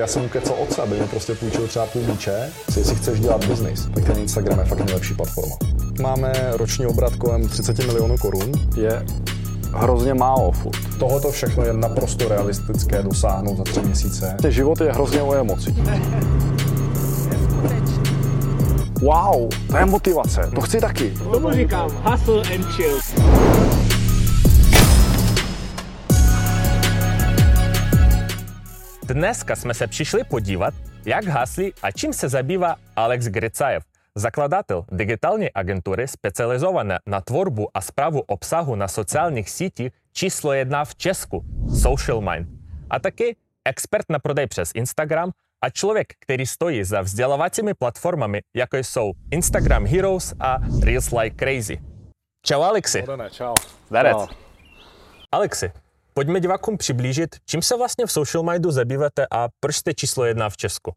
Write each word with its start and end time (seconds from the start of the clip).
Já 0.00 0.06
jsem 0.06 0.22
mu 0.22 0.28
kecal 0.28 0.56
otce, 0.58 0.82
aby 0.82 1.00
mi 1.00 1.06
prostě 1.06 1.34
půjčil 1.34 1.68
třeba 1.68 1.86
půl 1.86 2.02
míče. 2.02 2.52
Jestli 2.76 2.94
chceš 2.94 3.20
dělat 3.20 3.44
biznis, 3.44 3.88
tak 3.94 4.04
ten 4.04 4.18
Instagram 4.18 4.58
je 4.58 4.64
fakt 4.64 4.78
nejlepší 4.78 5.14
platforma. 5.14 5.56
Máme 6.02 6.32
roční 6.52 6.86
obrat 6.86 7.16
kolem 7.16 7.48
30 7.48 7.78
milionů 7.78 8.18
korun. 8.18 8.52
Je 8.76 9.04
hrozně 9.74 10.14
málo 10.14 10.52
furt. 10.52 10.98
Tohoto 10.98 11.30
všechno 11.30 11.64
je 11.64 11.72
naprosto 11.72 12.28
realistické 12.28 13.02
dosáhnout 13.02 13.56
za 13.56 13.64
tři 13.64 13.80
měsíce. 13.80 14.36
Ten 14.42 14.52
život 14.52 14.80
je 14.80 14.92
hrozně 14.92 15.22
o 15.22 15.34
emocích. 15.34 15.78
Wow, 19.02 19.48
to 19.70 19.76
je 19.76 19.86
motivace, 19.86 20.50
to 20.54 20.60
chci 20.60 20.80
taky. 20.80 21.14
Tomu 21.32 21.50
říkám 21.50 21.90
hustle 22.04 22.42
and 22.54 22.64
chill. 22.64 23.00
Dneska 29.10 29.56
jsme 29.56 29.74
se 29.74 29.86
přišli 29.86 30.24
podívat, 30.24 30.74
jak 31.06 31.24
haslí 31.24 31.72
a 31.82 31.90
čím 31.90 32.12
se 32.12 32.28
zabývá 32.28 32.76
Alex 32.96 33.26
Gricajev, 33.26 33.84
zakladatel 34.14 34.84
digitální 34.92 35.52
agentury 35.52 36.08
specializované 36.08 36.98
na 37.06 37.20
tvorbu 37.20 37.68
a 37.74 37.80
zprávu 37.80 38.20
obsahu 38.20 38.74
na 38.76 38.88
sociálních 38.88 39.50
sítích 39.50 39.92
číslo 40.12 40.52
jedna 40.52 40.84
v 40.84 40.94
Česku, 40.94 41.44
Social 41.82 42.20
Mind. 42.20 42.48
A 42.90 42.98
taky 42.98 43.36
expert 43.64 44.04
na 44.08 44.18
prodej 44.18 44.46
přes 44.46 44.70
Instagram 44.74 45.30
a 45.62 45.70
člověk, 45.70 46.06
který 46.18 46.46
stojí 46.46 46.84
za 46.84 47.00
vzdělávacími 47.00 47.74
platformami, 47.74 48.40
jako 48.54 48.76
jsou 48.76 49.12
Instagram 49.30 49.86
Heroes 49.86 50.34
a 50.40 50.58
Reels 50.82 51.10
Like 51.10 51.36
Crazy. 51.36 51.78
Čau 52.46 52.62
Alexi. 52.62 53.04
Čau. 53.30 53.54
Darec. 53.90 54.16
Alexi, 55.32 55.72
pojďme 56.20 56.40
divákům 56.40 56.76
přiblížit, 56.76 57.36
čím 57.46 57.62
se 57.62 57.76
vlastně 57.76 58.06
v 58.06 58.12
Social 58.12 58.44
Mindu 58.44 58.70
zabýváte 58.70 59.26
a 59.30 59.48
proč 59.60 59.76
jste 59.76 59.94
číslo 59.94 60.24
jedna 60.24 60.50
v 60.50 60.56
Česku. 60.56 60.92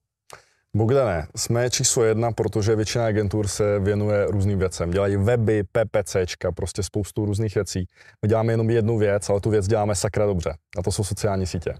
Bogdané, 0.74 1.28
jsme 1.36 1.70
číslo 1.70 2.04
jedna, 2.04 2.32
protože 2.32 2.76
většina 2.76 3.06
agentur 3.06 3.48
se 3.48 3.80
věnuje 3.80 4.26
různým 4.26 4.60
věcem. 4.60 4.92
Dělají 4.92 5.18
weby, 5.18 5.64
PPCčka, 5.64 6.52
prostě 6.52 6.84
spoustu 6.84 7.26
různých 7.26 7.56
věcí. 7.56 7.88
My 8.22 8.30
děláme 8.30 8.54
jenom 8.54 8.70
jednu 8.70 8.98
věc, 8.98 9.30
ale 9.30 9.42
tu 9.42 9.50
věc 9.50 9.68
děláme 9.68 9.96
sakra 9.96 10.26
dobře. 10.26 10.54
A 10.78 10.84
to 10.84 10.92
jsou 10.92 11.04
sociální 11.04 11.48
sítě. 11.48 11.74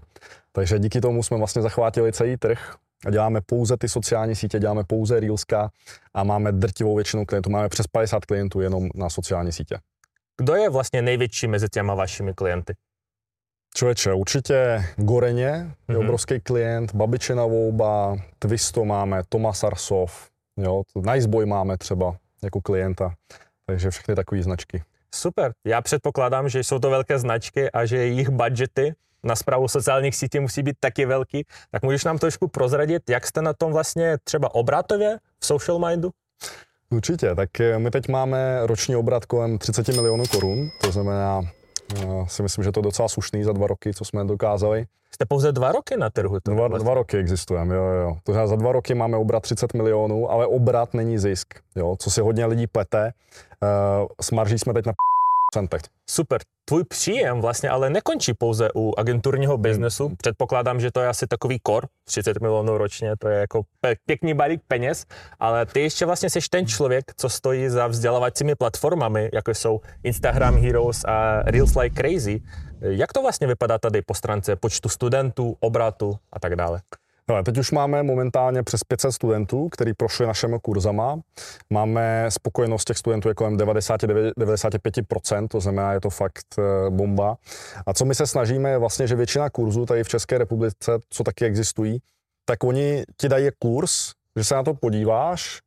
Takže 0.52 0.78
díky 0.78 1.00
tomu 1.00 1.22
jsme 1.22 1.36
vlastně 1.36 1.62
zachvátili 1.62 2.12
celý 2.12 2.36
trh 2.36 2.74
a 3.06 3.10
děláme 3.10 3.40
pouze 3.46 3.76
ty 3.76 3.88
sociální 3.88 4.34
sítě, 4.34 4.58
děláme 4.58 4.84
pouze 4.84 5.20
Reelska 5.20 5.70
a 6.14 6.24
máme 6.24 6.52
drtivou 6.52 6.96
většinu 6.96 7.24
klientů. 7.26 7.50
Máme 7.50 7.68
přes 7.68 7.86
50 7.86 8.24
klientů 8.24 8.60
jenom 8.60 8.88
na 8.94 9.10
sociální 9.10 9.52
sítě. 9.52 9.78
Kdo 10.36 10.54
je 10.54 10.70
vlastně 10.70 11.02
největší 11.02 11.46
mezi 11.46 11.68
těma 11.68 11.94
vašimi 11.94 12.34
klienty? 12.34 12.74
Člověče, 13.76 14.12
určitě 14.12 14.84
Goreně 14.96 15.42
je 15.88 15.94
Mhm. 15.94 15.98
obrovský 16.04 16.40
klient, 16.40 16.94
Babičina 16.94 17.44
Volba, 17.46 18.16
Twisto 18.38 18.84
máme, 18.84 19.22
Tomas 19.28 19.64
Arsov, 19.64 20.28
jo, 20.56 20.82
Niceboy 21.12 21.46
máme 21.46 21.78
třeba 21.78 22.16
jako 22.42 22.60
klienta, 22.60 23.14
takže 23.66 23.90
všechny 23.90 24.14
takové 24.14 24.42
značky. 24.42 24.82
Super. 25.14 25.52
Já 25.66 25.80
předpokládám, 25.80 26.48
že 26.48 26.60
jsou 26.64 26.78
to 26.78 26.90
velké 26.90 27.18
značky 27.18 27.70
a 27.70 27.86
že 27.86 27.96
jejich 27.96 28.28
budgety 28.28 28.94
na 29.22 29.36
zprávu 29.36 29.68
sociálních 29.68 30.16
sítí 30.16 30.40
musí 30.40 30.62
být 30.62 30.76
taky 30.80 31.06
velký. 31.06 31.46
Tak 31.70 31.82
můžeš 31.82 32.04
nám 32.04 32.18
trošku 32.18 32.48
prozradit, 32.48 33.10
jak 33.10 33.26
jste 33.26 33.42
na 33.42 33.52
tom 33.52 33.72
vlastně 33.72 34.18
třeba 34.24 34.54
obratově 34.54 35.18
v 35.40 35.46
Social 35.46 35.78
Mindu? 35.78 36.10
Určitě, 36.90 37.34
tak 37.34 37.60
eh, 37.60 37.78
my 37.78 37.90
teď 37.90 38.08
máme 38.08 38.58
roční 38.62 38.96
obrat 38.96 39.24
kolem 39.26 39.58
30 39.58 39.88
milionů 39.88 40.24
korun, 40.26 40.70
to 40.80 40.92
znamená, 40.92 41.42
si 42.26 42.42
myslím, 42.42 42.64
že 42.64 42.72
to 42.72 42.80
je 42.80 42.84
docela 42.84 43.08
slušný 43.08 43.44
za 43.44 43.52
dva 43.52 43.66
roky, 43.66 43.94
co 43.94 44.04
jsme 44.04 44.24
dokázali. 44.24 44.86
Jste 45.14 45.24
pouze 45.26 45.52
dva 45.52 45.72
roky 45.72 45.96
na 45.96 46.10
trhu. 46.10 46.38
Dva, 46.44 46.68
vlastně. 46.68 46.84
dva 46.84 46.94
roky 46.94 47.16
existujeme, 47.16 47.74
jo, 47.74 47.84
jo. 47.84 48.16
To 48.22 48.32
znamená, 48.32 48.46
za 48.46 48.56
dva 48.56 48.72
roky 48.72 48.94
máme 48.94 49.16
obrat 49.16 49.42
30 49.42 49.74
milionů, 49.74 50.30
ale 50.30 50.46
obrat 50.46 50.94
není 50.94 51.18
zisk, 51.18 51.54
jo, 51.76 51.96
co 51.98 52.10
si 52.10 52.20
hodně 52.20 52.46
lidí 52.46 52.66
plete. 52.66 53.12
Uh, 53.62 54.06
s 54.20 54.30
marží 54.30 54.58
jsme 54.58 54.72
teď 54.72 54.86
na 54.86 54.92
procentech. 54.92 55.13
Super. 56.10 56.40
Tvůj 56.64 56.84
příjem 56.84 57.40
vlastně 57.40 57.70
ale 57.70 57.90
nekončí 57.90 58.34
pouze 58.34 58.68
u 58.74 58.94
agenturního 58.98 59.58
biznesu. 59.58 60.16
Předpokládám, 60.16 60.80
že 60.80 60.90
to 60.90 61.00
je 61.00 61.08
asi 61.08 61.26
takový 61.26 61.58
kor, 61.62 61.86
30 62.04 62.40
milionů 62.40 62.78
ročně, 62.78 63.12
to 63.18 63.28
je 63.28 63.38
jako 63.38 63.62
pěkný 64.06 64.34
balík 64.34 64.60
peněz, 64.68 65.06
ale 65.40 65.66
ty 65.66 65.80
ještě 65.80 66.06
vlastně 66.06 66.30
jsi 66.30 66.40
ten 66.50 66.66
člověk, 66.66 67.04
co 67.16 67.28
stojí 67.28 67.68
za 67.68 67.86
vzdělávacími 67.86 68.54
platformami, 68.54 69.30
jako 69.32 69.54
jsou 69.54 69.80
Instagram 70.02 70.56
Heroes 70.56 71.04
a 71.04 71.42
Reels 71.42 71.74
Like 71.74 71.96
Crazy. 71.96 72.40
Jak 72.80 73.12
to 73.12 73.22
vlastně 73.22 73.46
vypadá 73.46 73.78
tady 73.78 74.02
po 74.02 74.14
stránce 74.14 74.56
počtu 74.56 74.88
studentů, 74.88 75.56
obratu 75.60 76.16
a 76.32 76.40
tak 76.40 76.56
dále? 76.56 76.80
No, 77.30 77.42
teď 77.42 77.58
už 77.58 77.70
máme 77.70 78.02
momentálně 78.02 78.62
přes 78.62 78.84
500 78.84 79.12
studentů, 79.12 79.68
kteří 79.68 79.94
prošli 79.94 80.26
našimi 80.26 80.56
kurzama. 80.62 81.20
Máme 81.70 82.26
spokojenost 82.28 82.84
těch 82.84 82.98
studentů 82.98 83.28
je 83.28 83.34
kolem 83.34 83.56
90-95%, 83.56 85.48
to 85.48 85.60
znamená, 85.60 85.92
je 85.92 86.00
to 86.00 86.10
fakt 86.10 86.46
eh, 86.58 86.90
bomba. 86.90 87.36
A 87.86 87.94
co 87.94 88.04
my 88.04 88.14
se 88.14 88.26
snažíme, 88.26 88.70
je 88.70 88.78
vlastně, 88.78 89.06
že 89.06 89.16
většina 89.16 89.50
kurzů 89.50 89.86
tady 89.86 90.04
v 90.04 90.08
České 90.08 90.38
republice, 90.38 90.92
co 91.10 91.24
taky 91.24 91.44
existují, 91.44 91.98
tak 92.44 92.64
oni 92.64 93.04
ti 93.16 93.28
dají 93.28 93.48
kurz, 93.58 94.12
že 94.36 94.44
se 94.44 94.54
na 94.54 94.62
to 94.62 94.74
podíváš, 94.74 95.60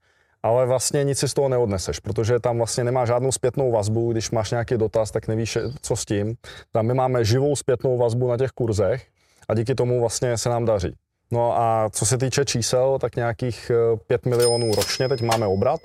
ale 0.44 0.66
vlastně 0.66 1.03
nic 1.03 1.19
si 1.19 1.28
z 1.28 1.34
toho 1.34 1.50
neodneseš, 1.50 2.00
protože 2.00 2.39
tam 2.39 2.57
vlastně 2.57 2.84
nemá 2.84 3.06
žádnou 3.06 3.31
zpětnou 3.31 3.72
vazbu, 3.72 4.12
když 4.12 4.31
máš 4.31 4.51
nějaký 4.51 4.78
dotaz, 4.78 5.12
tak 5.12 5.28
nevíš, 5.28 5.57
co 5.81 5.95
s 5.95 6.06
tím. 6.06 6.35
Tam 6.72 6.85
my 6.85 6.94
máme 6.94 7.25
živou 7.25 7.56
zpětnou 7.56 7.97
vazbu 7.97 8.28
na 8.28 8.38
těch 8.38 8.51
kurzech 8.51 9.07
a 9.50 9.53
díky 9.53 9.75
tomu 9.75 10.00
vlastně 10.00 10.38
se 10.38 10.50
nám 10.50 10.66
daří. 10.66 10.95
No 11.31 11.59
a 11.59 11.89
co 11.89 12.05
se 12.05 12.17
týče 12.17 12.45
čísel, 12.45 12.99
tak 12.99 13.15
nějakých 13.15 13.71
eh, 13.93 13.97
5 14.07 14.25
milionů 14.25 14.75
ročně 14.75 15.09
teď 15.09 15.21
máme 15.21 15.47
obrat 15.47 15.79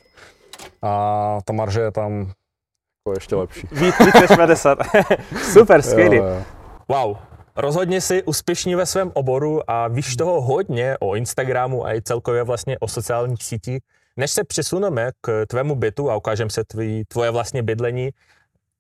a 0.83 1.39
ta 1.45 1.53
marže 1.53 1.81
je 1.81 1.91
tam 1.91 2.33
jako 3.07 3.17
ještě 3.17 3.37
lepší. 3.37 3.69
Víc, 3.73 3.95
víc 3.99 4.15
než 4.21 4.37
50. 4.37 4.79
Super, 5.53 5.83
skvělý. 5.83 6.17
Jo, 6.17 6.25
jo. 6.25 6.43
Wow, 6.89 7.17
rozhodně 7.57 8.01
si 8.01 8.23
úspěšný 8.23 8.75
ve 8.75 8.87
svém 8.87 9.11
oboru 9.15 9.71
a 9.71 9.89
víš 9.89 10.17
toho 10.17 10.41
hodně 10.41 10.97
o 11.01 11.15
Instagramu 11.15 11.87
a 11.87 11.95
i 11.95 12.03
celkově 12.03 12.43
vlastně 12.43 12.79
o 12.79 12.89
sociálních 12.89 13.43
sítích. 13.43 13.83
Než 14.17 14.31
se 14.31 14.45
přesuneme 14.45 15.11
k 15.21 15.47
tvému 15.47 15.75
bytu 15.75 16.11
a 16.11 16.17
ukážem 16.17 16.51
se 16.51 16.65
tvý, 16.65 17.05
tvoje 17.09 17.31
vlastně 17.31 17.63
bydlení, 17.63 18.11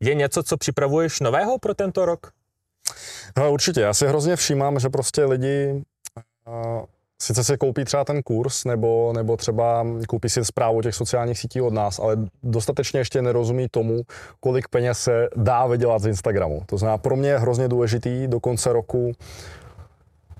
je 0.01 0.15
něco, 0.15 0.43
co 0.43 0.57
připravuješ 0.57 1.21
nového 1.21 1.59
pro 1.59 1.75
tento 1.75 2.07
rok? 2.07 2.33
Hele, 3.37 3.51
určitě, 3.51 3.81
já 3.81 3.95
si 3.95 4.07
hrozně 4.07 4.37
všímám, 4.37 4.79
že 4.79 4.89
prostě 4.89 5.25
lidi 5.25 5.83
sice 7.23 7.45
si 7.45 7.57
koupí 7.57 7.85
třeba 7.85 8.05
ten 8.05 8.23
kurz, 8.23 8.65
nebo, 8.65 9.13
nebo 9.17 9.37
třeba 9.37 9.87
koupí 10.09 10.29
si 10.29 10.45
zprávu 10.45 10.83
těch 10.83 10.95
sociálních 10.95 11.39
sítí 11.39 11.61
od 11.61 11.73
nás, 11.73 11.99
ale 11.99 12.17
dostatečně 12.43 13.01
ještě 13.01 13.23
nerozumí 13.23 13.67
tomu, 13.71 14.03
kolik 14.41 14.69
peněz 14.69 14.99
se 14.99 15.29
dá 15.37 15.67
vydělat 15.67 16.03
z 16.03 16.07
Instagramu. 16.07 16.63
To 16.67 16.79
znamená, 16.79 16.99
pro 16.99 17.17
mě 17.17 17.29
je 17.29 17.39
hrozně 17.39 17.69
důležitý 17.69 18.27
do 18.27 18.41
konce 18.41 18.73
roku 18.73 19.13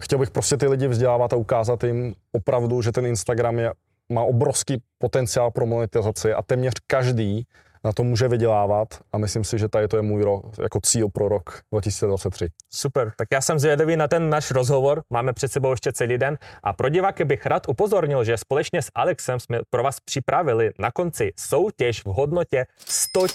chtěl 0.03 0.19
bych 0.19 0.31
prostě 0.31 0.57
ty 0.57 0.67
lidi 0.69 0.89
vzdělávat 0.89 1.33
a 1.33 1.37
ukázat 1.37 1.85
jim 1.85 2.15
opravdu, 2.33 2.83
že 2.83 2.93
ten 2.93 3.07
Instagram 3.07 3.59
je, 3.59 3.73
má 4.09 4.23
obrovský 4.23 4.83
potenciál 4.99 5.51
pro 5.51 5.67
monetizaci 5.67 6.33
a 6.33 6.43
téměř 6.43 6.75
každý 6.87 7.47
na 7.85 7.93
to 7.93 8.05
může 8.05 8.29
vydělávat 8.29 8.89
a 9.13 9.19
myslím 9.19 9.45
si, 9.45 9.59
že 9.59 9.69
tady 9.69 9.89
to 9.89 9.97
je 9.97 10.03
můj 10.03 10.23
rok, 10.23 10.45
jako 10.63 10.81
cíl 10.81 11.09
pro 11.09 11.29
rok 11.29 11.61
2023. 11.73 12.49
Super, 12.71 13.13
tak 13.17 13.29
já 13.33 13.41
jsem 13.41 13.59
zvědavý 13.59 13.97
na 13.97 14.09
ten 14.09 14.31
náš 14.31 14.51
rozhovor, 14.51 15.03
máme 15.11 15.33
před 15.33 15.53
sebou 15.53 15.71
ještě 15.71 15.93
celý 15.93 16.19
den 16.19 16.39
a 16.63 16.73
pro 16.73 16.89
diváky 16.89 17.25
bych 17.25 17.47
rád 17.47 17.69
upozornil, 17.69 18.25
že 18.25 18.37
společně 18.37 18.83
s 18.83 18.91
Alexem 18.95 19.41
jsme 19.41 19.61
pro 19.71 19.83
vás 19.83 20.01
připravili 20.01 20.71
na 20.79 20.91
konci 20.91 21.33
soutěž 21.39 22.03
v 22.05 22.07
hodnotě 22.07 22.67
100 22.79 23.21
000 23.21 23.29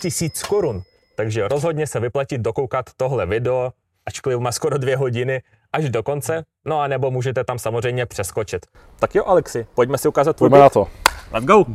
korun. 0.48 0.82
Takže 1.16 1.48
rozhodně 1.48 1.88
se 1.88 2.00
vyplatí 2.00 2.38
dokoukat 2.38 2.86
tohle 2.98 3.26
video, 3.26 3.72
ačkoliv 4.06 4.40
má 4.40 4.52
skoro 4.52 4.78
dvě 4.78 4.98
hodiny, 4.98 5.42
až 5.74 5.90
do 5.90 6.04
konce, 6.04 6.44
no 6.66 6.80
a 6.80 6.88
nebo 6.88 7.12
můžete 7.12 7.44
tam 7.44 7.60
samozřejmě 7.60 8.06
přeskočit. 8.06 8.66
Tak 9.00 9.16
jo, 9.16 9.24
Alexi, 9.26 9.68
pojďme 9.76 9.98
si 9.98 10.08
ukázat 10.08 10.36
tvůj 10.36 10.50
Pojďme 10.50 10.64
na 10.64 10.70
to. 10.70 10.88
Let's 11.32 11.46
go! 11.46 11.66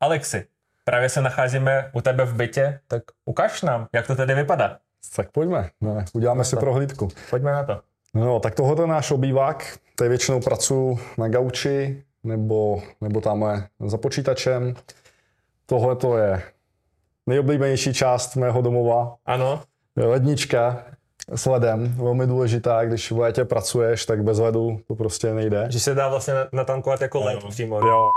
Alexi, 0.00 0.46
právě 0.84 1.08
se 1.08 1.20
nacházíme 1.20 1.90
u 1.94 2.00
tebe 2.00 2.24
v 2.24 2.34
bytě, 2.34 2.80
tak 2.88 3.02
ukaž 3.24 3.62
nám, 3.62 3.86
jak 3.92 4.06
to 4.06 4.16
tedy 4.16 4.34
vypadá. 4.34 4.78
Tak 5.16 5.30
pojďme, 5.30 5.70
ne, 5.80 6.04
uděláme 6.12 6.44
si 6.44 6.50
to. 6.56 6.60
prohlídku. 6.60 7.08
Pojďme 7.30 7.52
na 7.52 7.64
to. 7.64 7.80
No, 8.14 8.40
tak 8.40 8.54
tohle 8.54 8.82
je 8.84 8.86
náš 8.86 9.10
obývák, 9.10 9.78
tady 9.94 10.08
většinou 10.08 10.40
pracuji 10.40 10.98
na 11.18 11.28
gauči 11.28 12.02
nebo, 12.24 12.82
nebo 13.00 13.20
tamhle 13.20 13.68
za 13.86 13.98
počítačem. 13.98 14.74
Tohle 15.66 15.96
to 15.96 16.16
je 16.18 16.42
nejoblíbenější 17.26 17.94
část 17.94 18.36
mého 18.36 18.62
domova, 18.62 19.16
Ano, 19.26 19.62
lednička 19.96 20.84
s 21.34 21.46
ledem, 21.46 21.94
velmi 21.96 22.26
důležitá, 22.26 22.84
když 22.84 23.12
v 23.12 23.18
létě 23.18 23.44
pracuješ, 23.44 24.06
tak 24.06 24.22
bez 24.22 24.38
ledu 24.38 24.80
to 24.88 24.94
prostě 24.94 25.34
nejde. 25.34 25.66
že 25.70 25.80
se 25.80 25.94
dá 25.94 26.08
vlastně 26.08 26.34
natankovat 26.52 27.00
jako 27.00 27.24
led 27.24 27.44
přímo. 27.48 27.78
Jo. 27.86 28.10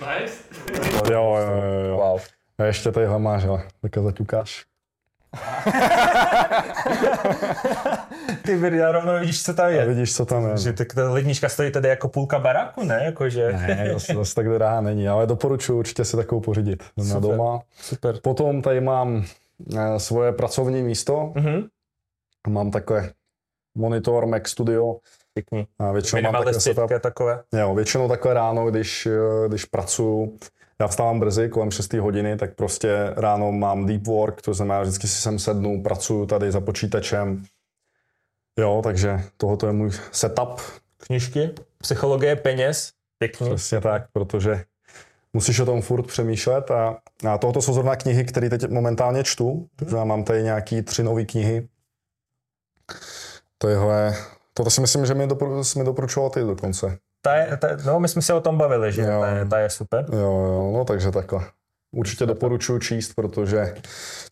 Nice. 0.00 0.85
Jo, 1.12 1.36
jo, 1.36 1.62
jo, 1.62 1.88
jo. 1.88 1.96
Wow. 1.96 2.20
A 2.58 2.64
ještě 2.64 2.92
tadyhle 2.92 3.18
máš, 3.18 3.44
ale 3.44 3.62
tak 3.82 3.98
zaťukáš. 3.98 4.64
Ty 8.42 8.76
já 8.76 8.92
rovno 8.92 9.20
vidíš, 9.20 9.42
co 9.42 9.54
tam 9.54 9.66
A 9.66 9.68
je. 9.68 9.86
vidíš, 9.86 10.16
co 10.16 10.26
tam 10.26 10.48
je. 10.48 10.56
Že 10.56 10.72
tak 10.72 10.94
ta 10.94 11.12
lednička 11.12 11.48
stojí 11.48 11.72
tady 11.72 11.88
jako 11.88 12.08
půlka 12.08 12.38
baráku, 12.38 12.84
ne? 12.84 13.00
Jakože... 13.04 13.52
Ne, 13.52 13.90
zase, 13.92 14.14
zase 14.14 14.34
tak 14.34 14.48
drahá 14.48 14.80
není, 14.80 15.08
ale 15.08 15.26
doporučuji 15.26 15.78
určitě 15.78 16.04
si 16.04 16.16
takovou 16.16 16.40
pořídit 16.40 16.84
na 16.96 17.04
Super. 17.04 17.20
doma. 17.20 17.60
Super. 17.80 18.18
Potom 18.22 18.62
tady 18.62 18.80
mám 18.80 19.24
eh, 19.76 20.00
svoje 20.00 20.32
pracovní 20.32 20.82
místo. 20.82 21.32
Mhm. 21.34 21.66
Mám 22.48 22.70
takové 22.70 23.10
monitor 23.74 24.26
Mac 24.26 24.48
Studio. 24.48 24.96
Pěkný. 25.34 25.66
A 25.78 25.92
většinou 25.92 26.22
mám 26.22 26.32
takové 26.32 26.60
setup. 26.60 26.90
Takové. 27.00 27.42
Jo, 27.52 27.74
většinou 27.74 28.08
takhle 28.08 28.34
ráno, 28.34 28.70
když, 28.70 29.06
eh, 29.06 29.48
když 29.48 29.64
pracuju, 29.64 30.38
já 30.80 30.88
vstávám 30.88 31.20
brzy, 31.20 31.48
kolem 31.48 31.70
6 31.70 31.92
hodiny, 31.92 32.36
tak 32.36 32.54
prostě 32.54 33.12
ráno 33.16 33.52
mám 33.52 33.86
deep 33.86 34.06
work, 34.06 34.42
to 34.42 34.54
znamená, 34.54 34.82
vždycky 34.82 35.08
si 35.08 35.20
sem 35.20 35.38
sednu, 35.38 35.82
pracuju 35.82 36.26
tady 36.26 36.52
za 36.52 36.60
počítačem. 36.60 37.44
Jo, 38.58 38.80
takže 38.84 39.20
tohoto 39.36 39.66
je 39.66 39.72
můj 39.72 39.90
setup, 40.12 40.60
Knižky, 40.98 41.50
psychologie 41.78 42.36
peněz. 42.36 42.92
Pěkný. 43.18 43.48
přesně 43.48 43.80
tak, 43.80 44.02
protože 44.12 44.64
musíš 45.32 45.60
o 45.60 45.64
tom 45.64 45.82
furt 45.82 46.06
přemýšlet 46.06 46.70
a, 46.70 46.98
a 47.30 47.38
tohoto 47.38 47.62
jsou 47.62 47.72
zrovna 47.72 47.96
knihy, 47.96 48.24
které 48.24 48.50
teď 48.50 48.68
momentálně 48.68 49.24
čtu, 49.24 49.68
takže 49.76 49.96
já 49.96 50.04
mám 50.04 50.24
tady 50.24 50.42
nějaký 50.42 50.82
tři 50.82 51.02
nové 51.02 51.24
knihy. 51.24 51.68
Tohle, 53.58 54.16
toto 54.54 54.70
si 54.70 54.80
myslím, 54.80 55.06
že 55.06 55.14
mi, 55.14 55.26
dopor, 55.26 55.64
jsi 55.64 55.78
mi 55.78 55.84
doporučoval 55.84 56.30
ty 56.30 56.40
dokonce. 56.40 56.98
Ta 57.26 57.34
je, 57.36 57.56
ta, 57.56 57.68
no, 57.86 58.00
my 58.00 58.08
jsme 58.08 58.22
se 58.22 58.34
o 58.34 58.40
tom 58.40 58.58
bavili, 58.58 58.92
že 58.92 59.02
Jo. 59.02 59.20
ta 59.20 59.28
je, 59.28 59.46
ta 59.46 59.58
je 59.58 59.70
super. 59.70 60.06
Jo, 60.12 60.18
jo, 60.18 60.72
no 60.74 60.84
takže 60.84 61.10
takhle. 61.10 61.44
Určitě 61.92 62.26
doporučuji 62.26 62.78
číst, 62.78 63.14
protože 63.14 63.74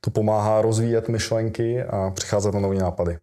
to 0.01 0.11
pomáhá 0.11 0.63
rozvíjet 0.63 1.09
myšlenky 1.09 1.83
a 1.83 2.11
přicházet 2.11 2.55
na 2.55 2.61
nové 2.61 2.75
nápady. 2.75 3.19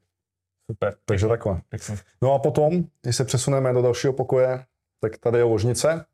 Super. 0.72 0.96
Takže 1.06 1.28
takhle. 1.28 1.62
Pěkný. 1.70 1.96
No 2.22 2.34
a 2.34 2.40
potom, 2.40 2.84
když 3.02 3.16
se 3.16 3.26
přesuneme 3.26 3.74
do 3.74 3.82
dalšího 3.82 4.14
pokoje, 4.14 4.64
tak 5.02 5.18
tady 5.18 5.38
je 5.38 5.44
ložnice. 5.44 6.06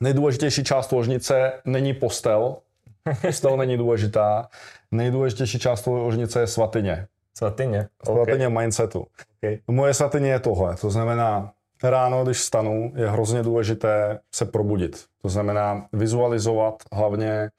Nejdůležitější 0.00 0.64
část 0.64 0.92
ložnice 0.92 1.52
není 1.64 1.94
postel. 1.94 2.56
Postel 3.22 3.56
není 3.56 3.76
důležitá. 3.76 4.48
Nejdůležitější 4.90 5.58
část 5.58 5.86
ložnice 5.86 6.40
je 6.40 6.46
svatyně. 6.46 7.06
Svatyně. 7.38 7.88
Svatyně 8.04 8.48
mindsetu. 8.48 9.06
Okay. 9.38 9.58
Moje 9.68 9.94
svatyně 9.94 10.30
je 10.30 10.40
tohle. 10.40 10.76
To 10.76 10.90
znamená, 10.90 11.52
ráno, 11.82 12.24
když 12.24 12.36
vstanu, 12.36 12.92
je 12.96 13.10
hrozně 13.10 13.42
důležité 13.42 14.18
se 14.34 14.44
probudit. 14.44 15.04
To 15.22 15.28
znamená 15.28 15.86
vizualizovat 15.92 16.74
hlavně, 16.92 17.50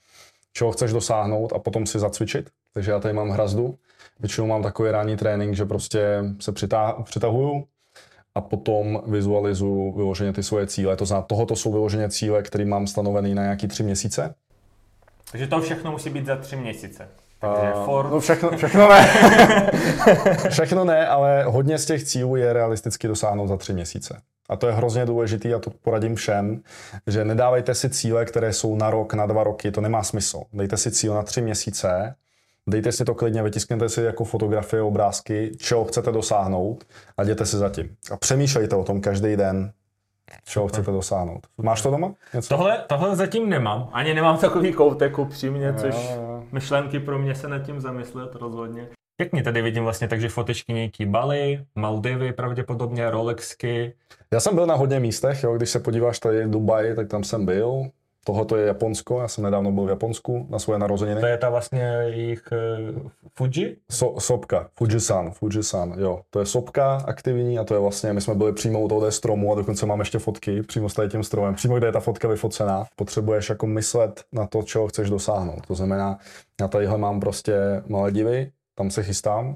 čeho 0.53 0.71
chceš 0.71 0.91
dosáhnout 0.91 1.53
a 1.53 1.59
potom 1.59 1.85
si 1.85 1.99
zacvičit. 1.99 2.49
Takže 2.73 2.91
já 2.91 2.99
tady 2.99 3.13
mám 3.13 3.29
hrazdu. 3.29 3.77
Většinou 4.19 4.47
mám 4.47 4.63
takový 4.63 4.91
ranní 4.91 5.17
trénink, 5.17 5.55
že 5.55 5.65
prostě 5.65 6.23
se 6.39 6.51
přitá- 6.51 7.03
přitahuju 7.03 7.65
a 8.35 8.41
potom 8.41 9.01
vizualizuju 9.07 9.91
vyloženě 9.91 10.33
ty 10.33 10.43
svoje 10.43 10.67
cíle. 10.67 10.95
To 10.95 11.05
znamená, 11.05 11.25
tohoto 11.27 11.55
jsou 11.55 11.71
vyloženě 11.71 12.09
cíle, 12.09 12.43
které 12.43 12.65
mám 12.65 12.87
stanovený 12.87 13.35
na 13.35 13.43
nějaký 13.43 13.67
tři 13.67 13.83
měsíce. 13.83 14.35
Takže 15.31 15.47
to 15.47 15.61
všechno 15.61 15.91
musí 15.91 16.09
být 16.09 16.25
za 16.25 16.35
tři 16.35 16.55
měsíce. 16.55 17.07
Takže 17.41 17.73
A- 17.73 17.85
for... 17.85 18.09
No 18.09 18.19
všechno, 18.19 18.57
všechno 18.57 18.89
ne. 18.89 19.07
všechno 20.49 20.85
ne, 20.85 21.07
ale 21.07 21.43
hodně 21.43 21.77
z 21.77 21.85
těch 21.85 22.03
cílů 22.03 22.35
je 22.35 22.53
realisticky 22.53 23.07
dosáhnout 23.07 23.47
za 23.47 23.57
tři 23.57 23.73
měsíce. 23.73 24.21
A 24.49 24.55
to 24.55 24.67
je 24.67 24.73
hrozně 24.73 25.05
důležitý 25.05 25.53
a 25.53 25.59
to 25.59 25.69
poradím 25.81 26.15
všem, 26.15 26.61
že 27.07 27.25
nedávejte 27.25 27.75
si 27.75 27.89
cíle, 27.89 28.25
které 28.25 28.53
jsou 28.53 28.75
na 28.75 28.89
rok, 28.89 29.13
na 29.13 29.25
dva 29.25 29.43
roky, 29.43 29.71
to 29.71 29.81
nemá 29.81 30.03
smysl. 30.03 30.41
Dejte 30.53 30.77
si 30.77 30.91
cíl 30.91 31.13
na 31.13 31.23
tři 31.23 31.41
měsíce, 31.41 32.15
dejte 32.67 32.91
si 32.91 33.05
to 33.05 33.15
klidně, 33.15 33.43
vytiskněte 33.43 33.89
si 33.89 34.01
jako 34.01 34.23
fotografie, 34.23 34.81
obrázky, 34.81 35.51
čeho 35.57 35.85
chcete 35.85 36.11
dosáhnout 36.11 36.83
a 37.17 37.23
jděte 37.23 37.45
si 37.45 37.57
za 37.57 37.69
tím. 37.69 37.95
A 38.11 38.17
přemýšlejte 38.17 38.75
o 38.75 38.83
tom 38.83 39.01
každý 39.01 39.35
den, 39.35 39.71
čeho 40.45 40.67
chcete 40.67 40.91
dosáhnout. 40.91 41.47
Máš 41.57 41.81
to 41.81 41.91
doma? 41.91 42.13
Něco? 42.33 42.49
Tohle, 42.49 42.83
tohle 42.87 43.15
zatím 43.15 43.49
nemám. 43.49 43.89
Ani 43.93 44.13
nemám 44.13 44.37
takový 44.37 44.73
koutek 44.73 45.19
upřímně, 45.19 45.73
což 45.73 45.95
Jo, 45.95 46.15
jo. 46.15 46.30
Myšlenky 46.51 46.99
pro 46.99 47.19
mě 47.19 47.35
se 47.35 47.47
nad 47.47 47.59
tím 47.59 47.79
zamyslet 47.79 48.35
rozhodně. 48.35 48.89
Pěkně 49.15 49.43
tady 49.43 49.61
vidím 49.61 49.83
vlastně 49.83 50.07
takže 50.07 50.29
fotečky 50.29 50.73
nějaký 50.73 51.05
Bali, 51.05 51.65
Maldivy 51.75 52.33
pravděpodobně, 52.33 53.11
Rolexky. 53.11 53.93
Já 54.33 54.39
jsem 54.39 54.55
byl 54.55 54.65
na 54.65 54.75
hodně 54.75 54.99
místech, 54.99 55.43
jo, 55.43 55.57
když 55.57 55.69
se 55.69 55.79
podíváš 55.79 56.19
tady 56.19 56.47
Dubaj, 56.47 56.95
tak 56.95 57.07
tam 57.07 57.23
jsem 57.23 57.45
byl. 57.45 57.91
Tohoto 58.25 58.57
je 58.57 58.67
Japonsko, 58.67 59.21
já 59.21 59.27
jsem 59.27 59.43
nedávno 59.43 59.71
byl 59.71 59.85
v 59.85 59.89
Japonsku 59.89 60.47
na 60.49 60.59
svoje 60.59 60.79
narozeniny. 60.79 61.21
To 61.21 61.27
je 61.27 61.37
ta 61.37 61.49
vlastně 61.49 61.81
jejich 61.81 62.43
uh, 62.93 63.09
Fuji? 63.35 63.77
So, 63.91 64.19
sopka, 64.19 64.69
Fujisan, 64.77 65.31
Fujisan, 65.31 65.95
jo. 65.97 66.21
To 66.29 66.39
je 66.39 66.45
sopka 66.45 66.95
aktivní 66.95 67.59
a 67.59 67.63
to 67.63 67.73
je 67.73 67.79
vlastně, 67.79 68.13
my 68.13 68.21
jsme 68.21 68.35
byli 68.35 68.53
přímo 68.53 68.81
u 68.81 68.87
tohoto 68.87 69.11
stromu 69.11 69.51
a 69.51 69.55
dokonce 69.55 69.85
mám 69.85 69.99
ještě 69.99 70.19
fotky 70.19 70.61
přímo 70.61 70.89
s 70.89 70.93
tady 70.93 71.09
tím 71.09 71.23
stromem. 71.23 71.55
Přímo, 71.55 71.77
kde 71.77 71.87
je 71.87 71.91
ta 71.91 71.99
fotka 71.99 72.27
vyfocená. 72.27 72.85
Potřebuješ 72.95 73.49
jako 73.49 73.67
myslet 73.67 74.23
na 74.31 74.47
to, 74.47 74.63
čeho 74.63 74.87
chceš 74.87 75.09
dosáhnout. 75.09 75.67
To 75.67 75.75
znamená, 75.75 76.17
já 76.61 76.67
tadyhle 76.67 76.97
mám 76.97 77.19
prostě 77.19 77.53
Maledivy, 77.87 78.51
tam 78.75 78.91
se 78.91 79.03
chystám. 79.03 79.53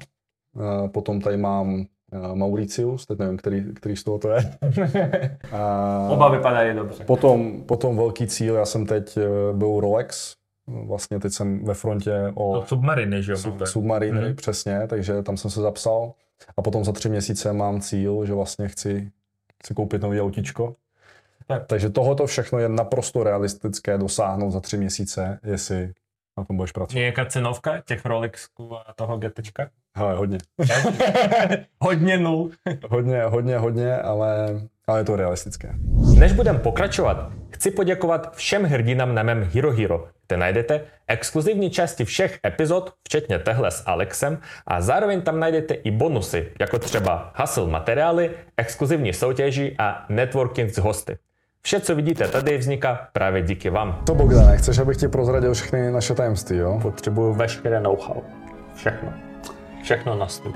Eh, 0.56 0.88
Potom 0.88 1.20
tady 1.20 1.36
mám 1.36 1.86
eh, 2.12 2.34
Mauritius, 2.36 3.06
teď 3.06 3.18
nevím, 3.18 3.36
který, 3.36 3.74
který 3.74 3.96
z 3.96 4.04
toho 4.04 4.18
to 4.18 4.28
je. 4.30 4.58
A 5.52 6.08
Oba 6.10 6.28
vypadají 6.28 6.74
dobře. 6.76 7.04
Potom, 7.04 7.62
potom 7.62 7.96
velký 7.96 8.26
cíl, 8.26 8.54
já 8.54 8.64
jsem 8.64 8.86
teď 8.86 9.16
eh, 9.16 9.52
byl 9.52 9.80
Rolex, 9.80 10.34
vlastně 10.66 11.20
teď 11.20 11.32
jsem 11.32 11.64
ve 11.64 11.74
frontě 11.74 12.32
o 12.34 12.60
To 12.60 12.66
submariny, 12.66 13.22
že 13.22 13.32
jo? 13.32 13.38
sub, 13.38 13.66
submariny, 13.66 14.20
Mhm. 14.20 14.36
přesně, 14.36 14.86
takže 14.86 15.22
tam 15.22 15.36
jsem 15.36 15.50
se 15.50 15.60
zapsal. 15.60 16.12
A 16.56 16.62
potom 16.62 16.84
za 16.84 16.92
tři 16.92 17.08
měsíce 17.08 17.52
mám 17.52 17.80
cíl, 17.80 18.26
že 18.26 18.34
vlastně 18.34 18.68
chci, 18.68 19.10
chci 19.62 19.74
koupit 19.74 20.02
nový 20.02 20.20
autíčko. 20.20 20.74
Super. 21.42 21.64
Takže 21.66 21.90
tohoto 21.90 22.26
všechno 22.26 22.58
je 22.58 22.68
naprosto 22.68 23.22
realistické 23.24 23.98
dosáhnout 23.98 24.50
za 24.50 24.60
tři 24.60 24.76
měsíce, 24.76 25.38
jestli 25.44 25.92
na 26.38 26.44
tom 26.44 26.56
budeš 26.56 26.72
pracovat. 26.72 27.00
Nějaká 27.00 27.24
cenovka 27.24 27.80
těch 27.80 28.04
Rolexků 28.04 28.76
a 28.76 28.92
toho 28.96 29.18
GTčka? 29.18 29.70
Hele, 29.96 30.14
hodně. 30.14 30.38
Hodně 31.80 32.18
nul. 32.18 32.50
Hodně, 32.90 33.22
hodně, 33.22 33.58
hodně, 33.58 33.96
ale, 33.96 34.60
ale 34.86 35.00
je 35.00 35.04
to 35.04 35.16
realistické. 35.16 35.74
Než 36.18 36.32
budeme 36.32 36.58
pokračovat, 36.58 37.30
chci 37.50 37.70
poděkovat 37.70 38.36
všem 38.36 38.64
hrdinám 38.64 39.14
na 39.14 39.22
mém 39.22 39.42
Hero 39.54 39.72
Hero, 39.72 40.08
kde 40.26 40.36
najdete 40.36 40.80
exkluzivní 41.08 41.70
části 41.70 42.04
všech 42.04 42.38
epizod, 42.46 42.92
včetně 43.04 43.38
tehle 43.38 43.70
s 43.70 43.82
Alexem, 43.86 44.38
a 44.66 44.80
zároveň 44.80 45.22
tam 45.22 45.40
najdete 45.40 45.74
i 45.74 45.90
bonusy, 45.90 46.52
jako 46.60 46.78
třeba 46.78 47.32
hustle 47.36 47.66
materiály, 47.66 48.30
exkluzivní 48.56 49.12
soutěži 49.12 49.74
a 49.78 50.06
networking 50.08 50.70
s 50.70 50.78
hosty. 50.78 51.16
Vše, 51.62 51.80
co 51.80 51.94
vidíte 51.94 52.28
tady, 52.28 52.58
vzniká 52.58 53.08
právě 53.12 53.42
díky 53.42 53.70
vám. 53.70 54.02
To 54.06 54.14
Bogdane, 54.14 54.56
chceš, 54.56 54.78
abych 54.78 54.96
ti 54.96 55.08
prozradil 55.08 55.54
všechny 55.54 55.90
naše 55.90 56.14
tajemství, 56.14 56.56
jo? 56.56 56.78
Potřebuju 56.82 57.34
veškeré 57.34 57.80
know-how. 57.80 58.22
Všechno. 58.74 59.12
Všechno 59.86 60.14
na 60.16 60.28
stůl. 60.28 60.52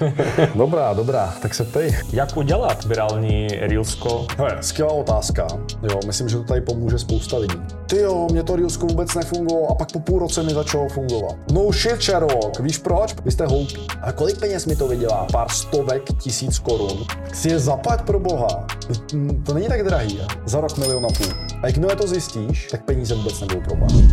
Dobrá, 0.54 0.92
dobrá, 0.94 1.34
tak 1.42 1.54
se 1.54 1.64
ptej. 1.64 1.96
Jak 2.12 2.36
udělat 2.36 2.84
virální 2.84 3.48
Reelsko? 3.48 4.26
Hele, 4.36 4.58
skvělá 4.60 4.92
otázka. 4.92 5.46
Jo, 5.82 6.00
myslím, 6.06 6.28
že 6.28 6.36
to 6.36 6.44
tady 6.44 6.60
pomůže 6.60 6.98
spousta 6.98 7.36
lidí. 7.38 7.54
Ty 7.86 7.98
jo, 7.98 8.26
mě 8.30 8.42
to 8.42 8.56
Reelsko 8.56 8.86
vůbec 8.86 9.14
nefungovalo 9.14 9.70
a 9.70 9.74
pak 9.74 9.92
po 9.92 10.00
půl 10.00 10.18
roce 10.18 10.42
mi 10.42 10.54
začalo 10.54 10.88
fungovat. 10.88 11.36
No 11.52 11.72
shit, 11.72 12.02
Sherlock, 12.02 12.60
víš 12.60 12.78
proč? 12.78 13.14
Vy 13.24 13.30
jste 13.30 13.46
hloupí. 13.46 13.86
A 14.02 14.12
kolik 14.12 14.38
peněz 14.38 14.66
mi 14.66 14.76
to 14.76 14.88
vydělá? 14.88 15.26
Pár 15.32 15.48
stovek 15.48 16.02
tisíc 16.22 16.58
korun. 16.58 17.04
Si 17.32 17.48
je 17.48 17.58
zaplať 17.58 18.02
pro 18.02 18.20
boha. 18.20 18.66
Mm, 19.12 19.44
To 19.46 19.54
není 19.54 19.68
tak 19.68 19.84
drahý. 19.84 20.20
Za 20.46 20.60
rok 20.60 20.78
milion 20.78 21.04
a 21.06 21.08
půl. 21.08 21.26
A 21.62 21.66
jakmile 21.66 21.96
to 21.96 22.06
zjistíš, 22.06 22.68
tak 22.70 22.84
peníze 22.84 23.14
vůbec 23.14 23.40
nebudou 23.40 23.60
problém. 23.60 24.08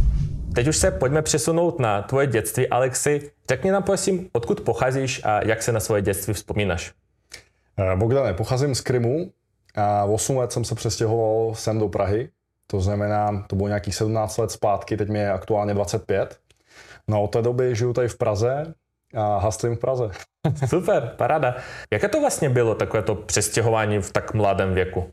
Teď 0.55 0.67
už 0.67 0.77
se 0.77 0.91
pojďme 0.91 1.21
přesunout 1.21 1.79
na 1.79 2.01
tvoje 2.01 2.27
dětství, 2.27 2.67
Alexi. 2.67 3.31
Řekni 3.49 3.71
nám 3.71 3.83
prosím, 3.83 4.29
odkud 4.33 4.61
pocházíš 4.61 5.21
a 5.23 5.45
jak 5.45 5.63
se 5.63 5.71
na 5.71 5.79
svoje 5.79 6.01
dětství 6.01 6.33
vzpomínáš. 6.33 6.93
Eh, 7.77 7.95
Bogdane, 7.95 8.33
pocházím 8.33 8.75
z 8.75 8.81
Krymu 8.81 9.31
a 9.75 10.05
v 10.05 10.11
8 10.11 10.37
let 10.37 10.51
jsem 10.51 10.63
se 10.65 10.75
přestěhoval 10.75 11.55
sem 11.55 11.79
do 11.79 11.87
Prahy. 11.87 12.29
To 12.67 12.81
znamená, 12.81 13.45
to 13.47 13.55
bylo 13.55 13.67
nějakých 13.67 13.95
17 13.95 14.37
let 14.37 14.51
zpátky, 14.51 14.97
teď 14.97 15.09
mi 15.09 15.19
je 15.19 15.31
aktuálně 15.31 15.73
25. 15.73 16.37
No 17.07 17.23
od 17.23 17.27
té 17.27 17.41
doby 17.41 17.75
žiju 17.75 17.93
tady 17.93 18.07
v 18.07 18.17
Praze 18.17 18.73
a 19.15 19.37
haslím 19.37 19.75
v 19.75 19.79
Praze. 19.79 20.09
Super, 20.67 21.13
paráda. 21.17 21.55
Jaké 21.93 22.07
to 22.07 22.21
vlastně 22.21 22.49
bylo, 22.49 22.75
takové 22.75 23.03
to 23.03 23.15
přestěhování 23.15 23.99
v 23.99 24.11
tak 24.11 24.33
mladém 24.33 24.73
věku? 24.73 25.11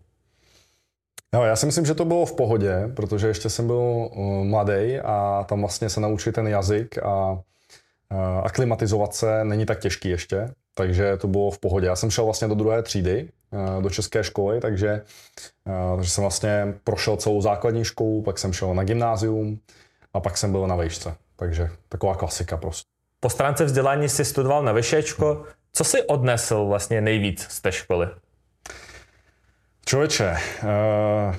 No, 1.35 1.45
já 1.45 1.57
si 1.57 1.67
myslím, 1.67 1.87
že 1.87 1.95
to 1.95 2.05
bylo 2.05 2.27
v 2.27 2.37
pohodě, 2.37 2.91
protože 2.97 3.29
ještě 3.29 3.51
jsem 3.51 3.67
byl 3.67 3.77
uh, 3.77 4.45
mladý 4.45 5.01
a 5.05 5.45
tam 5.49 5.61
vlastně 5.61 5.89
se 5.91 6.01
naučit 6.01 6.33
ten 6.33 6.49
jazyk 6.49 6.99
a 6.99 7.33
uh, 7.33 7.41
aklimatizovat 8.45 9.15
se 9.15 9.45
není 9.45 9.67
tak 9.67 9.81
těžký 9.81 10.09
ještě. 10.09 10.49
takže 10.75 11.17
to 11.17 11.29
bylo 11.29 11.51
v 11.51 11.59
pohodě. 11.59 11.87
Já 11.87 11.97
jsem 11.97 12.11
šel 12.11 12.25
vlastně 12.25 12.49
do 12.49 12.55
druhé 12.55 12.83
třídy, 12.83 13.29
eh, 13.53 13.83
do 13.83 13.91
české 13.91 14.25
školy, 14.25 14.61
takže, 14.61 15.03
eh, 15.67 15.97
takže 15.97 16.11
jsem 16.11 16.23
vlastně 16.23 16.75
prošel 16.85 17.17
celou 17.17 17.43
základní 17.43 17.85
školu, 17.85 18.23
pak 18.23 18.39
jsem 18.39 18.53
šel 18.53 18.75
na 18.75 18.85
gymnázium 18.85 19.59
a 20.15 20.21
pak 20.21 20.37
jsem 20.37 20.53
byl 20.53 20.67
na 20.67 20.77
vejšce. 20.77 21.15
Takže 21.37 21.71
taková 21.89 22.15
klasika 22.15 22.57
prostě. 22.57 22.89
Po 23.21 23.31
stránce 23.31 23.65
vzdělání 23.65 24.09
si 24.09 24.25
studoval 24.25 24.63
na 24.63 24.73
Vyšečko. 24.73 25.45
Co 25.73 25.85
si 25.85 26.03
odnesl 26.03 26.65
vlastně 26.65 27.01
nejvíc 27.01 27.47
z 27.51 27.61
té 27.61 27.73
školy? 27.73 28.07
Člověče, 29.89 30.37
uh, 30.63 31.35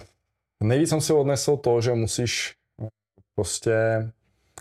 nejvíc 0.63 0.89
jsem 0.89 1.01
si 1.01 1.13
odnesl 1.13 1.57
to, 1.57 1.81
že 1.81 1.93
musíš 1.93 2.53
prostě 3.35 3.73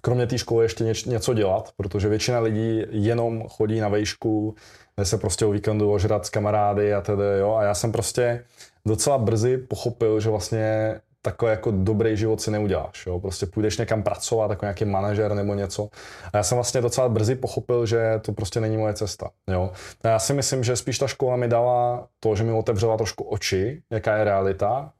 kromě 0.02 0.26
té 0.26 0.38
školy 0.38 0.64
ještě 0.64 0.84
něč, 0.84 1.04
něco 1.04 1.34
dělat, 1.34 1.72
protože 1.76 2.08
většina 2.08 2.40
lidí 2.40 2.82
jenom 2.90 3.48
chodí 3.48 3.80
na 3.80 3.88
vejšku, 3.88 4.54
jde 4.96 5.04
se 5.04 5.18
prostě 5.18 5.46
o 5.46 5.50
víkendu 5.50 5.92
ožrat 5.92 6.26
s 6.26 6.30
kamarády 6.30 6.94
a 6.94 7.00
tedy, 7.00 7.22
jo. 7.38 7.54
A 7.54 7.62
já 7.62 7.74
jsem 7.74 7.92
prostě 7.92 8.44
docela 8.86 9.18
brzy 9.18 9.58
pochopil, 9.58 10.20
že 10.20 10.30
vlastně 10.30 11.00
takový 11.22 11.50
jako 11.50 11.70
dobrý 11.70 12.16
život 12.16 12.40
si 12.40 12.50
neuděláš. 12.50 13.06
Jo? 13.06 13.20
Prostě 13.20 13.46
půjdeš 13.46 13.78
někam 13.78 14.02
pracovat 14.02 14.50
jako 14.50 14.64
nějaký 14.64 14.84
manažer 14.84 15.34
nebo 15.34 15.54
něco. 15.54 15.88
A 16.32 16.36
já 16.36 16.42
jsem 16.42 16.56
vlastně 16.56 16.80
docela 16.80 17.08
brzy 17.08 17.34
pochopil, 17.34 17.86
že 17.86 18.20
to 18.22 18.32
prostě 18.32 18.60
není 18.60 18.76
moje 18.76 18.94
cesta. 18.94 19.30
Jo? 19.50 19.70
A 20.04 20.08
já 20.08 20.18
si 20.18 20.34
myslím, 20.34 20.64
že 20.64 20.76
spíš 20.76 20.98
ta 20.98 21.06
škola 21.06 21.36
mi 21.36 21.48
dala 21.48 22.08
to, 22.20 22.36
že 22.36 22.44
mi 22.44 22.52
otevřela 22.52 22.96
trošku 22.96 23.24
oči, 23.24 23.82
jaká 23.90 24.16
je 24.16 24.24
realita. 24.24 24.92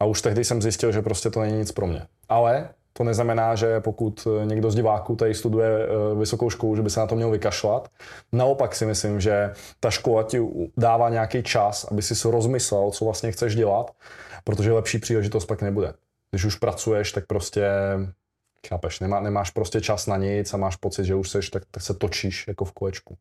A 0.00 0.04
už 0.04 0.22
tehdy 0.22 0.44
jsem 0.44 0.62
zjistil, 0.62 0.92
že 0.92 1.02
prostě 1.02 1.30
to 1.30 1.40
není 1.40 1.58
nic 1.58 1.72
pro 1.72 1.86
mě. 1.86 2.02
Ale 2.28 2.68
to 2.92 3.04
neznamená, 3.04 3.54
že 3.54 3.80
pokud 3.80 4.28
někdo 4.44 4.70
z 4.70 4.74
diváků 4.74 5.16
tady 5.16 5.34
studuje 5.34 5.68
eh, 5.68 6.14
vysokou 6.14 6.50
školu, 6.50 6.76
že 6.76 6.82
by 6.82 6.90
se 6.90 7.00
na 7.00 7.06
to 7.06 7.16
měl 7.16 7.30
vykašlat. 7.30 7.88
Naopak 8.32 8.74
si 8.74 8.86
myslím, 8.86 9.20
že 9.20 9.52
ta 9.80 9.90
škola 9.90 10.22
ti 10.22 10.40
dává 10.76 11.08
nějaký 11.08 11.42
čas, 11.42 11.84
aby 11.90 12.02
si 12.02 12.30
rozmyslel, 12.30 12.90
co 12.90 13.04
vlastně 13.04 13.32
chceš 13.32 13.54
dělat, 13.54 13.90
protože 14.44 14.72
lepší 14.72 14.98
příležitost 14.98 15.46
pak 15.46 15.62
nebude. 15.62 15.94
Když 16.30 16.44
už 16.44 16.56
pracuješ, 16.56 17.12
tak 17.12 17.26
prostě 17.26 17.70
chápeš, 18.68 19.00
nemá, 19.00 19.20
nemáš 19.20 19.50
prostě 19.50 19.80
čas 19.80 20.06
na 20.06 20.16
nic 20.16 20.54
a 20.54 20.56
máš 20.56 20.76
pocit, 20.76 21.04
že 21.04 21.14
už 21.14 21.30
seš, 21.30 21.50
tak, 21.50 21.62
tak 21.70 21.82
se 21.82 21.94
točíš 21.94 22.48
jako 22.48 22.64
v 22.64 22.72
kolečku. 22.72 23.16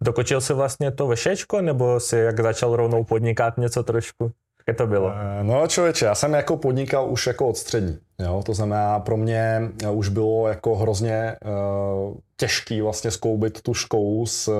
Dokočil 0.00 0.40
si 0.40 0.52
vlastně 0.52 0.90
to 0.90 1.06
vešečko, 1.06 1.60
nebo 1.60 2.00
si 2.00 2.16
jak 2.16 2.40
začal 2.40 2.76
rovnou 2.76 3.04
podnikat 3.04 3.58
něco 3.58 3.82
trošku? 3.82 4.32
Jak 4.68 4.76
to 4.76 4.86
bylo? 4.86 5.12
Eh, 5.14 5.44
no 5.44 5.66
člověče, 5.66 6.04
já 6.04 6.14
jsem 6.14 6.34
jako 6.34 6.56
podnikal 6.56 7.10
už 7.10 7.26
jako 7.26 7.48
od 7.48 7.56
střední. 7.56 7.98
Jo? 8.22 8.42
To 8.46 8.54
znamená, 8.54 9.00
pro 9.00 9.16
mě 9.16 9.60
eh, 9.82 9.90
už 9.90 10.08
bylo 10.08 10.48
jako 10.48 10.76
hrozně 10.76 11.36
uh, 11.44 12.16
těžký 12.36 12.80
vlastně 12.80 13.10
skoubit 13.10 13.62
tu 13.62 13.74
školu 13.74 14.26
s 14.26 14.48
uh, 14.48 14.54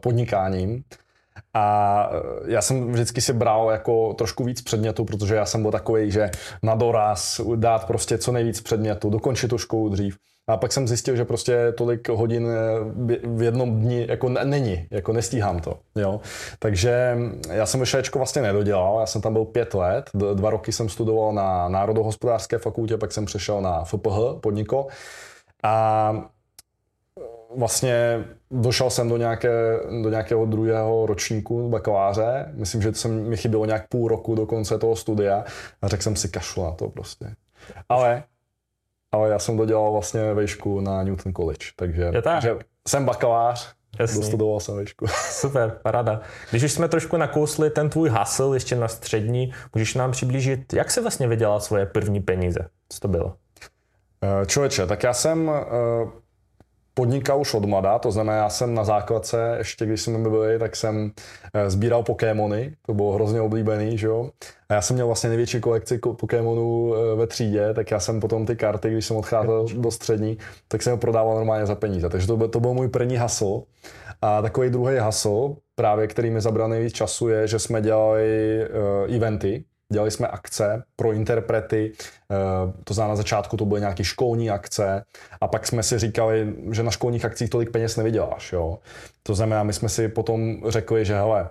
podnikáním. 0.00 0.84
A 1.54 2.10
já 2.46 2.62
jsem 2.62 2.92
vždycky 2.92 3.20
si 3.20 3.32
bral 3.32 3.70
jako 3.70 4.14
trošku 4.14 4.44
víc 4.44 4.62
předmětů, 4.62 5.04
protože 5.04 5.34
já 5.34 5.46
jsem 5.46 5.62
byl 5.62 5.70
takový, 5.70 6.10
že 6.10 6.30
na 6.62 6.74
doraz 6.74 7.40
dát 7.56 7.86
prostě 7.86 8.18
co 8.18 8.32
nejvíc 8.32 8.60
předmětů, 8.60 9.10
dokončit 9.10 9.48
tu 9.48 9.58
školu 9.58 9.88
dřív. 9.88 10.16
A 10.52 10.56
pak 10.56 10.72
jsem 10.72 10.88
zjistil, 10.88 11.16
že 11.16 11.24
prostě 11.24 11.72
tolik 11.72 12.08
hodin 12.08 12.48
eh, 12.48 13.18
v 13.24 13.42
jednom 13.42 13.80
dni 13.80 14.06
jako 14.08 14.28
není, 14.28 14.86
jako 14.90 15.12
nestíhám 15.12 15.60
to. 15.60 15.78
Jo? 15.96 16.20
Takže 16.58 17.16
já 17.50 17.66
jsem 17.66 17.84
VŠEčko 17.84 18.18
vlastně 18.18 18.42
nedodělal, 18.42 19.00
já 19.00 19.06
jsem 19.06 19.22
tam 19.22 19.32
byl 19.32 19.44
pět 19.44 19.74
let, 19.74 20.10
dva 20.34 20.50
roky 20.50 20.72
jsem 20.72 20.88
studoval 20.88 21.32
na 21.32 21.68
Národohospodářské 21.68 22.58
fakultě, 22.58 22.96
pak 22.96 23.12
jsem 23.12 23.24
přešel 23.24 23.60
na 23.60 23.84
FPH, 23.84 24.40
podniko. 24.40 24.86
A 25.62 26.14
vlastně 27.56 28.24
došel 28.50 28.90
jsem 28.90 29.08
do, 29.08 29.16
nějaké, 29.16 29.78
do 30.02 30.10
nějakého 30.10 30.46
druhého 30.46 31.06
ročníku 31.06 31.68
bakaláře. 31.68 32.52
Myslím, 32.52 32.82
že 32.82 32.92
to 32.92 32.98
jsem, 32.98 33.28
mi 33.28 33.36
chybělo 33.36 33.64
nějak 33.64 33.88
půl 33.88 34.08
roku 34.08 34.34
do 34.34 34.46
konce 34.46 34.78
toho 34.78 34.96
studia 34.96 35.44
a 35.82 35.88
řekl 35.88 36.02
jsem 36.02 36.16
si 36.16 36.28
kašlu 36.28 36.64
na 36.64 36.70
to 36.70 36.88
prostě. 36.88 37.34
Ale, 37.88 38.22
ale 39.12 39.28
já 39.30 39.38
jsem 39.38 39.56
dodělal 39.56 39.92
vlastně 39.92 40.34
vejšku 40.34 40.80
na 40.80 41.02
Newton 41.02 41.32
College, 41.34 41.66
takže, 41.76 42.02
Je 42.02 42.22
tak. 42.22 42.42
takže 42.42 42.56
jsem 42.88 43.04
bakalář, 43.04 43.72
Jasný. 43.98 44.20
dostudoval 44.20 44.60
jsem 44.60 44.76
vejšku. 44.76 45.06
Super, 45.30 45.78
parada. 45.82 46.20
Když 46.50 46.62
už 46.62 46.72
jsme 46.72 46.88
trošku 46.88 47.16
nakousli 47.16 47.70
ten 47.70 47.90
tvůj 47.90 48.08
hasl 48.08 48.50
ještě 48.54 48.76
na 48.76 48.88
střední, 48.88 49.52
můžeš 49.74 49.94
nám 49.94 50.10
přiblížit, 50.12 50.72
jak 50.72 50.90
se 50.90 51.00
vlastně 51.00 51.28
vydělal 51.28 51.60
svoje 51.60 51.86
první 51.86 52.20
peníze? 52.20 52.68
Co 52.88 53.00
to 53.00 53.08
bylo? 53.08 53.34
Eh, 54.42 54.46
člověče, 54.46 54.86
tak 54.86 55.02
já 55.02 55.12
jsem 55.14 55.50
eh, 55.50 56.21
podnikal 56.94 57.40
už 57.40 57.54
od 57.54 57.64
mladá, 57.64 57.98
to 57.98 58.10
znamená, 58.10 58.36
já 58.36 58.48
jsem 58.48 58.74
na 58.74 58.84
základce, 58.84 59.54
ještě 59.58 59.86
když 59.86 60.02
jsme 60.02 60.18
byli, 60.18 60.58
tak 60.58 60.76
jsem 60.76 61.12
eh, 61.54 61.70
sbíral 61.70 62.02
Pokémony, 62.02 62.76
to 62.86 62.94
bylo 62.94 63.12
hrozně 63.12 63.40
oblíbený, 63.40 63.98
že 63.98 64.06
jo. 64.06 64.30
A 64.68 64.74
já 64.74 64.82
jsem 64.82 64.94
měl 64.94 65.06
vlastně 65.06 65.28
největší 65.28 65.60
kolekci 65.60 65.98
Pokémonů 65.98 66.94
eh, 66.94 67.16
ve 67.16 67.26
třídě, 67.26 67.74
tak 67.74 67.90
já 67.90 68.00
jsem 68.00 68.20
potom 68.20 68.46
ty 68.46 68.56
karty, 68.56 68.90
když 68.90 69.06
jsem 69.06 69.16
odcházel 69.16 69.66
do 69.76 69.90
střední, 69.90 70.38
tak 70.68 70.82
jsem 70.82 70.92
je 70.92 70.98
prodával 70.98 71.34
normálně 71.34 71.66
za 71.66 71.74
peníze. 71.74 72.08
Takže 72.08 72.26
to 72.26 72.36
byl, 72.36 72.48
to 72.48 72.60
byl 72.60 72.74
můj 72.74 72.88
první 72.88 73.16
hasl. 73.16 73.62
A 74.22 74.42
takový 74.42 74.70
druhý 74.70 74.96
hasl, 74.96 75.56
právě 75.74 76.06
který 76.06 76.30
mi 76.30 76.40
zabral 76.40 76.68
nejvíc 76.68 76.92
času, 76.92 77.28
je, 77.28 77.46
že 77.46 77.58
jsme 77.58 77.82
dělali 77.82 78.58
uh, 79.08 79.14
eventy, 79.16 79.64
dělali 79.92 80.10
jsme 80.10 80.28
akce 80.28 80.82
pro 80.96 81.12
interprety, 81.12 81.92
eh, 82.30 82.34
to 82.84 82.94
znamená 82.94 83.12
na 83.12 83.16
začátku 83.16 83.56
to 83.56 83.64
byly 83.64 83.80
nějaké 83.80 84.04
školní 84.04 84.50
akce 84.50 85.04
a 85.40 85.48
pak 85.48 85.66
jsme 85.66 85.82
si 85.82 85.98
říkali, 85.98 86.54
že 86.70 86.82
na 86.82 86.90
školních 86.90 87.24
akcích 87.24 87.50
tolik 87.50 87.70
peněz 87.70 87.96
nevyděláš. 87.96 88.52
Jo? 88.52 88.78
To 89.22 89.34
znamená, 89.34 89.62
my 89.62 89.72
jsme 89.72 89.88
si 89.88 90.08
potom 90.08 90.56
řekli, 90.68 91.04
že 91.04 91.14
hele, 91.14 91.48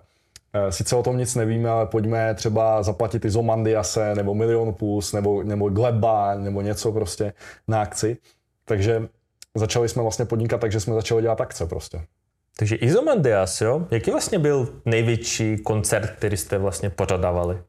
eh, 0.54 0.72
Sice 0.72 0.96
o 0.96 1.04
tom 1.04 1.18
nic 1.18 1.36
nevíme, 1.36 1.70
ale 1.70 1.86
pojďme 1.86 2.34
třeba 2.34 2.84
zaplatit 2.84 3.26
Izomandiase 3.26 4.16
nebo 4.16 4.34
Milion 4.34 4.74
Plus 4.74 5.14
nebo, 5.14 5.44
nebo 5.44 5.70
Gleba 5.70 6.36
nebo 6.36 6.62
něco 6.62 6.92
prostě 6.92 7.34
na 7.68 7.82
akci. 7.82 8.18
Takže 8.66 9.08
začali 9.56 9.90
jsme 9.90 10.02
vlastně 10.02 10.26
podnikat 10.26 10.62
takže 10.62 10.80
jsme 10.80 10.94
začali 10.94 11.22
dělat 11.22 11.42
akce 11.42 11.66
prostě. 11.66 12.02
Takže 12.58 12.76
Izomandias, 12.76 13.62
jo? 13.62 13.88
Jaký 13.92 14.12
vlastně 14.12 14.40
byl 14.40 14.74
největší 14.86 15.58
koncert, 15.58 16.10
který 16.10 16.38
jste 16.38 16.58
vlastně 16.58 16.90
pořadávali? 16.90 17.62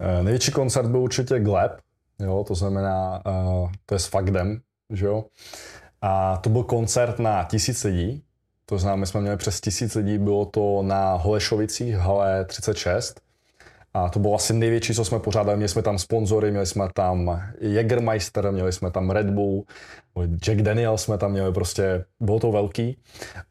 Eh, 0.00 0.22
největší 0.22 0.52
koncert 0.52 0.88
byl 0.88 1.00
určitě 1.00 1.40
Gleb, 1.40 1.72
jo, 2.18 2.44
to 2.48 2.54
znamená, 2.54 3.22
uh, 3.26 3.70
to 3.86 3.94
je 3.94 3.98
s 3.98 4.06
Fakdem, 4.06 4.60
že 4.92 5.06
jo. 5.06 5.24
A 6.02 6.36
to 6.36 6.50
byl 6.50 6.62
koncert 6.62 7.18
na 7.18 7.44
tisíc 7.44 7.84
lidí, 7.84 8.22
to 8.66 8.78
znamená, 8.78 8.96
my 8.96 9.06
jsme 9.06 9.20
měli 9.20 9.36
přes 9.36 9.60
tisíc 9.60 9.94
lidí, 9.94 10.18
bylo 10.18 10.46
to 10.46 10.82
na 10.82 11.12
Holešovicích, 11.12 11.94
hale 11.94 12.44
36. 12.44 13.20
A 13.94 14.08
to 14.08 14.18
bylo 14.18 14.34
asi 14.34 14.54
největší, 14.54 14.94
co 14.94 15.04
jsme 15.04 15.18
pořádali. 15.18 15.56
Měli 15.56 15.68
jsme 15.68 15.82
tam 15.82 15.98
sponzory, 15.98 16.50
měli 16.50 16.66
jsme 16.66 16.88
tam 16.94 17.42
Jägermeister, 17.60 18.52
měli 18.52 18.72
jsme 18.72 18.90
tam 18.90 19.10
Red 19.10 19.30
Bull, 19.30 19.64
Jack 20.26 20.62
Daniel 20.62 20.98
jsme 20.98 21.18
tam 21.18 21.32
měli, 21.32 21.52
prostě 21.52 22.04
bylo 22.20 22.38
to 22.38 22.52
velký. 22.52 22.98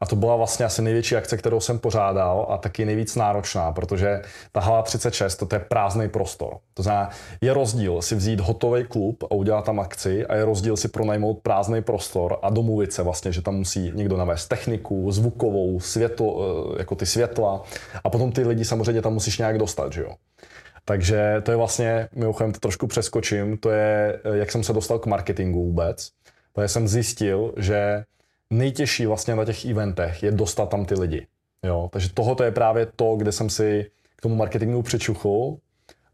A 0.00 0.06
to 0.06 0.16
byla 0.16 0.36
vlastně 0.36 0.66
asi 0.66 0.82
největší 0.82 1.16
akce, 1.16 1.36
kterou 1.36 1.60
jsem 1.60 1.78
pořádal 1.78 2.46
a 2.50 2.58
taky 2.58 2.84
nejvíc 2.84 3.16
náročná, 3.16 3.72
protože 3.72 4.22
ta 4.52 4.60
hala 4.60 4.82
36, 4.82 5.36
to, 5.36 5.46
to 5.46 5.56
je 5.56 5.60
prázdný 5.60 6.08
prostor. 6.08 6.58
To 6.74 6.82
znamená, 6.82 7.10
je 7.40 7.54
rozdíl 7.54 8.02
si 8.02 8.14
vzít 8.14 8.40
hotový 8.40 8.84
klub 8.84 9.24
a 9.24 9.34
udělat 9.34 9.64
tam 9.64 9.80
akci 9.80 10.26
a 10.26 10.34
je 10.34 10.44
rozdíl 10.44 10.76
si 10.76 10.88
pronajmout 10.88 11.38
prázdný 11.42 11.82
prostor 11.82 12.38
a 12.42 12.50
domluvit 12.50 12.92
se 12.92 13.02
vlastně, 13.02 13.32
že 13.32 13.42
tam 13.42 13.54
musí 13.54 13.92
někdo 13.94 14.16
navést 14.16 14.48
techniku, 14.48 15.10
zvukovou, 15.10 15.80
světlo, 15.80 16.40
eh, 16.40 16.78
jako 16.78 16.94
ty 16.94 17.06
světla 17.06 17.62
a 18.04 18.10
potom 18.10 18.32
ty 18.32 18.46
lidi 18.46 18.64
samozřejmě 18.64 19.02
tam 19.02 19.12
musíš 19.12 19.38
nějak 19.38 19.58
dostat, 19.58 19.92
že 19.92 20.02
jo. 20.02 20.14
Takže 20.84 21.36
to 21.42 21.50
je 21.50 21.56
vlastně, 21.56 22.08
mimochodem 22.14 22.52
to 22.52 22.60
trošku 22.60 22.86
přeskočím, 22.86 23.58
to 23.58 23.70
je, 23.70 24.20
eh, 24.24 24.36
jak 24.36 24.50
jsem 24.50 24.64
se 24.64 24.72
dostal 24.72 24.98
k 24.98 25.06
marketingu 25.06 25.64
vůbec. 25.64 26.10
Takže 26.52 26.68
jsem 26.68 26.88
zjistil, 26.88 27.54
že 27.56 28.04
nejtěžší 28.50 29.06
vlastně 29.06 29.34
na 29.34 29.44
těch 29.44 29.64
eventech 29.64 30.22
je 30.22 30.32
dostat 30.32 30.68
tam 30.68 30.84
ty 30.84 30.94
lidi. 30.94 31.26
Jo? 31.62 31.88
Takže 31.92 32.08
tohoto 32.14 32.44
je 32.44 32.50
právě 32.50 32.86
to, 32.96 33.16
kde 33.16 33.32
jsem 33.32 33.50
si 33.50 33.90
k 34.16 34.22
tomu 34.22 34.36
marketingu 34.36 34.82
přičuchl 34.82 35.56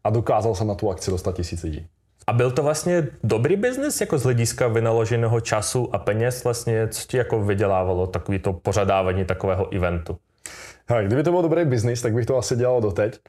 a 0.03 0.09
dokázal 0.09 0.55
jsem 0.55 0.67
na 0.67 0.75
tu 0.75 0.91
akci 0.91 1.11
dostat 1.11 1.35
tisíc 1.35 1.63
lidí. 1.63 1.87
A 2.27 2.33
byl 2.33 2.51
to 2.51 2.63
vlastně 2.63 3.07
dobrý 3.23 3.55
biznis 3.55 4.01
jako 4.01 4.17
z 4.17 4.23
hlediska 4.23 4.67
vynaloženého 4.67 5.41
času 5.41 5.95
a 5.95 5.97
peněz 5.97 6.43
vlastně, 6.43 6.87
co 6.87 7.07
ti 7.07 7.17
jako 7.17 7.41
vydělávalo 7.41 8.07
takový 8.07 8.39
to 8.39 8.53
pořadávání 8.53 9.25
takového 9.25 9.75
eventu? 9.75 10.17
Hele, 10.89 11.05
kdyby 11.05 11.23
to 11.23 11.31
byl 11.31 11.41
dobrý 11.41 11.65
biznis, 11.65 12.01
tak 12.01 12.13
bych 12.13 12.25
to 12.25 12.37
asi 12.37 12.55
dělal 12.55 12.81
doteď. 12.81 13.19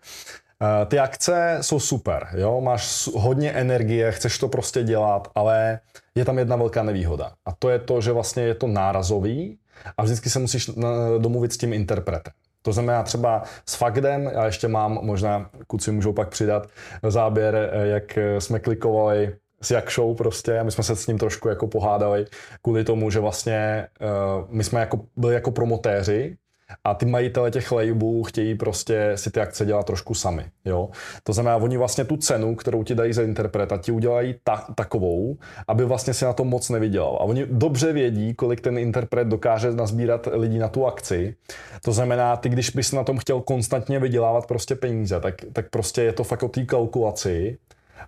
Eh, 0.63 0.87
ty 0.87 0.99
akce 0.99 1.59
jsou 1.61 1.81
super, 1.81 2.29
jo? 2.37 2.61
máš 2.61 3.09
hodně 3.15 3.53
energie, 3.53 4.13
chceš 4.13 4.39
to 4.39 4.49
prostě 4.49 4.83
dělat, 4.83 5.29
ale 5.35 5.81
je 6.15 6.25
tam 6.25 6.39
jedna 6.39 6.57
velká 6.57 6.83
nevýhoda. 6.83 7.33
A 7.47 7.53
to 7.53 7.69
je 7.69 7.79
to, 7.79 8.01
že 8.01 8.13
vlastně 8.13 8.43
je 8.43 8.55
to 8.55 8.67
nárazový 8.67 9.59
a 9.97 10.03
vždycky 10.03 10.31
se 10.31 10.39
musíš 10.39 10.71
domluvit 11.19 11.53
s 11.53 11.57
tím 11.57 11.73
interpretem. 11.73 12.33
To 12.63 12.73
znamená 12.73 13.03
třeba 13.03 13.43
s 13.67 13.75
Fakdem, 13.75 14.31
já 14.33 14.47
ještě 14.47 14.69
mám, 14.69 14.99
možná 15.03 15.51
kluci 15.67 15.93
můžou 15.93 16.13
pak 16.13 16.29
přidat 16.29 16.69
záběr, 17.09 17.71
eh, 17.73 17.87
jak 17.87 18.19
jsme 18.39 18.61
klikovali 18.61 19.37
s 19.63 19.71
Jakšou 19.71 20.15
prostě 20.15 20.59
a 20.59 20.63
my 20.63 20.71
jsme 20.71 20.85
se 20.85 20.97
s 20.97 21.07
ním 21.07 21.19
trošku 21.19 21.49
jako 21.49 21.67
pohádali 21.67 22.27
kvůli 22.63 22.85
tomu, 22.85 23.11
že 23.11 23.21
vlastně 23.21 23.89
uh, 24.01 24.47
my 24.49 24.65
jsme 24.65 24.81
jako, 24.81 25.01
byli 25.17 25.35
jako 25.35 25.51
promotéři 25.51 26.37
a 26.85 26.95
ty 26.95 27.07
majitele 27.07 27.51
těch 27.51 27.73
labelů 27.73 28.25
chtějí 28.25 28.55
prostě 28.55 29.13
si 29.15 29.31
ty 29.31 29.41
akce 29.41 29.67
dělat 29.67 29.87
trošku 29.87 30.15
sami. 30.15 30.45
Jo? 30.65 30.89
To 31.23 31.33
znamená, 31.33 31.57
oni 31.57 31.77
vlastně 31.77 32.05
tu 32.05 32.17
cenu, 32.17 32.55
kterou 32.55 32.83
ti 32.85 32.95
dají 32.95 33.13
za 33.13 33.23
interpreta, 33.23 33.79
ti 33.79 33.93
udělají 33.93 34.35
ta, 34.45 34.65
takovou, 34.75 35.37
aby 35.69 35.85
vlastně 35.85 36.15
si 36.15 36.25
na 36.25 36.33
tom 36.33 36.49
moc 36.49 36.71
nevydělal. 36.71 37.17
A 37.21 37.21
oni 37.21 37.47
dobře 37.47 37.93
vědí, 37.93 38.35
kolik 38.35 38.61
ten 38.61 38.79
interpret 38.79 39.29
dokáže 39.29 39.71
nazbírat 39.71 40.29
lidí 40.33 40.59
na 40.59 40.69
tu 40.69 40.87
akci. 40.87 41.35
To 41.85 41.93
znamená, 41.93 42.37
ty 42.37 42.49
když 42.49 42.71
bys 42.71 42.93
na 42.93 43.05
tom 43.05 43.19
chtěl 43.19 43.41
konstantně 43.41 43.99
vydělávat 43.99 44.47
prostě 44.47 44.75
peníze, 44.75 45.21
tak, 45.21 45.35
tak 45.53 45.71
prostě 45.71 46.03
je 46.03 46.13
to 46.13 46.25
fakt 46.25 46.43
o 46.43 46.49
té 46.49 46.65
kalkulaci 46.65 47.59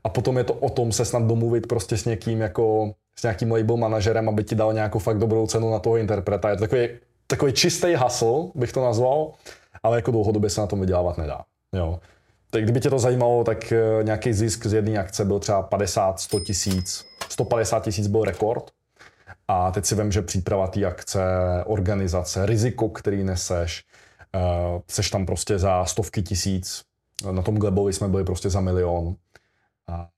a 0.04 0.08
potom 0.08 0.38
je 0.38 0.44
to 0.44 0.54
o 0.54 0.70
tom 0.70 0.92
se 0.92 1.04
snad 1.04 1.22
domluvit 1.22 1.66
prostě 1.66 1.96
s 1.96 2.04
někým 2.04 2.40
jako 2.40 2.94
s 3.18 3.22
nějakým 3.22 3.52
label 3.52 3.76
manažerem, 3.76 4.28
aby 4.28 4.44
ti 4.44 4.54
dal 4.54 4.72
nějakou 4.72 4.98
fakt 4.98 5.18
dobrou 5.18 5.46
cenu 5.46 5.70
na 5.70 5.78
toho 5.78 5.96
interpreta. 5.96 6.50
Je 6.50 6.56
to 6.56 6.60
takový, 6.60 6.88
takový 7.30 7.52
čistý 7.52 7.94
hustle, 7.94 8.50
bych 8.54 8.72
to 8.72 8.84
nazval, 8.84 9.32
ale 9.82 9.98
jako 9.98 10.10
dlouhodobě 10.10 10.50
se 10.50 10.60
na 10.60 10.66
tom 10.66 10.80
vydělávat 10.80 11.18
nedá. 11.18 11.44
Jo. 11.72 12.00
Tak 12.50 12.62
kdyby 12.62 12.80
tě 12.80 12.90
to 12.90 12.98
zajímalo, 12.98 13.44
tak 13.44 13.72
eh, 13.72 14.02
nějaký 14.02 14.32
zisk 14.32 14.66
z 14.66 14.72
jedné 14.72 14.98
akce 14.98 15.24
byl 15.24 15.38
třeba 15.38 15.62
50, 15.62 16.20
100 16.20 16.40
tisíc, 16.40 17.04
150 17.28 17.84
tisíc 17.84 18.06
byl 18.06 18.24
rekord. 18.24 18.70
A 19.48 19.70
teď 19.70 19.84
si 19.84 19.94
vím, 19.94 20.12
že 20.12 20.22
příprava 20.22 20.66
té 20.66 20.84
akce, 20.84 21.22
organizace, 21.64 22.46
riziko, 22.46 22.88
který 22.88 23.24
neseš, 23.24 23.84
uh, 24.34 24.80
seš 24.88 25.10
tam 25.10 25.26
prostě 25.26 25.58
za 25.58 25.84
stovky 25.84 26.22
tisíc. 26.22 26.84
Na 27.30 27.42
tom 27.42 27.56
Glebovi 27.56 27.92
jsme 27.92 28.08
byli 28.08 28.24
prostě 28.24 28.50
za 28.50 28.60
milion. 28.60 29.14
A 29.88 30.08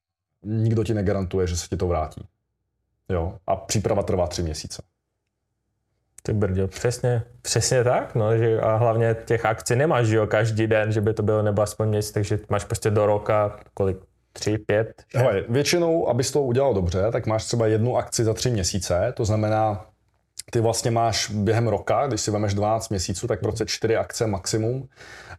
nikdo 0.43 0.85
ti 0.85 0.95
negarantuje, 0.95 1.47
že 1.47 1.57
se 1.57 1.69
ti 1.69 1.77
to 1.77 1.89
vrátí. 1.89 2.27
Jo, 3.09 3.39
a 3.47 3.57
příprava 3.57 4.03
trvá 4.03 4.27
tři 4.27 4.43
měsíce. 4.43 4.83
Ty 6.23 6.33
brdě, 6.33 6.67
přesně, 6.67 7.23
přesně 7.43 7.85
tak, 7.85 8.15
no, 8.15 8.37
že 8.37 8.61
a 8.61 8.77
hlavně 8.77 9.17
těch 9.25 9.45
akcí 9.45 9.77
nemáš, 9.77 10.07
že 10.07 10.17
jo, 10.17 10.27
každý 10.27 10.67
den, 10.67 10.93
že 10.93 11.01
by 11.01 11.15
to 11.15 11.23
bylo 11.23 11.43
nebo 11.43 11.63
aspoň 11.63 11.89
měsíc, 11.89 12.13
takže 12.13 12.39
máš 12.49 12.65
prostě 12.65 12.91
do 12.91 13.07
roka, 13.07 13.57
kolik, 13.75 13.97
tři, 14.33 14.59
pět? 14.59 15.03
Hele, 15.15 15.45
většinou, 15.49 16.09
abys 16.09 16.31
to 16.31 16.43
udělal 16.43 16.75
dobře, 16.75 17.05
tak 17.13 17.27
máš 17.27 17.45
třeba 17.45 17.67
jednu 17.67 17.97
akci 17.97 18.25
za 18.25 18.35
tři 18.35 18.51
měsíce, 18.51 19.13
to 19.17 19.25
znamená, 19.25 19.87
ty 20.51 20.61
vlastně 20.61 20.91
máš 20.91 21.31
během 21.31 21.69
roka, 21.69 22.07
když 22.07 22.21
si 22.21 22.31
vemeš 22.31 22.55
12 22.55 22.89
měsíců, 22.89 23.27
tak 23.27 23.41
prostě 23.41 23.65
čtyři 23.67 23.97
akce 23.97 24.27
maximum. 24.27 24.89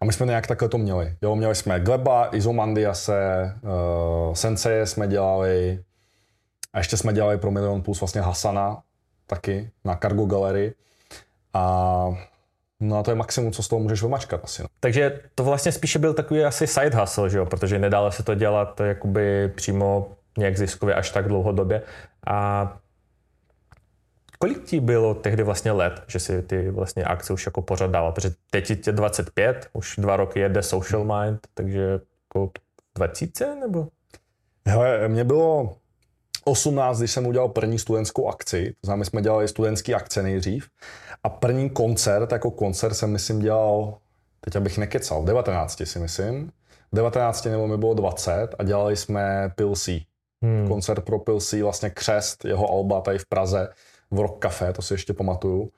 A 0.02 0.06
my 0.06 0.14
jsme 0.14 0.26
nějak 0.26 0.48
takhle 0.48 0.70
to 0.70 0.78
měli. 0.78 1.16
Jo, 1.22 1.36
měli 1.36 1.56
jsme 1.56 1.80
Gleba, 1.80 2.36
Izomandiase, 2.36 3.54
uh, 3.62 4.34
Sensei 4.34 4.88
jsme 4.88 5.08
dělali, 5.08 5.84
a 6.74 6.78
ještě 6.78 6.98
jsme 6.98 7.14
dělali 7.14 7.38
pro 7.38 7.52
Milion 7.52 7.82
Plus 7.82 8.02
vlastně 8.02 8.22
Hasana, 8.22 8.82
taky 9.28 9.70
na 9.86 9.96
Cargo 9.96 10.26
Gallery. 10.26 10.74
A 11.54 12.14
No 12.84 12.98
a 12.98 13.04
to 13.04 13.12
je 13.12 13.16
maximum, 13.16 13.52
co 13.52 13.64
z 13.64 13.68
toho 13.68 13.80
můžeš 13.80 14.02
vymačkat 14.02 14.42
asi. 14.44 14.62
No. 14.62 14.68
Takže 14.80 15.20
to 15.36 15.44
vlastně 15.44 15.72
spíše 15.72 16.00
byl 16.00 16.14
takový 16.14 16.44
asi 16.44 16.68
side 16.68 16.96
hustle, 16.96 17.30
že 17.30 17.38
jo? 17.38 17.46
protože 17.46 17.80
nedalo 17.80 18.12
se 18.12 18.24
to 18.24 18.36
dělat 18.36 18.80
jakoby 18.80 19.52
přímo 19.56 20.12
nějak 20.38 20.58
ziskově 20.58 20.96
až 20.96 21.10
tak 21.10 21.28
dlouhodobě. 21.28 21.82
A 22.28 22.78
kolik 24.40 24.64
ti 24.64 24.80
bylo 24.80 25.14
tehdy 25.14 25.44
vlastně 25.44 25.72
let, 25.72 26.04
že 26.08 26.20
si 26.20 26.42
ty 26.42 26.72
vlastně 26.72 27.04
akce 27.04 27.34
už 27.34 27.46
jako 27.46 27.62
pořád 27.62 27.92
dával? 27.92 28.12
Protože 28.12 28.32
teď 28.50 28.88
je 28.88 28.94
25, 28.94 29.70
už 29.74 29.96
dva 29.98 30.16
roky 30.16 30.40
jede 30.40 30.64
Social 30.64 31.04
Mind, 31.04 31.40
takže 31.54 32.00
jako 32.26 32.52
20 32.96 33.40
nebo? 33.60 33.88
Hele, 34.68 35.08
mě 35.08 35.24
bylo 35.24 35.76
18, 36.44 37.00
když 37.00 37.12
jsem 37.12 37.28
udělal 37.28 37.50
první 37.50 37.80
studentskou 37.80 38.30
akci, 38.30 38.76
to 38.82 38.86
znamená, 38.86 39.00
my 39.00 39.06
jsme 39.06 39.22
dělali 39.22 39.48
studentský 39.48 39.94
akce 39.94 40.24
nejdřív, 40.24 40.68
a 41.24 41.30
první 41.30 41.70
koncert, 41.70 42.32
jako 42.32 42.52
koncert 42.52 42.94
jsem 42.94 43.12
myslím 43.12 43.40
dělal, 43.40 43.98
teď 44.42 44.56
abych 44.56 44.78
nekecal, 44.78 45.24
19 45.24 45.82
si 45.84 46.00
myslím, 46.00 46.52
19 46.94 47.46
nebo 47.46 47.68
mi 47.68 47.78
bylo 47.78 47.94
20 47.94 48.48
a 48.60 48.64
dělali 48.64 48.98
jsme 48.98 49.52
Pilsy. 49.56 50.02
Hmm. 50.42 50.68
Koncert 50.68 51.06
pro 51.06 51.20
Pilsy, 51.20 51.64
vlastně 51.64 51.90
křest 51.90 52.46
jeho 52.46 52.70
alba 52.72 53.02
tady 53.02 53.18
v 53.20 53.26
Praze, 53.26 53.70
v 54.12 54.20
Rock 54.20 54.40
Café, 54.40 54.74
to 54.74 54.82
si 54.82 54.94
ještě 54.94 55.14
pamatuju. 55.14 55.70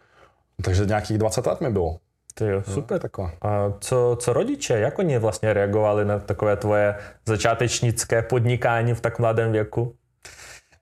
Takže 0.64 0.86
nějakých 0.86 1.18
20 1.18 1.46
let 1.46 1.62
mi 1.62 1.70
bylo. 1.70 1.98
Ty 2.34 2.46
jo, 2.46 2.64
super. 2.64 3.00
Taková. 3.02 3.32
A 3.42 3.74
co, 3.80 4.18
co 4.20 4.34
rodiče, 4.34 4.80
jak 4.80 5.00
oni 5.00 5.18
vlastně 5.18 5.54
reagovali 5.54 6.06
na 6.06 6.20
takové 6.20 6.58
tvoje 6.58 6.96
začátečnické 7.26 8.22
podnikání 8.22 8.94
v 8.94 9.02
tak 9.02 9.20
mladém 9.20 9.52
věku? 9.52 9.96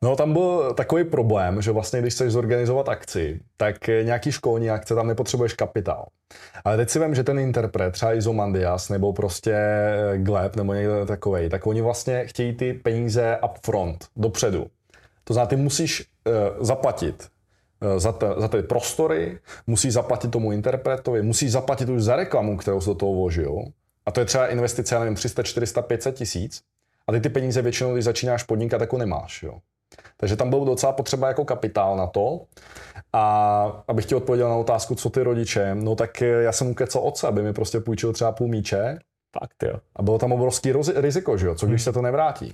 No 0.04 0.16
tam 0.16 0.34
byl 0.34 0.74
takový 0.74 1.04
problém, 1.04 1.62
že 1.62 1.72
vlastně 1.72 2.02
když 2.02 2.13
chceš 2.13 2.32
zorganizovat 2.32 2.89
akci, 2.89 3.39
tak 3.58 3.88
nějaký 3.88 4.32
školní 4.32 4.70
akce 4.70 4.96
tam 4.96 5.08
nepotřebuješ 5.08 5.54
kapitál. 5.54 6.08
Ale 6.66 6.78
teď 6.78 6.89
si 6.89 7.00
vím, 7.00 7.16
že 7.16 7.24
ten 7.24 7.39
interpret, 7.39 7.92
třeba 7.92 8.13
Izomandias 8.13 8.89
nebo 8.89 9.13
prostě 9.13 9.54
eh, 9.54 10.18
Gleb 10.18 10.56
nebo 10.56 10.74
někdo 10.74 11.06
takový, 11.06 11.50
tak 11.50 11.68
oni 11.68 11.82
vlastně 11.82 12.26
chtějí 12.26 12.54
ty 12.54 12.74
peníze 12.74 13.38
upfront, 13.46 14.06
dopředu. 14.16 14.66
To 15.24 15.34
znamená, 15.34 15.50
ty 15.50 15.56
musíš 15.56 16.06
uh, 16.28 16.66
zaplatit 16.66 17.28
uh, 17.82 18.00
za, 18.00 18.12
te, 18.12 18.28
za 18.38 18.48
ty 18.48 18.62
prostory, 18.62 19.39
musíš 19.68 19.94
zaplatit 19.94 20.32
tomu 20.32 20.52
interpretovi, 20.52 21.22
musíš 21.22 21.52
zaplatit 21.52 21.89
už 21.89 22.04
za 22.04 22.16
reklamu, 22.16 22.58
kterou 22.58 22.82
se 22.82 22.89
do 22.89 22.96
toho 22.96 23.13
vložil. 23.13 23.63
A 24.06 24.12
to 24.12 24.20
je 24.20 24.26
třeba 24.26 24.48
investice, 24.48 24.96
já 24.96 25.00
nevím, 25.00 25.16
300, 25.16 25.44
400, 25.44 25.82
500 25.82 26.16
tisíc. 26.16 26.62
A 27.08 27.12
ty 27.12 27.20
ty 27.20 27.30
peníze 27.30 27.62
většinou, 27.62 27.94
když 27.94 28.06
začínáš 28.06 28.44
podnikat, 28.44 28.82
jako 28.82 28.98
nemáš. 28.98 29.44
Jo. 29.44 29.60
Takže 30.17 30.36
tam 30.36 30.49
byl 30.49 30.65
docela 30.65 30.91
potřeba 30.91 31.27
jako 31.27 31.45
kapitál 31.45 31.97
na 31.97 32.08
to. 32.08 32.41
A 33.13 33.84
abych 33.88 34.06
ti 34.06 34.15
odpověděl 34.15 34.49
na 34.49 34.56
otázku, 34.56 34.95
co 34.95 35.10
ty 35.10 35.23
rodiče, 35.23 35.75
no 35.75 35.95
tak 35.95 36.21
já 36.21 36.51
jsem 36.51 36.67
ukecal 36.67 37.01
otce, 37.01 37.27
aby 37.27 37.41
mi 37.41 37.53
prostě 37.53 37.79
půjčil 37.79 38.13
třeba 38.13 38.32
půl 38.32 38.47
míče. 38.47 38.99
Fakt 39.39 39.63
jo. 39.63 39.79
A 39.95 40.01
bylo 40.01 40.19
tam 40.19 40.32
obrovský 40.32 40.73
riziko, 40.95 41.38
že 41.38 41.47
jo, 41.47 41.56
co 41.56 41.65
když 41.65 41.82
hmm. 41.82 41.84
se 41.84 41.93
to 41.93 42.01
nevrátí. 42.01 42.53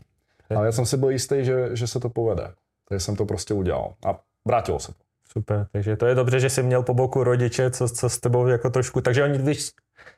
Ale 0.55 0.65
já 0.65 0.71
jsem 0.71 0.85
si 0.85 0.97
byl 0.97 1.09
jistý, 1.09 1.45
že, 1.45 1.69
že 1.75 1.87
se 1.87 1.99
to 1.99 2.09
povede. 2.09 2.51
Takže 2.89 3.05
jsem 3.05 3.15
to 3.15 3.25
prostě 3.25 3.53
udělal. 3.53 3.93
A 4.05 4.19
vrátilo 4.47 4.79
se 4.79 4.87
to. 4.91 5.08
Super, 5.31 5.67
takže 5.71 5.95
to 5.95 6.05
je 6.05 6.15
dobře, 6.15 6.39
že 6.39 6.49
jsi 6.49 6.63
měl 6.63 6.83
po 6.83 6.93
boku 6.93 7.23
rodiče, 7.23 7.71
co, 7.71 7.89
co 7.89 8.09
s 8.09 8.19
tebou 8.19 8.47
jako 8.47 8.69
trošku, 8.69 9.01
takže 9.01 9.23
oni, 9.23 9.37
víš, 9.37 9.71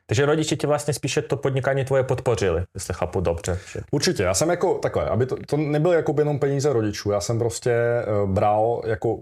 takže 0.05 0.25
rodiče 0.25 0.55
ti 0.55 0.67
vlastně 0.67 0.93
spíše 0.93 1.21
to 1.21 1.37
podnikání 1.37 1.85
tvoje 1.85 2.03
podpořili, 2.03 2.63
jestli 2.73 2.93
chápu 2.93 3.21
dobře. 3.21 3.59
Určitě, 3.91 4.23
já 4.23 4.33
jsem 4.33 4.49
jako 4.49 4.73
takhle, 4.73 5.05
aby 5.05 5.25
to, 5.25 5.35
to 5.47 5.57
nebylo 5.57 5.93
jako 5.93 6.15
jenom 6.17 6.39
peníze 6.39 6.73
rodičů, 6.73 7.11
já 7.11 7.21
jsem 7.21 7.39
prostě 7.39 7.75
uh, 8.23 8.29
bral 8.29 8.81
jako 8.85 9.19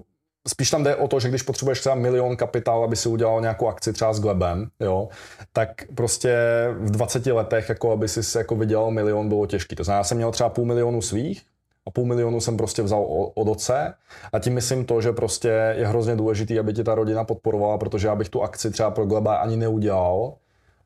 spíš 0.48 0.70
tam 0.70 0.84
jde 0.84 0.96
o 0.96 1.08
to, 1.08 1.20
že 1.20 1.30
když 1.30 1.42
potřebuješ 1.42 1.80
třeba 1.80 1.96
milion 1.96 2.38
kapitál, 2.38 2.84
aby 2.84 2.96
si 2.96 3.10
udělal 3.10 3.42
nějakou 3.42 3.68
akci 3.68 3.94
třeba 3.94 4.14
s 4.14 4.20
Glebem, 4.20 4.70
jo, 4.80 5.10
tak 5.54 5.70
prostě 5.96 6.38
v 6.80 6.92
20 6.92 7.26
letech, 7.26 7.70
jako 7.70 7.92
aby 7.92 8.08
si 8.08 8.38
jako 8.38 8.56
vydělal 8.56 8.92
milion, 8.92 9.30
bylo 9.30 9.46
těžký. 9.46 9.76
To 9.76 9.84
znamená, 9.84 10.00
já 10.00 10.04
jsem 10.04 10.18
měl 10.18 10.32
třeba 10.32 10.50
půl 10.50 10.66
milionu 10.66 11.02
svých, 11.02 11.42
a 11.90 11.92
půl 11.92 12.06
milionu 12.06 12.42
jsem 12.42 12.58
prostě 12.58 12.82
vzal 12.82 13.06
od 13.34 13.48
oce 13.48 13.94
a 14.34 14.40
tím 14.40 14.54
myslím 14.54 14.86
to, 14.86 15.02
že 15.02 15.12
prostě 15.12 15.74
je 15.78 15.88
hrozně 15.88 16.16
důležitý, 16.16 16.60
aby 16.60 16.74
ti 16.74 16.84
ta 16.84 16.96
rodina 16.96 17.24
podporovala, 17.24 17.78
protože 17.78 18.08
já 18.08 18.16
bych 18.16 18.30
tu 18.30 18.44
akci 18.44 18.72
třeba 18.72 18.92
pro 18.92 19.06
Gleba 19.06 19.36
ani 19.36 19.58
neudělal, 19.58 20.34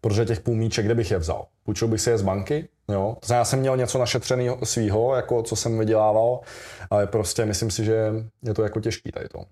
protože 0.02 0.26
těch 0.26 0.40
půlmíček, 0.40 0.86
kde 0.86 0.96
bych 0.96 1.12
je 1.12 1.18
vzal? 1.18 1.46
Půjčil 1.64 1.88
bych 1.88 2.02
si 2.02 2.10
je 2.10 2.18
z 2.18 2.22
banky, 2.22 2.68
jo? 2.90 3.18
To 3.28 3.34
já 3.34 3.46
jsem 3.46 3.60
měl 3.60 3.78
něco 3.78 4.00
našetřeného 4.00 4.66
svýho, 4.66 5.16
jako 5.16 5.44
co 5.44 5.56
jsem 5.56 5.80
vydělával, 5.80 6.40
ale 6.90 7.08
prostě 7.08 7.46
myslím 7.46 7.72
si, 7.72 7.86
že 7.86 8.14
je 8.44 8.54
to 8.54 8.64
jako 8.64 8.80
těžký 8.80 9.12
tady 9.12 9.30
to. 9.30 9.44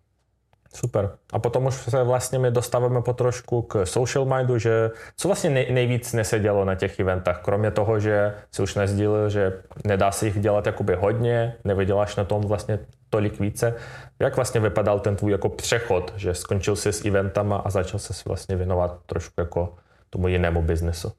Super. 0.76 1.10
A 1.34 1.40
potom 1.40 1.66
už 1.66 1.76
se 1.76 2.04
vlastně 2.04 2.40
my 2.40 2.52
dostáváme 2.52 3.02
po 3.02 3.14
trošku 3.14 3.62
k 3.62 3.86
social 3.86 4.26
mindu, 4.26 4.58
že 4.58 4.92
co 5.18 5.28
vlastně 5.28 5.50
nej, 5.50 5.72
nejvíc 5.72 6.14
nesedělo 6.14 6.66
na 6.66 6.76
těch 6.76 7.00
eventech, 7.00 7.38
kromě 7.42 7.72
toho, 7.72 8.00
že 8.00 8.34
si 8.52 8.62
už 8.62 8.76
nezdílil, 8.76 9.30
že 9.30 9.62
nedá 9.86 10.12
se 10.12 10.26
jich 10.26 10.40
dělat 10.40 10.66
jakoby 10.66 10.96
hodně, 10.96 11.56
nevyděláš 11.64 12.16
na 12.16 12.24
tom 12.24 12.42
vlastně 12.42 12.80
tolik 13.10 13.40
více. 13.40 13.76
Jak 14.20 14.36
vlastně 14.36 14.62
vypadal 14.62 15.00
ten 15.00 15.16
tvůj 15.16 15.32
jako 15.32 15.50
přechod, 15.50 16.14
že 16.16 16.34
skončil 16.34 16.76
jsi 16.76 16.94
s 16.94 17.06
eventama 17.06 17.58
a 17.58 17.70
začal 17.70 18.00
se 18.00 18.14
vlastně 18.28 18.56
věnovat 18.56 19.00
trošku 19.06 19.34
jako 19.38 19.76
tomu 20.10 20.28
jinému 20.28 20.62
biznesu? 20.62 21.12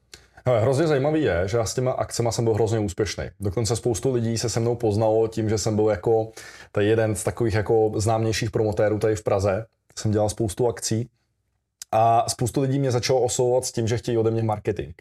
Hele, 0.45 0.61
hrozně 0.61 0.87
zajímavý 0.87 1.23
je, 1.23 1.47
že 1.47 1.57
já 1.57 1.65
s 1.65 1.73
těma 1.73 1.91
akcemi 1.91 2.29
jsem 2.31 2.43
byl 2.43 2.53
hrozně 2.53 2.79
úspěšný. 2.79 3.23
Dokonce 3.39 3.75
spoustu 3.75 4.13
lidí 4.13 4.37
se 4.37 4.49
se 4.49 4.59
mnou 4.59 4.75
poznalo 4.75 5.27
tím, 5.27 5.49
že 5.49 5.57
jsem 5.57 5.75
byl 5.75 5.89
jako 5.89 6.31
tady 6.71 6.87
jeden 6.87 7.15
z 7.15 7.23
takových 7.23 7.53
jako 7.53 7.91
známějších 7.95 8.51
promotérů 8.51 8.99
tady 8.99 9.15
v 9.15 9.23
Praze. 9.23 9.65
Jsem 9.99 10.11
dělal 10.11 10.29
spoustu 10.29 10.67
akcí 10.67 11.09
a 11.91 12.29
spoustu 12.29 12.61
lidí 12.61 12.79
mě 12.79 12.91
začalo 12.91 13.21
oslovovat 13.21 13.65
s 13.65 13.71
tím, 13.71 13.87
že 13.87 13.97
chtějí 13.97 14.17
ode 14.17 14.31
mě 14.31 14.43
marketing. 14.43 14.93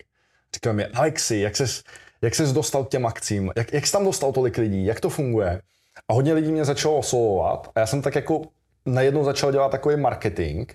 Říkali 0.54 0.76
mi, 0.76 0.86
Alexi, 0.86 1.36
jak 1.36 1.56
ses, 1.56 1.82
jak 2.22 2.34
ses 2.34 2.52
dostal 2.52 2.84
k 2.84 2.88
těm 2.88 3.06
akcím? 3.06 3.52
Jak, 3.56 3.72
jak 3.72 3.86
jsi 3.86 3.92
tam 3.92 4.04
dostal 4.04 4.32
tolik 4.32 4.58
lidí? 4.58 4.84
Jak 4.84 5.00
to 5.00 5.10
funguje? 5.10 5.62
A 6.08 6.12
hodně 6.12 6.32
lidí 6.32 6.52
mě 6.52 6.64
začalo 6.64 6.96
oslovovat 6.96 7.70
a 7.74 7.80
já 7.80 7.86
jsem 7.86 8.02
tak 8.02 8.14
jako 8.14 8.42
najednou 8.86 9.24
začal 9.24 9.52
dělat 9.52 9.70
takový 9.70 9.96
marketing 9.96 10.72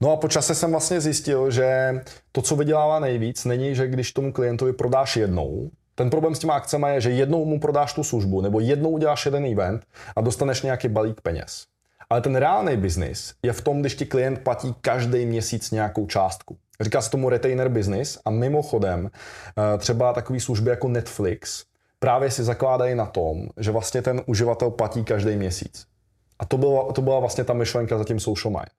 No 0.00 0.12
a 0.12 0.16
po 0.16 0.28
čase 0.28 0.54
jsem 0.54 0.70
vlastně 0.70 1.00
zjistil, 1.00 1.50
že 1.50 2.00
to, 2.32 2.42
co 2.42 2.56
vydělává 2.56 3.00
nejvíc, 3.00 3.44
není, 3.44 3.74
že 3.74 3.86
když 3.86 4.12
tomu 4.12 4.32
klientovi 4.32 4.72
prodáš 4.72 5.16
jednou, 5.16 5.70
ten 5.94 6.10
problém 6.10 6.34
s 6.34 6.38
těma 6.38 6.54
akcemi 6.54 6.86
je, 6.94 7.00
že 7.00 7.10
jednou 7.10 7.44
mu 7.44 7.60
prodáš 7.60 7.92
tu 7.92 8.04
službu 8.04 8.40
nebo 8.40 8.60
jednou 8.60 8.90
uděláš 8.90 9.24
jeden 9.24 9.44
event 9.44 9.82
a 10.16 10.20
dostaneš 10.20 10.62
nějaký 10.62 10.88
balík 10.88 11.20
peněz. 11.20 11.64
Ale 12.10 12.20
ten 12.20 12.36
reálný 12.36 12.76
biznis 12.76 13.34
je 13.42 13.52
v 13.52 13.60
tom, 13.60 13.80
když 13.80 13.94
ti 13.94 14.06
klient 14.06 14.38
platí 14.38 14.74
každý 14.80 15.26
měsíc 15.26 15.70
nějakou 15.70 16.06
částku. 16.06 16.56
Říká 16.80 17.02
se 17.02 17.10
tomu 17.10 17.28
retainer 17.28 17.68
business 17.68 18.18
a 18.24 18.30
mimochodem 18.30 19.10
eh, 19.10 19.78
třeba 19.78 20.12
takové 20.12 20.40
služby 20.40 20.70
jako 20.70 20.88
Netflix 20.88 21.64
právě 21.98 22.30
si 22.30 22.44
zakládají 22.44 22.94
na 22.94 23.06
tom, 23.06 23.48
že 23.56 23.70
vlastně 23.70 24.02
ten 24.02 24.22
uživatel 24.26 24.70
platí 24.70 25.04
každý 25.04 25.36
měsíc. 25.36 25.86
A 26.38 26.44
to 26.44 26.58
byla, 26.58 26.92
to 26.92 27.02
byla 27.02 27.20
vlastně 27.20 27.44
ta 27.44 27.52
myšlenka 27.52 27.98
za 27.98 28.04
tím 28.04 28.20
Social 28.20 28.52
Mind. 28.52 28.70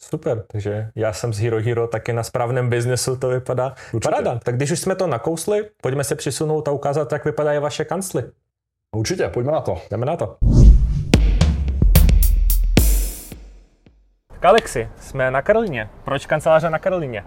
Super, 0.00 0.44
takže 0.46 0.90
já 0.94 1.12
jsem 1.12 1.32
z 1.32 1.38
Hero 1.38 1.60
Hero 1.62 1.86
taky 1.86 2.12
na 2.12 2.22
správném 2.22 2.70
biznesu, 2.70 3.16
to 3.16 3.28
vypadá. 3.28 3.74
Určitě. 3.92 3.98
Paráda, 4.10 4.38
tak 4.38 4.56
když 4.56 4.70
už 4.70 4.80
jsme 4.80 4.94
to 4.94 5.06
nakousli, 5.06 5.68
pojďme 5.82 6.04
se 6.04 6.14
přisunout 6.14 6.68
a 6.68 6.70
ukázat, 6.70 7.12
jak 7.12 7.24
vypadají 7.24 7.58
vaše 7.58 7.84
kancly. 7.84 8.24
Určitě, 8.96 9.28
pojďme 9.28 9.52
na 9.52 9.60
to. 9.60 9.78
Jdeme 9.90 10.06
na 10.06 10.16
to. 10.16 10.36
Tak 14.32 14.44
Alexi, 14.44 14.88
jsme 15.00 15.30
na 15.30 15.42
Karolině. 15.42 15.90
Proč 16.04 16.26
kanceláře 16.26 16.70
na 16.70 16.78
Karolině? 16.78 17.24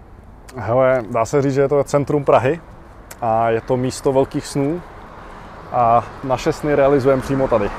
Hele, 0.56 1.04
dá 1.10 1.24
se 1.24 1.42
říct, 1.42 1.54
že 1.54 1.60
je 1.60 1.68
to 1.68 1.84
centrum 1.84 2.24
Prahy 2.24 2.60
a 3.20 3.50
je 3.50 3.60
to 3.60 3.76
místo 3.76 4.12
velkých 4.12 4.46
snů 4.46 4.82
a 5.72 6.06
naše 6.24 6.52
sny 6.52 6.74
realizujeme 6.74 7.22
přímo 7.22 7.48
tady. 7.48 7.70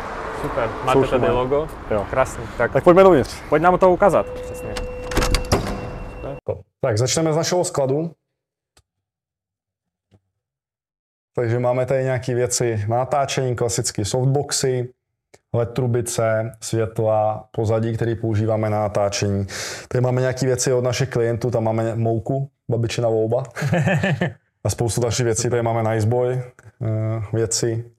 Super, 0.44 0.70
máte 0.86 1.00
Social 1.00 1.20
tady 1.20 1.32
logo? 1.32 1.68
Jo. 1.92 2.06
Krásný, 2.10 2.44
tak, 2.58 2.74
Tak 2.74 2.84
pojďme 2.84 3.04
dovnitř. 3.04 3.42
pojď 3.50 3.62
nám 3.62 3.78
to 3.80 3.92
ukázat. 3.92 4.30
Přesně. 4.30 4.74
Tak 6.82 6.98
začneme 6.98 7.34
z 7.34 7.36
našeho 7.36 7.64
skladu. 7.64 8.12
Takže 11.36 11.60
máme 11.60 11.86
tady 11.86 12.04
nějaké 12.04 12.36
věci 12.36 12.86
na 12.88 12.98
natáčení, 12.98 13.56
klasické 13.56 14.06
softboxy, 14.06 14.94
LED 15.54 15.74
trubice, 15.74 16.52
světla, 16.62 17.48
pozadí, 17.52 17.96
které 17.96 18.16
používáme 18.16 18.70
na 18.70 18.80
natáčení. 18.80 19.48
Tady 19.88 20.02
máme 20.02 20.22
nějaké 20.22 20.46
věci 20.46 20.74
od 20.74 20.84
našich 20.84 21.10
klientů, 21.10 21.52
tam 21.52 21.64
máme 21.64 21.96
mouku, 21.96 22.50
babičina 22.70 23.10
volba. 23.10 23.44
A 24.64 24.70
spoustu 24.70 25.02
dalších 25.02 25.26
věcí, 25.26 25.50
tady 25.50 25.62
máme 25.62 25.94
Niceboy, 25.94 26.34
eh, 26.34 26.44
věci. 27.34 27.93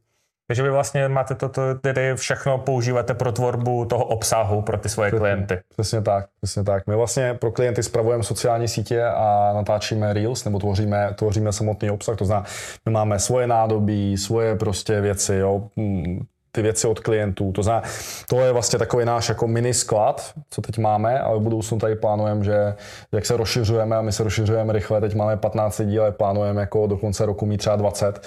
Takže 0.46 0.62
vy 0.62 0.70
vlastně 0.70 1.08
máte 1.08 1.34
toto, 1.34 1.74
tedy 1.74 2.14
všechno 2.14 2.58
používáte 2.58 3.14
pro 3.14 3.32
tvorbu 3.32 3.84
toho 3.84 4.04
obsahu 4.04 4.62
pro 4.62 4.78
ty 4.78 4.88
svoje 4.88 5.10
klienty. 5.10 5.60
Přesně 5.68 6.02
tak, 6.02 6.26
přesně 6.42 6.64
tak. 6.64 6.86
My 6.86 6.96
vlastně 6.96 7.34
pro 7.34 7.52
klienty 7.52 7.82
spravujeme 7.82 8.24
sociální 8.24 8.68
sítě 8.68 9.04
a 9.04 9.52
natáčíme 9.54 10.12
Reels, 10.12 10.44
nebo 10.44 10.58
tvoříme, 10.58 11.14
tvoříme 11.14 11.52
samotný 11.52 11.90
obsah, 11.90 12.16
to 12.16 12.24
znamená, 12.24 12.46
my 12.86 12.92
máme 12.92 13.18
svoje 13.18 13.46
nádobí, 13.46 14.16
svoje 14.16 14.56
prostě 14.56 15.00
věci, 15.00 15.34
jo, 15.34 15.68
mm, 15.76 16.20
ty 16.52 16.62
věci 16.62 16.86
od 16.86 17.00
klientů. 17.00 17.52
To 17.52 17.62
znamená, 17.62 17.86
to 18.28 18.40
je 18.40 18.52
vlastně 18.52 18.78
takový 18.78 19.04
náš 19.04 19.28
jako 19.28 19.48
mini 19.48 19.74
sklad, 19.74 20.32
co 20.50 20.62
teď 20.62 20.78
máme, 20.78 21.20
ale 21.20 21.38
v 21.38 21.42
budoucnu 21.42 21.78
tady 21.78 21.96
plánujeme, 21.96 22.44
že 22.44 22.74
jak 23.12 23.26
se 23.26 23.36
rozšiřujeme 23.36 23.96
a 23.96 24.02
my 24.02 24.12
se 24.12 24.24
rozšiřujeme 24.24 24.72
rychle, 24.72 25.00
teď 25.00 25.14
máme 25.14 25.36
15 25.36 25.78
lidí, 25.78 25.98
ale 25.98 26.12
plánujeme 26.12 26.60
jako 26.60 26.86
do 26.86 26.96
konce 26.96 27.26
roku 27.26 27.46
mít 27.46 27.58
třeba 27.58 27.76
20, 27.76 28.26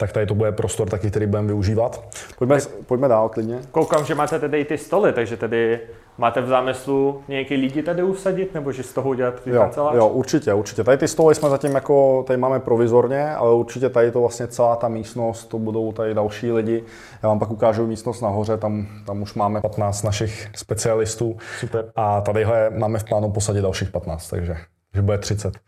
tak 0.00 0.12
tady 0.12 0.26
to 0.26 0.34
bude 0.34 0.52
prostor 0.52 0.88
taky, 0.90 1.10
který 1.10 1.26
budeme 1.26 1.46
využívat. 1.48 2.04
Pojďme, 2.38 2.58
pojďme 2.86 3.08
dál 3.08 3.28
klidně. 3.28 3.58
Koukám, 3.72 4.04
že 4.04 4.14
máte 4.14 4.38
tady 4.38 4.60
i 4.60 4.64
ty 4.64 4.78
stoly, 4.78 5.12
takže 5.12 5.36
tady 5.36 5.80
máte 6.18 6.40
v 6.40 6.46
zámyslu 6.46 7.22
nějaký 7.28 7.54
lidi 7.56 7.82
tady 7.82 8.02
usadit, 8.02 8.54
nebo 8.54 8.72
že 8.72 8.82
z 8.82 8.92
toho 8.92 9.10
udělat 9.10 9.40
ty 9.40 9.50
Jo, 9.50 9.60
kancelář? 9.60 9.94
jo, 9.96 10.08
určitě, 10.08 10.54
určitě. 10.54 10.84
Tady 10.84 10.98
ty 10.98 11.08
stoly 11.08 11.34
jsme 11.34 11.50
zatím 11.50 11.74
jako, 11.74 12.24
tady 12.26 12.36
máme 12.36 12.60
provizorně, 12.60 13.30
ale 13.34 13.54
určitě 13.54 13.88
tady 13.88 14.10
to 14.10 14.20
vlastně 14.20 14.46
celá 14.46 14.76
ta 14.76 14.88
místnost, 14.88 15.44
to 15.44 15.58
budou 15.58 15.92
tady 15.92 16.14
další 16.14 16.52
lidi. 16.52 16.84
Já 17.22 17.28
vám 17.28 17.38
pak 17.38 17.50
ukážu 17.50 17.86
místnost 17.86 18.20
nahoře, 18.20 18.56
tam, 18.56 18.86
tam 19.06 19.22
už 19.22 19.34
máme 19.34 19.60
15 19.60 20.02
našich 20.02 20.48
specialistů. 20.56 21.36
Super. 21.60 21.84
A 21.96 22.20
tadyhle 22.20 22.70
máme 22.70 22.98
v 22.98 23.04
plánu 23.04 23.30
posadit 23.30 23.62
dalších 23.62 23.90
15, 23.90 24.28
takže 24.28 24.56
že 24.94 25.02
bude 25.02 25.18
30. 25.18 25.58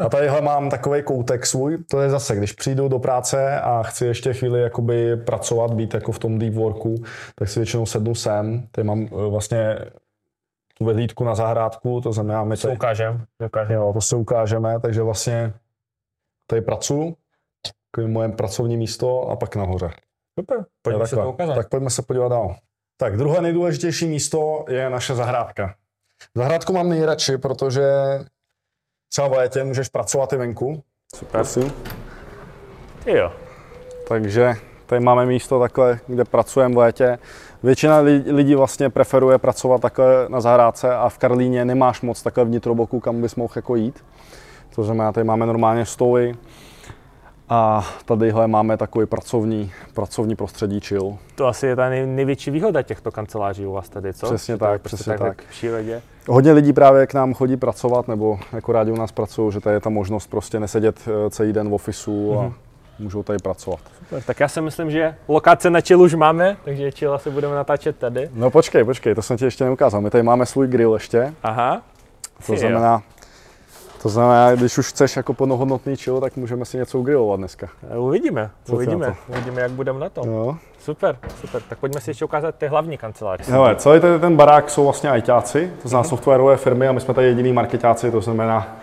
A 0.00 0.08
tadyhle 0.08 0.40
mám 0.40 0.70
takový 0.70 1.02
koutek 1.02 1.46
svůj, 1.46 1.78
to 1.90 2.00
je 2.00 2.10
zase, 2.10 2.36
když 2.36 2.52
přijdu 2.52 2.88
do 2.88 2.98
práce 2.98 3.60
a 3.60 3.82
chci 3.82 4.06
ještě 4.06 4.34
chvíli 4.34 4.60
jakoby 4.62 5.16
pracovat, 5.16 5.74
být 5.74 5.94
jako 5.94 6.12
v 6.12 6.18
tom 6.18 6.38
deep 6.38 6.54
worku, 6.54 6.94
tak 7.34 7.48
si 7.48 7.60
většinou 7.60 7.86
sednu 7.86 8.14
sem. 8.14 8.68
Tady 8.70 8.86
mám 8.86 9.02
eh, 9.06 9.08
vlastně 9.28 9.78
tu 10.78 10.84
vyhlídku 10.84 11.24
na 11.24 11.34
zahrádku, 11.34 12.00
to 12.00 12.12
znamená, 12.12 12.44
my 12.44 12.56
To 12.56 12.62
tady, 12.62 12.74
ukážem. 12.74 13.24
ukážem. 13.46 13.76
jo, 13.76 13.90
to 13.92 14.00
se 14.00 14.16
ukážeme, 14.16 14.80
takže 14.80 15.02
vlastně 15.02 15.52
tady 16.46 16.62
pracuji, 16.62 17.16
takový 17.90 18.12
moje 18.12 18.28
pracovní 18.28 18.76
místo 18.76 19.28
a 19.28 19.36
pak 19.36 19.56
nahoře. 19.56 19.90
Super, 20.40 20.64
pojďme 20.82 21.02
Jo, 21.02 21.06
se 21.06 21.16
to 21.16 21.30
ukázat. 21.32 21.54
Tak 21.54 21.68
pojďme 21.68 21.90
se 21.90 22.02
podívat 22.02 22.28
dál. 22.28 22.56
Tak 22.96 23.16
druhé 23.16 23.40
nejdůležitější 23.40 24.06
místo 24.06 24.64
je 24.68 24.90
naše 24.90 25.14
zahrádka. 25.14 25.74
Zahrádku 26.34 26.72
mám 26.72 26.88
nejradši, 26.88 27.38
protože 27.38 27.82
třeba 29.08 29.28
v 29.28 29.32
létě 29.32 29.64
můžeš 29.64 29.88
pracovat 29.88 30.32
i 30.32 30.36
venku. 30.36 30.82
Super. 31.14 31.30
Prosím. 31.30 31.72
Jo. 33.06 33.32
Takže 34.08 34.54
tady 34.86 35.00
máme 35.00 35.26
místo 35.26 35.60
takhle, 35.60 35.98
kde 36.06 36.24
pracujeme 36.24 36.74
v 36.74 36.78
létě. 36.78 37.18
Většina 37.62 37.98
li- 37.98 38.22
lidí 38.26 38.54
vlastně 38.54 38.90
preferuje 38.90 39.38
pracovat 39.38 39.80
takhle 39.80 40.06
na 40.28 40.40
zahrádce 40.40 40.94
a 40.94 41.08
v 41.08 41.18
Karlíně 41.18 41.64
nemáš 41.64 42.00
moc 42.00 42.22
takhle 42.22 42.44
vnitroboku, 42.44 43.00
kam 43.00 43.20
bys 43.22 43.34
mohl 43.34 43.52
jako 43.56 43.76
jít. 43.76 44.04
To 44.74 44.82
znamená, 44.84 45.12
tady 45.12 45.24
máme 45.24 45.46
normálně 45.46 45.86
stoly 45.86 46.34
a 47.48 47.90
tadyhle 48.04 48.48
máme 48.48 48.76
takový 48.76 49.06
pracovní, 49.06 49.72
pracovní 49.94 50.36
prostředí 50.36 50.80
chill. 50.80 51.18
To 51.34 51.46
asi 51.46 51.66
je 51.66 51.76
ta 51.76 51.88
nej, 51.88 52.06
největší 52.06 52.50
výhoda 52.50 52.82
těchto 52.82 53.12
kanceláří 53.12 53.66
u 53.66 53.72
vás 53.72 53.88
tady, 53.88 54.14
co? 54.14 54.26
Přesně 54.26 54.58
tak, 54.58 54.80
prostě 54.80 54.96
přesně 54.96 55.10
takhle 55.12 55.28
tak. 55.28 55.44
Hodně 56.28 56.52
lidí 56.52 56.72
právě 56.72 57.06
k 57.06 57.14
nám 57.14 57.34
chodí 57.34 57.56
pracovat, 57.56 58.08
nebo 58.08 58.38
jako 58.52 58.72
rádi 58.72 58.90
u 58.90 58.96
nás 58.96 59.12
pracují, 59.12 59.52
že 59.52 59.60
tady 59.60 59.76
je 59.76 59.80
ta 59.80 59.90
možnost 59.90 60.26
prostě 60.26 60.60
nesedět 60.60 60.96
eh, 61.06 61.30
celý 61.30 61.52
den 61.52 61.68
v 61.68 61.74
ofisu 61.74 62.40
a 62.40 62.52
můžou 62.98 63.22
tady 63.22 63.38
pracovat. 63.38 63.80
Super, 63.98 64.22
tak 64.22 64.40
já 64.40 64.48
si 64.48 64.60
myslím, 64.60 64.90
že 64.90 65.14
lokace 65.28 65.70
na 65.70 65.80
chill 65.80 66.02
už 66.02 66.14
máme, 66.14 66.56
takže 66.64 66.90
chill 66.90 67.14
asi 67.14 67.30
budeme 67.30 67.54
natáčet 67.54 67.96
tady. 67.96 68.30
No 68.34 68.50
počkej, 68.50 68.84
počkej, 68.84 69.14
to 69.14 69.22
jsem 69.22 69.36
ti 69.36 69.44
ještě 69.44 69.64
neukázal. 69.64 70.00
My 70.00 70.10
tady 70.10 70.22
máme 70.22 70.46
svůj 70.46 70.66
grill 70.66 70.94
ještě, 70.94 71.34
Aha. 71.42 71.82
to 72.46 72.56
znamená, 72.56 73.02
to 74.04 74.08
znamená, 74.10 74.54
když 74.54 74.78
už 74.78 74.88
chceš 74.88 75.16
jako 75.16 75.34
plnohodnotný 75.34 75.96
chill, 75.96 76.20
tak 76.20 76.36
můžeme 76.36 76.64
si 76.64 76.76
něco 76.76 76.98
ugrilovat 76.98 77.40
dneska. 77.40 77.68
E, 77.90 77.98
Uvidíme, 77.98 78.50
Co 78.64 78.74
uvidíme, 78.74 79.14
uvidíme, 79.28 79.60
jak 79.60 79.70
budeme 79.70 80.00
na 80.00 80.08
tom. 80.08 80.28
Jo. 80.28 80.56
Super, 80.78 81.16
super, 81.40 81.62
tak 81.68 81.78
pojďme 81.78 82.00
si 82.00 82.10
ještě 82.10 82.24
ukázat 82.24 82.54
ty 82.54 82.66
hlavní 82.66 82.98
kanceláře. 82.98 83.52
Hele, 83.52 83.76
celý 83.76 84.00
ten, 84.00 84.20
ten 84.20 84.36
barák 84.36 84.70
jsou 84.70 84.84
vlastně 84.84 85.10
ajťáci, 85.10 85.72
to 85.82 85.88
znamená 85.88 86.08
softwarové 86.08 86.56
firmy 86.56 86.88
a 86.88 86.92
my 86.92 87.00
jsme 87.00 87.14
tady 87.14 87.26
jediný 87.26 87.52
marketáci, 87.52 88.10
to 88.10 88.20
znamená, 88.20 88.76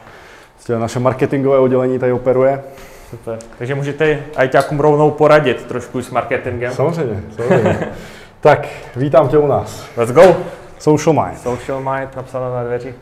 prostě 0.54 0.76
naše 0.76 1.00
marketingové 1.00 1.60
oddělení 1.60 2.00
tady 2.00 2.12
operuje. 2.12 2.64
Super. 3.10 3.40
Takže 3.58 3.76
můžete 3.76 4.24
ajťákům 4.36 4.80
rovnou 4.80 5.12
poradit 5.12 5.66
trošku 5.66 6.02
s 6.02 6.10
marketingem. 6.10 6.74
Samozřejmě, 6.74 7.24
samozřejmě. 7.36 7.88
tak, 8.40 8.68
vítám 8.96 9.28
tě 9.28 9.38
u 9.38 9.48
nás. 9.48 9.86
Let's 9.98 10.14
go! 10.14 10.36
Social 10.80 11.26
Mind. 11.26 11.42
Social 11.42 11.80
Mind 11.80 12.16
napsáno 12.16 12.54
na 12.54 12.64
dveřích. 12.64 12.96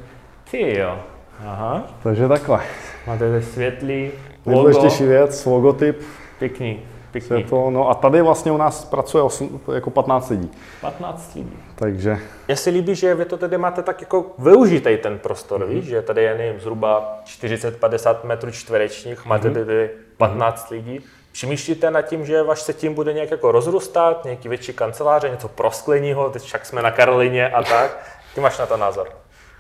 Ty 0.52 0.78
jo. 0.78 1.00
Aha. 1.46 1.84
Takže 2.04 2.28
takhle. 2.28 2.62
Máte 3.08 3.30
tady 3.32 3.44
světlý, 3.44 4.04
logo, 4.04 4.12
Nejdůležitější 4.46 5.04
věc, 5.06 5.46
logotyp, 5.46 6.02
pěkný, 6.40 6.80
pěkný. 7.12 7.28
světlo. 7.28 7.72
No 7.72 7.90
a 7.90 7.94
tady 7.94 8.22
vlastně 8.22 8.52
u 8.52 8.58
nás 8.58 8.86
pracuje 8.86 9.24
8, 9.24 9.60
jako 9.74 9.90
15 9.90 10.30
lidí. 10.30 10.52
15 10.82 11.36
lidí. 11.36 11.58
Takže 11.76 12.18
Mně 12.48 12.56
se 12.56 12.70
líbí, 12.70 12.96
že 12.96 13.16
vy 13.16 13.26
to 13.26 13.38
tady 13.38 13.58
máte 13.58 13.84
tak 13.84 14.02
jako 14.02 14.26
využitej 14.40 14.98
ten 14.98 15.20
prostor, 15.20 15.66
víš, 15.66 15.86
že 15.86 16.02
tady 16.02 16.24
je 16.24 16.38
nevím, 16.38 16.60
zhruba 16.62 17.20
40-50 17.26 18.16
metrů 18.24 18.52
čtverečních, 18.52 19.26
máte 19.26 19.52
tady 19.52 19.90
15 20.18 20.70
lidí. 20.70 21.00
Přemýšlíte 21.32 21.92
nad 21.92 22.02
tím, 22.02 22.26
že 22.26 22.44
váš 22.44 22.62
se 22.62 22.74
tím 22.74 22.94
bude 22.94 23.14
nějak 23.14 23.32
jako 23.32 23.52
rozrůstat, 23.52 24.26
nějaký 24.26 24.50
větší 24.50 24.74
kanceláře, 24.74 25.30
něco 25.30 25.48
proskleního, 25.48 26.30
teď 26.30 26.42
však 26.44 26.66
jsme 26.66 26.82
na 26.82 26.92
Karolině 26.92 27.50
a 27.50 27.64
tak. 27.64 27.98
Ty 28.36 28.42
máš 28.42 28.58
na 28.60 28.66
to 28.66 28.78
názor. 28.78 29.08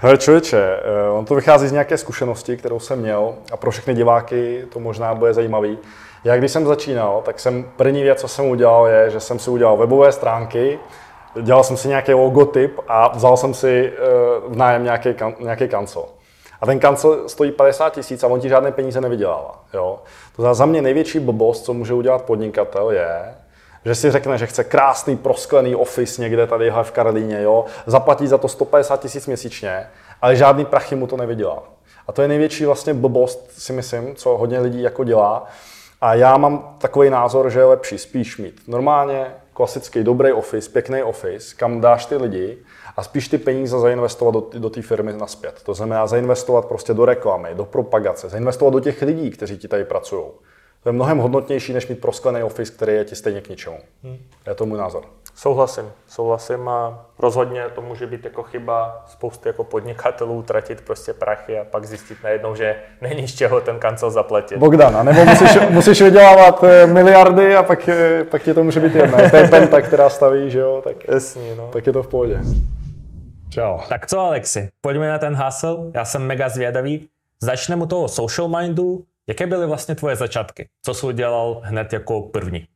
Hele 0.01 0.17
člověče, 0.17 0.57
eh, 0.57 1.09
on 1.09 1.25
to 1.25 1.35
vychází 1.35 1.67
z 1.67 1.71
nějaké 1.71 1.97
zkušenosti, 1.97 2.57
kterou 2.57 2.79
jsem 2.79 2.99
měl 2.99 3.35
a 3.51 3.57
pro 3.57 3.71
všechny 3.71 3.93
diváky 3.93 4.65
to 4.73 4.79
možná 4.79 5.15
bude 5.15 5.33
zajímavý. 5.33 5.77
Já 6.23 6.37
když 6.37 6.51
jsem 6.51 6.65
začínal, 6.65 7.21
tak 7.25 7.39
jsem 7.39 7.65
první 7.75 8.03
věc, 8.03 8.21
co 8.21 8.27
jsem 8.27 8.45
udělal, 8.45 8.87
je, 8.87 9.09
že 9.09 9.19
jsem 9.19 9.39
si 9.39 9.49
udělal 9.49 9.77
webové 9.77 10.11
stránky, 10.11 10.79
dělal 11.41 11.63
jsem 11.63 11.77
si 11.77 11.87
nějaký 11.87 12.13
logotyp 12.13 12.79
a 12.87 13.07
vzal 13.07 13.37
jsem 13.37 13.53
si 13.53 13.93
eh, 13.93 13.99
v 14.47 14.55
nájem 14.55 14.83
nějaký, 14.83 15.09
nějaký 15.39 15.67
kancel. 15.67 16.05
A 16.61 16.65
ten 16.65 16.79
kancel 16.79 17.29
stojí 17.29 17.51
50 17.51 17.93
tisíc 17.93 18.23
a 18.23 18.27
on 18.27 18.39
ti 18.39 18.49
žádné 18.49 18.71
peníze 18.71 19.01
nevydělává. 19.01 19.63
Jo? 19.73 19.99
To 20.35 20.53
za 20.53 20.65
mě 20.65 20.81
největší 20.81 21.19
blbost, 21.19 21.65
co 21.65 21.73
může 21.73 21.93
udělat 21.93 22.21
podnikatel, 22.21 22.91
je, 22.91 23.35
že 23.89 23.95
si 23.95 24.11
řekne, 24.11 24.37
že 24.37 24.47
chce 24.47 24.63
krásný 24.63 25.17
prosklený 25.17 25.75
office 25.75 26.21
někde 26.21 26.47
tady 26.47 26.71
v 26.83 26.91
Karlíně, 26.91 27.41
jo? 27.41 27.65
zaplatí 27.85 28.27
za 28.27 28.37
to 28.37 28.47
150 28.47 29.01
tisíc 29.01 29.27
měsíčně, 29.27 29.87
ale 30.21 30.35
žádný 30.35 30.65
prachy 30.65 30.95
mu 30.95 31.07
to 31.07 31.17
nevydělá. 31.17 31.63
A 32.07 32.11
to 32.11 32.21
je 32.21 32.27
největší 32.27 32.65
vlastně 32.65 32.93
blbost, 32.93 33.51
si 33.51 33.73
myslím, 33.73 34.15
co 34.15 34.37
hodně 34.37 34.59
lidí 34.59 34.81
jako 34.81 35.03
dělá. 35.03 35.47
A 36.01 36.13
já 36.13 36.37
mám 36.37 36.75
takový 36.77 37.09
názor, 37.09 37.49
že 37.49 37.59
je 37.59 37.65
lepší 37.65 37.97
spíš 37.97 38.37
mít 38.37 38.61
normálně 38.67 39.25
klasický 39.53 40.03
dobrý 40.03 40.31
office, 40.31 40.69
pěkný 40.69 41.03
office, 41.03 41.55
kam 41.55 41.81
dáš 41.81 42.05
ty 42.05 42.15
lidi 42.15 42.57
a 42.97 43.03
spíš 43.03 43.27
ty 43.27 43.37
peníze 43.37 43.79
zainvestovat 43.79 44.33
do, 44.33 44.59
do 44.59 44.69
té 44.69 44.81
firmy 44.81 45.13
naspět. 45.13 45.61
To 45.63 45.73
znamená 45.73 46.07
zainvestovat 46.07 46.65
prostě 46.65 46.93
do 46.93 47.05
reklamy, 47.05 47.49
do 47.53 47.65
propagace, 47.65 48.29
zainvestovat 48.29 48.73
do 48.73 48.79
těch 48.79 49.01
lidí, 49.01 49.29
kteří 49.31 49.57
ti 49.57 49.67
tady 49.67 49.85
pracují. 49.85 50.23
To 50.83 50.89
je 50.89 50.93
mnohem 50.93 51.17
hodnotnější, 51.17 51.73
než 51.73 51.87
mít 51.87 52.01
prosklený 52.01 52.43
office, 52.43 52.73
který 52.73 52.93
je 52.93 53.05
ti 53.05 53.15
stejně 53.15 53.41
k 53.41 53.49
ničemu. 53.49 53.77
Hmm. 54.03 54.17
Je 54.47 54.55
to 54.55 54.65
můj 54.65 54.77
názor. 54.77 55.03
Souhlasím, 55.35 55.91
souhlasím 56.07 56.69
a 56.69 57.05
rozhodně 57.19 57.63
to 57.75 57.81
může 57.81 58.07
být 58.07 58.25
jako 58.25 58.43
chyba 58.43 59.03
spousty 59.07 59.49
jako 59.49 59.63
podnikatelů 59.63 60.41
tratit 60.41 60.81
prostě 60.81 61.13
prachy 61.13 61.59
a 61.59 61.63
pak 61.63 61.85
zjistit 61.85 62.17
najednou, 62.23 62.55
že 62.55 62.75
není 63.01 63.27
z 63.27 63.35
čeho 63.35 63.61
ten 63.61 63.79
kancel 63.79 64.11
zaplatit. 64.11 64.57
Bogdan, 64.57 65.05
nebo 65.05 65.25
musíš, 65.25 65.57
musíš 65.69 66.01
vydělávat 66.01 66.63
eh, 66.63 66.87
miliardy 66.87 67.55
a 67.55 67.63
pak, 67.63 67.89
eh, 67.89 68.23
pak 68.23 68.43
ti 68.43 68.53
to 68.53 68.63
může 68.63 68.79
být 68.79 68.95
jedno. 68.95 69.29
To 69.29 69.35
je 69.35 69.47
penta, 69.47 69.81
která 69.81 70.09
staví, 70.09 70.51
že 70.51 70.59
jo, 70.59 70.81
tak, 70.83 71.07
Jasně, 71.07 71.55
no. 71.55 71.69
tak 71.73 71.87
je 71.87 71.93
to 71.93 72.03
v 72.03 72.07
pohodě. 72.07 72.39
Čau. 73.49 73.77
Tak 73.89 74.07
co 74.07 74.19
Alexi, 74.19 74.69
pojďme 74.81 75.09
na 75.09 75.17
ten 75.17 75.35
hustle, 75.35 75.77
já 75.95 76.05
jsem 76.05 76.21
mega 76.21 76.49
zvědavý. 76.49 77.07
Začneme 77.41 77.83
u 77.83 77.85
toho 77.85 78.07
social 78.07 78.47
mindu. 78.47 79.03
Jaké 79.29 79.47
byly 79.47 79.67
vlastně 79.67 79.95
tvoje 79.95 80.15
začátky? 80.15 80.67
Co 80.85 80.93
jsi 80.93 81.05
udělal 81.05 81.61
hned 81.63 81.93
jako 81.93 82.21
první? 82.21 82.67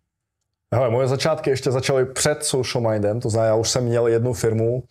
Hele, 0.73 0.89
moje 0.89 1.07
začátky 1.07 1.49
ještě 1.49 1.71
začaly 1.71 2.05
před 2.05 2.43
Social 2.43 2.91
Mindem, 2.91 3.19
to 3.19 3.29
znamená, 3.29 3.47
já 3.47 3.55
už 3.55 3.69
jsem 3.69 3.83
měl 3.83 4.07
jednu 4.07 4.33
firmu, 4.33 4.83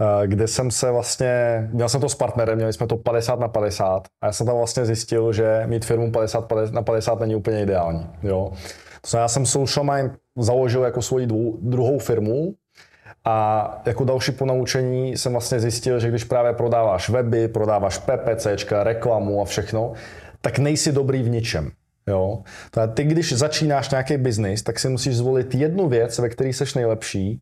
eh, 0.00 0.26
kde 0.26 0.48
jsem 0.48 0.70
se 0.70 0.90
vlastně, 0.90 1.68
měl 1.72 1.88
jsem 1.88 2.00
to 2.00 2.08
s 2.08 2.14
partnerem, 2.14 2.56
měli 2.56 2.72
jsme 2.72 2.86
to 2.86 2.96
50 2.96 3.40
na 3.40 3.48
50 3.48 4.08
a 4.20 4.26
já 4.26 4.32
jsem 4.32 4.46
tam 4.46 4.56
vlastně 4.56 4.86
zjistil, 4.86 5.32
že 5.32 5.62
mít 5.66 5.84
firmu 5.84 6.12
50 6.12 6.52
na 6.70 6.82
50 6.82 7.20
není 7.20 7.36
úplně 7.36 7.62
ideální. 7.62 8.10
Jo. 8.22 8.52
To 9.00 9.08
znamená, 9.08 9.24
já 9.24 9.28
jsem 9.28 9.46
Social 9.46 9.94
Mind 9.94 10.12
založil 10.36 10.82
jako 10.82 11.02
svoji 11.02 11.26
druhou 11.60 11.98
firmu, 11.98 12.54
a 13.24 13.82
jako 13.86 14.04
další 14.04 14.32
ponaučení 14.32 15.16
jsem 15.16 15.32
vlastně 15.32 15.60
zjistil, 15.60 16.00
že 16.00 16.08
když 16.08 16.24
právě 16.24 16.52
prodáváš 16.52 17.08
weby, 17.08 17.48
prodáváš 17.48 17.98
PPCčka, 17.98 18.84
reklamu 18.84 19.42
a 19.42 19.44
všechno, 19.44 19.92
tak 20.44 20.58
nejsi 20.58 20.92
dobrý 20.92 21.22
v 21.22 21.28
ničem. 21.28 21.70
Jo? 22.06 22.42
Ty, 22.94 23.04
když 23.04 23.32
začínáš 23.32 23.90
nějaký 23.90 24.16
biznis, 24.16 24.62
tak 24.62 24.78
si 24.78 24.88
musíš 24.88 25.16
zvolit 25.16 25.54
jednu 25.54 25.88
věc, 25.88 26.18
ve 26.18 26.28
které 26.28 26.50
jsi 26.50 26.64
nejlepší 26.74 27.40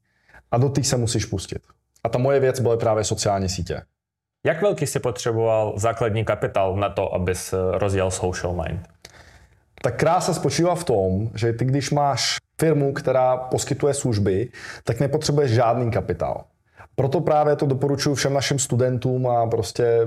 a 0.51 0.59
do 0.59 0.69
té 0.69 0.83
se 0.83 0.97
musíš 0.97 1.25
pustit. 1.25 1.63
A 2.05 2.09
ta 2.09 2.19
moje 2.19 2.41
věc 2.41 2.61
byly 2.61 2.77
právě 2.77 3.05
sociální 3.05 3.49
sítě. 3.49 3.83
Jak 4.47 4.63
velký 4.63 4.87
jsi 4.87 5.01
potřeboval 5.01 5.75
základní 5.77 6.25
kapitál 6.25 6.77
na 6.77 6.89
to, 6.89 7.15
abys 7.15 7.55
rozjel 7.71 8.11
Social 8.11 8.53
Mind? 8.53 8.89
Ta 9.83 9.91
krása 9.91 10.35
spočívá 10.35 10.75
v 10.75 10.85
tom, 10.85 11.31
že 11.35 11.53
ty 11.53 11.65
když 11.65 11.91
máš 11.91 12.37
firmu, 12.61 12.93
která 12.93 13.37
poskytuje 13.37 13.95
služby, 13.95 14.49
tak 14.85 15.01
nepotřebuješ 15.01 15.51
žádný 15.51 15.91
kapitál. 15.91 16.45
Proto 17.03 17.21
právě 17.21 17.57
to 17.57 17.67
doporučuji 17.67 18.15
všem 18.15 18.35
našim 18.35 18.59
studentům 18.59 19.27
a 19.27 19.47
prostě 19.47 19.99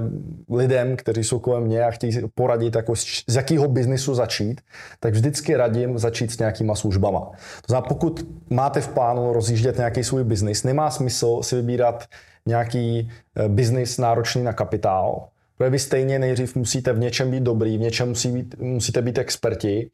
lidem, 0.49 0.97
kteří 0.97 1.23
jsou 1.23 1.39
kolem 1.39 1.63
mě 1.63 1.84
a 1.84 1.91
chtějí 1.91 2.19
poradit, 2.36 2.75
jako 2.75 2.95
z 3.29 3.36
jakého 3.36 3.67
biznisu 3.67 4.15
začít, 4.15 4.62
tak 4.99 5.13
vždycky 5.13 5.55
radím 5.55 5.99
začít 5.99 6.31
s 6.31 6.38
nějakýma 6.38 6.75
službama. 6.75 7.19
To 7.62 7.67
znamená, 7.67 7.88
pokud 7.88 8.27
máte 8.49 8.81
v 8.81 8.88
plánu 8.88 9.34
rozjíždět 9.34 9.77
nějaký 9.77 10.03
svůj 10.03 10.23
biznis, 10.23 10.63
nemá 10.63 10.91
smysl 10.91 11.39
si 11.43 11.55
vybírat 11.55 12.03
nějaký 12.45 13.12
eh, 13.36 13.49
biznis 13.49 13.97
náročný 13.97 14.43
na 14.43 14.53
kapitál, 14.53 15.27
protože 15.58 15.69
vy 15.69 15.79
stejně 15.79 16.19
nejdřív 16.19 16.55
musíte 16.55 16.93
v 16.93 16.99
něčem 16.99 17.31
být 17.31 17.43
dobrý, 17.43 17.77
v 17.77 17.81
něčem 17.81 18.10
musí 18.10 18.31
být, 18.31 18.55
musíte 18.60 19.01
být 19.01 19.17
experti 19.17 19.89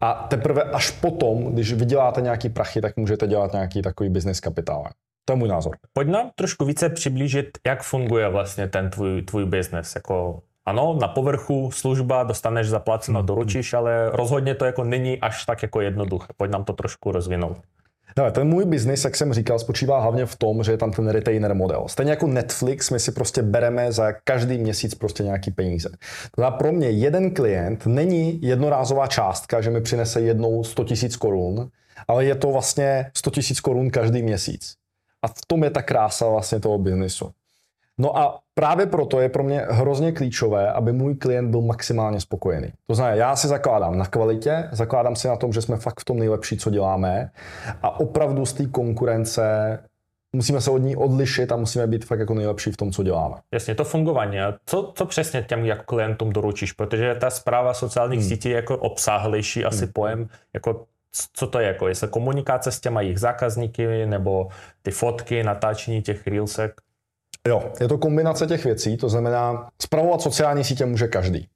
a 0.00 0.26
teprve 0.30 0.62
až 0.62 0.90
potom, 0.90 1.44
když 1.44 1.72
vyděláte 1.72 2.20
nějaký 2.20 2.48
prachy, 2.48 2.80
tak 2.80 2.96
můžete 2.96 3.26
dělat 3.26 3.52
nějaký 3.52 3.82
takový 3.82 4.08
business 4.08 4.40
kapitál. 4.40 4.84
To 5.24 5.32
je 5.32 5.36
můj 5.36 5.48
názor. 5.48 5.76
Pojď 5.92 6.08
nám 6.08 6.30
trošku 6.34 6.64
více 6.64 6.88
přiblížit, 6.88 7.58
jak 7.66 7.82
funguje 7.82 8.28
vlastně 8.28 8.68
ten 8.68 8.90
tvůj, 8.90 9.22
tvůj 9.22 9.44
business. 9.44 9.94
Jako, 9.94 10.42
ano, 10.66 10.98
na 11.00 11.08
povrchu 11.08 11.70
služba, 11.70 12.22
dostaneš 12.22 12.68
zaplaceno, 12.68 13.20
hmm. 13.20 13.26
doručíš, 13.26 13.74
ale 13.74 14.10
rozhodně 14.10 14.54
to 14.54 14.64
jako 14.64 14.84
není 14.84 15.20
až 15.20 15.44
tak 15.44 15.62
jako 15.62 15.80
jednoduché. 15.80 16.26
Pojď 16.36 16.50
nám 16.50 16.64
to 16.64 16.72
trošku 16.72 17.12
rozvinout. 17.12 17.56
No, 18.18 18.30
ten 18.30 18.48
můj 18.48 18.64
biznis, 18.64 19.04
jak 19.04 19.16
jsem 19.16 19.32
říkal, 19.32 19.58
spočívá 19.58 20.00
hlavně 20.00 20.26
v 20.26 20.36
tom, 20.36 20.64
že 20.64 20.72
je 20.72 20.76
tam 20.76 20.92
ten 20.92 21.08
retainer 21.08 21.54
model. 21.54 21.84
Stejně 21.88 22.12
jako 22.12 22.26
Netflix, 22.26 22.90
my 22.90 23.00
si 23.00 23.12
prostě 23.12 23.42
bereme 23.42 23.92
za 23.92 24.12
každý 24.12 24.58
měsíc 24.58 24.94
prostě 24.94 25.22
nějaký 25.22 25.50
peníze. 25.50 25.88
To 26.36 26.50
pro 26.58 26.72
mě 26.72 26.90
jeden 26.90 27.30
klient 27.30 27.86
není 27.86 28.38
jednorázová 28.42 29.06
částka, 29.06 29.60
že 29.60 29.70
mi 29.70 29.80
přinese 29.80 30.20
jednou 30.20 30.64
100 30.64 30.82
000 30.82 30.96
korun, 31.18 31.68
ale 32.08 32.24
je 32.24 32.34
to 32.34 32.50
vlastně 32.52 33.10
100 33.16 33.30
000 33.36 33.42
korun 33.62 33.90
každý 33.90 34.22
měsíc. 34.22 34.74
A 35.24 35.28
v 35.28 35.46
tom 35.46 35.64
je 35.64 35.70
ta 35.70 35.82
krása 35.82 36.28
vlastně 36.28 36.60
toho 36.60 36.78
biznisu. 36.78 37.30
No 37.98 38.18
a 38.18 38.40
právě 38.54 38.86
proto 38.86 39.20
je 39.20 39.28
pro 39.28 39.42
mě 39.42 39.66
hrozně 39.70 40.12
klíčové, 40.12 40.72
aby 40.72 40.92
můj 40.92 41.14
klient 41.14 41.50
byl 41.50 41.60
maximálně 41.60 42.20
spokojený. 42.20 42.72
To 42.86 42.94
znamená, 42.94 43.16
já 43.16 43.36
si 43.36 43.48
zakládám 43.48 43.98
na 43.98 44.06
kvalitě, 44.06 44.68
zakládám 44.72 45.16
si 45.16 45.28
na 45.28 45.36
tom, 45.36 45.52
že 45.52 45.62
jsme 45.62 45.76
fakt 45.76 46.00
v 46.00 46.04
tom 46.04 46.18
nejlepší, 46.18 46.56
co 46.56 46.70
děláme 46.70 47.30
a 47.82 48.00
opravdu 48.00 48.46
z 48.46 48.52
té 48.52 48.66
konkurence 48.66 49.42
musíme 50.32 50.60
se 50.60 50.70
od 50.70 50.78
ní 50.78 50.96
odlišit 50.96 51.52
a 51.52 51.56
musíme 51.56 51.86
být 51.86 52.04
fakt 52.04 52.20
jako 52.20 52.34
nejlepší 52.34 52.70
v 52.70 52.76
tom, 52.76 52.92
co 52.92 53.02
děláme. 53.02 53.34
Jasně, 53.52 53.74
to 53.74 53.84
fungování. 53.84 54.38
Co, 54.66 54.92
co 54.94 55.06
přesně 55.06 55.42
těm 55.42 55.64
jako 55.64 55.82
klientům 55.86 56.32
doručíš? 56.32 56.72
Protože 56.72 57.14
ta 57.14 57.30
zpráva 57.30 57.74
sociálních 57.74 58.20
hmm. 58.20 58.28
sítí 58.28 58.48
je 58.48 58.56
jako 58.56 58.78
obsáhlejší 58.78 59.64
asi 59.64 59.84
hmm. 59.84 59.92
pojem, 59.92 60.28
jako 60.54 60.84
co 61.32 61.46
to 61.46 61.58
je, 61.58 61.66
jako 61.66 61.88
jestli 61.88 62.08
komunikace 62.08 62.72
s 62.72 62.80
těma 62.80 63.00
jejich 63.00 63.18
zákazníky, 63.18 64.06
nebo 64.06 64.48
ty 64.82 64.90
fotky, 64.90 65.42
natáčení 65.42 66.02
těch 66.02 66.26
reelsek? 66.26 66.80
Jo, 67.48 67.72
je 67.80 67.88
to 67.88 67.98
kombinace 67.98 68.46
těch 68.46 68.64
věcí, 68.64 68.96
to 68.96 69.08
znamená, 69.08 69.68
spravovat 69.82 70.20
sociální 70.20 70.64
sítě 70.64 70.86
může 70.86 71.08
každý. 71.08 71.48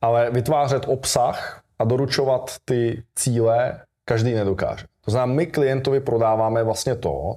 Ale 0.00 0.30
vytvářet 0.30 0.84
obsah 0.88 1.62
a 1.78 1.84
doručovat 1.84 2.56
ty 2.64 3.02
cíle 3.14 3.80
každý 4.04 4.34
nedokáže. 4.34 4.86
To 5.04 5.10
znamená, 5.10 5.34
my 5.36 5.46
klientovi 5.46 6.00
prodáváme 6.00 6.62
vlastně 6.62 6.96
to, 6.96 7.34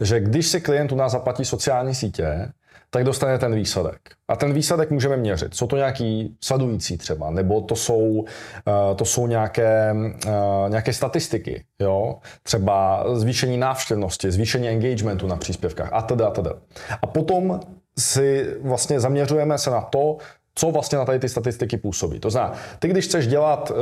že 0.00 0.20
když 0.20 0.46
si 0.46 0.60
klient 0.60 0.92
u 0.92 0.96
nás 0.96 1.12
zaplatí 1.12 1.44
sociální 1.44 1.94
sítě, 1.94 2.52
tak 2.90 3.04
dostane 3.04 3.38
ten 3.38 3.54
výsledek. 3.54 4.00
A 4.28 4.36
ten 4.36 4.52
výsledek 4.52 4.90
můžeme 4.90 5.16
měřit. 5.16 5.54
Jsou 5.54 5.66
to 5.66 5.76
nějaký 5.76 6.36
sledující 6.40 6.98
třeba, 6.98 7.30
nebo 7.30 7.60
to 7.60 7.76
jsou, 7.76 8.24
eh, 8.68 8.94
to 8.94 9.04
jsou 9.04 9.26
nějaké, 9.26 9.94
eh, 10.26 10.68
nějaké 10.68 10.92
statistiky, 10.92 11.64
jo? 11.80 12.18
třeba 12.42 13.04
zvýšení 13.14 13.58
návštěvnosti, 13.58 14.30
zvýšení 14.30 14.68
engagementu 14.68 15.26
na 15.26 15.36
příspěvkách 15.36 15.92
a 15.92 16.02
teda, 16.02 16.26
a 16.26 16.30
teda. 16.30 16.52
A 17.02 17.06
potom 17.06 17.60
si 17.98 18.56
vlastně 18.62 19.00
zaměřujeme 19.00 19.58
se 19.58 19.70
na 19.70 19.80
to, 19.80 20.16
co 20.54 20.70
vlastně 20.70 20.98
na 20.98 21.04
tady 21.04 21.18
ty 21.18 21.28
statistiky 21.28 21.76
působí. 21.76 22.20
To 22.20 22.30
znamená, 22.30 22.54
ty 22.78 22.88
když 22.88 23.04
chceš 23.04 23.26
dělat 23.26 23.70
uh, 23.70 23.76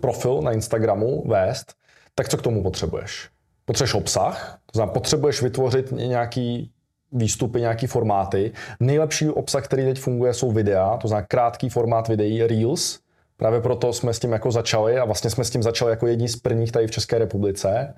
profil 0.00 0.40
na 0.42 0.52
Instagramu, 0.52 1.24
vést, 1.28 1.74
tak 2.14 2.28
co 2.28 2.36
k 2.36 2.42
tomu 2.42 2.62
potřebuješ? 2.62 3.28
Potřebuješ 3.64 3.94
obsah, 3.94 4.58
to 4.66 4.78
znamená, 4.78 4.92
potřebuješ 4.92 5.42
vytvořit 5.42 5.92
nějaký 5.92 6.70
výstupy, 7.12 7.60
nějaký 7.60 7.86
formáty. 7.86 8.52
Nejlepší 8.80 9.28
obsah, 9.28 9.64
který 9.64 9.84
teď 9.84 9.98
funguje, 9.98 10.34
jsou 10.34 10.52
videa, 10.52 10.96
to 10.96 11.08
znamená 11.08 11.26
krátký 11.26 11.68
formát 11.68 12.08
videí, 12.08 12.46
Reels. 12.46 12.98
Právě 13.36 13.60
proto 13.60 13.92
jsme 13.92 14.14
s 14.14 14.18
tím 14.18 14.32
jako 14.32 14.50
začali 14.50 14.98
a 14.98 15.04
vlastně 15.04 15.30
jsme 15.30 15.44
s 15.44 15.50
tím 15.50 15.62
začali 15.62 15.90
jako 15.90 16.06
jedni 16.06 16.28
z 16.28 16.36
prvních 16.36 16.72
tady 16.72 16.86
v 16.86 16.90
České 16.90 17.18
republice. 17.18 17.94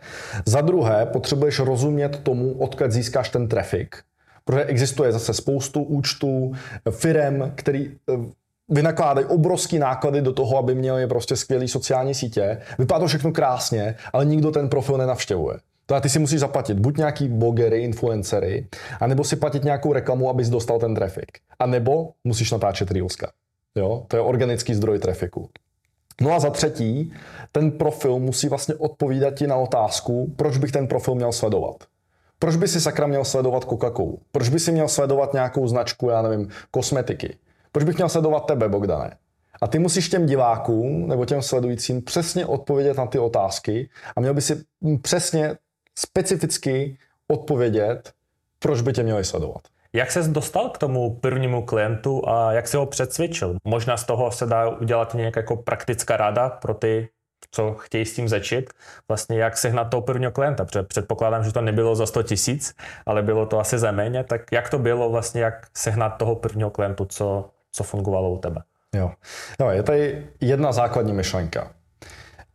Za 0.46 0.60
druhé, 0.60 1.06
potřebuješ 1.06 1.58
rozumět 1.58 2.20
tomu, 2.22 2.58
odkud 2.58 2.92
získáš 2.92 3.28
ten 3.28 3.48
trafik. 3.48 3.96
Protože 4.44 4.64
existuje 4.64 5.12
zase 5.12 5.34
spoustu 5.34 5.82
účtů, 5.82 6.52
firem, 6.90 7.52
který 7.54 7.90
eh, 7.90 8.12
vynakládají 8.68 9.26
obrovský 9.26 9.78
náklady 9.78 10.22
do 10.22 10.32
toho, 10.32 10.58
aby 10.58 10.74
měli 10.74 11.06
prostě 11.06 11.36
skvělé 11.36 11.68
sociální 11.68 12.14
sítě. 12.14 12.58
Vypadá 12.78 13.00
to 13.00 13.06
všechno 13.06 13.32
krásně, 13.32 13.94
ale 14.12 14.24
nikdo 14.24 14.50
ten 14.50 14.68
profil 14.68 14.96
nenavštěvuje. 14.96 15.56
To 15.86 16.00
ty 16.00 16.08
si 16.08 16.18
musíš 16.18 16.40
zaplatit 16.40 16.78
buď 16.78 16.96
nějaký 16.96 17.28
blogery, 17.28 17.82
influencery, 17.82 18.66
anebo 19.00 19.24
si 19.24 19.36
platit 19.36 19.64
nějakou 19.64 19.92
reklamu, 19.92 20.30
abys 20.30 20.48
dostal 20.48 20.78
ten 20.78 20.94
trafik. 20.94 21.38
A 21.58 21.66
nebo 21.66 22.12
musíš 22.24 22.50
natáčet 22.50 22.90
Reelska. 22.90 23.32
Jo? 23.74 24.04
To 24.08 24.16
je 24.16 24.22
organický 24.22 24.74
zdroj 24.74 24.98
trafiku. 24.98 25.48
No 26.20 26.32
a 26.32 26.40
za 26.40 26.50
třetí, 26.50 27.12
ten 27.52 27.70
profil 27.70 28.18
musí 28.18 28.48
vlastně 28.48 28.74
odpovídat 28.74 29.34
ti 29.34 29.46
na 29.46 29.56
otázku, 29.56 30.32
proč 30.36 30.58
bych 30.58 30.72
ten 30.72 30.86
profil 30.86 31.14
měl 31.14 31.32
sledovat. 31.32 31.76
Proč 32.38 32.56
by 32.56 32.68
si 32.68 32.80
sakra 32.80 33.06
měl 33.06 33.24
sledovat 33.24 33.64
Coca-Colu? 33.64 34.18
Proč 34.32 34.48
by 34.48 34.60
si 34.60 34.72
měl 34.72 34.88
sledovat 34.88 35.32
nějakou 35.32 35.68
značku, 35.68 36.08
já 36.08 36.22
nevím, 36.22 36.48
kosmetiky? 36.70 37.36
Proč 37.72 37.84
bych 37.84 37.96
měl 37.96 38.08
sledovat 38.08 38.46
tebe, 38.46 38.68
Bogdane? 38.68 39.16
A 39.62 39.66
ty 39.66 39.78
musíš 39.78 40.08
těm 40.08 40.26
divákům 40.26 41.08
nebo 41.08 41.24
těm 41.24 41.42
sledujícím 41.42 42.02
přesně 42.02 42.46
odpovědět 42.46 42.96
na 42.96 43.06
ty 43.06 43.18
otázky 43.18 43.88
a 44.16 44.20
měl 44.20 44.34
by 44.34 44.40
si 44.40 44.64
přesně 45.02 45.56
specificky 45.98 46.98
odpovědět, 47.28 48.12
proč 48.58 48.80
by 48.80 48.92
tě 48.92 49.02
měli 49.02 49.24
sledovat. 49.24 49.62
Jak 49.92 50.12
ses 50.12 50.28
dostal 50.28 50.68
k 50.68 50.78
tomu 50.78 51.16
prvnímu 51.16 51.62
klientu 51.62 52.28
a 52.28 52.52
jak 52.52 52.68
si 52.68 52.76
ho 52.76 52.86
přecvičil? 52.86 53.56
Možná 53.64 53.96
z 53.96 54.04
toho 54.04 54.30
se 54.30 54.46
dá 54.46 54.68
udělat 54.68 55.14
nějaká 55.14 55.40
jako 55.40 55.56
praktická 55.56 56.16
rada 56.16 56.48
pro 56.48 56.74
ty 56.74 57.08
co 57.50 57.74
chtějí 57.74 58.04
s 58.04 58.14
tím 58.14 58.28
začít, 58.28 58.70
vlastně 59.08 59.38
jak 59.38 59.56
sehnat 59.56 59.90
toho 59.90 60.00
prvního 60.02 60.32
klienta, 60.32 60.64
protože 60.64 60.82
předpokládám, 60.82 61.44
že 61.44 61.52
to 61.52 61.60
nebylo 61.60 61.96
za 61.96 62.06
100 62.06 62.22
tisíc, 62.22 62.74
ale 63.06 63.22
bylo 63.22 63.46
to 63.46 63.60
asi 63.60 63.78
za 63.78 63.90
méně, 63.90 64.24
tak 64.24 64.52
jak 64.52 64.70
to 64.70 64.78
bylo 64.78 65.10
vlastně, 65.10 65.42
jak 65.42 65.66
sehnat 65.74 66.08
toho 66.08 66.36
prvního 66.36 66.70
klientu, 66.70 67.04
co, 67.04 67.50
co 67.72 67.84
fungovalo 67.84 68.30
u 68.30 68.38
tebe? 68.38 68.62
Jo. 68.94 69.12
No, 69.60 69.70
je 69.70 69.82
tady 69.82 70.26
jedna 70.40 70.72
základní 70.72 71.12
myšlenka. 71.12 71.70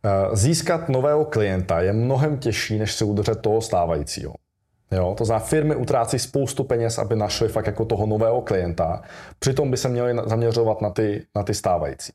Eh, 0.04 0.36
získat 0.36 0.88
nového 0.88 1.24
klienta 1.24 1.80
je 1.80 1.92
mnohem 1.92 2.38
těžší, 2.38 2.78
než 2.78 2.92
se 2.92 3.04
udržet 3.04 3.40
toho 3.40 3.60
stávajícího. 3.60 4.34
Jo, 4.92 5.14
to 5.18 5.24
znamená, 5.24 5.46
firmy 5.46 5.76
utrácí 5.76 6.18
spoustu 6.18 6.64
peněz, 6.64 6.98
aby 6.98 7.16
našli 7.16 7.48
fakt 7.48 7.66
jako 7.66 7.84
toho 7.84 8.06
nového 8.06 8.40
klienta. 8.40 9.02
Přitom 9.38 9.70
by 9.70 9.76
se 9.76 9.88
měli 9.88 10.16
zaměřovat 10.26 10.80
na 10.80 10.90
ty, 10.90 11.26
na 11.36 11.42
ty 11.42 11.54
stávající. 11.54 12.12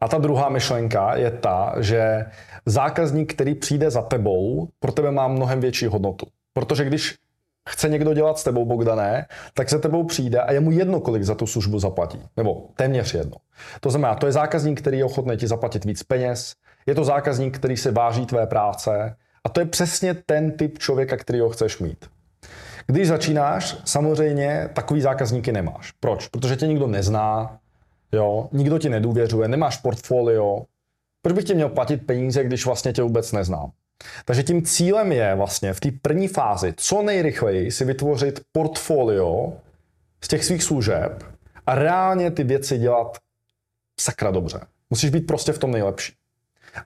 A 0.00 0.08
ta 0.08 0.18
druhá 0.18 0.48
myšlenka 0.48 1.16
je 1.16 1.30
ta, 1.30 1.74
že 1.80 2.24
zákazník, 2.66 3.34
který 3.34 3.54
přijde 3.54 3.90
za 3.90 4.02
tebou, 4.02 4.68
pro 4.80 4.92
tebe 4.92 5.10
má 5.10 5.28
mnohem 5.28 5.60
větší 5.60 5.86
hodnotu. 5.86 6.26
Protože 6.52 6.84
když 6.84 7.14
chce 7.68 7.88
někdo 7.88 8.14
dělat 8.14 8.38
s 8.38 8.44
tebou, 8.44 8.64
Bogdané, 8.64 9.26
tak 9.54 9.68
se 9.68 9.78
tebou 9.78 10.04
přijde 10.04 10.40
a 10.40 10.52
je 10.52 10.60
mu 10.60 10.70
jedno, 10.70 11.00
kolik 11.00 11.22
za 11.22 11.34
tu 11.34 11.46
službu 11.46 11.78
zaplatí. 11.78 12.20
Nebo 12.36 12.68
téměř 12.76 13.14
jedno. 13.14 13.36
To 13.80 13.90
znamená, 13.90 14.14
to 14.14 14.26
je 14.26 14.32
zákazník, 14.32 14.80
který 14.80 14.98
je 14.98 15.04
ochotný 15.04 15.36
ti 15.36 15.46
zaplatit 15.46 15.84
víc 15.84 16.02
peněz, 16.02 16.54
je 16.86 16.94
to 16.94 17.04
zákazník, 17.04 17.58
který 17.58 17.76
se 17.76 17.90
váží 17.90 18.26
tvé 18.26 18.46
práce 18.46 19.16
a 19.44 19.48
to 19.48 19.60
je 19.60 19.66
přesně 19.66 20.14
ten 20.14 20.52
typ 20.52 20.78
člověka, 20.78 21.16
který 21.16 21.40
ho 21.40 21.50
chceš 21.50 21.78
mít. 21.78 22.06
Když 22.86 23.08
začínáš, 23.08 23.76
samozřejmě 23.84 24.70
takový 24.72 25.00
zákazníky 25.00 25.52
nemáš. 25.52 25.92
Proč? 26.00 26.28
Protože 26.28 26.56
tě 26.56 26.66
nikdo 26.66 26.86
nezná, 26.86 27.58
jo, 28.12 28.48
nikdo 28.52 28.78
ti 28.78 28.88
nedůvěřuje, 28.88 29.48
nemáš 29.48 29.76
portfolio. 29.76 30.64
Proč 31.22 31.34
bych 31.34 31.44
ti 31.44 31.54
měl 31.54 31.68
platit 31.68 32.06
peníze, 32.06 32.44
když 32.44 32.66
vlastně 32.66 32.92
tě 32.92 33.02
vůbec 33.02 33.32
neznám? 33.32 33.70
Takže 34.24 34.42
tím 34.42 34.62
cílem 34.62 35.12
je 35.12 35.34
vlastně 35.34 35.72
v 35.72 35.80
té 35.80 35.90
první 36.02 36.28
fázi 36.28 36.74
co 36.76 37.02
nejrychleji 37.02 37.70
si 37.70 37.84
vytvořit 37.84 38.40
portfolio 38.52 39.52
z 40.20 40.28
těch 40.28 40.44
svých 40.44 40.62
služeb 40.62 41.24
a 41.66 41.74
reálně 41.74 42.30
ty 42.30 42.44
věci 42.44 42.78
dělat 42.78 43.18
sakra 44.00 44.30
dobře. 44.30 44.60
Musíš 44.90 45.10
být 45.10 45.26
prostě 45.26 45.52
v 45.52 45.58
tom 45.58 45.70
nejlepší. 45.70 46.12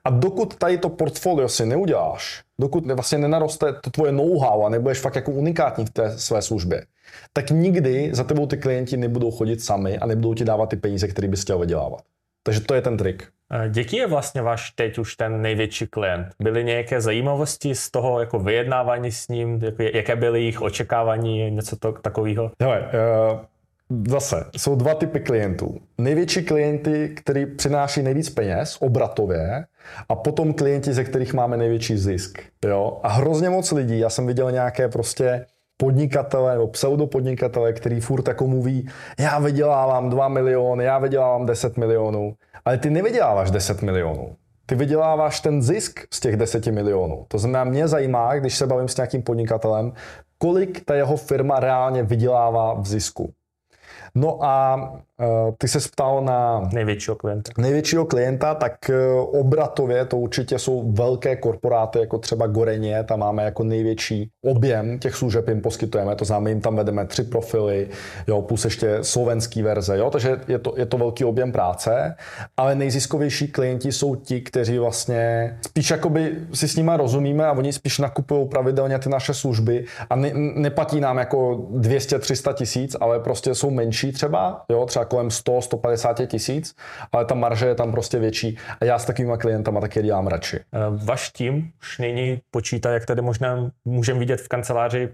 A 0.04 0.10
dokud 0.10 0.56
tady 0.56 0.78
to 0.78 0.88
portfolio 0.88 1.48
si 1.48 1.66
neuděláš, 1.66 2.42
dokud 2.60 2.86
vlastně 2.86 3.18
nenaroste 3.18 3.72
to 3.72 3.90
tvoje 3.90 4.12
know-how 4.12 4.64
a 4.64 4.68
nebudeš 4.68 4.98
fakt 4.98 5.16
jako 5.16 5.30
unikátní 5.30 5.86
v 5.86 5.90
té 5.90 6.18
své 6.18 6.42
službě, 6.42 6.86
tak 7.32 7.50
nikdy 7.50 8.10
za 8.12 8.24
tebou 8.24 8.46
ty 8.46 8.56
klienti 8.56 8.96
nebudou 8.96 9.30
chodit 9.30 9.62
sami 9.62 9.98
a 9.98 10.06
nebudou 10.06 10.34
ti 10.34 10.44
dávat 10.44 10.68
ty 10.68 10.76
peníze, 10.76 11.08
které 11.08 11.28
bys 11.28 11.42
chtěl 11.42 11.58
vydělávat. 11.58 12.00
Takže 12.42 12.60
to 12.60 12.74
je 12.74 12.82
ten 12.82 12.96
trik. 12.96 13.28
Jaký 13.76 13.96
je 13.96 14.06
vlastně 14.06 14.42
váš 14.42 14.70
teď 14.70 14.98
už 14.98 15.16
ten 15.16 15.42
největší 15.42 15.86
klient? 15.86 16.26
Byly 16.40 16.64
nějaké 16.64 17.00
zajímavosti 17.00 17.74
z 17.74 17.90
toho 17.90 18.20
jako 18.20 18.38
vyjednávání 18.38 19.12
s 19.12 19.28
ním? 19.28 19.60
Jaké 19.94 20.16
byly 20.16 20.40
jejich 20.40 20.62
očekávání, 20.62 21.50
něco 21.50 21.76
to, 21.76 21.92
takového? 21.92 22.50
Hele, 22.60 22.90
uh 23.32 23.38
Zase, 24.08 24.44
jsou 24.56 24.74
dva 24.74 24.94
typy 24.94 25.20
klientů. 25.20 25.78
Největší 25.98 26.44
klienty, 26.44 27.08
který 27.08 27.46
přináší 27.46 28.02
nejvíc 28.02 28.30
peněz 28.30 28.76
obratově 28.80 29.64
a 30.08 30.14
potom 30.14 30.54
klienti, 30.54 30.92
ze 30.92 31.04
kterých 31.04 31.34
máme 31.34 31.56
největší 31.56 31.98
zisk. 31.98 32.38
Jo? 32.64 33.00
A 33.02 33.08
hrozně 33.08 33.50
moc 33.50 33.72
lidí, 33.72 33.98
já 33.98 34.10
jsem 34.10 34.26
viděl 34.26 34.50
nějaké 34.50 34.88
prostě 34.88 35.46
podnikatele 35.76 36.52
nebo 36.52 36.68
pseudopodnikatele, 36.68 37.72
který 37.72 38.00
furt 38.00 38.28
jako 38.28 38.46
mluví, 38.46 38.88
já 39.18 39.38
vydělávám 39.38 40.10
2 40.10 40.28
miliony, 40.28 40.84
já 40.84 40.98
vydělávám 40.98 41.46
10 41.46 41.76
milionů, 41.76 42.34
ale 42.64 42.78
ty 42.78 42.90
nevyděláváš 42.90 43.50
10 43.50 43.82
milionů. 43.82 44.36
Ty 44.66 44.74
vyděláváš 44.74 45.40
ten 45.40 45.62
zisk 45.62 46.00
z 46.12 46.20
těch 46.20 46.36
10 46.36 46.66
milionů. 46.66 47.24
To 47.28 47.38
znamená, 47.38 47.64
mě 47.64 47.88
zajímá, 47.88 48.34
když 48.34 48.56
se 48.56 48.66
bavím 48.66 48.88
s 48.88 48.96
nějakým 48.96 49.22
podnikatelem, 49.22 49.92
kolik 50.38 50.84
ta 50.84 50.94
jeho 50.94 51.16
firma 51.16 51.60
reálně 51.60 52.02
vydělává 52.02 52.74
v 52.74 52.86
zisku. 52.86 53.32
No 54.14 54.38
a 54.42 54.74
uh, 54.74 55.07
ty 55.58 55.68
se 55.68 55.78
ptal 55.92 56.24
na 56.24 56.68
největšího 56.72 57.16
klienta. 57.16 57.52
Největšího 57.58 58.04
klienta, 58.04 58.54
tak 58.54 58.90
uh, 58.90 59.40
obratově 59.40 60.04
to 60.04 60.16
určitě 60.16 60.58
jsou 60.58 60.92
velké 60.92 61.36
korporáty, 61.36 61.98
jako 61.98 62.18
třeba 62.18 62.46
Goreně, 62.46 63.04
tam 63.04 63.18
máme 63.18 63.42
jako 63.42 63.64
největší 63.64 64.30
objem 64.44 64.98
těch 64.98 65.14
služeb 65.14 65.48
jim 65.48 65.60
poskytujeme, 65.60 66.16
to 66.16 66.24
znamená, 66.24 66.48
jim 66.48 66.60
tam 66.60 66.76
vedeme 66.76 67.06
tři 67.06 67.22
profily, 67.22 67.88
jo, 68.26 68.42
plus 68.42 68.64
ještě 68.64 68.98
slovenský 69.02 69.62
verze, 69.62 69.98
jo, 69.98 70.10
takže 70.10 70.40
je 70.48 70.58
to, 70.58 70.74
je 70.76 70.86
to 70.86 70.98
velký 70.98 71.24
objem 71.24 71.52
práce, 71.52 72.14
ale 72.56 72.74
nejziskovější 72.74 73.48
klienti 73.48 73.92
jsou 73.92 74.14
ti, 74.14 74.40
kteří 74.40 74.78
vlastně 74.78 75.54
spíš 75.66 75.90
jakoby 75.90 76.36
si 76.54 76.68
s 76.68 76.76
nima 76.76 76.96
rozumíme 76.96 77.46
a 77.46 77.52
oni 77.52 77.72
spíš 77.72 77.98
nakupují 77.98 78.48
pravidelně 78.48 78.98
ty 78.98 79.08
naše 79.08 79.34
služby 79.34 79.84
a 80.10 80.16
ne, 80.16 80.30
neplatí 80.34 81.00
nám 81.00 81.18
jako 81.18 81.54
200-300 81.56 82.54
tisíc, 82.54 82.96
ale 83.00 83.20
prostě 83.20 83.54
jsou 83.54 83.70
menší 83.70 84.12
třeba, 84.12 84.62
jo, 84.68 84.86
třeba 84.86 85.07
kolem 85.08 85.28
100-150 85.28 86.26
tisíc, 86.26 86.74
ale 87.12 87.24
ta 87.24 87.34
marže 87.34 87.66
je 87.66 87.74
tam 87.74 87.92
prostě 87.92 88.18
větší 88.18 88.58
a 88.80 88.84
já 88.84 88.98
s 88.98 89.04
takovými 89.04 89.32
klientama 89.38 89.80
taky 89.80 90.02
dělám 90.02 90.26
radši. 90.26 90.56
Eh, 90.56 90.78
Vaš 91.04 91.30
tým 91.30 91.72
už 91.80 91.98
nyní 91.98 92.40
počítá, 92.50 92.90
jak 92.90 93.06
tady 93.06 93.22
možná 93.22 93.70
můžeme 93.84 94.18
vidět 94.18 94.40
v 94.40 94.48
kanceláři 94.48 95.08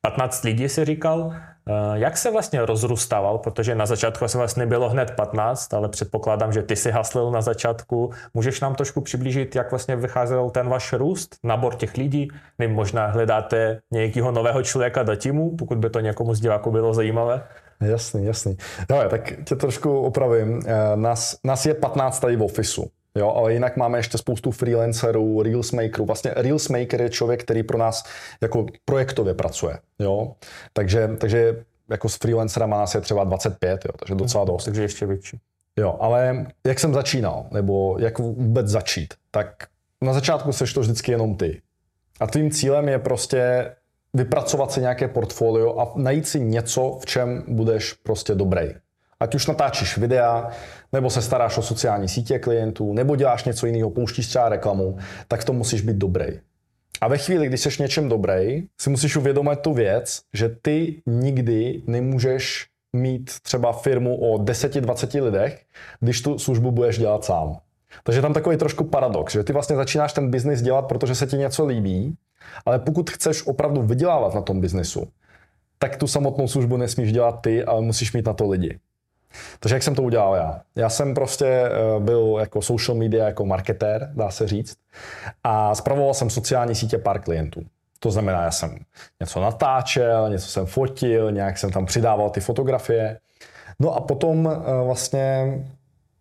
15 0.00 0.44
lidí 0.44 0.68
si 0.68 0.84
říkal. 0.84 1.32
Eh, 1.34 1.72
jak 1.94 2.16
se 2.16 2.30
vlastně 2.30 2.66
rozrůstával, 2.66 3.38
protože 3.38 3.74
na 3.74 3.86
začátku 3.86 4.28
se 4.28 4.38
vlastně 4.38 4.66
bylo 4.66 4.88
hned 4.88 5.10
15, 5.10 5.74
ale 5.74 5.88
předpokládám, 5.88 6.52
že 6.52 6.62
ty 6.62 6.76
si 6.76 6.90
haslil 6.90 7.30
na 7.30 7.40
začátku. 7.40 8.10
Můžeš 8.34 8.60
nám 8.60 8.74
trošku 8.74 9.00
přiblížit, 9.00 9.56
jak 9.56 9.70
vlastně 9.70 9.96
vycházel 9.96 10.50
ten 10.50 10.68
váš 10.68 10.92
růst, 10.92 11.36
nabor 11.44 11.74
těch 11.74 11.96
lidí? 11.96 12.28
Vy 12.58 12.68
možná 12.68 13.06
hledáte 13.06 13.80
nějakého 13.90 14.32
nového 14.32 14.62
člověka 14.62 15.02
do 15.02 15.16
týmu, 15.16 15.56
pokud 15.56 15.78
by 15.78 15.90
to 15.90 16.00
někomu 16.00 16.34
z 16.34 16.40
diváků 16.40 16.70
bylo 16.70 16.94
zajímavé. 16.94 17.42
Jasný, 17.80 18.24
jasný. 18.24 18.56
No, 18.90 19.08
tak 19.08 19.32
tě 19.44 19.56
trošku 19.56 20.00
opravím. 20.00 20.62
Eh, 20.66 20.96
nás, 20.96 21.36
nás 21.44 21.66
je 21.66 21.74
15 21.74 22.20
tady 22.20 22.36
v 22.36 22.42
ofisu. 22.42 22.90
Jo, 23.14 23.30
ale 23.30 23.52
jinak 23.52 23.76
máme 23.76 23.98
ještě 23.98 24.18
spoustu 24.18 24.50
freelancerů, 24.50 25.42
reelsmakerů. 25.42 26.04
Vlastně 26.04 26.30
reelsmaker 26.36 27.02
je 27.02 27.10
člověk, 27.10 27.42
který 27.42 27.62
pro 27.62 27.78
nás 27.78 28.04
jako 28.40 28.66
projektově 28.84 29.34
pracuje. 29.34 29.78
Jo? 29.98 30.34
Takže, 30.72 31.10
takže 31.18 31.64
jako 31.88 32.08
s 32.08 32.16
freelancerama 32.16 32.78
nás 32.78 32.94
je 32.94 33.00
třeba 33.00 33.24
25, 33.24 33.84
jo, 33.84 33.92
takže 33.98 34.14
docela 34.14 34.44
dost. 34.44 34.64
Takže 34.64 34.82
ještě 34.82 35.06
větší. 35.06 35.40
Jo, 35.76 35.96
ale 36.00 36.46
jak 36.66 36.80
jsem 36.80 36.94
začínal, 36.94 37.46
nebo 37.50 37.96
jak 37.98 38.18
vůbec 38.18 38.68
začít, 38.68 39.14
tak 39.30 39.66
na 40.02 40.12
začátku 40.12 40.52
seš 40.52 40.72
to 40.72 40.80
vždycky 40.80 41.12
jenom 41.12 41.36
ty. 41.36 41.62
A 42.20 42.26
tvým 42.26 42.50
cílem 42.50 42.88
je 42.88 42.98
prostě 42.98 43.70
vypracovat 44.18 44.72
si 44.72 44.80
nějaké 44.80 45.08
portfolio 45.08 45.78
a 45.78 45.92
najít 45.96 46.28
si 46.28 46.40
něco, 46.40 46.98
v 47.00 47.06
čem 47.06 47.44
budeš 47.48 47.92
prostě 47.92 48.34
dobrý. 48.34 48.68
Ať 49.20 49.34
už 49.34 49.46
natáčíš 49.46 49.98
videa, 49.98 50.50
nebo 50.92 51.10
se 51.10 51.22
staráš 51.22 51.58
o 51.58 51.62
sociální 51.62 52.08
sítě 52.08 52.38
klientů, 52.38 52.92
nebo 52.92 53.16
děláš 53.16 53.44
něco 53.44 53.66
jiného, 53.66 53.90
pouštíš 53.90 54.26
třeba 54.26 54.48
reklamu, 54.48 54.98
tak 55.28 55.44
to 55.44 55.52
musíš 55.52 55.80
být 55.80 55.96
dobrý. 55.96 56.26
A 57.00 57.08
ve 57.08 57.18
chvíli, 57.18 57.46
kdy 57.46 57.58
jsi 57.58 57.82
něčem 57.82 58.08
dobrý, 58.08 58.62
si 58.80 58.90
musíš 58.90 59.16
uvědomit 59.16 59.60
tu 59.60 59.72
věc, 59.72 60.20
že 60.34 60.48
ty 60.62 61.02
nikdy 61.06 61.82
nemůžeš 61.86 62.66
mít 62.92 63.30
třeba 63.42 63.72
firmu 63.72 64.16
o 64.16 64.38
10-20 64.38 65.24
lidech, 65.24 65.62
když 66.00 66.22
tu 66.22 66.38
službu 66.38 66.70
budeš 66.70 66.98
dělat 66.98 67.24
sám. 67.24 67.58
Takže 68.04 68.22
tam 68.22 68.34
takový 68.34 68.56
trošku 68.56 68.84
paradox, 68.84 69.32
že 69.32 69.44
ty 69.44 69.52
vlastně 69.52 69.76
začínáš 69.76 70.12
ten 70.12 70.30
biznis 70.30 70.62
dělat, 70.62 70.82
protože 70.82 71.14
se 71.14 71.26
ti 71.26 71.36
něco 71.36 71.66
líbí, 71.66 72.16
ale 72.66 72.78
pokud 72.78 73.10
chceš 73.10 73.46
opravdu 73.46 73.82
vydělávat 73.82 74.34
na 74.34 74.42
tom 74.42 74.60
biznesu, 74.60 75.08
tak 75.78 75.96
tu 75.96 76.06
samotnou 76.06 76.48
službu 76.48 76.76
nesmíš 76.76 77.12
dělat 77.12 77.32
ty, 77.40 77.64
ale 77.64 77.80
musíš 77.80 78.12
mít 78.12 78.26
na 78.26 78.32
to 78.32 78.48
lidi. 78.48 78.78
Takže 79.60 79.76
jak 79.76 79.82
jsem 79.82 79.94
to 79.94 80.02
udělal 80.02 80.34
já? 80.34 80.60
Já 80.76 80.88
jsem 80.88 81.14
prostě 81.14 81.46
eh, 81.46 82.00
byl 82.00 82.36
jako 82.40 82.62
social 82.62 82.98
media, 82.98 83.26
jako 83.26 83.46
marketér, 83.46 84.10
dá 84.14 84.30
se 84.30 84.48
říct, 84.48 84.76
a 85.44 85.74
zpravoval 85.74 86.14
jsem 86.14 86.30
sociální 86.30 86.74
sítě 86.74 86.98
pár 86.98 87.20
klientů. 87.20 87.60
To 88.00 88.10
znamená, 88.10 88.42
já 88.42 88.50
jsem 88.50 88.78
něco 89.20 89.40
natáčel, 89.40 90.30
něco 90.30 90.48
jsem 90.48 90.66
fotil, 90.66 91.32
nějak 91.32 91.58
jsem 91.58 91.70
tam 91.70 91.86
přidával 91.86 92.30
ty 92.30 92.40
fotografie. 92.40 93.18
No 93.78 93.94
a 93.94 94.00
potom 94.00 94.50
eh, 94.52 94.84
vlastně 94.84 95.58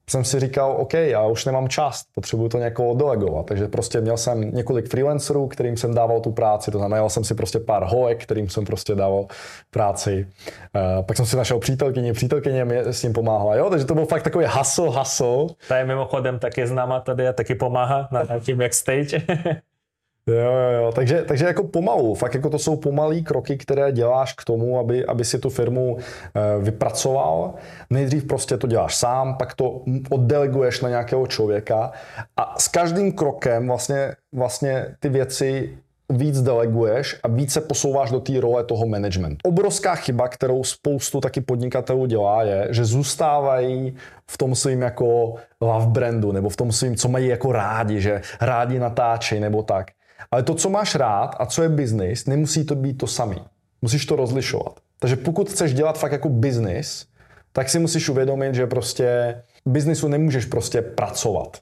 jsem 0.10 0.24
si 0.24 0.40
říkal, 0.40 0.76
OK, 0.78 0.94
já 0.94 1.26
už 1.26 1.46
nemám 1.46 1.68
čas, 1.68 2.04
potřebuju 2.16 2.50
to 2.50 2.58
někoho 2.58 2.96
delegovat. 2.96 3.46
Takže 3.46 3.68
prostě 3.68 4.02
měl 4.02 4.18
jsem 4.18 4.42
několik 4.42 4.90
freelancerů, 4.90 5.48
kterým 5.48 5.78
jsem 5.78 5.94
dával 5.94 6.20
tu 6.20 6.32
práci, 6.32 6.72
to 6.72 6.78
znamená, 6.78 7.10
jsem 7.10 7.24
si 7.24 7.36
prostě 7.36 7.60
pár 7.60 7.84
hoek, 7.84 8.24
kterým 8.24 8.50
jsem 8.50 8.66
prostě 8.66 8.96
dával 8.96 9.26
práci. 9.72 10.28
Uh, 10.76 11.06
pak 11.06 11.18
jsem 11.18 11.26
si 11.26 11.36
našel 11.36 11.60
přítelkyni, 11.60 12.14
přítelkyně 12.14 12.66
mi 12.66 12.80
s 12.80 13.02
tím 13.02 13.14
pomáhala, 13.14 13.56
jo, 13.56 13.70
takže 13.70 13.86
to 13.86 13.94
byl 13.94 14.06
fakt 14.06 14.24
takový 14.24 14.46
hustle, 14.50 14.90
hustle. 14.90 15.48
Ta 15.68 15.78
je 15.78 15.86
mimochodem 15.86 16.40
taky 16.40 16.68
známa 16.68 17.00
tady 17.00 17.28
a 17.28 17.34
taky 17.34 17.56
pomáhá 17.56 18.08
na, 18.12 18.24
na 18.24 18.40
tím 18.40 18.58
backstage. 18.58 19.22
Jo, 20.28 20.36
jo, 20.36 20.84
jo. 20.84 20.92
Takže, 20.92 21.24
takže 21.28 21.46
jako 21.46 21.64
pomalu, 21.64 22.16
fakt 22.16 22.34
jako 22.34 22.50
to 22.50 22.60
jsou 22.60 22.76
pomalý 22.76 23.24
kroky, 23.24 23.58
které 23.58 23.92
děláš 23.92 24.34
k 24.34 24.44
tomu, 24.44 24.80
aby, 24.80 25.06
aby 25.06 25.26
si 25.26 25.40
tu 25.40 25.50
firmu 25.50 25.98
eh, 25.98 26.42
vypracoval. 26.62 27.54
Nejdřív 27.90 28.28
prostě 28.28 28.58
to 28.58 28.68
děláš 28.68 28.96
sám, 28.96 29.38
pak 29.38 29.56
to 29.56 29.82
oddeleguješ 30.10 30.82
na 30.82 30.90
nějakého 30.90 31.28
člověka 31.28 31.92
a 32.38 32.56
s 32.60 32.68
každým 32.68 33.12
krokem 33.12 33.68
vlastně, 33.68 34.16
vlastně 34.34 34.96
ty 35.00 35.10
věci 35.10 35.78
víc 36.10 36.42
deleguješ 36.42 37.20
a 37.24 37.28
víc 37.28 37.54
se 37.54 37.62
posouváš 37.62 38.12
do 38.12 38.20
té 38.20 38.40
role 38.40 38.64
toho 38.64 38.86
managementu. 38.86 39.38
Obrovská 39.50 39.96
chyba, 39.96 40.28
kterou 40.28 40.64
spoustu 40.64 41.22
taky 41.22 41.42
podnikatelů 41.42 42.06
dělá, 42.06 42.44
je, 42.44 42.68
že 42.72 42.86
zůstávají 42.86 43.96
v 44.32 44.38
tom 44.38 44.56
svým 44.56 44.82
jako 44.82 45.36
love 45.62 45.88
brandu, 45.88 46.32
nebo 46.32 46.50
v 46.50 46.56
tom 46.56 46.72
svým, 46.72 46.96
co 46.96 47.10
mají 47.10 47.28
jako 47.28 47.52
rádi, 47.52 48.02
že 48.02 48.22
rádi 48.42 48.80
natáčejí 48.80 49.42
nebo 49.42 49.64
tak. 49.64 49.97
Ale 50.32 50.44
to, 50.44 50.56
co 50.56 50.70
máš 50.70 50.96
rád 50.96 51.36
a 51.40 51.46
co 51.46 51.64
je 51.64 51.70
business, 51.70 52.26
nemusí 52.26 52.66
to 52.66 52.76
být 52.76 52.98
to 52.98 53.08
samý. 53.08 53.38
Musíš 53.82 54.06
to 54.06 54.16
rozlišovat. 54.16 54.80
Takže 55.00 55.16
pokud 55.16 55.50
chceš 55.50 55.74
dělat 55.74 56.00
fakt 56.00 56.12
jako 56.12 56.30
business, 56.30 57.06
tak 57.52 57.70
si 57.70 57.80
musíš 57.80 58.10
uvědomit, 58.10 58.56
že 58.56 58.68
prostě 58.68 59.42
biznisu 59.66 60.08
nemůžeš 60.08 60.46
prostě 60.46 60.82
pracovat. 60.82 61.58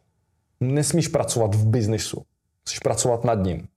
Nesmíš 0.59 1.07
pracovat 1.07 1.55
v 1.55 1.67
biznisu. 1.67 2.23
Musíš 2.65 2.79
pracovat 2.79 3.23
nad 3.23 3.43
ním. 3.43 3.67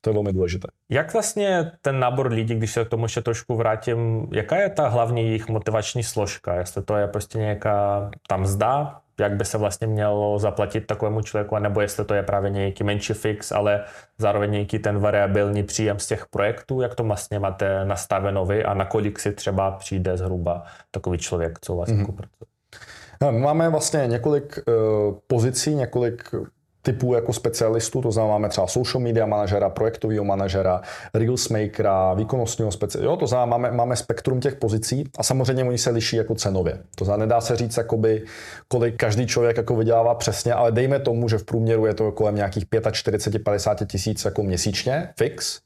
To 0.00 0.10
je 0.10 0.14
velmi 0.14 0.32
důležité. 0.32 0.68
Jak 0.88 1.12
vlastně 1.12 1.72
ten 1.80 2.00
nábor 2.00 2.32
lidí, 2.32 2.54
když 2.54 2.72
se 2.72 2.84
k 2.84 2.88
tomu 2.88 3.04
ještě 3.04 3.20
trošku 3.20 3.56
vrátím, 3.56 4.28
jaká 4.32 4.56
je 4.56 4.70
ta 4.70 4.88
hlavní 4.88 5.22
jejich 5.22 5.48
motivační 5.48 6.02
složka? 6.02 6.54
Jestli 6.54 6.82
to 6.82 6.96
je 6.96 7.08
prostě 7.08 7.38
nějaká 7.38 8.10
tam 8.28 8.46
zda, 8.46 9.00
jak 9.20 9.36
by 9.36 9.44
se 9.44 9.58
vlastně 9.58 9.86
mělo 9.86 10.38
zaplatit 10.38 10.86
takovému 10.86 11.22
člověku, 11.22 11.58
nebo 11.58 11.80
jestli 11.80 12.04
to 12.04 12.14
je 12.14 12.22
právě 12.22 12.50
nějaký 12.50 12.84
menší 12.84 13.12
fix, 13.12 13.52
ale 13.52 13.84
zároveň 14.18 14.50
nějaký 14.50 14.78
ten 14.78 14.98
variabilní 14.98 15.62
příjem 15.62 15.98
z 15.98 16.06
těch 16.06 16.26
projektů, 16.26 16.80
jak 16.80 16.94
to 16.94 17.04
vlastně 17.04 17.38
máte 17.38 17.84
nastaveno 17.84 18.46
vy 18.46 18.64
a 18.64 18.74
nakolik 18.74 19.18
si 19.18 19.32
třeba 19.32 19.70
přijde 19.70 20.16
zhruba 20.16 20.62
takový 20.90 21.18
člověk, 21.18 21.58
co 21.60 21.76
vlastně 21.76 21.96
mm-hmm. 21.96 22.16
pracuje? 22.16 23.40
Máme 23.40 23.68
vlastně 23.68 24.04
několik 24.06 24.58
uh, 24.66 25.14
pozicí, 25.26 25.74
několik 25.74 26.34
typů 26.82 27.14
jako 27.14 27.32
specialistů, 27.32 28.02
to 28.02 28.12
znamená 28.12 28.32
máme 28.32 28.48
třeba 28.48 28.66
social 28.66 29.02
media 29.02 29.26
manažera, 29.26 29.68
projektového 29.70 30.24
manažera, 30.24 30.80
reels 31.14 31.48
makera, 31.48 32.14
výkonnostního 32.14 32.72
specialistu. 32.72 33.16
To 33.16 33.26
znamená 33.26 33.46
máme, 33.46 33.70
máme 33.70 33.96
spektrum 33.96 34.40
těch 34.40 34.54
pozicí 34.54 35.04
a 35.18 35.22
samozřejmě 35.22 35.64
oni 35.64 35.78
se 35.78 35.90
liší 35.90 36.16
jako 36.16 36.34
cenově. 36.34 36.78
To 36.94 37.04
znamená 37.04 37.26
nedá 37.26 37.40
se 37.40 37.56
říct, 37.56 37.76
jakoby, 37.76 38.24
kolik 38.68 38.96
každý 38.96 39.26
člověk 39.26 39.56
jako 39.56 39.76
vydělává 39.76 40.14
přesně, 40.14 40.54
ale 40.54 40.72
dejme 40.72 40.98
tomu, 40.98 41.28
že 41.28 41.38
v 41.38 41.44
průměru 41.44 41.86
je 41.86 41.94
to 41.94 42.12
kolem 42.12 42.34
nějakých 42.34 42.66
45-50 42.66 43.86
tisíc 43.86 44.24
jako 44.24 44.42
měsíčně 44.42 45.08
fix, 45.16 45.60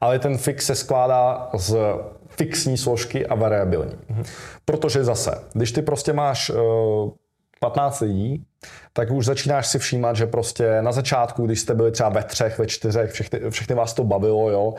ale 0.00 0.18
ten 0.18 0.38
fix 0.38 0.66
se 0.66 0.74
skládá 0.74 1.50
z 1.54 1.76
fixní 2.28 2.76
složky 2.76 3.26
a 3.26 3.34
variabilní. 3.34 3.92
Mm-hmm. 3.92 4.24
Protože 4.64 5.04
zase, 5.04 5.38
když 5.52 5.72
ty 5.72 5.82
prostě 5.82 6.12
máš 6.12 6.50
uh, 6.50 6.56
15 7.60 8.00
lidí, 8.00 8.44
tak 8.92 9.10
už 9.10 9.24
začínáš 9.24 9.66
si 9.66 9.78
všímat, 9.78 10.16
že 10.16 10.26
prostě 10.26 10.82
na 10.82 10.92
začátku, 10.92 11.46
když 11.46 11.60
jste 11.60 11.74
byli 11.74 11.92
třeba 11.92 12.08
ve 12.08 12.22
třech, 12.22 12.58
ve 12.58 12.66
čtyřech, 12.66 13.10
všechny, 13.10 13.40
všechny 13.50 13.74
vás 13.74 13.94
to 13.94 14.04
bavilo, 14.04 14.50
jo, 14.50 14.74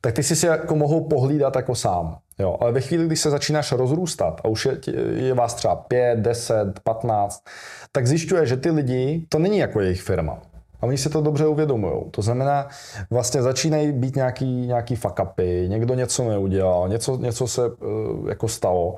tak 0.00 0.14
ty 0.14 0.22
si 0.22 0.36
si 0.36 0.46
jako 0.46 0.76
mohou 0.76 1.08
pohlídat 1.08 1.56
jako 1.56 1.74
sám. 1.74 2.18
Jo. 2.38 2.56
Ale 2.60 2.72
ve 2.72 2.80
chvíli, 2.80 3.06
když 3.06 3.20
se 3.20 3.30
začínáš 3.30 3.72
rozrůstat 3.72 4.40
a 4.44 4.48
už 4.48 4.66
je, 4.66 4.78
je 5.14 5.34
vás 5.34 5.54
třeba 5.54 5.76
5, 5.76 6.18
10, 6.18 6.80
15, 6.84 7.44
tak 7.92 8.06
zjišťuje, 8.06 8.46
že 8.46 8.56
ty 8.56 8.70
lidi, 8.70 9.26
to 9.28 9.38
není 9.38 9.58
jako 9.58 9.80
jejich 9.80 10.02
firma. 10.02 10.42
A 10.80 10.86
oni 10.86 10.98
si 10.98 11.10
to 11.10 11.20
dobře 11.20 11.46
uvědomují. 11.46 12.02
To 12.10 12.22
znamená, 12.22 12.68
vlastně 13.10 13.42
začínají 13.42 13.92
být 13.92 14.16
nějaký, 14.16 14.66
nějaký 14.66 14.96
fuck 14.96 15.20
upy, 15.22 15.66
někdo 15.68 15.94
něco 15.94 16.28
neudělal, 16.28 16.88
něco, 16.88 17.16
něco 17.16 17.46
se 17.46 17.68
uh, 17.68 18.28
jako 18.28 18.48
stalo. 18.48 18.96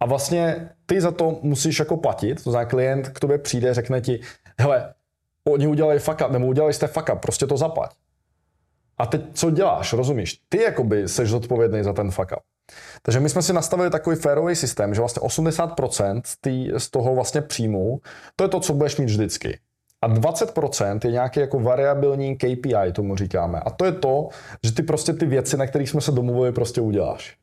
A 0.00 0.06
vlastně 0.06 0.70
ty 0.86 1.00
za 1.00 1.10
to 1.10 1.38
musíš 1.42 1.78
jako 1.78 1.96
platit, 1.96 2.44
to 2.44 2.50
znamená 2.50 2.70
klient 2.70 3.08
k 3.08 3.20
tobě 3.20 3.38
přijde, 3.38 3.74
řekne 3.74 4.00
ti, 4.00 4.20
hele, 4.60 4.94
oni 5.48 5.66
udělali 5.66 5.98
fuck 5.98 6.20
up, 6.26 6.30
nebo 6.30 6.46
udělali 6.46 6.74
jste 6.74 6.86
fuck 6.86 7.08
up, 7.12 7.20
prostě 7.20 7.46
to 7.46 7.56
zaplať. 7.56 7.90
A 8.98 9.06
teď 9.06 9.22
co 9.32 9.50
děláš, 9.50 9.92
rozumíš? 9.92 10.40
Ty 10.48 10.62
jakoby 10.62 11.08
seš 11.08 11.28
zodpovědný 11.28 11.84
za 11.84 11.92
ten 11.92 12.10
fuck 12.10 12.32
up. 12.32 12.42
Takže 13.02 13.20
my 13.20 13.28
jsme 13.28 13.42
si 13.42 13.52
nastavili 13.52 13.90
takový 13.90 14.16
férový 14.16 14.56
systém, 14.56 14.94
že 14.94 15.00
vlastně 15.00 15.28
80% 15.28 16.22
tý, 16.40 16.70
z 16.76 16.90
toho 16.90 17.14
vlastně 17.14 17.40
příjmu, 17.40 18.00
to 18.36 18.44
je 18.44 18.48
to, 18.48 18.60
co 18.60 18.74
budeš 18.74 18.96
mít 18.96 19.04
vždycky. 19.04 19.58
A 20.02 20.08
20% 20.08 20.98
je 21.04 21.12
nějaký 21.12 21.40
jako 21.40 21.60
variabilní 21.60 22.36
KPI, 22.36 22.92
tomu 22.92 23.16
říkáme. 23.16 23.60
A 23.60 23.70
to 23.70 23.84
je 23.84 23.92
to, 23.92 24.28
že 24.64 24.72
ty 24.72 24.82
prostě 24.82 25.12
ty 25.12 25.26
věci, 25.26 25.56
na 25.56 25.66
kterých 25.66 25.90
jsme 25.90 26.00
se 26.00 26.12
domluvili, 26.12 26.52
prostě 26.52 26.80
uděláš. 26.80 27.36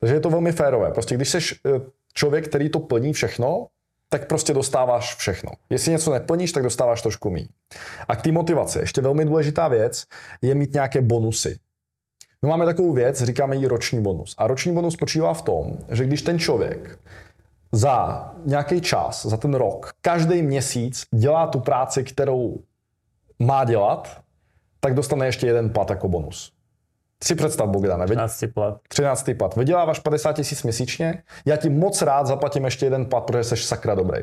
Takže 0.00 0.14
je 0.14 0.20
to 0.20 0.30
velmi 0.30 0.52
férové. 0.52 0.90
Prostě 0.90 1.14
když 1.14 1.28
jsi 1.28 1.38
eh, 1.38 1.80
člověk, 2.14 2.48
který 2.48 2.70
to 2.70 2.80
plní 2.80 3.12
všechno, 3.12 3.66
tak 4.08 4.26
prostě 4.26 4.54
dostáváš 4.54 5.14
všechno. 5.14 5.50
Jestli 5.70 5.92
něco 5.92 6.12
neplníš, 6.12 6.52
tak 6.52 6.62
dostáváš 6.62 7.02
trošku 7.02 7.30
méně. 7.30 7.48
A 8.08 8.16
k 8.16 8.22
té 8.22 8.32
motivaci, 8.32 8.78
ještě 8.78 9.00
velmi 9.00 9.24
důležitá 9.24 9.68
věc 9.68 10.04
je 10.42 10.54
mít 10.54 10.74
nějaké 10.74 11.00
bonusy. 11.00 11.58
My 12.42 12.48
máme 12.48 12.64
takovou 12.64 12.92
věc, 12.92 13.22
říkáme 13.22 13.56
jí 13.56 13.66
roční 13.66 14.02
bonus. 14.02 14.34
A 14.38 14.46
roční 14.46 14.74
bonus 14.74 14.94
spočívá 14.94 15.34
v 15.34 15.42
tom, 15.42 15.78
že 15.90 16.04
když 16.04 16.22
ten 16.22 16.38
člověk 16.38 16.98
za 17.72 18.28
nějaký 18.44 18.80
čas, 18.80 19.26
za 19.26 19.36
ten 19.36 19.54
rok, 19.54 19.92
každý 20.00 20.42
měsíc 20.42 21.04
dělá 21.14 21.46
tu 21.46 21.60
práci, 21.60 22.04
kterou 22.04 22.56
má 23.38 23.64
dělat, 23.64 24.20
tak 24.80 24.94
dostane 24.94 25.26
ještě 25.26 25.46
jeden 25.46 25.70
plat 25.70 25.90
jako 25.90 26.08
bonus. 26.08 26.52
Si 27.24 27.34
představ, 27.34 27.68
Bogdane. 27.68 28.04
13. 28.04 28.44
plat. 28.54 28.80
13. 28.88 29.30
plat. 29.38 29.56
Vyděláváš 29.56 29.98
50 29.98 30.32
tisíc 30.32 30.62
měsíčně, 30.62 31.22
já 31.46 31.56
ti 31.56 31.70
moc 31.70 32.02
rád 32.02 32.26
zaplatím 32.26 32.64
ještě 32.64 32.86
jeden 32.86 33.06
plat, 33.06 33.24
protože 33.24 33.44
jsi 33.44 33.56
sakra 33.56 33.94
dobrý. 33.94 34.22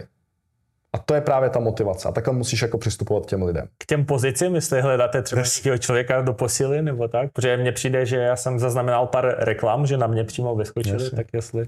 A 0.93 0.97
to 0.97 1.13
je 1.13 1.21
právě 1.21 1.49
ta 1.49 1.59
motivace. 1.59 2.09
A 2.09 2.11
takhle 2.11 2.33
musíš 2.33 2.61
jako 2.61 2.77
přistupovat 2.77 3.25
k 3.25 3.29
těm 3.29 3.43
lidem. 3.43 3.67
K 3.77 3.85
těm 3.85 4.05
pozicím, 4.05 4.55
jestli 4.55 4.81
hledáte 4.81 5.21
třeba 5.21 5.41
yes. 5.41 5.61
člověka 5.79 6.21
do 6.21 6.33
posily 6.33 6.81
nebo 6.81 7.07
tak? 7.07 7.31
Protože 7.33 7.57
mně 7.57 7.71
přijde, 7.71 8.05
že 8.05 8.17
já 8.17 8.35
jsem 8.35 8.59
zaznamenal 8.59 9.07
pár 9.07 9.35
reklam, 9.37 9.85
že 9.85 9.97
na 9.97 10.07
mě 10.07 10.23
přímo 10.23 10.55
vyskočili, 10.55 11.03
yes. 11.03 11.11
tak 11.11 11.27
jestli... 11.33 11.65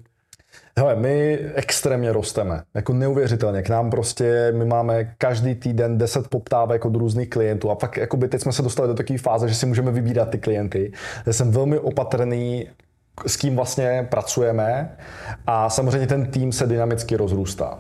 Hele, 0.78 0.96
my 0.96 1.40
extrémně 1.56 2.14
rosteme, 2.14 2.64
jako 2.74 2.94
neuvěřitelně. 2.94 3.62
K 3.62 3.70
nám 3.70 3.90
prostě, 3.90 4.54
my 4.56 4.66
máme 4.66 5.16
každý 5.18 5.56
týden 5.56 5.98
10 5.98 6.28
poptávek 6.28 6.86
od 6.86 6.96
různých 6.96 7.30
klientů 7.30 7.70
a 7.70 7.76
pak 7.76 7.98
jakoby 7.98 8.28
teď 8.28 8.42
jsme 8.42 8.52
se 8.52 8.62
dostali 8.62 8.88
do 8.88 8.94
takové 8.94 9.20
fáze, 9.20 9.50
že 9.50 9.56
si 9.56 9.66
můžeme 9.66 9.92
vybírat 9.92 10.30
ty 10.30 10.38
klienty. 10.38 10.92
Já 11.26 11.34
jsem 11.34 11.52
velmi 11.52 11.80
opatrný, 11.80 12.68
s 13.28 13.38
kým 13.38 13.56
vlastně 13.56 14.08
pracujeme 14.12 14.98
a 15.48 15.70
samozřejmě 15.70 16.08
ten 16.08 16.26
tým 16.26 16.52
se 16.52 16.68
dynamicky 16.68 17.16
rozrůstá. 17.16 17.80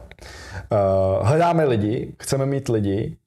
Uh, 0.71 1.27
hledáme 1.27 1.65
lidi, 1.65 2.15
chceme 2.19 2.45
mít 2.45 2.69
lidi, 2.69 3.17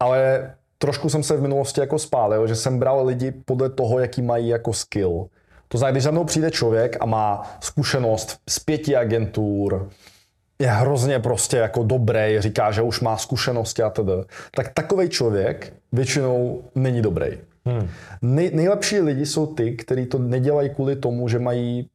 ale 0.00 0.50
trošku 0.78 1.08
jsem 1.08 1.22
se 1.22 1.36
v 1.36 1.42
minulosti 1.42 1.80
jako 1.80 1.98
spálil, 1.98 2.46
že 2.46 2.56
jsem 2.56 2.78
bral 2.78 3.06
lidi 3.06 3.30
podle 3.30 3.70
toho, 3.70 3.98
jaký 3.98 4.22
mají 4.22 4.48
jako 4.48 4.72
skill. 4.72 5.28
To 5.68 5.78
znamená, 5.78 5.92
když 5.92 6.04
za 6.04 6.10
mnou 6.10 6.24
přijde 6.24 6.50
člověk 6.50 6.96
a 7.00 7.06
má 7.06 7.56
zkušenost 7.60 8.38
z 8.48 8.58
pěti 8.58 8.96
agentur, 8.96 9.90
je 10.58 10.68
hrozně 10.68 11.18
prostě 11.18 11.56
jako 11.56 11.82
dobrý, 11.82 12.36
říká, 12.38 12.70
že 12.70 12.82
už 12.82 13.00
má 13.00 13.16
zkušenosti 13.16 13.82
a 13.82 13.90
tedy, 13.90 14.12
tak 14.56 14.74
takový 14.74 15.08
člověk 15.08 15.72
většinou 15.92 16.62
není 16.74 17.02
dobrý. 17.02 17.38
Hmm. 17.66 17.88
Nej, 18.22 18.50
nejlepší 18.54 19.00
lidi 19.00 19.26
jsou 19.26 19.46
ty, 19.46 19.76
kteří 19.76 20.06
to 20.06 20.18
nedělají 20.18 20.70
kvůli 20.70 20.96
tomu, 20.96 21.28
že 21.28 21.38
mají 21.38 21.88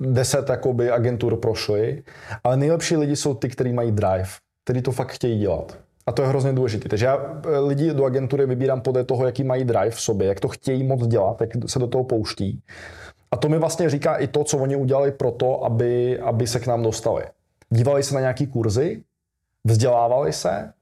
deset 0.00 0.48
jakoby, 0.48 0.90
agentur 0.90 1.36
prošly, 1.36 2.02
ale 2.44 2.56
nejlepší 2.56 2.96
lidi 2.96 3.16
jsou 3.16 3.34
ty, 3.34 3.48
kteří 3.48 3.72
mají 3.72 3.92
drive, 3.92 4.28
kteří 4.64 4.82
to 4.82 4.92
fakt 4.92 5.12
chtějí 5.12 5.38
dělat. 5.38 5.78
A 6.06 6.12
to 6.12 6.22
je 6.22 6.28
hrozně 6.28 6.52
důležité. 6.52 6.88
Takže 6.88 7.06
já 7.06 7.40
eh, 7.44 7.58
lidi 7.58 7.94
do 7.94 8.04
agentury 8.04 8.46
vybírám 8.46 8.80
podle 8.80 9.04
toho, 9.04 9.26
jaký 9.26 9.44
mají 9.44 9.64
drive 9.64 9.90
v 9.90 10.00
sobě, 10.00 10.28
jak 10.28 10.40
to 10.40 10.48
chtějí 10.48 10.84
moc 10.84 11.06
dělat, 11.06 11.40
jak 11.40 11.50
se 11.66 11.78
do 11.78 11.86
toho 11.86 12.04
pouští. 12.04 12.62
A 13.30 13.36
to 13.36 13.48
mi 13.48 13.58
vlastně 13.58 13.90
říká 13.90 14.16
i 14.16 14.26
to, 14.26 14.44
co 14.44 14.58
oni 14.58 14.76
udělali 14.76 15.12
pro 15.12 15.30
to, 15.30 15.64
aby, 15.64 16.20
aby 16.20 16.46
se 16.46 16.60
k 16.60 16.66
nám 16.66 16.82
dostali. 16.82 17.24
Dívali 17.70 18.02
se 18.02 18.14
na 18.14 18.20
nějaký 18.20 18.46
kurzy, 18.46 19.02
vzdělávali 19.64 20.32
se, 20.32 20.72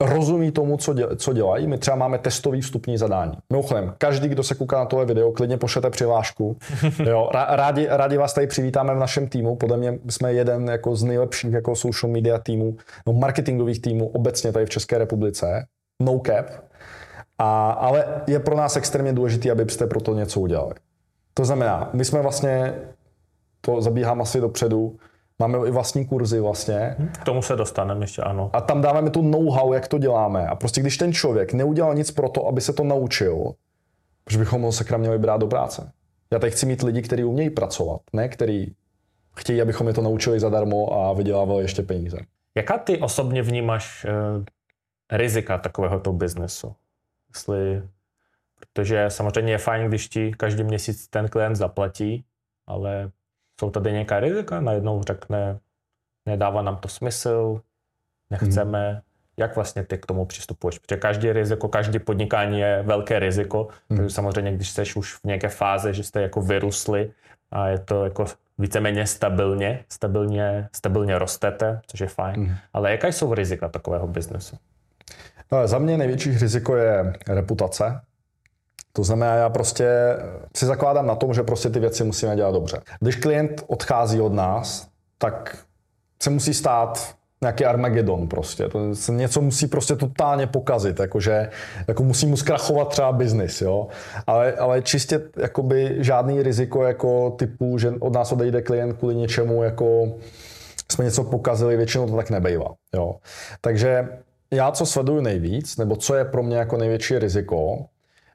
rozumí 0.00 0.50
tomu, 0.50 0.76
co, 0.76 0.94
děl, 0.94 1.16
co 1.16 1.32
dělají. 1.32 1.66
My 1.66 1.78
třeba 1.78 1.96
máme 1.96 2.18
testový 2.18 2.60
vstupní 2.60 2.98
zadání. 2.98 3.32
Mimochodem, 3.50 3.94
každý, 3.98 4.28
kdo 4.28 4.42
se 4.42 4.54
kouká 4.54 4.78
na 4.78 4.84
tohle 4.84 5.06
video, 5.06 5.32
klidně 5.32 5.56
pošlete 5.56 5.90
přihlášku. 5.90 6.56
Jo, 7.04 7.28
rádi, 7.32 7.86
rádi 7.90 8.16
vás 8.16 8.34
tady 8.34 8.46
přivítáme 8.46 8.94
v 8.94 8.98
našem 8.98 9.28
týmu. 9.28 9.56
Podle 9.56 9.76
mě 9.76 9.98
jsme 10.08 10.32
jeden 10.32 10.68
jako 10.68 10.96
z 10.96 11.04
nejlepších 11.04 11.52
jako 11.52 11.76
social 11.76 12.12
media 12.12 12.38
týmů, 12.38 12.76
no 13.06 13.12
marketingových 13.12 13.82
týmů 13.82 14.08
obecně 14.08 14.52
tady 14.52 14.66
v 14.66 14.70
České 14.70 14.98
republice. 14.98 15.66
No 16.02 16.20
cap. 16.26 16.46
A, 17.38 17.70
ale 17.70 18.22
je 18.26 18.40
pro 18.40 18.56
nás 18.56 18.76
extrémně 18.76 19.12
důležité, 19.12 19.50
abyste 19.50 19.86
pro 19.86 20.00
to 20.00 20.14
něco 20.14 20.40
udělali. 20.40 20.74
To 21.38 21.44
znamená, 21.44 21.90
my 21.92 22.04
jsme 22.04 22.22
vlastně, 22.22 22.74
to 23.60 23.82
zabíhám 23.82 24.22
asi 24.22 24.40
dopředu, 24.40 24.96
Máme 25.40 25.68
i 25.68 25.70
vlastní 25.70 26.06
kurzy 26.06 26.40
vlastně. 26.40 26.96
K 27.20 27.24
tomu 27.24 27.42
se 27.42 27.56
dostaneme 27.56 28.04
ještě, 28.04 28.22
ano. 28.22 28.50
A 28.52 28.60
tam 28.60 28.82
dáváme 28.82 29.10
tu 29.10 29.22
know-how, 29.22 29.72
jak 29.72 29.88
to 29.88 29.98
děláme. 29.98 30.46
A 30.46 30.54
prostě 30.54 30.80
když 30.80 30.96
ten 30.96 31.12
člověk 31.12 31.52
neudělal 31.52 31.94
nic 31.94 32.10
pro 32.10 32.28
to, 32.28 32.46
aby 32.46 32.60
se 32.60 32.72
to 32.72 32.84
naučil, 32.84 33.52
proč 34.24 34.36
bychom 34.36 34.62
ho 34.62 34.72
sakra 34.72 34.98
měli 34.98 35.18
brát 35.18 35.40
do 35.40 35.46
práce? 35.46 35.92
Já 36.30 36.38
teď 36.38 36.52
chci 36.52 36.66
mít 36.66 36.82
lidi, 36.82 37.02
kteří 37.02 37.24
umějí 37.24 37.50
pracovat, 37.50 38.00
ne 38.12 38.28
který 38.28 38.66
chtějí, 39.36 39.62
abychom 39.62 39.88
je 39.88 39.94
to 39.94 40.02
naučili 40.02 40.40
zadarmo 40.40 40.92
a 40.92 41.12
vydělávali 41.12 41.64
ještě 41.64 41.82
peníze. 41.82 42.18
Jaká 42.54 42.78
ty 42.78 42.98
osobně 42.98 43.42
vnímáš 43.42 44.04
uh, 44.04 44.44
rizika 45.12 45.58
takovéhoto 45.58 46.12
biznesu? 46.12 46.74
Jestli, 47.34 47.82
protože 48.58 49.10
samozřejmě 49.10 49.52
je 49.52 49.58
fajn, 49.58 49.88
když 49.88 50.08
ti 50.08 50.32
každý 50.36 50.64
měsíc 50.64 51.08
ten 51.08 51.28
klient 51.28 51.56
zaplatí, 51.56 52.24
ale 52.66 53.10
jsou 53.60 53.70
tady 53.70 53.92
nějaká 53.92 54.20
rizika? 54.20 54.60
Najednou 54.60 55.02
řekne, 55.02 55.58
nedává 56.26 56.62
nám 56.62 56.76
to 56.76 56.88
smysl, 56.88 57.60
nechceme. 58.30 58.90
Hmm. 58.90 59.00
Jak 59.36 59.56
vlastně 59.56 59.84
ty 59.84 59.98
k 59.98 60.06
tomu 60.06 60.26
přistupuješ? 60.26 60.78
Protože 60.78 60.96
každý 60.96 61.32
riziko, 61.32 61.68
každý 61.68 61.98
podnikání 61.98 62.60
je 62.60 62.82
velké 62.82 63.18
riziko, 63.18 63.68
hmm. 63.90 63.98
takže 63.98 64.14
samozřejmě, 64.14 64.52
když 64.52 64.70
jsi 64.70 64.82
už 64.96 65.14
v 65.14 65.24
nějaké 65.24 65.48
fázi, 65.48 65.94
že 65.94 66.04
jste 66.04 66.22
jako 66.22 66.40
vyrusli 66.40 67.12
a 67.50 67.68
je 67.68 67.78
to 67.78 68.04
jako 68.04 68.24
víceméně 68.58 69.06
stabilně, 69.06 69.84
stabilně, 69.88 70.68
stabilně 70.72 71.18
rostete, 71.18 71.80
což 71.86 72.00
je 72.00 72.06
fajn. 72.06 72.36
Hmm. 72.36 72.54
Ale 72.72 72.90
jaká 72.90 73.08
jsou 73.08 73.34
rizika 73.34 73.68
takového 73.68 74.06
biznesu? 74.06 74.56
No, 75.52 75.68
za 75.68 75.78
mě 75.78 75.98
největší 75.98 76.38
riziko 76.38 76.76
je 76.76 77.12
reputace. 77.28 78.00
To 78.98 79.04
znamená, 79.04 79.34
já 79.34 79.48
prostě 79.48 79.88
si 80.56 80.66
zakládám 80.66 81.06
na 81.06 81.14
tom, 81.14 81.34
že 81.34 81.42
prostě 81.42 81.70
ty 81.70 81.80
věci 81.80 82.04
musíme 82.04 82.36
dělat 82.36 82.50
dobře. 82.50 82.80
Když 83.00 83.16
klient 83.16 83.64
odchází 83.66 84.20
od 84.20 84.32
nás, 84.32 84.88
tak 85.18 85.58
se 86.22 86.30
musí 86.30 86.54
stát 86.54 87.14
nějaký 87.40 87.64
Armagedon 87.64 88.28
prostě. 88.28 88.68
To 88.68 88.94
se 88.94 89.12
něco 89.12 89.40
musí 89.40 89.66
prostě 89.66 89.96
totálně 89.96 90.46
pokazit, 90.46 91.00
jakože 91.00 91.50
jako 91.88 92.02
musí 92.02 92.26
mu 92.26 92.36
zkrachovat 92.36 92.88
třeba 92.88 93.12
biznis, 93.12 93.60
jo. 93.62 93.86
Ale, 94.26 94.52
ale 94.52 94.82
čistě 94.82 95.20
jakoby 95.36 95.96
žádný 95.98 96.42
riziko 96.42 96.82
jako 96.82 97.30
typu, 97.30 97.78
že 97.78 97.92
od 98.00 98.12
nás 98.12 98.32
odejde 98.32 98.62
klient 98.62 98.92
kvůli 98.92 99.14
něčemu, 99.14 99.62
jako 99.62 100.12
jsme 100.92 101.04
něco 101.04 101.24
pokazili, 101.24 101.76
většinou 101.76 102.06
to 102.06 102.16
tak 102.16 102.30
nebejvá, 102.30 102.74
jo. 102.94 103.16
Takže 103.60 104.08
já, 104.50 104.72
co 104.72 104.86
sleduju 104.86 105.20
nejvíc, 105.20 105.76
nebo 105.76 105.96
co 105.96 106.14
je 106.14 106.24
pro 106.24 106.42
mě 106.42 106.56
jako 106.56 106.76
největší 106.76 107.18
riziko, 107.18 107.86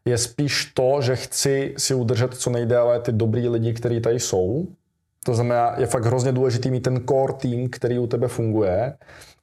je 0.05 0.17
spíš 0.17 0.71
to, 0.73 1.01
že 1.01 1.15
chci 1.15 1.73
si 1.77 1.93
udržet 1.93 2.33
co 2.33 2.49
nejdéle 2.49 2.99
ty 2.99 3.11
dobrý 3.11 3.49
lidi, 3.49 3.73
kteří 3.73 4.01
tady 4.01 4.19
jsou. 4.19 4.67
To 5.25 5.33
znamená, 5.33 5.75
je 5.77 5.85
fakt 5.85 6.05
hrozně 6.05 6.31
důležitý 6.31 6.71
mít 6.71 6.83
ten 6.83 7.07
core 7.09 7.33
tým, 7.33 7.69
který 7.69 7.99
u 7.99 8.07
tebe 8.07 8.27
funguje. 8.27 8.93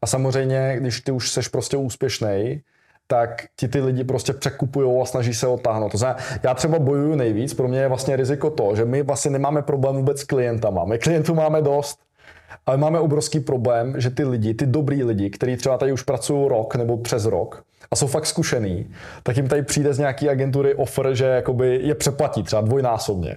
A 0.02 0.06
samozřejmě, 0.06 0.76
když 0.80 1.00
ty 1.00 1.12
už 1.12 1.30
seš 1.30 1.48
prostě 1.48 1.76
úspěšný, 1.76 2.60
tak 3.06 3.44
ti 3.56 3.68
ty 3.68 3.80
lidi 3.80 4.04
prostě 4.04 4.32
překupují 4.32 5.02
a 5.02 5.04
snaží 5.04 5.34
se 5.34 5.46
otáhnout. 5.46 5.92
To 5.92 5.98
znamená, 5.98 6.20
já 6.42 6.54
třeba 6.54 6.78
bojuju 6.78 7.14
nejvíc, 7.14 7.54
pro 7.54 7.68
mě 7.68 7.80
je 7.80 7.88
vlastně 7.88 8.16
riziko 8.16 8.50
to, 8.50 8.76
že 8.76 8.84
my 8.84 9.02
vlastně 9.02 9.30
nemáme 9.30 9.62
problém 9.62 9.96
vůbec 9.96 10.20
s 10.20 10.24
klientama. 10.24 10.84
My 10.84 10.98
klientů 10.98 11.34
máme 11.34 11.62
dost, 11.62 11.98
ale 12.66 12.76
máme 12.76 13.00
obrovský 13.00 13.40
problém, 13.40 13.94
že 14.00 14.10
ty 14.10 14.24
lidi, 14.24 14.54
ty 14.54 14.66
dobrý 14.66 15.04
lidi, 15.04 15.30
kteří 15.30 15.56
třeba 15.56 15.78
tady 15.78 15.92
už 15.92 16.02
pracují 16.02 16.48
rok 16.48 16.76
nebo 16.76 16.96
přes 16.96 17.24
rok 17.24 17.64
a 17.90 17.96
jsou 17.96 18.06
fakt 18.06 18.26
zkušený, 18.26 18.90
tak 19.22 19.36
jim 19.36 19.48
tady 19.48 19.62
přijde 19.62 19.94
z 19.94 19.98
nějaký 19.98 20.28
agentury 20.28 20.74
offer, 20.74 21.14
že 21.14 21.24
jakoby 21.24 21.80
je 21.82 21.94
přeplatí 21.94 22.42
třeba 22.42 22.62
dvojnásobně. 22.62 23.36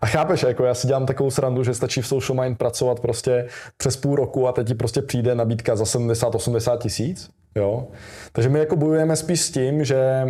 A 0.00 0.06
chápeš, 0.06 0.42
jako 0.42 0.64
já 0.64 0.74
si 0.74 0.86
dělám 0.86 1.06
takovou 1.06 1.30
srandu, 1.30 1.64
že 1.64 1.74
stačí 1.74 2.02
v 2.02 2.06
Social 2.06 2.44
Mind 2.44 2.58
pracovat 2.58 3.00
prostě 3.00 3.46
přes 3.76 3.96
půl 3.96 4.16
roku 4.16 4.48
a 4.48 4.52
teď 4.52 4.66
ti 4.66 4.74
prostě 4.74 5.02
přijde 5.02 5.34
nabídka 5.34 5.76
za 5.76 5.84
70-80 5.84 6.78
tisíc. 6.78 7.30
Jo? 7.54 7.88
Takže 8.32 8.48
my 8.48 8.58
jako 8.58 8.76
bojujeme 8.76 9.16
spíš 9.16 9.40
s 9.40 9.50
tím, 9.50 9.84
že 9.84 10.24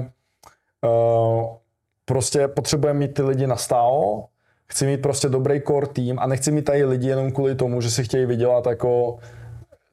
uh, 0.85 1.47
prostě 2.05 2.49
potřebujeme 2.49 2.99
mít 2.99 3.15
ty 3.15 3.23
lidi 3.23 3.47
na 3.47 3.57
stálo, 3.57 4.27
chci 4.67 4.87
mít 4.87 5.03
prostě 5.03 5.29
dobrý 5.29 5.61
core 5.61 5.87
tým 5.87 6.19
a 6.19 6.27
nechci 6.27 6.53
mít 6.53 6.63
tady 6.63 6.85
lidi 6.85 7.09
jenom 7.09 7.33
kvůli 7.33 7.55
tomu, 7.55 7.81
že 7.81 7.91
si 7.91 8.05
chtějí 8.05 8.27
vydělat 8.27 8.67
jako 8.67 9.19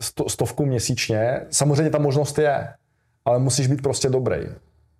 sto, 0.01 0.29
stovku 0.29 0.65
měsíčně. 0.65 1.41
Samozřejmě 1.49 1.91
ta 1.91 1.99
možnost 1.99 2.37
je, 2.37 2.67
ale 3.29 3.39
musíš 3.39 3.67
být 3.67 3.81
prostě 3.81 4.09
dobrý. 4.09 4.37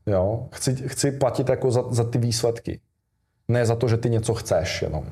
Jo? 0.05 0.47
Chci, 0.51 0.75
chci 0.75 1.11
platit 1.11 1.49
jako 1.49 1.71
za, 1.71 1.83
za 1.89 2.03
ty 2.03 2.17
výsledky. 2.17 2.79
Ne 3.47 3.65
za 3.65 3.75
to, 3.75 3.87
že 3.87 3.97
ty 3.97 4.09
něco 4.09 4.33
chceš 4.33 4.81
jenom. 4.81 5.05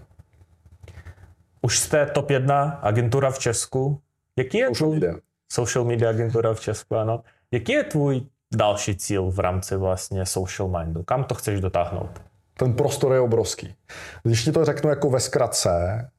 Už 1.61 1.79
jste 1.79 2.05
top 2.05 2.29
1 2.29 2.79
agentura 2.81 3.31
v 3.31 3.39
Česku. 3.39 4.01
Jaký 4.35 4.57
je 4.57 4.67
Social 4.67 4.89
media. 4.89 5.13
Social 5.51 5.85
media 5.85 6.09
agentura 6.09 6.53
v 6.53 6.59
Česku, 6.59 6.95
ano. 6.95 7.23
Jaký 7.51 7.71
je 7.71 7.83
tvůj 7.83 8.21
další 8.55 8.95
cíl 8.95 9.31
v 9.31 9.39
rámci 9.39 9.77
vlastně 9.77 10.25
social 10.25 10.69
mindu? 10.69 11.03
Kam 11.03 11.23
to 11.23 11.35
chceš 11.35 11.61
dotáhnout? 11.61 12.21
Ten 12.57 12.73
prostor 12.73 13.13
je 13.13 13.19
obrovský. 13.19 13.75
Když 14.23 14.43
ti 14.43 14.51
to 14.51 14.65
řeknu 14.65 14.89
jako 14.89 15.09
ve 15.09 15.19
zkratce, 15.19 16.09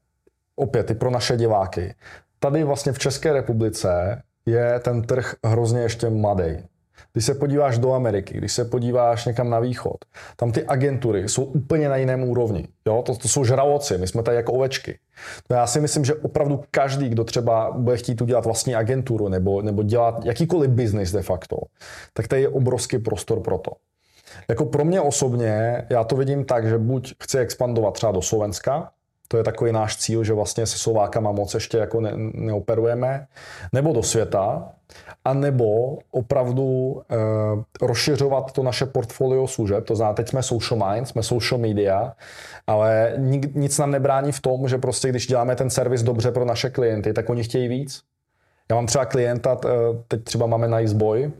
opět 0.55 0.91
i 0.91 0.95
pro 0.95 1.11
naše 1.11 1.37
diváky, 1.37 1.95
tady 2.39 2.63
vlastně 2.63 2.91
v 2.91 2.99
České 2.99 3.33
republice 3.33 4.21
je 4.45 4.79
ten 4.79 5.01
trh 5.01 5.35
hrozně 5.45 5.81
ještě 5.81 6.09
mladý. 6.09 6.63
Když 7.13 7.25
se 7.25 7.33
podíváš 7.33 7.77
do 7.77 7.93
Ameriky, 7.93 8.37
když 8.37 8.53
se 8.53 8.65
podíváš 8.65 9.25
někam 9.25 9.49
na 9.49 9.59
východ, 9.59 9.97
tam 10.35 10.51
ty 10.51 10.65
agentury 10.65 11.29
jsou 11.29 11.43
úplně 11.43 11.89
na 11.89 11.95
jiném 11.95 12.23
úrovni. 12.23 12.67
Jo? 12.87 13.03
To, 13.05 13.15
to 13.15 13.27
jsou 13.27 13.45
žraloci, 13.45 13.97
my 13.97 14.07
jsme 14.07 14.23
tady 14.23 14.37
jako 14.37 14.53
ovečky. 14.53 14.99
No 15.49 15.55
já 15.55 15.67
si 15.67 15.81
myslím, 15.81 16.05
že 16.05 16.15
opravdu 16.15 16.63
každý, 16.71 17.09
kdo 17.09 17.23
třeba 17.23 17.71
bude 17.71 17.97
chtít 17.97 18.21
udělat 18.21 18.45
vlastní 18.45 18.75
agenturu 18.75 19.27
nebo, 19.27 19.61
nebo 19.61 19.83
dělat 19.83 20.25
jakýkoliv 20.25 20.69
biznis 20.69 21.11
de 21.11 21.21
facto, 21.21 21.57
tak 22.13 22.27
tady 22.27 22.41
je 22.41 22.49
obrovský 22.49 22.97
prostor 22.97 23.39
pro 23.39 23.57
to. 23.57 23.71
Jako 24.49 24.65
pro 24.65 24.85
mě 24.85 25.01
osobně, 25.01 25.85
já 25.89 26.03
to 26.03 26.15
vidím 26.15 26.45
tak, 26.45 26.67
že 26.67 26.77
buď 26.77 27.13
chci 27.23 27.37
expandovat 27.37 27.93
třeba 27.93 28.11
do 28.11 28.21
Slovenska, 28.21 28.91
to 29.31 29.37
je 29.37 29.43
takový 29.43 29.71
náš 29.71 29.97
cíl, 29.97 30.23
že 30.23 30.33
vlastně 30.33 30.65
se 30.65 30.77
Slovákama 30.77 31.31
moc 31.31 31.53
ještě 31.53 31.77
jako 31.77 32.01
ne, 32.01 32.11
neoperujeme, 32.33 33.27
nebo 33.73 33.93
do 33.93 34.03
světa, 34.03 34.69
a 35.25 35.33
nebo 35.33 35.97
opravdu 36.11 37.01
e, 37.11 37.15
rozšiřovat 37.85 38.51
to 38.51 38.63
naše 38.63 38.85
portfolio 38.85 39.47
služeb. 39.47 39.85
To 39.85 39.95
znamená, 39.95 40.13
teď 40.13 40.29
jsme 40.29 40.43
social 40.43 40.91
mind, 40.91 41.07
jsme 41.07 41.23
social 41.23 41.61
media, 41.61 42.13
ale 42.67 43.13
nik, 43.17 43.55
nic 43.55 43.77
nám 43.77 43.91
nebrání 43.91 44.31
v 44.31 44.39
tom, 44.39 44.67
že 44.67 44.77
prostě 44.77 45.09
když 45.09 45.27
děláme 45.27 45.55
ten 45.55 45.69
servis 45.69 46.03
dobře 46.03 46.31
pro 46.31 46.45
naše 46.45 46.69
klienty, 46.69 47.13
tak 47.13 47.29
oni 47.29 47.43
chtějí 47.43 47.67
víc. 47.67 48.01
Já 48.69 48.75
mám 48.75 48.85
třeba 48.85 49.05
klienta, 49.05 49.57
teď 50.07 50.23
třeba 50.23 50.45
máme 50.45 50.81
Niceboy 50.81 51.31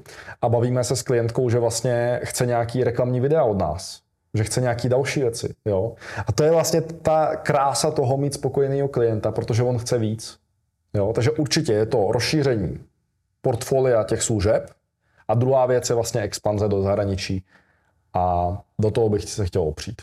a 0.42 0.50
bavíme 0.50 0.84
se 0.84 0.96
s 0.96 1.02
klientkou, 1.02 1.50
že 1.50 1.60
vlastně 1.60 2.20
chce 2.24 2.46
nějaký 2.46 2.84
reklamní 2.84 3.20
videa 3.20 3.44
od 3.44 3.58
nás 3.58 4.09
že 4.34 4.44
chce 4.44 4.62
nějaký 4.62 4.90
další 4.90 5.20
věci. 5.22 5.54
Jo? 5.66 5.96
A 6.28 6.32
to 6.32 6.44
je 6.44 6.52
vlastně 6.52 6.82
ta 6.82 7.36
krása 7.36 7.92
toho 7.92 8.18
mít 8.18 8.34
spokojeného 8.34 8.88
klienta, 8.88 9.32
protože 9.32 9.64
on 9.64 9.78
chce 9.78 9.98
víc. 9.98 10.40
Jo? 10.94 11.14
Takže 11.14 11.32
určitě 11.32 11.74
je 11.74 11.86
to 11.86 12.12
rozšíření 12.12 12.80
portfolia 13.42 14.04
těch 14.04 14.22
služeb 14.22 14.72
a 15.28 15.34
druhá 15.34 15.66
věc 15.66 15.90
je 15.90 15.96
vlastně 15.96 16.22
expanze 16.22 16.68
do 16.68 16.82
zahraničí 16.82 17.46
a 18.14 18.58
do 18.80 18.92
toho 18.92 19.10
bych 19.10 19.24
se 19.24 19.46
chtěl 19.46 19.62
opřít. 19.62 20.02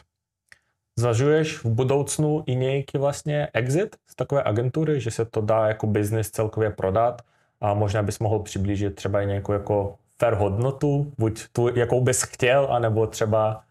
Zažuješ 0.99 1.65
v 1.65 1.67
budoucnu 1.67 2.45
i 2.47 2.55
nějaký 2.55 2.99
vlastně 2.99 3.49
exit 3.55 3.97
z 4.07 4.17
takové 4.17 4.43
agentury, 4.43 5.01
že 5.01 5.11
se 5.11 5.25
to 5.25 5.41
dá 5.41 5.69
jako 5.69 5.87
biznis 5.87 6.31
celkově 6.31 6.71
prodat 6.71 7.23
a 7.61 7.75
možná 7.75 8.03
bys 8.03 8.19
mohl 8.19 8.39
přiblížit 8.39 8.95
třeba 8.95 9.23
i 9.23 9.27
nějakou 9.27 9.53
jako 9.53 9.95
fair 10.19 10.35
hodnotu, 10.35 11.13
buď 11.19 11.45
tu, 11.53 11.79
jakou 11.79 12.01
bys 12.01 12.23
chtěl, 12.23 12.69
anebo 12.71 13.07
třeba 13.07 13.63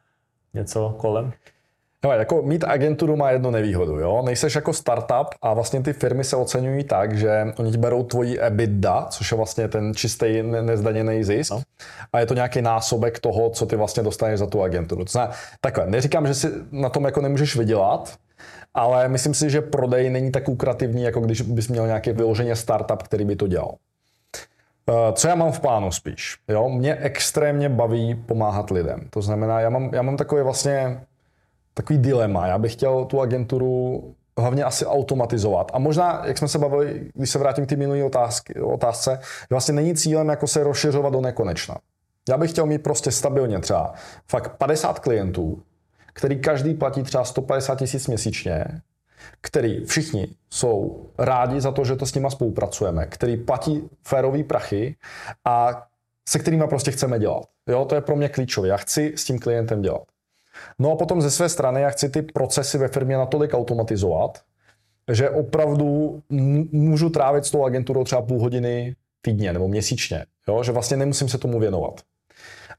něco 0.55 0.95
kolem? 0.97 1.33
No, 2.05 2.11
jako 2.11 2.41
mít 2.41 2.63
agenturu 2.63 3.15
má 3.15 3.31
jednu 3.31 3.51
nevýhodu, 3.51 3.99
jo? 3.99 4.21
Nejseš 4.25 4.55
jako 4.55 4.73
startup 4.73 5.27
a 5.41 5.53
vlastně 5.53 5.81
ty 5.81 5.93
firmy 5.93 6.23
se 6.23 6.35
oceňují 6.35 6.83
tak, 6.83 7.17
že 7.17 7.45
oni 7.57 7.71
ti 7.71 7.77
berou 7.77 8.03
tvoji 8.03 8.39
EBITDA, 8.39 9.07
což 9.09 9.31
je 9.31 9.37
vlastně 9.37 9.67
ten 9.67 9.93
čistý 9.93 10.43
nezdaněný 10.61 11.23
zisk 11.23 11.51
no. 11.51 11.61
a 12.13 12.19
je 12.19 12.25
to 12.25 12.33
nějaký 12.33 12.61
násobek 12.61 13.19
toho, 13.19 13.49
co 13.49 13.65
ty 13.65 13.75
vlastně 13.75 14.03
dostaneš 14.03 14.39
za 14.39 14.45
tu 14.47 14.61
agenturu. 14.61 15.05
To 15.05 15.11
znamená, 15.11 15.33
takhle, 15.61 15.87
neříkám, 15.87 16.27
že 16.27 16.33
si 16.33 16.47
na 16.71 16.89
tom 16.89 17.05
jako 17.05 17.21
nemůžeš 17.21 17.55
vydělat, 17.55 18.13
ale 18.73 19.07
myslím 19.07 19.33
si, 19.33 19.49
že 19.49 19.61
prodej 19.61 20.09
není 20.09 20.31
tak 20.31 20.47
lukrativní, 20.47 21.03
jako 21.03 21.19
když 21.19 21.41
bys 21.41 21.67
měl 21.67 21.87
nějaký 21.87 22.11
vyloženě 22.11 22.55
startup, 22.55 23.03
který 23.03 23.25
by 23.25 23.35
to 23.35 23.47
dělal. 23.47 23.75
Eh, 24.89 25.13
co 25.13 25.27
já 25.27 25.35
mám 25.35 25.51
v 25.51 25.59
plánu 25.59 25.91
spíš? 25.91 26.37
Jo? 26.47 26.69
Mě 26.69 26.95
extrémně 26.95 27.69
baví 27.69 28.15
pomáhat 28.15 28.69
lidem. 28.69 29.07
To 29.09 29.21
znamená, 29.21 29.59
já 29.59 29.69
mám, 29.69 29.89
já 29.93 30.01
mám 30.01 30.17
takový 30.17 30.41
vlastně 30.41 31.01
takový 31.73 31.99
dilema. 31.99 32.47
Já 32.47 32.57
bych 32.57 32.73
chtěl 32.73 33.05
tu 33.05 33.21
agenturu 33.21 34.03
hlavně 34.37 34.63
asi 34.63 34.85
automatizovat. 34.85 35.71
A 35.73 35.79
možná, 35.79 36.21
jak 36.25 36.37
jsme 36.37 36.47
se 36.47 36.59
bavili, 36.59 37.11
když 37.13 37.29
se 37.29 37.39
vrátím 37.39 37.65
k 37.65 37.69
té 37.69 37.75
minulé 37.75 38.03
otázce, 38.63 39.19
vlastně 39.49 39.73
není 39.73 39.95
cílem 39.95 40.29
jako 40.29 40.47
se 40.47 40.63
rozšiřovat 40.63 41.13
do 41.13 41.21
nekonečna. 41.21 41.75
Já 42.29 42.37
bych 42.37 42.51
chtěl 42.51 42.65
mít 42.65 42.83
prostě 42.83 43.11
stabilně 43.11 43.59
třeba 43.59 43.93
fakt 44.27 44.57
50 44.57 44.99
klientů, 44.99 45.61
který 46.13 46.39
každý 46.39 46.73
platí 46.73 47.03
třeba 47.03 47.23
150 47.23 47.79
tisíc 47.79 48.07
měsíčně 48.07 48.65
který 49.41 49.85
všichni 49.85 50.27
jsou 50.49 51.05
rádi 51.17 51.61
za 51.61 51.71
to, 51.71 51.85
že 51.85 51.95
to 51.95 52.05
s 52.05 52.13
nima 52.13 52.29
spolupracujeme, 52.29 53.05
který 53.05 53.37
platí 53.37 53.89
férový 54.07 54.43
prachy 54.43 54.95
a 55.45 55.87
se 56.29 56.39
kterými 56.39 56.67
prostě 56.67 56.91
chceme 56.91 57.19
dělat. 57.19 57.45
Jo, 57.69 57.85
to 57.85 57.95
je 57.95 58.01
pro 58.01 58.15
mě 58.15 58.29
klíčové. 58.29 58.67
Já 58.67 58.77
chci 58.77 59.13
s 59.15 59.25
tím 59.25 59.39
klientem 59.39 59.81
dělat. 59.81 60.03
No 60.79 60.91
a 60.91 60.95
potom 60.95 61.21
ze 61.21 61.31
své 61.31 61.49
strany 61.49 61.81
já 61.81 61.89
chci 61.89 62.09
ty 62.09 62.21
procesy 62.21 62.77
ve 62.77 62.87
firmě 62.87 63.17
natolik 63.17 63.53
automatizovat, 63.53 64.41
že 65.11 65.29
opravdu 65.29 66.21
můžu 66.71 67.09
trávit 67.09 67.45
s 67.45 67.51
tou 67.51 67.65
agenturou 67.65 68.03
třeba 68.03 68.21
půl 68.21 68.39
hodiny 68.39 68.95
týdně 69.21 69.53
nebo 69.53 69.67
měsíčně. 69.67 70.25
Jo? 70.47 70.63
Že 70.63 70.71
vlastně 70.71 70.97
nemusím 70.97 71.29
se 71.29 71.37
tomu 71.37 71.59
věnovat. 71.59 72.01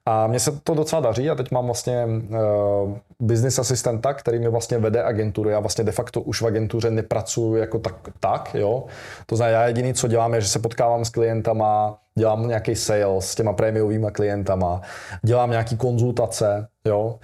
A 0.09 0.27
mně 0.27 0.41
se 0.41 0.61
to 0.65 0.75
docela 0.75 1.01
daří 1.01 1.31
a 1.31 1.35
teď 1.35 1.51
mám 1.51 1.67
vlastně 1.67 2.07
uh, 2.07 2.97
business 3.21 3.59
asistenta, 3.59 4.15
který 4.15 4.39
mi 4.39 4.49
vlastně 4.49 4.79
vede 4.79 5.03
agenturu. 5.03 5.49
Já 5.49 5.61
vlastně 5.61 5.85
de 5.85 5.93
facto 5.93 6.21
už 6.21 6.43
v 6.43 6.47
agentuře 6.47 6.91
nepracuji 6.91 7.61
jako 7.61 7.79
tak, 7.79 7.95
tak 8.21 8.55
jo. 8.55 8.85
To 9.27 9.37
znamená, 9.37 9.59
já 9.59 9.67
jediný, 9.67 9.95
co 9.95 10.09
dělám, 10.09 10.35
je, 10.35 10.41
že 10.41 10.49
se 10.49 10.59
potkávám 10.59 11.05
s 11.05 11.11
klientama, 11.11 11.99
dělám 12.19 12.49
nějaký 12.49 12.77
sales 12.77 13.31
s 13.31 13.35
těma 13.35 13.53
prémiovými 13.53 14.07
klientama, 14.13 14.81
dělám 15.23 15.51
nějaký 15.51 15.77
konzultace, 15.77 16.69
jo. 16.85 17.19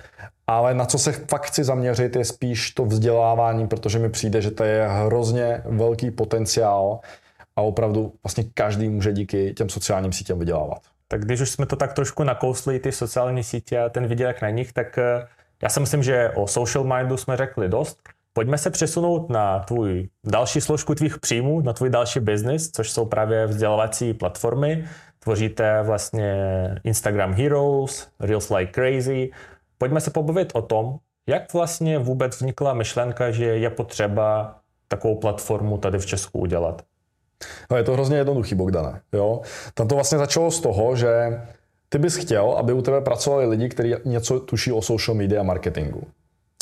Ale 0.46 0.74
na 0.74 0.84
co 0.84 0.98
se 0.98 1.12
fakt 1.12 1.46
chci 1.46 1.64
zaměřit, 1.64 2.16
je 2.16 2.24
spíš 2.24 2.70
to 2.70 2.84
vzdělávání, 2.84 3.68
protože 3.68 3.98
mi 3.98 4.08
přijde, 4.08 4.42
že 4.42 4.50
to 4.50 4.64
je 4.64 4.88
hrozně 4.88 5.62
velký 5.64 6.10
potenciál 6.10 7.00
a 7.56 7.62
opravdu 7.62 8.12
vlastně 8.24 8.44
každý 8.54 8.88
může 8.88 9.12
díky 9.12 9.54
těm 9.54 9.68
sociálním 9.68 10.12
sítím 10.12 10.38
vydělávat. 10.38 10.91
Tak 11.12 11.24
když 11.24 11.40
už 11.40 11.50
jsme 11.50 11.66
to 11.66 11.76
tak 11.76 11.92
trošku 11.92 12.22
nakousli, 12.22 12.78
ty 12.78 12.92
sociální 12.92 13.44
sítě 13.44 13.78
a 13.78 13.88
ten 13.88 14.06
výdělek 14.06 14.42
na 14.42 14.50
nich, 14.50 14.72
tak 14.72 14.98
eh, 14.98 15.26
já 15.62 15.68
si 15.68 15.80
myslím, 15.80 16.02
že 16.02 16.30
o 16.34 16.46
social 16.46 16.84
mindu 16.84 17.16
jsme 17.16 17.36
řekli 17.36 17.68
dost. 17.68 17.98
Pojďme 18.32 18.58
se 18.58 18.70
přesunout 18.70 19.30
na 19.30 19.58
tvůj 19.58 20.08
další 20.24 20.60
složku 20.60 20.94
tvých 20.94 21.18
příjmů, 21.18 21.60
na 21.60 21.72
tvůj 21.72 21.90
další 21.90 22.20
business, 22.20 22.70
což 22.70 22.90
jsou 22.90 23.06
právě 23.06 23.46
vzdělávací 23.46 24.14
platformy. 24.14 24.84
Tvoříte 25.18 25.82
vlastně 25.82 26.34
Instagram 26.84 27.32
Heroes, 27.32 28.08
Reels 28.20 28.50
Like 28.50 28.72
Crazy. 28.72 29.30
Pojďme 29.78 30.00
se 30.00 30.10
pobavit 30.10 30.52
o 30.54 30.62
tom, 30.62 30.98
jak 31.26 31.52
vlastně 31.52 31.98
vůbec 31.98 32.36
vznikla 32.36 32.74
myšlenka, 32.74 33.30
že 33.30 33.44
je 33.44 33.70
potřeba 33.70 34.56
takovou 34.88 35.16
platformu 35.16 35.78
tady 35.78 35.98
v 35.98 36.06
Česku 36.06 36.38
udělat. 36.38 36.82
No, 37.70 37.76
je 37.76 37.82
to 37.82 37.92
hrozně 37.92 38.16
jednoduchý, 38.16 38.54
Bogdane. 38.54 39.00
Jo? 39.12 39.40
Tam 39.74 39.88
to 39.88 39.94
vlastně 39.94 40.18
začalo 40.18 40.50
z 40.50 40.60
toho, 40.60 40.96
že 40.96 41.40
ty 41.88 41.98
bys 41.98 42.16
chtěl, 42.16 42.50
aby 42.50 42.72
u 42.72 42.82
tebe 42.82 43.00
pracovali 43.00 43.46
lidi, 43.46 43.68
kteří 43.68 43.94
něco 44.04 44.40
tuší 44.40 44.72
o 44.72 44.82
social 44.82 45.14
media 45.14 45.42
marketingu. 45.42 46.02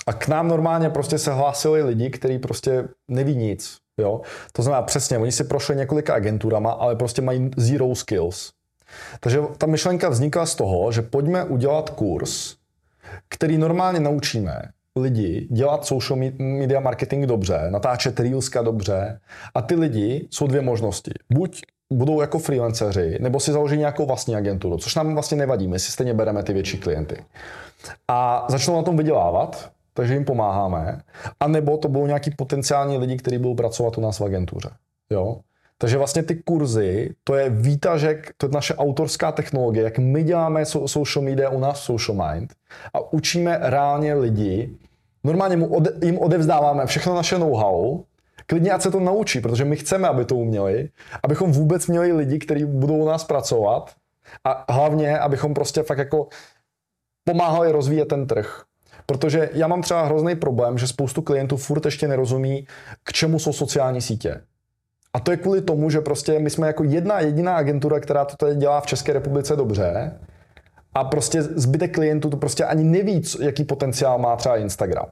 A 0.07 0.13
k 0.13 0.29
nám 0.29 0.49
normálně 0.49 0.91
prostě 0.91 1.19
se 1.19 1.33
hlásili 1.33 1.83
lidi, 1.83 2.11
kteří 2.11 2.39
prostě 2.39 2.89
neví 3.09 3.37
nic. 3.37 3.77
Jo? 3.99 4.21
To 4.53 4.63
znamená 4.63 4.83
přesně, 4.83 5.19
oni 5.19 5.33
si 5.33 5.45
prošli 5.45 5.77
několika 5.77 6.15
agenturama, 6.15 6.73
ale 6.73 6.97
prostě 6.97 7.23
mají 7.23 7.51
zero 7.57 7.95
skills. 7.95 8.53
Takže 9.21 9.41
ta 9.59 9.67
myšlenka 9.67 10.09
vznikla 10.09 10.47
z 10.47 10.55
toho, 10.55 10.93
že 10.93 11.03
pojďme 11.03 11.45
udělat 11.45 11.91
kurz, 11.91 12.57
který 13.29 13.59
normálně 13.59 14.01
naučíme 14.01 14.63
lidi 14.97 15.49
dělat 15.51 15.87
social 15.87 16.21
media 16.39 16.81
marketing 16.81 17.27
dobře, 17.27 17.67
natáčet 17.71 18.21
reelska 18.21 18.63
dobře 18.63 19.21
a 19.55 19.63
ty 19.63 19.75
lidi 19.75 20.29
jsou 20.31 20.47
dvě 20.47 20.63
možnosti. 20.63 21.11
Buď 21.33 21.63
budou 21.93 22.21
jako 22.21 22.39
freelanceři, 22.39 23.19
nebo 23.21 23.41
si 23.41 23.53
založí 23.53 23.77
nějakou 23.77 24.07
vlastní 24.07 24.37
agenturu, 24.37 24.77
což 24.77 24.95
nám 24.95 25.15
vlastně 25.15 25.37
nevadí, 25.37 25.69
my 25.69 25.79
si 25.79 25.93
stejně 25.93 26.15
bereme 26.15 26.43
ty 26.43 26.53
větší 26.53 26.79
klienty. 26.79 27.17
A 28.09 28.47
začnou 28.49 28.77
na 28.77 28.83
tom 28.83 28.97
vydělávat, 28.97 29.71
takže 29.95 30.15
jim 30.15 30.25
pomáháme, 30.25 31.01
a 31.41 31.49
nebo 31.49 31.77
to 31.77 31.89
budou 31.89 32.07
nějaký 32.07 32.31
potenciální 32.31 32.99
lidi, 32.99 33.17
kteří 33.17 33.39
budou 33.39 33.55
pracovat 33.55 33.99
u 33.99 34.01
nás 34.01 34.19
v 34.19 34.25
agentuře. 34.25 34.71
Jo? 35.11 35.41
Takže 35.83 35.99
vlastně 35.99 36.23
ty 36.23 36.35
kurzy, 36.35 37.15
to 37.25 37.35
je 37.35 37.51
výtažek, 37.51 38.35
to 38.37 38.47
je 38.47 38.51
naše 38.53 38.75
autorská 38.75 39.33
technologie, 39.33 39.85
jak 39.85 39.99
my 39.99 40.23
děláme 40.23 40.65
social 40.87 41.25
media 41.25 41.51
u 41.51 41.61
nás 41.61 41.81
Social 41.81 42.29
Mind 42.29 42.53
a 42.95 43.13
učíme 43.13 43.59
reálně 43.63 44.15
lidi, 44.15 44.77
normálně 45.25 45.57
mu 45.57 45.67
ode, 45.67 45.91
jim 46.03 46.19
odevzdáváme 46.19 46.87
všechno 46.87 47.15
naše 47.15 47.39
know-how, 47.39 48.05
klidně 48.47 48.73
ať 48.73 48.83
se 48.83 48.91
to 48.91 49.01
naučí, 49.01 49.41
protože 49.41 49.65
my 49.65 49.77
chceme, 49.77 50.09
aby 50.09 50.25
to 50.25 50.37
uměli, 50.37 50.89
abychom 51.23 51.53
vůbec 51.53 51.87
měli 51.87 52.13
lidi, 52.13 52.39
kteří 52.39 52.65
budou 52.65 52.97
u 52.97 53.07
nás 53.07 53.25
pracovat 53.25 53.95
a 54.45 54.73
hlavně, 54.73 55.19
abychom 55.19 55.55
prostě 55.55 55.83
fakt 55.83 55.99
jako 55.99 56.29
pomáhali 57.25 57.73
rozvíjet 57.73 58.09
ten 58.09 58.27
trh. 58.27 58.65
Protože 59.07 59.51
já 59.53 59.67
mám 59.67 59.83
třeba 59.83 60.03
hrozný 60.03 60.37
problém, 60.37 60.79
že 60.79 60.87
spoustu 60.87 61.23
klientů 61.23 61.57
furt 61.57 61.85
ještě 61.85 62.09
nerozumí, 62.09 62.67
k 63.05 63.13
čemu 63.13 63.39
jsou 63.39 63.53
sociální 63.53 64.01
sítě. 64.01 64.41
A 65.13 65.21
to 65.21 65.31
je 65.31 65.37
kvůli 65.37 65.63
tomu, 65.63 65.91
že 65.91 66.01
prostě 66.01 66.39
my 66.39 66.51
jsme 66.51 66.67
jako 66.67 66.85
jedna 66.85 67.21
jediná 67.21 67.57
agentura, 67.57 68.01
která 68.01 68.25
to 68.25 68.37
tady 68.37 68.57
dělá 68.57 68.81
v 68.81 68.87
České 68.87 69.13
republice 69.13 69.57
dobře 69.57 70.19
a 70.95 71.05
prostě 71.05 71.43
zbytek 71.43 71.95
klientů 71.95 72.31
to 72.31 72.37
prostě 72.37 72.65
ani 72.65 72.85
neví, 72.85 73.23
jaký 73.41 73.65
potenciál 73.65 74.19
má 74.19 74.37
třeba 74.37 74.57
Instagram. 74.57 75.07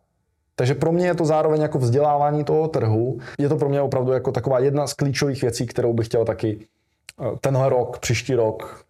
Takže 0.55 0.75
pro 0.75 0.93
mě 0.93 1.07
je 1.07 1.15
to 1.15 1.25
zároveň 1.25 1.61
jako 1.61 1.79
vzdělávání 1.79 2.45
toho 2.45 2.69
trhu. 2.69 3.19
Je 3.39 3.49
to 3.49 3.57
pro 3.57 3.69
mě 3.69 3.81
opravdu 3.81 4.13
jako 4.13 4.33
taková 4.33 4.59
jedna 4.59 4.87
z 4.87 4.95
klíčových 4.95 5.43
věcí, 5.43 5.67
kterou 5.67 5.93
bych 5.93 6.07
chtěl 6.07 6.25
taky 6.25 6.67
eh, 7.21 7.37
tenhle 7.41 7.69
rok, 7.69 7.99
příští 7.99 8.35
rok 8.35 8.85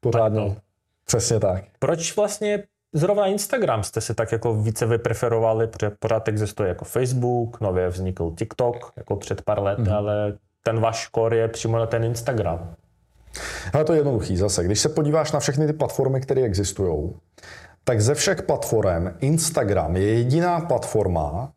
pořádně. 0.00 0.56
Přesně 1.04 1.40
tak. 1.40 1.64
Proč 1.78 2.16
vlastně 2.16 2.62
zrovna 2.94 3.26
Instagram 3.26 3.82
jste 3.82 4.00
si 4.00 4.14
tak 4.14 4.32
jako 4.32 4.54
více 4.54 4.86
vypreferovali, 4.86 5.66
protože 5.66 5.90
pořád 5.90 6.28
existuje 6.28 6.68
jako 6.68 6.84
Facebook, 6.84 7.60
nově 7.60 7.88
vznikl 7.88 8.32
TikTok 8.38 8.92
jako 8.96 9.16
před 9.16 9.42
pár 9.42 9.62
let, 9.62 9.78
mm. 9.78 9.92
ale 9.92 10.32
ten 10.62 10.80
váš 10.80 11.08
core 11.14 11.36
je 11.36 11.48
přímo 11.48 11.78
na 11.78 11.86
ten 11.86 12.04
Instagram. 12.04 12.74
Ale 13.72 13.84
to 13.84 13.92
je 13.92 13.98
jednoduchý 13.98 14.36
zase. 14.36 14.64
Když 14.64 14.80
se 14.80 14.88
podíváš 14.88 15.32
na 15.32 15.40
všechny 15.40 15.66
ty 15.66 15.72
platformy, 15.72 16.20
které 16.20 16.42
existují, 16.42 17.12
tak 17.84 18.00
ze 18.00 18.14
všech 18.14 18.42
platform 18.42 19.10
Instagram 19.20 19.96
je 19.96 20.14
jediná 20.14 20.60
platforma, 20.60 21.52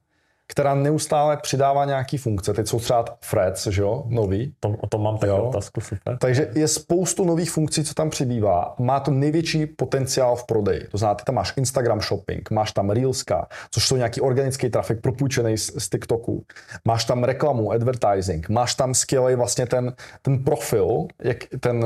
která 0.48 0.76
neustále 0.76 1.38
přidává 1.38 1.86
nějaký 1.86 2.18
funkce. 2.18 2.54
Teď 2.54 2.68
jsou 2.68 2.80
třeba 2.80 3.06
Threads, 3.32 3.68
že 3.68 3.82
jo, 3.82 4.04
nový. 4.08 4.54
To, 4.60 4.70
o 4.70 4.88
tom 4.88 5.04
mám 5.04 5.18
takovou 5.18 5.48
otázku, 5.48 5.82
super. 5.82 6.18
Takže 6.18 6.52
je 6.56 6.68
spoustu 6.68 7.26
nových 7.26 7.52
funkcí, 7.52 7.84
co 7.84 7.94
tam 7.94 8.10
přibývá. 8.10 8.76
Má 8.80 9.00
to 9.00 9.12
největší 9.12 9.66
potenciál 9.66 10.36
v 10.36 10.46
prodeji. 10.46 10.88
To 10.92 10.98
znamená, 10.98 11.16
ty 11.16 11.24
tam 11.24 11.36
máš 11.36 11.54
Instagram 11.58 12.02
shopping, 12.02 12.52
máš 12.52 12.72
tam 12.72 12.90
Reelska, 12.90 13.48
což 13.72 13.88
jsou 13.88 13.96
nějaký 13.98 14.22
organický 14.22 14.70
trafik 14.70 15.02
propůjčený 15.02 15.58
z, 15.58 15.84
z 15.84 15.90
TikToku. 15.90 16.44
Máš 16.86 17.06
tam 17.06 17.24
reklamu, 17.24 17.72
advertising, 17.72 18.50
máš 18.50 18.76
tam 18.76 18.94
skvělý 18.94 19.36
vlastně 19.36 19.66
ten, 19.66 19.94
ten 20.22 20.44
profil, 20.44 21.08
jak, 21.24 21.38
ten, 21.60 21.86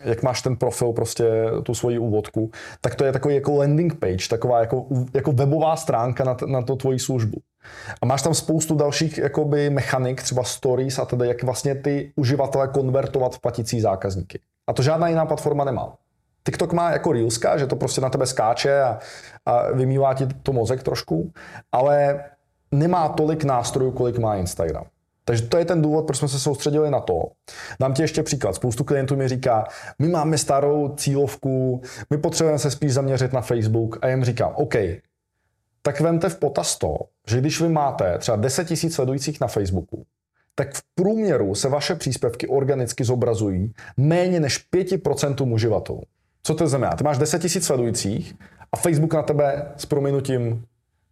jak 0.00 0.22
máš 0.22 0.42
ten 0.42 0.56
profil, 0.56 0.92
prostě 0.92 1.24
tu 1.62 1.74
svoji 1.74 1.98
úvodku, 1.98 2.50
tak 2.80 2.94
to 2.94 3.04
je 3.04 3.12
takový 3.12 3.34
jako 3.34 3.56
landing 3.56 3.94
page, 3.94 4.28
taková 4.30 4.60
jako, 4.60 4.86
jako 5.14 5.32
webová 5.32 5.76
stránka 5.76 6.24
na, 6.24 6.34
t, 6.34 6.46
na 6.46 6.62
to 6.62 6.76
tvoji 6.76 6.98
službu. 6.98 7.38
A 8.02 8.06
máš 8.06 8.22
tam 8.22 8.34
spoustu 8.34 8.74
dalších 8.74 9.18
jakoby, 9.18 9.70
mechanik, 9.70 10.22
třeba 10.22 10.44
stories 10.44 10.98
a 10.98 11.04
tedy, 11.04 11.28
jak 11.28 11.42
vlastně 11.42 11.74
ty 11.74 12.12
uživatele 12.16 12.68
konvertovat 12.68 13.34
v 13.34 13.40
platící 13.40 13.80
zákazníky. 13.80 14.40
A 14.66 14.72
to 14.72 14.82
žádná 14.82 15.08
jiná 15.08 15.26
platforma 15.26 15.64
nemá. 15.64 15.94
TikTok 16.44 16.72
má 16.72 16.90
jako 16.90 17.12
Reelska, 17.12 17.58
že 17.58 17.66
to 17.66 17.76
prostě 17.76 18.00
na 18.00 18.10
tebe 18.10 18.26
skáče 18.26 18.82
a, 18.82 18.98
a 19.46 19.72
vymývá 19.72 20.14
ti 20.14 20.26
to 20.26 20.52
mozek 20.52 20.82
trošku, 20.82 21.32
ale 21.72 22.24
nemá 22.72 23.08
tolik 23.08 23.44
nástrojů, 23.44 23.90
kolik 23.90 24.18
má 24.18 24.36
Instagram. 24.36 24.84
Takže 25.24 25.42
to 25.42 25.56
je 25.56 25.64
ten 25.64 25.82
důvod, 25.82 26.06
proč 26.06 26.18
jsme 26.18 26.28
se 26.28 26.38
soustředili 26.38 26.90
na 26.90 27.00
to. 27.00 27.22
Dám 27.80 27.94
ti 27.94 28.02
ještě 28.02 28.22
příklad. 28.22 28.54
Spoustu 28.54 28.84
klientů 28.84 29.16
mi 29.16 29.28
říká, 29.28 29.64
my 29.98 30.08
máme 30.08 30.38
starou 30.38 30.94
cílovku, 30.96 31.82
my 32.10 32.18
potřebujeme 32.18 32.58
se 32.58 32.70
spíš 32.70 32.92
zaměřit 32.92 33.32
na 33.32 33.40
Facebook 33.40 33.98
a 34.02 34.08
jim 34.08 34.24
říkám, 34.24 34.52
OK, 34.54 34.74
tak 35.86 36.00
vemte 36.00 36.28
v 36.28 36.38
potaz 36.38 36.78
to, 36.78 36.96
že 37.28 37.40
když 37.40 37.60
vy 37.60 37.68
máte 37.68 38.18
třeba 38.18 38.36
10 38.36 38.70
000 38.70 38.94
sledujících 38.94 39.40
na 39.40 39.46
Facebooku, 39.46 40.04
tak 40.54 40.74
v 40.74 40.82
průměru 40.94 41.54
se 41.54 41.68
vaše 41.68 41.94
příspěvky 41.94 42.48
organicky 42.48 43.04
zobrazují 43.04 43.72
méně 43.96 44.40
než 44.40 44.68
5% 44.72 45.52
uživatelů. 45.52 46.02
Co 46.42 46.54
to 46.54 46.68
znamená? 46.68 46.92
Ty 46.92 47.04
máš 47.04 47.18
10 47.18 47.44
000 47.44 47.50
sledujících 47.60 48.34
a 48.72 48.76
Facebook 48.76 49.14
na 49.14 49.22
tebe 49.22 49.72
s 49.76 49.86
prominutím 49.86 50.64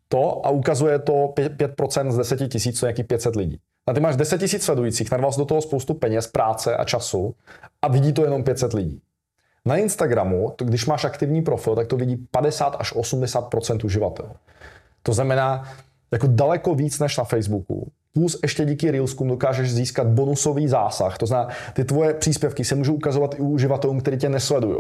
to 0.09 0.47
a 0.47 0.51
ukazuje 0.51 0.99
to 0.99 1.13
5% 1.13 2.11
z 2.11 2.17
10 2.17 2.49
tisíc, 2.49 2.79
co 2.79 2.87
nějaký 2.87 3.03
500 3.03 3.37
lidí. 3.37 3.59
A 3.87 3.93
ty 3.93 4.01
máš 4.01 4.17
10 4.17 4.41
000 4.41 4.49
sledujících, 4.59 5.11
narval 5.11 5.33
do 5.39 5.45
toho 5.45 5.63
spoustu 5.63 5.95
peněz, 5.95 6.27
práce 6.27 6.77
a 6.77 6.85
času 6.85 7.35
a 7.83 7.89
vidí 7.89 8.13
to 8.13 8.25
jenom 8.25 8.45
500 8.45 8.73
lidí. 8.73 9.01
Na 9.67 9.77
Instagramu, 9.77 10.55
když 10.59 10.87
máš 10.87 11.05
aktivní 11.05 11.43
profil, 11.43 11.75
tak 11.75 11.87
to 11.87 11.97
vidí 11.97 12.17
50 12.31 12.77
až 12.79 12.93
80 12.97 13.55
uživatelů. 13.85 14.31
To 15.03 15.13
znamená, 15.13 15.65
jako 16.13 16.27
daleko 16.27 16.75
víc 16.75 16.99
než 16.99 17.17
na 17.17 17.25
Facebooku. 17.25 17.91
Plus 18.15 18.39
ještě 18.43 18.65
díky 18.65 18.91
Reelskům 18.91 19.29
dokážeš 19.29 19.73
získat 19.73 20.07
bonusový 20.07 20.69
zásah. 20.69 21.19
To 21.19 21.27
znamená, 21.27 21.55
ty 21.73 21.85
tvoje 21.85 22.15
příspěvky 22.15 22.65
se 22.65 22.75
můžou 22.75 22.95
ukazovat 22.95 23.35
i 23.35 23.43
uživatelům, 23.43 24.01
kteří 24.01 24.17
tě 24.17 24.29
nesledují. 24.29 24.79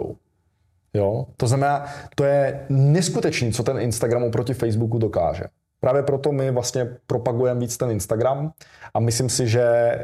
Jo? 0.94 1.26
To 1.36 1.46
znamená, 1.46 1.86
to 2.14 2.24
je 2.24 2.66
neskutečný, 2.68 3.52
co 3.52 3.62
ten 3.62 3.78
Instagram 3.78 4.22
oproti 4.22 4.54
Facebooku 4.54 4.98
dokáže. 4.98 5.44
Právě 5.80 6.02
proto 6.02 6.32
my 6.32 6.50
vlastně 6.50 6.88
propagujeme 7.06 7.60
víc 7.60 7.76
ten 7.76 7.90
Instagram 7.90 8.52
a 8.94 9.00
myslím 9.00 9.28
si, 9.28 9.48
že 9.48 9.94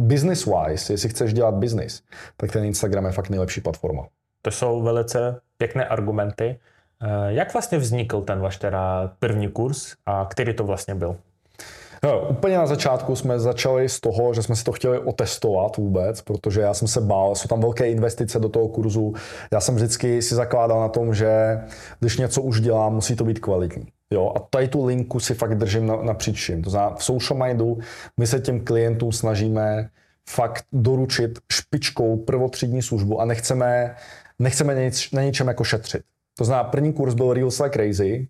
business-wise, 0.00 0.92
jestli 0.92 1.08
chceš 1.08 1.34
dělat 1.34 1.54
business, 1.54 2.02
tak 2.36 2.52
ten 2.52 2.64
Instagram 2.64 3.06
je 3.06 3.12
fakt 3.12 3.30
nejlepší 3.30 3.60
platforma. 3.60 4.06
To 4.42 4.50
jsou 4.50 4.82
velice 4.82 5.40
pěkné 5.58 5.84
argumenty. 5.84 6.58
Eh, 7.02 7.32
Jak 7.32 7.52
vlastně 7.52 7.78
vznikl 7.78 8.20
ten 8.20 8.40
váš 8.40 8.56
teda 8.56 9.12
první 9.18 9.48
kurz 9.48 9.94
a 10.06 10.26
který 10.30 10.54
to 10.54 10.64
vlastně 10.64 10.94
byl? 10.94 11.16
No, 12.04 12.28
úplně 12.28 12.58
na 12.58 12.66
začátku 12.66 13.16
jsme 13.16 13.38
začali 13.40 13.88
z 13.88 14.00
toho, 14.00 14.34
že 14.34 14.42
jsme 14.42 14.56
si 14.56 14.64
to 14.64 14.72
chtěli 14.72 14.98
otestovat 14.98 15.76
vůbec, 15.76 16.22
protože 16.22 16.60
já 16.60 16.74
jsem 16.74 16.88
se 16.88 17.00
bál, 17.00 17.34
jsou 17.34 17.48
tam 17.48 17.60
velké 17.60 17.90
investice 17.90 18.38
do 18.38 18.48
toho 18.48 18.68
kurzu. 18.68 19.14
Já 19.52 19.60
jsem 19.60 19.74
vždycky 19.74 20.22
si 20.22 20.34
zakládal 20.34 20.80
na 20.80 20.88
tom, 20.88 21.14
že 21.14 21.60
když 22.00 22.18
něco 22.18 22.42
už 22.42 22.60
dělám, 22.60 22.94
musí 22.94 23.16
to 23.16 23.24
být 23.24 23.38
kvalitní. 23.38 23.86
Jo, 24.14 24.32
a 24.36 24.38
tady 24.38 24.68
tu 24.68 24.86
linku 24.86 25.20
si 25.20 25.34
fakt 25.34 25.58
držím 25.58 25.86
na, 25.86 25.96
napříč 25.96 26.36
vším. 26.36 26.62
To 26.62 26.70
znamená, 26.70 26.96
v 26.96 27.04
Social 27.04 27.38
Mindu 27.38 27.78
my 28.16 28.26
se 28.26 28.40
těm 28.40 28.64
klientům 28.64 29.12
snažíme 29.12 29.90
fakt 30.28 30.64
doručit 30.72 31.38
špičkou 31.52 32.16
prvotřídní 32.16 32.82
službu 32.82 33.20
a 33.20 33.24
nechceme, 33.24 33.96
nechceme 34.38 34.74
nič, 34.84 35.10
na 35.10 35.22
ničem 35.22 35.48
jako 35.48 35.64
šetřit. 35.64 36.02
To 36.38 36.44
znamená, 36.44 36.64
první 36.68 36.92
kurz 36.92 37.14
byl 37.14 37.32
Reels 37.32 37.58
Like 37.58 37.74
Crazy. 37.78 38.28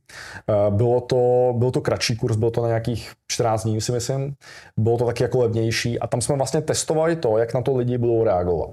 Eh, 0.49 0.71
Bylo 0.71 1.01
to, 1.01 1.53
byl 1.57 1.71
to 1.71 1.81
kratší 1.81 2.17
kurz, 2.17 2.37
bylo 2.37 2.51
to 2.51 2.63
na 2.63 2.69
nějakých 2.69 3.13
14 3.29 3.63
dní, 3.63 3.81
si 3.81 3.93
myslím. 3.93 4.35
Bylo 4.77 4.99
to 4.99 5.07
taky 5.07 5.23
jako 5.23 5.39
levnější 5.39 5.99
a 5.99 6.07
tam 6.07 6.21
jsme 6.21 6.37
vlastně 6.37 6.61
testovali 6.61 7.17
to, 7.17 7.39
jak 7.39 7.55
na 7.55 7.63
to 7.63 7.77
lidi 7.77 7.99
budou 7.99 8.25
reagovat. 8.25 8.71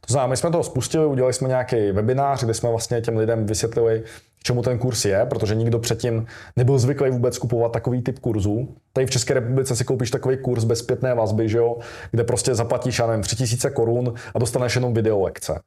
To 0.00 0.12
znamená, 0.12 0.26
my 0.26 0.36
jsme 0.36 0.50
to 0.50 0.62
spustili, 0.62 1.06
udělali 1.06 1.32
jsme 1.32 1.48
nějaký 1.48 1.92
webinář, 1.92 2.44
kde 2.44 2.54
jsme 2.54 2.70
vlastně 2.70 3.00
těm 3.00 3.16
lidem 3.16 3.46
vysvětlili, 3.46 4.02
k 4.40 4.42
čemu 4.42 4.62
ten 4.62 4.78
kurz 4.78 5.04
je, 5.04 5.26
protože 5.26 5.54
nikdo 5.54 5.78
předtím 5.78 6.26
nebyl 6.56 6.78
zvyklý 6.78 7.10
vůbec 7.10 7.38
kupovat 7.38 7.72
takový 7.72 8.02
typ 8.02 8.18
kurzů. 8.18 8.74
Tady 8.92 9.06
v 9.06 9.10
České 9.10 9.34
republice 9.34 9.76
si 9.76 9.84
koupíš 9.84 10.10
takový 10.10 10.36
kurz 10.36 10.64
bez 10.64 10.78
zpětné 10.78 11.14
vazby, 11.14 11.48
že 11.48 11.58
jo, 11.58 11.76
kde 12.10 12.24
prostě 12.24 12.54
zaplatíš, 12.54 12.98
já 12.98 13.06
nevím, 13.06 13.22
3000 13.22 13.70
korun 13.70 14.14
a 14.34 14.38
dostaneš 14.38 14.74
jenom 14.74 14.94
video 14.94 15.20
lekce. 15.20 15.60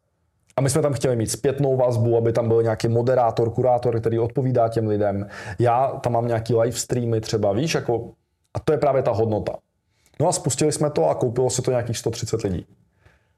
A 0.55 0.61
my 0.61 0.69
jsme 0.69 0.81
tam 0.81 0.93
chtěli 0.93 1.15
mít 1.15 1.31
zpětnou 1.31 1.77
vazbu, 1.77 2.17
aby 2.17 2.33
tam 2.33 2.47
byl 2.47 2.63
nějaký 2.63 2.87
moderátor, 2.87 3.49
kurátor, 3.49 3.99
který 3.99 4.19
odpovídá 4.19 4.69
těm 4.69 4.87
lidem. 4.87 5.27
Já 5.59 5.87
tam 5.87 6.13
mám 6.13 6.27
nějaký 6.27 6.55
live 6.55 6.77
streamy 6.77 7.21
třeba, 7.21 7.53
víš, 7.53 7.75
jako, 7.75 8.11
a 8.53 8.59
to 8.59 8.71
je 8.71 8.77
právě 8.77 9.03
ta 9.03 9.11
hodnota. 9.11 9.53
No 10.19 10.27
a 10.27 10.31
spustili 10.31 10.71
jsme 10.71 10.89
to 10.89 11.09
a 11.09 11.15
koupilo 11.15 11.49
se 11.49 11.61
to 11.61 11.71
nějakých 11.71 11.97
130 11.97 12.41
lidí. 12.41 12.65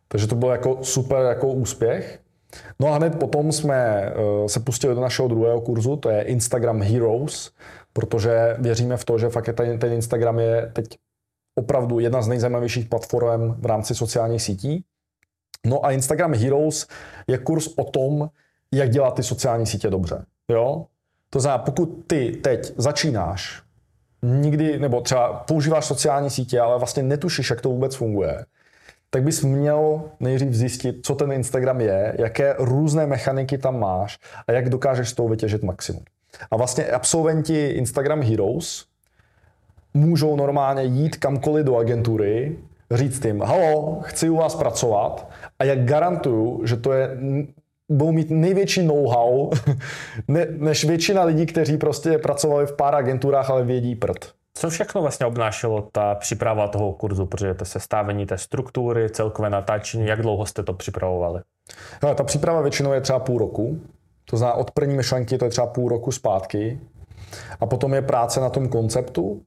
Takže 0.07 0.27
to 0.27 0.35
byl 0.35 0.49
jako 0.49 0.77
super 0.81 1.25
jako 1.25 1.47
úspěch. 1.47 2.19
No 2.79 2.87
a 2.87 2.95
hned 2.95 3.19
potom 3.19 3.51
jsme 3.51 4.11
uh, 4.15 4.47
se 4.47 4.59
pustili 4.59 4.95
do 4.95 5.01
našeho 5.01 5.27
druhého 5.27 5.61
kurzu, 5.61 5.95
to 5.95 6.09
je 6.09 6.21
Instagram 6.21 6.81
Heroes, 6.81 7.51
protože 7.93 8.55
věříme 8.59 8.97
v 8.97 9.05
to, 9.05 9.17
že 9.17 9.29
fakt 9.29 9.49
ten, 9.55 9.79
ten 9.79 9.93
Instagram 9.93 10.39
je 10.39 10.71
teď 10.73 10.85
opravdu 11.55 11.99
jedna 11.99 12.21
z 12.21 12.27
nejzajímavějších 12.27 12.89
platform 12.89 13.55
v 13.61 13.65
rámci 13.65 13.95
sociálních 13.95 14.41
sítí. 14.41 14.83
No 15.65 15.85
a 15.85 15.91
Instagram 15.91 16.33
Heroes 16.33 16.87
je 17.27 17.37
kurz 17.37 17.67
o 17.75 17.83
tom, 17.83 18.29
jak 18.73 18.89
dělat 18.89 19.15
ty 19.15 19.23
sociální 19.23 19.65
sítě 19.65 19.89
dobře. 19.89 20.25
Jo? 20.49 20.85
To 21.29 21.39
znamená, 21.39 21.63
pokud 21.63 22.03
ty 22.07 22.31
teď 22.31 22.73
začínáš, 22.77 23.61
nikdy, 24.23 24.79
nebo 24.79 25.01
třeba 25.01 25.33
používáš 25.33 25.85
sociální 25.85 26.29
sítě, 26.29 26.59
ale 26.59 26.77
vlastně 26.77 27.03
netušíš, 27.03 27.49
jak 27.49 27.61
to 27.61 27.69
vůbec 27.69 27.95
funguje, 27.95 28.45
tak 29.09 29.23
bys 29.23 29.43
měl 29.43 30.01
nejdřív 30.19 30.53
zjistit, 30.53 30.95
co 31.03 31.15
ten 31.15 31.31
Instagram 31.31 31.81
je, 31.81 32.15
jaké 32.19 32.55
různé 32.59 33.07
mechaniky 33.07 33.57
tam 33.57 33.79
máš 33.79 34.17
a 34.47 34.51
jak 34.51 34.69
dokážeš 34.69 35.09
z 35.09 35.13
toho 35.13 35.29
vytěžit 35.29 35.63
maximum. 35.63 36.03
A 36.51 36.57
vlastně 36.57 36.85
absolventi 36.85 37.67
Instagram 37.67 38.21
Heroes 38.21 38.85
můžou 39.93 40.35
normálně 40.35 40.83
jít 40.83 41.15
kamkoliv 41.15 41.65
do 41.65 41.77
agentury, 41.77 42.57
říct 42.91 43.25
jim, 43.25 43.41
halo, 43.41 43.99
chci 44.01 44.29
u 44.29 44.35
vás 44.35 44.55
pracovat 44.55 45.31
a 45.59 45.63
jak 45.63 45.85
garantuju, 45.85 46.61
že 46.65 46.77
to 46.77 46.93
je 46.93 47.17
budou 47.89 48.11
mít 48.11 48.29
největší 48.29 48.83
know-how 48.83 49.51
ne, 50.27 50.47
než 50.49 50.85
většina 50.85 51.23
lidí, 51.23 51.45
kteří 51.45 51.77
prostě 51.77 52.17
pracovali 52.17 52.65
v 52.65 52.73
pár 52.73 52.95
agenturách, 52.95 53.49
ale 53.49 53.63
vědí 53.63 53.95
prd. 53.95 54.34
Co 54.57 54.69
všechno 54.69 55.01
vlastně 55.01 55.25
obnášelo 55.25 55.87
ta 55.91 56.15
příprava 56.15 56.67
toho 56.67 56.93
kurzu, 56.93 57.25
protože 57.25 57.53
to 57.53 57.65
sestavení 57.65 58.25
té 58.25 58.37
struktury, 58.37 59.09
celkové 59.09 59.49
natáčení, 59.49 60.07
jak 60.07 60.21
dlouho 60.21 60.45
jste 60.45 60.63
to 60.63 60.73
připravovali? 60.73 61.41
Hele, 62.01 62.15
ta 62.15 62.23
příprava 62.23 62.61
většinou 62.61 62.93
je 62.93 63.01
třeba 63.01 63.19
půl 63.19 63.39
roku, 63.39 63.79
to 64.25 64.37
znamená 64.37 64.57
od 64.57 64.71
první 64.71 64.95
myšlenky 64.95 65.37
to 65.37 65.45
je 65.45 65.51
třeba 65.51 65.67
půl 65.67 65.89
roku 65.89 66.11
zpátky. 66.11 66.79
A 67.59 67.65
potom 67.65 67.93
je 67.93 68.01
práce 68.01 68.39
na 68.39 68.49
tom 68.49 68.69
konceptu, 68.69 69.41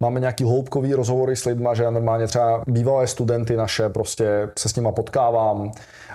máme 0.00 0.20
nějaký 0.20 0.44
hloubkový 0.44 0.94
rozhovory 0.94 1.36
s 1.36 1.44
lidma, 1.44 1.74
že 1.74 1.82
já 1.82 1.90
normálně 1.90 2.26
třeba 2.26 2.64
bývalé 2.66 3.06
studenty 3.06 3.56
naše 3.56 3.88
prostě 3.88 4.48
se 4.58 4.68
s 4.68 4.76
nima 4.76 4.92
potkávám. 4.92 5.72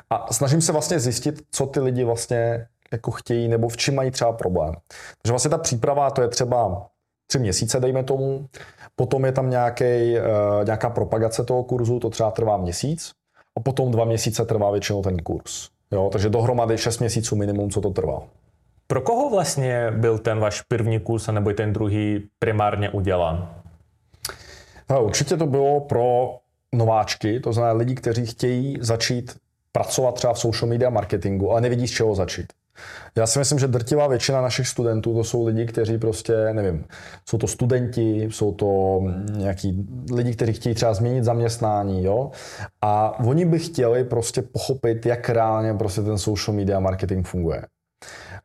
A 0.10 0.34
snažím 0.34 0.62
se 0.62 0.72
vlastně 0.72 1.00
zjistit, 1.00 1.42
co 1.52 1.66
ty 1.66 1.80
lidi 1.80 2.04
vlastně 2.04 2.68
jako 2.92 3.12
chtějí 3.12 3.48
nebo 3.48 3.70
v 3.70 3.78
čem 3.78 3.96
mají 3.96 4.12
třeba 4.12 4.34
problém. 4.34 4.74
Takže 5.22 5.32
vlastně 5.32 5.52
ta 5.52 5.58
příprava 5.58 6.12
to 6.12 6.22
je 6.22 6.28
třeba 6.28 6.88
tři 7.28 7.40
měsíce, 7.40 7.80
dejme 7.80 8.04
tomu. 8.04 8.48
Potom 8.96 9.26
je 9.26 9.32
tam 9.32 9.50
nějaký, 9.50 9.84
uh, 9.84 10.66
nějaká 10.66 10.90
propagace 10.90 11.44
toho 11.44 11.64
kurzu, 11.64 12.00
to 12.00 12.10
třeba 12.10 12.32
trvá 12.32 12.58
měsíc. 12.58 13.12
A 13.58 13.60
potom 13.60 13.92
dva 13.92 14.06
měsíce 14.06 14.46
trvá 14.46 14.72
většinou 14.72 15.02
ten 15.02 15.18
kurz. 15.18 15.70
Jo, 15.92 16.10
takže 16.12 16.30
dohromady 16.30 16.78
6 16.78 17.00
měsíců 17.00 17.36
minimum, 17.36 17.70
co 17.70 17.82
to 17.82 17.90
trvá. 17.90 18.22
Pro 18.88 19.02
koho 19.02 19.30
vlastně 19.30 19.92
byl 19.92 20.18
ten 20.18 20.40
váš 20.40 20.62
první 20.62 21.00
kurz, 21.00 21.28
nebo 21.28 21.54
ten 21.54 21.74
druhý 21.74 22.30
primárně 22.40 22.90
udělan? 22.90 23.50
No, 24.90 25.04
určitě 25.04 25.38
to 25.38 25.46
bylo 25.46 25.80
pro 25.80 26.36
nováčky, 26.76 27.40
to 27.40 27.54
znamená 27.54 27.74
lidi, 27.74 27.96
kteří 27.96 28.26
chtějí 28.26 28.78
začít 28.82 29.38
pracovat 29.72 30.16
třeba 30.16 30.34
v 30.34 30.40
social 30.40 30.70
media 30.70 30.90
marketingu, 30.90 31.52
ale 31.52 31.62
nevidí 31.62 31.88
z 31.88 31.92
čeho 31.92 32.16
začít. 32.16 32.54
Já 33.16 33.28
si 33.28 33.40
myslím, 33.40 33.60
že 33.60 33.68
drtivá 33.68 34.08
většina 34.08 34.42
našich 34.42 34.68
studentů 34.68 35.14
to 35.14 35.24
jsou 35.24 35.46
lidi, 35.46 35.66
kteří 35.66 35.98
prostě, 35.98 36.54
nevím, 36.54 36.86
jsou 37.30 37.38
to 37.38 37.48
studenti, 37.48 38.28
jsou 38.32 38.52
to 38.52 39.02
nějaký 39.32 39.88
lidi, 40.14 40.34
kteří 40.34 40.54
chtějí 40.54 40.76
třeba 40.76 40.94
změnit 40.94 41.24
zaměstnání, 41.24 42.04
jo, 42.04 42.32
a 42.82 43.20
oni 43.20 43.46
by 43.46 43.60
chtěli 43.60 44.04
prostě 44.04 44.42
pochopit, 44.42 45.06
jak 45.06 45.30
reálně 45.30 45.74
prostě 45.74 46.02
ten 46.02 46.18
social 46.18 46.58
media 46.58 46.80
marketing 46.80 47.28
funguje. 47.28 47.64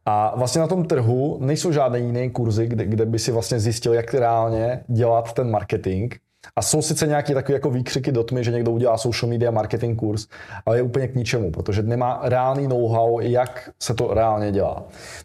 A 0.07 0.37
vlastně 0.37 0.61
na 0.61 0.67
tom 0.67 0.85
trhu 0.85 1.39
nejsou 1.41 1.73
žádné 1.73 1.99
jiné 1.99 2.31
kurzy, 2.31 2.67
kde, 2.67 2.87
kde 2.87 3.07
by 3.07 3.19
si 3.19 3.33
vlastně 3.33 3.61
zjistil, 3.61 3.95
jak 3.95 4.15
reálně 4.15 4.85
dělat 4.89 5.33
ten 5.33 5.51
marketing. 5.51 6.15
A 6.57 6.63
jsou 6.63 6.83
sice 6.83 7.07
nějaké 7.07 7.35
takové 7.35 7.55
jako 7.55 7.71
výkřiky 7.71 8.13
do 8.13 8.25
tmy, 8.25 8.45
že 8.45 8.51
někdo 8.51 8.71
udělá 8.71 8.99
social 8.99 9.31
media 9.31 9.51
marketing 9.51 9.99
kurz, 9.99 10.29
ale 10.67 10.77
je 10.77 10.83
úplně 10.83 11.09
k 11.09 11.15
ničemu, 11.15 11.51
protože 11.51 11.83
nemá 11.83 12.21
reálný 12.23 12.69
know-how, 12.69 13.21
jak 13.21 13.71
se 13.83 13.95
to 13.95 14.15
reálně 14.15 14.53
dělá. 14.53 14.75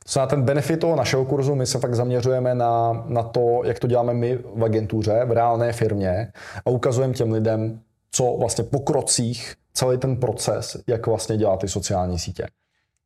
To 0.03 0.11
znamená, 0.11 0.29
ten 0.29 0.41
benefit 0.41 0.79
toho 0.79 0.95
našeho 0.95 1.25
kurzu, 1.25 1.55
my 1.55 1.65
se 1.65 1.79
fakt 1.79 1.95
zaměřujeme 1.95 2.55
na, 2.55 3.03
na 3.07 3.23
to, 3.23 3.61
jak 3.63 3.79
to 3.79 3.87
děláme 3.87 4.13
my 4.13 4.39
v 4.55 4.63
agentuře, 4.63 5.25
v 5.25 5.31
reálné 5.31 5.73
firmě 5.73 6.31
a 6.65 6.69
ukazujeme 6.69 7.13
těm 7.13 7.31
lidem, 7.31 7.79
co 8.11 8.35
vlastně 8.39 8.63
po 8.63 8.79
krocích 8.79 9.55
celý 9.73 9.97
ten 9.97 10.17
proces, 10.17 10.77
jak 10.87 11.07
vlastně 11.07 11.37
dělá 11.37 11.57
ty 11.57 11.67
sociální 11.67 12.19
sítě. 12.19 12.47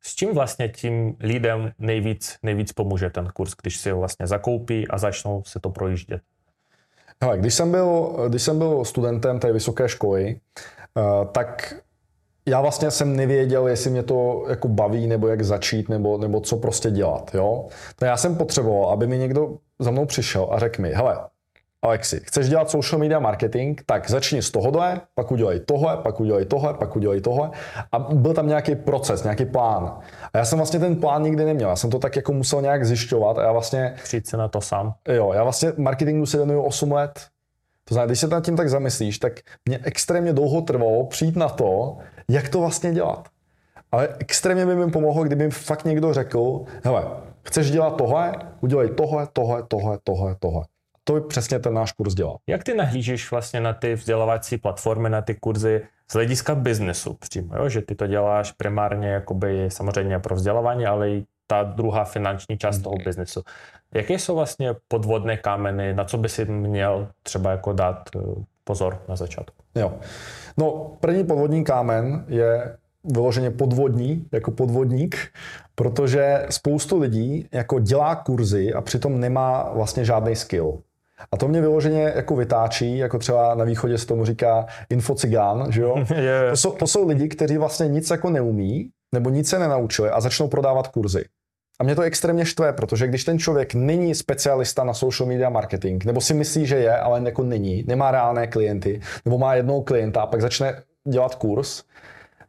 S 0.04 0.14
čím 0.14 0.34
vlastně 0.34 0.68
tím 0.68 1.16
lidem 1.20 1.72
nejvíc, 1.78 2.36
nejvíc 2.42 2.72
pomůže 2.72 3.10
ten 3.10 3.28
kurz, 3.34 3.52
když 3.62 3.76
si 3.76 3.90
ho 3.90 3.98
vlastně 3.98 4.26
zakoupí 4.26 4.88
a 4.88 4.98
začnou 4.98 5.42
se 5.46 5.60
to 5.60 5.70
projíždět? 5.70 6.20
Hele, 7.22 7.38
když 7.38 7.54
jsem 7.54 7.70
byl, 7.70 8.16
když 8.28 8.42
jsem 8.42 8.58
byl 8.58 8.84
studentem 8.84 9.38
té 9.38 9.52
vysoké 9.52 9.88
školy, 9.88 10.36
uh, 10.96 11.26
tak 11.32 11.74
já 12.46 12.60
vlastně 12.60 12.90
jsem 12.90 13.16
nevěděl, 13.16 13.68
jestli 13.68 13.90
mě 13.90 14.02
to 14.02 14.44
jako 14.48 14.68
baví, 14.68 15.06
nebo 15.06 15.28
jak 15.28 15.42
začít, 15.42 15.88
nebo, 15.88 16.18
nebo 16.18 16.40
co 16.40 16.56
prostě 16.56 16.90
dělat. 16.90 17.34
Jo? 17.34 17.66
Tak 17.96 18.06
já 18.06 18.16
jsem 18.16 18.36
potřeboval, 18.36 18.90
aby 18.90 19.06
mi 19.06 19.18
někdo 19.18 19.56
za 19.78 19.90
mnou 19.90 20.06
přišel 20.06 20.48
a 20.50 20.58
řekl 20.58 20.82
mi, 20.82 20.90
hele, 20.90 21.18
Alexi, 21.84 22.20
chceš 22.24 22.48
dělat 22.48 22.70
social 22.70 22.98
media 22.98 23.20
marketing, 23.20 23.80
tak 23.86 24.10
začni 24.10 24.42
z 24.42 24.50
tohohle, 24.50 25.00
pak 25.14 25.32
udělej 25.32 25.60
tohle, 25.60 25.96
pak 25.96 26.20
udělej 26.20 26.44
tohle, 26.44 26.74
pak 26.74 26.96
udělej 26.96 27.20
tohle. 27.20 27.50
A 27.92 27.98
byl 27.98 28.34
tam 28.34 28.48
nějaký 28.48 28.74
proces, 28.74 29.22
nějaký 29.22 29.44
plán. 29.44 29.98
A 30.34 30.38
já 30.38 30.44
jsem 30.44 30.58
vlastně 30.58 30.80
ten 30.80 30.96
plán 30.96 31.22
nikdy 31.22 31.44
neměl. 31.44 31.68
Já 31.68 31.76
jsem 31.76 31.90
to 31.90 31.98
tak 31.98 32.16
jako 32.16 32.32
musel 32.32 32.62
nějak 32.62 32.86
zjišťovat 32.86 33.38
a 33.38 33.42
já 33.42 33.52
vlastně... 33.52 33.94
Přijít 34.02 34.26
se 34.26 34.36
na 34.36 34.48
to 34.48 34.60
sám. 34.60 34.94
Jo, 35.08 35.32
já 35.32 35.42
vlastně 35.42 35.72
marketingu 35.76 36.26
se 36.26 36.36
věnuju 36.36 36.62
8 36.62 36.92
let. 36.92 37.20
To 37.84 37.94
znamená, 37.94 38.06
když 38.06 38.20
se 38.20 38.28
nad 38.28 38.44
tím 38.44 38.56
tak 38.56 38.70
zamyslíš, 38.70 39.18
tak 39.18 39.32
mě 39.64 39.80
extrémně 39.82 40.32
dlouho 40.32 40.60
trvalo 40.60 41.06
přijít 41.06 41.36
na 41.36 41.48
to, 41.48 41.96
jak 42.28 42.48
to 42.48 42.60
vlastně 42.60 42.92
dělat. 42.92 43.28
Ale 43.92 44.08
extrémně 44.18 44.66
by 44.66 44.74
mi 44.74 44.90
pomohlo, 44.90 45.24
kdyby 45.24 45.44
mi 45.44 45.50
fakt 45.50 45.84
někdo 45.84 46.14
řekl, 46.14 46.62
hele, 46.84 47.04
chceš 47.42 47.70
dělat 47.70 47.96
tohle, 47.96 48.32
udělej 48.60 48.88
tohle, 48.88 49.28
tohle, 49.32 49.62
tohle, 49.68 49.98
tohle, 50.04 50.36
tohle 50.40 50.64
to 51.04 51.12
by 51.12 51.20
přesně 51.20 51.58
ten 51.58 51.74
náš 51.74 51.92
kurz 51.92 52.14
dělal. 52.14 52.36
Jak 52.46 52.64
ty 52.64 52.74
nahlížíš 52.74 53.30
vlastně 53.30 53.60
na 53.60 53.72
ty 53.72 53.94
vzdělávací 53.94 54.58
platformy, 54.58 55.10
na 55.10 55.22
ty 55.22 55.34
kurzy 55.34 55.82
z 56.10 56.14
hlediska 56.14 56.54
biznesu 56.54 57.14
přímo, 57.14 57.56
jo? 57.56 57.68
že 57.68 57.82
ty 57.82 57.94
to 57.94 58.06
děláš 58.06 58.52
primárně 58.52 59.08
jakoby 59.08 59.68
samozřejmě 59.68 60.18
pro 60.18 60.34
vzdělávání, 60.34 60.86
ale 60.86 61.10
i 61.10 61.24
ta 61.46 61.62
druhá 61.62 62.04
finanční 62.04 62.58
část 62.58 62.78
toho 62.78 62.96
biznesu. 63.04 63.42
Jaké 63.94 64.14
jsou 64.14 64.34
vlastně 64.34 64.74
podvodné 64.88 65.36
kameny, 65.36 65.94
na 65.94 66.04
co 66.04 66.18
by 66.18 66.28
si 66.28 66.44
měl 66.44 67.08
třeba 67.22 67.50
jako 67.50 67.72
dát 67.72 68.10
eh, 68.16 68.20
pozor 68.64 69.02
na 69.08 69.16
začátku? 69.16 69.56
Jo. 69.74 69.94
No, 70.56 70.96
první 71.00 71.24
podvodní 71.24 71.64
kámen 71.64 72.24
je 72.28 72.76
vyloženě 73.04 73.50
podvodní, 73.50 74.26
jako 74.32 74.50
podvodník, 74.50 75.16
protože 75.74 76.46
spoustu 76.50 76.98
lidí 76.98 77.48
jako 77.52 77.78
dělá 77.78 78.14
kurzy 78.14 78.72
a 78.72 78.80
přitom 78.80 79.20
nemá 79.20 79.70
vlastně 79.72 80.04
žádný 80.04 80.36
skill. 80.36 80.82
A 81.32 81.36
to 81.36 81.48
mě 81.48 81.60
vyloženě 81.60 82.12
jako 82.16 82.36
vytáčí, 82.36 82.98
jako 82.98 83.18
třeba 83.18 83.54
na 83.54 83.64
východě 83.64 83.98
se 83.98 84.06
tomu 84.06 84.24
říká 84.24 84.66
infocigán, 84.90 85.72
že 85.72 85.82
jo? 85.82 85.96
Je. 86.16 86.50
To, 86.50 86.56
jsou, 86.56 86.72
to 86.72 86.86
jsou 86.86 87.08
lidi, 87.08 87.28
kteří 87.28 87.58
vlastně 87.58 87.88
nic 87.88 88.10
jako 88.10 88.30
neumí, 88.30 88.90
nebo 89.14 89.30
nic 89.30 89.48
se 89.48 89.58
nenaučili 89.58 90.10
a 90.10 90.20
začnou 90.20 90.48
prodávat 90.48 90.88
kurzy. 90.88 91.24
A 91.80 91.84
mě 91.84 91.94
to 91.94 92.02
extrémně 92.02 92.44
štve, 92.44 92.72
protože 92.72 93.06
když 93.06 93.24
ten 93.24 93.38
člověk 93.38 93.74
není 93.74 94.14
specialista 94.14 94.84
na 94.84 94.94
social 94.94 95.28
media 95.28 95.50
marketing, 95.50 96.04
nebo 96.04 96.20
si 96.20 96.34
myslí, 96.34 96.66
že 96.66 96.76
je, 96.76 96.96
ale 96.98 97.22
jako 97.24 97.42
není, 97.42 97.84
nemá 97.86 98.10
reálné 98.10 98.46
klienty, 98.46 99.00
nebo 99.24 99.38
má 99.38 99.54
jednoho 99.54 99.82
klienta 99.82 100.22
a 100.22 100.26
pak 100.26 100.40
začne 100.40 100.82
dělat 101.08 101.34
kurz, 101.34 101.82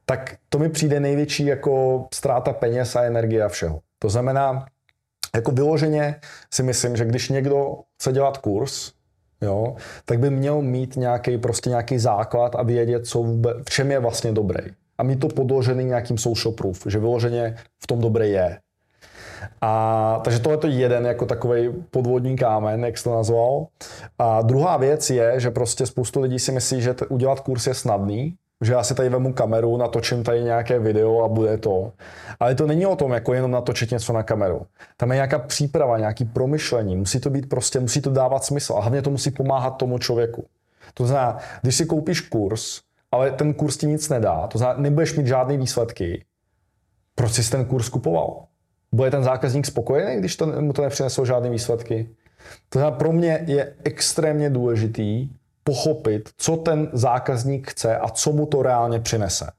tak 0.05 0.35
to 0.49 0.59
mi 0.59 0.69
přijde 0.69 0.99
největší 0.99 1.45
jako 1.45 2.05
ztráta 2.13 2.53
peněz 2.53 2.95
a 2.95 3.03
energie 3.03 3.43
a 3.43 3.47
všeho. 3.47 3.79
To 3.99 4.09
znamená, 4.09 4.65
jako 5.35 5.51
vyloženě 5.51 6.15
si 6.53 6.63
myslím, 6.63 6.95
že 6.95 7.05
když 7.05 7.29
někdo 7.29 7.75
chce 7.99 8.11
dělat 8.11 8.37
kurz, 8.37 8.91
jo, 9.41 9.75
tak 10.05 10.19
by 10.19 10.29
měl 10.29 10.61
mít 10.61 10.95
nějaký, 10.95 11.37
prostě 11.37 11.69
nějaký 11.69 11.99
základ 11.99 12.55
a 12.55 12.63
vědět, 12.63 13.07
co 13.07 13.19
vůbec, 13.19 13.57
v 13.67 13.69
čem 13.69 13.91
je 13.91 13.99
vlastně 13.99 14.31
dobrý. 14.31 14.63
A 14.97 15.03
mít 15.03 15.19
to 15.19 15.27
podložený 15.27 15.85
nějakým 15.85 16.17
social 16.17 16.53
proof, 16.53 16.83
že 16.89 16.99
vyloženě 16.99 17.55
v 17.83 17.87
tom 17.87 18.01
dobré 18.01 18.27
je. 18.27 18.59
A, 19.61 20.21
takže 20.23 20.39
tohle 20.39 20.59
je 20.63 20.75
jeden 20.75 21.05
jako 21.05 21.25
takový 21.25 21.69
podvodní 21.91 22.37
kámen, 22.37 22.85
jak 22.85 22.97
jsi 22.97 23.03
to 23.03 23.15
nazval. 23.15 23.67
A 24.19 24.41
druhá 24.41 24.77
věc 24.77 25.09
je, 25.09 25.39
že 25.39 25.51
prostě 25.51 25.85
spoustu 25.85 26.21
lidí 26.21 26.39
si 26.39 26.51
myslí, 26.51 26.81
že 26.81 26.93
t- 26.93 27.05
udělat 27.05 27.39
kurz 27.39 27.67
je 27.67 27.73
snadný, 27.73 28.35
že 28.63 28.73
já 28.73 28.83
si 28.83 28.95
tady 28.95 29.09
vemu 29.09 29.33
kameru, 29.33 29.77
natočím 29.77 30.23
tady 30.23 30.43
nějaké 30.43 30.79
video 30.79 31.23
a 31.23 31.27
bude 31.27 31.57
to. 31.57 31.91
Ale 32.39 32.55
to 32.55 32.67
není 32.67 32.85
o 32.85 32.95
tom, 32.95 33.11
jako 33.11 33.33
jenom 33.33 33.51
natočit 33.51 33.91
něco 33.91 34.13
na 34.13 34.23
kameru. 34.23 34.61
Tam 34.97 35.11
je 35.11 35.15
nějaká 35.15 35.39
příprava, 35.39 35.97
nějaký 35.97 36.25
promyšlení, 36.25 36.95
musí 36.95 37.19
to 37.19 37.29
být 37.29 37.49
prostě, 37.49 37.79
musí 37.79 38.01
to 38.01 38.09
dávat 38.09 38.43
smysl 38.43 38.73
a 38.73 38.81
hlavně 38.81 39.01
to 39.01 39.09
musí 39.09 39.31
pomáhat 39.31 39.69
tomu 39.69 39.97
člověku. 39.97 40.45
To 40.93 41.05
znamená, 41.05 41.37
když 41.61 41.75
si 41.75 41.85
koupíš 41.85 42.21
kurz, 42.21 42.81
ale 43.11 43.31
ten 43.31 43.53
kurz 43.53 43.77
ti 43.77 43.87
nic 43.87 44.09
nedá, 44.09 44.47
to 44.47 44.57
znamená, 44.57 44.79
nebudeš 44.79 45.15
mít 45.15 45.27
žádné 45.27 45.57
výsledky, 45.57 46.25
proč 47.15 47.31
jsi 47.31 47.51
ten 47.51 47.65
kurz 47.65 47.89
kupoval? 47.89 48.43
Bude 48.91 49.11
ten 49.11 49.23
zákazník 49.23 49.65
spokojený, 49.65 50.19
když 50.19 50.35
to, 50.35 50.61
mu 50.61 50.73
to 50.73 50.81
nepřineslo 50.81 51.25
žádné 51.25 51.49
výsledky? 51.49 52.09
To 52.69 52.79
znamená, 52.79 52.97
pro 52.97 53.11
mě 53.11 53.43
je 53.47 53.73
extrémně 53.83 54.49
důležitý 54.49 55.29
pochopit, 55.63 56.29
co 56.37 56.57
ten 56.57 56.89
zákazník 56.93 57.71
chce 57.71 57.97
a 57.97 58.09
co 58.09 58.31
mu 58.31 58.45
to 58.45 58.61
reálně 58.61 58.99
přinese. 58.99 59.51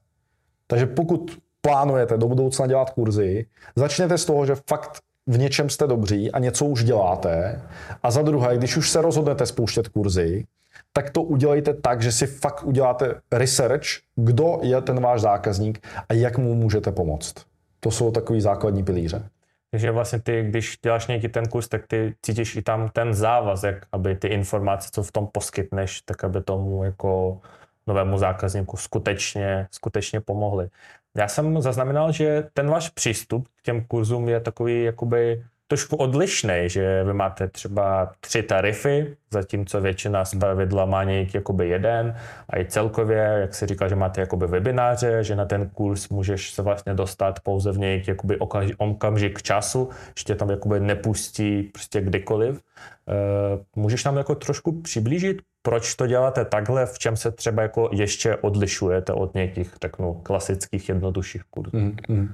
Takže 0.67 0.85
pokud 0.85 1.37
plánujete 1.61 2.17
do 2.17 2.27
budoucna 2.27 2.67
dělat 2.67 2.89
kurzy, 2.89 3.45
začněte 3.75 4.17
z 4.17 4.25
toho, 4.25 4.45
že 4.45 4.55
fakt 4.69 4.99
v 5.27 5.37
něčem 5.37 5.69
jste 5.69 5.87
dobří 5.87 6.31
a 6.31 6.39
něco 6.39 6.65
už 6.65 6.83
děláte. 6.83 7.61
A 8.03 8.11
za 8.11 8.21
druhé, 8.21 8.57
když 8.57 8.77
už 8.77 8.91
se 8.91 9.01
rozhodnete 9.01 9.45
spouštět 9.45 9.87
kurzy, 9.87 10.45
tak 10.93 11.09
to 11.09 11.21
udělejte 11.21 11.73
tak, 11.73 12.01
že 12.01 12.11
si 12.11 12.27
fakt 12.27 12.63
uděláte 12.63 13.15
research, 13.31 13.85
kdo 14.15 14.59
je 14.61 14.81
ten 14.81 15.01
váš 15.01 15.21
zákazník 15.21 15.87
a 16.09 16.13
jak 16.13 16.37
mu 16.37 16.55
můžete 16.55 16.91
pomoct. 16.91 17.33
To 17.79 17.91
jsou 17.91 18.11
takový 18.11 18.41
základní 18.41 18.83
pilíře. 18.83 19.29
Takže 19.75 19.91
vlastně 19.91 20.19
ty, 20.19 20.43
když 20.43 20.77
děláš 20.83 21.07
nějaký 21.07 21.27
ten 21.27 21.45
kurz, 21.45 21.67
tak 21.67 21.87
ty 21.87 22.15
cítíš 22.21 22.55
i 22.55 22.61
tam 22.61 22.89
ten 22.89 23.13
závazek, 23.13 23.87
aby 23.91 24.15
ty 24.15 24.27
informace, 24.27 24.89
co 24.91 25.03
v 25.03 25.11
tom 25.11 25.27
poskytneš, 25.31 26.01
tak 26.01 26.23
aby 26.23 26.41
tomu 26.41 26.83
jako 26.83 27.39
novému 27.87 28.17
zákazníku 28.17 28.77
skutečně, 28.77 29.67
skutečně 29.71 30.21
pomohly. 30.21 30.69
Já 31.17 31.27
jsem 31.27 31.61
zaznamenal, 31.61 32.11
že 32.11 32.43
ten 32.53 32.69
váš 32.69 32.89
přístup 32.89 33.47
k 33.47 33.61
těm 33.61 33.85
kurzům 33.85 34.29
je 34.29 34.39
takový 34.39 34.83
jakoby 34.83 35.43
trošku 35.67 35.95
odlišný, 35.95 36.63
že 36.65 37.03
vy 37.03 37.13
máte 37.13 37.47
třeba 37.47 38.11
tři 38.19 38.43
tarify, 38.43 39.15
zatímco 39.31 39.81
většina 39.81 40.25
z 40.25 40.35
pravidla 40.35 40.85
má 40.85 41.03
nějaký 41.03 41.31
jakoby 41.33 41.69
jeden 41.69 42.15
a 42.49 42.59
i 42.59 42.65
celkově, 42.65 43.17
jak 43.17 43.55
si 43.55 43.65
říká, 43.65 43.87
že 43.87 43.95
máte 43.95 44.21
jakoby 44.21 44.47
webináře, 44.47 45.23
že 45.23 45.35
na 45.35 45.45
ten 45.45 45.69
kurz 45.69 46.09
můžeš 46.09 46.51
se 46.51 46.61
vlastně 46.61 46.93
dostat 46.93 47.39
pouze 47.39 47.71
v 47.71 47.77
nějaký 47.77 48.09
jakoby 48.09 48.39
okamžik 48.77 49.41
času, 49.41 49.89
že 50.17 50.23
tě 50.23 50.35
tam 50.35 50.49
jakoby 50.49 50.79
nepustí 50.79 51.63
prostě 51.63 52.01
kdykoliv. 52.01 52.61
Uh, 53.07 53.83
můžeš 53.83 54.03
nám 54.03 54.17
jako 54.17 54.35
trošku 54.35 54.81
přiblížit, 54.81 55.41
proč 55.65 55.95
to 55.95 56.07
děláte 56.07 56.45
takhle, 56.45 56.85
v 56.85 56.99
čem 56.99 57.17
se 57.17 57.31
třeba 57.31 57.61
jako 57.61 57.89
ještě 57.91 58.35
odlišujete 58.35 59.13
od 59.13 59.33
nějakých, 59.33 59.73
řeknu, 59.81 60.13
klasických 60.13 60.89
jednodušších 60.89 61.41
kurzů? 61.49 61.77
Mm, 61.77 61.95
mm. 62.07 62.29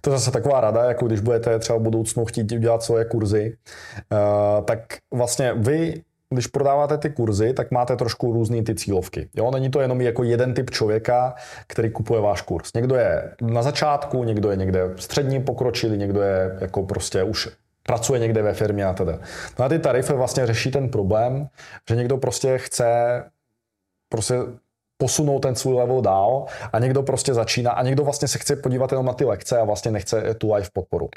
To 0.00 0.10
je 0.10 0.18
zase 0.18 0.30
taková 0.30 0.60
rada, 0.60 0.84
jako 0.84 1.06
když 1.06 1.20
budete 1.20 1.58
třeba 1.58 1.78
v 1.78 1.82
budoucnu 1.82 2.24
chtít 2.24 2.52
udělat 2.52 2.82
svoje 2.82 3.04
kurzy, 3.04 3.56
uh, 4.12 4.64
tak 4.64 4.80
vlastně 5.14 5.54
vy 5.54 6.02
když 6.34 6.46
prodáváte 6.46 6.98
ty 6.98 7.10
kurzy, 7.10 7.52
tak 7.52 7.70
máte 7.70 7.96
trošku 7.96 8.32
různé 8.32 8.62
ty 8.62 8.74
cílovky. 8.74 9.28
Jo? 9.34 9.50
Není 9.50 9.70
to 9.70 9.80
jenom 9.80 10.00
jako 10.00 10.24
jeden 10.24 10.54
typ 10.54 10.70
člověka, 10.70 11.34
který 11.66 11.90
kupuje 11.90 12.20
váš 12.20 12.42
kurz. 12.42 12.72
Někdo 12.74 12.94
je 12.94 13.34
na 13.40 13.62
začátku, 13.62 14.24
někdo 14.24 14.50
je 14.50 14.56
někde 14.56 14.90
střední 14.96 15.42
pokročilý, 15.42 15.98
někdo 15.98 16.22
je 16.22 16.58
jako 16.60 16.82
prostě 16.82 17.22
už 17.22 17.48
pracuje 17.82 18.20
někde 18.20 18.42
ve 18.42 18.54
firmě 18.54 18.84
a 18.84 18.92
teda. 18.92 19.18
No 19.58 19.64
a 19.64 19.68
ty 19.68 19.78
tarify 19.78 20.12
vlastně 20.12 20.46
řeší 20.46 20.70
ten 20.70 20.88
problém, 20.88 21.48
že 21.88 21.96
někdo 21.96 22.16
prostě 22.16 22.58
chce 22.58 23.24
prostě 24.08 24.34
posunout 24.98 25.40
ten 25.40 25.54
svůj 25.54 25.74
level 25.74 26.00
dál 26.00 26.46
a 26.72 26.78
někdo 26.78 27.02
prostě 27.02 27.34
začíná 27.34 27.70
a 27.70 27.82
někdo 27.82 28.04
vlastně 28.04 28.28
se 28.28 28.38
chce 28.38 28.56
podívat 28.56 28.92
jenom 28.92 29.06
na 29.06 29.12
ty 29.12 29.24
lekce 29.24 29.58
a 29.58 29.64
vlastně 29.64 29.90
nechce 29.90 30.34
tu 30.34 30.54
live 30.54 30.68
podporu. 30.72 31.08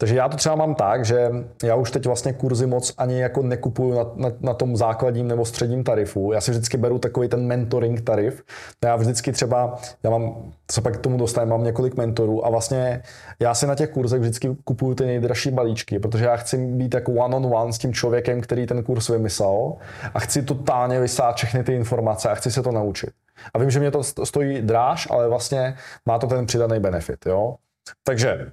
Takže 0.00 0.16
já 0.16 0.28
to 0.28 0.36
třeba 0.36 0.54
mám 0.54 0.74
tak, 0.74 1.04
že 1.04 1.30
já 1.62 1.74
už 1.74 1.90
teď 1.90 2.06
vlastně 2.06 2.32
kurzy 2.32 2.66
moc 2.66 2.94
ani 2.98 3.20
jako 3.20 3.42
nekupuju 3.42 3.94
na, 3.94 4.06
na, 4.16 4.36
na 4.40 4.54
tom 4.54 4.76
základním 4.76 5.28
nebo 5.28 5.44
středním 5.44 5.84
tarifu. 5.84 6.32
Já 6.32 6.40
si 6.40 6.50
vždycky 6.50 6.76
beru 6.76 6.98
takový 6.98 7.28
ten 7.28 7.46
mentoring 7.46 8.00
tarif. 8.00 8.42
Já 8.84 8.96
vždycky 8.96 9.32
třeba, 9.32 9.78
já 10.02 10.10
mám, 10.10 10.52
se 10.70 10.80
pak 10.80 10.96
k 10.96 11.00
tomu 11.00 11.16
dostanu, 11.16 11.50
mám 11.50 11.64
několik 11.64 11.96
mentorů 11.96 12.46
a 12.46 12.50
vlastně 12.50 13.02
já 13.40 13.54
si 13.54 13.66
na 13.66 13.74
těch 13.74 13.90
kurzech 13.90 14.20
vždycky 14.20 14.56
kupuju 14.64 14.94
ty 14.94 15.06
nejdražší 15.06 15.50
balíčky, 15.50 15.98
protože 15.98 16.24
já 16.24 16.36
chci 16.36 16.56
být 16.56 16.94
jako 16.94 17.12
one 17.12 17.36
on 17.36 17.54
one 17.54 17.72
s 17.72 17.78
tím 17.78 17.94
člověkem, 17.94 18.40
který 18.40 18.66
ten 18.66 18.82
kurz 18.82 19.08
vymyslel 19.08 19.72
a 20.14 20.20
chci 20.20 20.42
totálně 20.42 21.00
vysát 21.00 21.36
všechny 21.36 21.64
ty 21.64 21.74
informace 21.74 22.30
a 22.30 22.34
chci 22.34 22.50
se 22.50 22.62
to 22.62 22.72
naučit. 22.72 23.10
A 23.54 23.58
vím, 23.58 23.70
že 23.70 23.80
mě 23.80 23.90
to 23.90 24.02
stojí 24.02 24.62
dráž, 24.62 25.08
ale 25.10 25.28
vlastně 25.28 25.74
má 26.06 26.18
to 26.18 26.26
ten 26.26 26.46
přidaný 26.46 26.80
benefit. 26.80 27.26
Jo? 27.26 27.56
Takže 28.04 28.50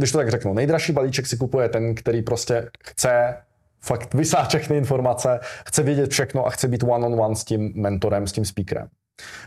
když 0.00 0.12
to 0.12 0.18
tak 0.18 0.30
řeknu, 0.30 0.54
nejdražší 0.54 0.92
balíček 0.92 1.26
si 1.26 1.36
kupuje 1.36 1.68
ten, 1.68 1.94
který 1.94 2.22
prostě 2.22 2.70
chce 2.84 3.36
fakt 3.80 4.14
vysát 4.14 4.48
všechny 4.48 4.76
informace, 4.76 5.40
chce 5.66 5.82
vědět 5.82 6.10
všechno 6.10 6.46
a 6.46 6.50
chce 6.50 6.68
být 6.68 6.82
one-on-one 6.82 7.16
on 7.16 7.24
one 7.24 7.36
s 7.36 7.44
tím 7.44 7.72
mentorem, 7.74 8.26
s 8.26 8.32
tím 8.32 8.44
speakerem. 8.44 8.88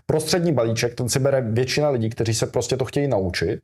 Prostřední 0.05 0.53
balíček, 0.53 0.95
ten 0.95 1.09
si 1.09 1.19
bere 1.19 1.41
většina 1.41 1.89
lidí, 1.89 2.09
kteří 2.09 2.33
se 2.33 2.47
prostě 2.47 2.77
to 2.77 2.85
chtějí 2.85 3.07
naučit. 3.07 3.59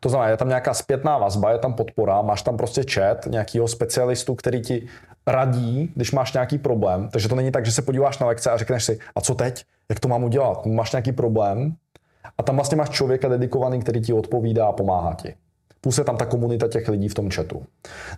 To 0.00 0.08
znamená, 0.08 0.30
je 0.30 0.36
tam 0.36 0.48
nějaká 0.48 0.74
zpětná 0.74 1.18
vazba, 1.18 1.52
je 1.52 1.58
tam 1.58 1.74
podpora, 1.74 2.22
máš 2.22 2.42
tam 2.42 2.56
prostě 2.56 2.82
chat 2.92 3.26
nějakého 3.26 3.68
specialistu, 3.68 4.34
který 4.34 4.60
ti 4.60 4.86
radí, 5.26 5.92
když 5.96 6.12
máš 6.12 6.32
nějaký 6.32 6.58
problém. 6.58 7.08
Takže 7.08 7.28
to 7.28 7.34
není 7.34 7.50
tak, 7.50 7.66
že 7.66 7.72
se 7.72 7.82
podíváš 7.82 8.18
na 8.18 8.26
lekce 8.26 8.50
a 8.50 8.56
řekneš 8.56 8.84
si, 8.84 8.98
a 9.14 9.20
co 9.20 9.34
teď, 9.34 9.64
jak 9.88 10.00
to 10.00 10.08
mám 10.08 10.24
udělat? 10.24 10.66
Máš 10.66 10.92
nějaký 10.92 11.12
problém 11.12 11.74
a 12.38 12.42
tam 12.42 12.56
vlastně 12.56 12.76
máš 12.76 12.90
člověka 12.90 13.28
dedikovaný, 13.28 13.80
který 13.80 14.00
ti 14.00 14.12
odpovídá 14.12 14.66
a 14.66 14.72
pomáhá 14.72 15.14
ti 15.14 15.34
plus 15.80 15.98
je 15.98 16.04
tam 16.04 16.16
ta 16.16 16.26
komunita 16.26 16.68
těch 16.68 16.88
lidí 16.88 17.08
v 17.08 17.14
tom 17.14 17.30
chatu. 17.30 17.62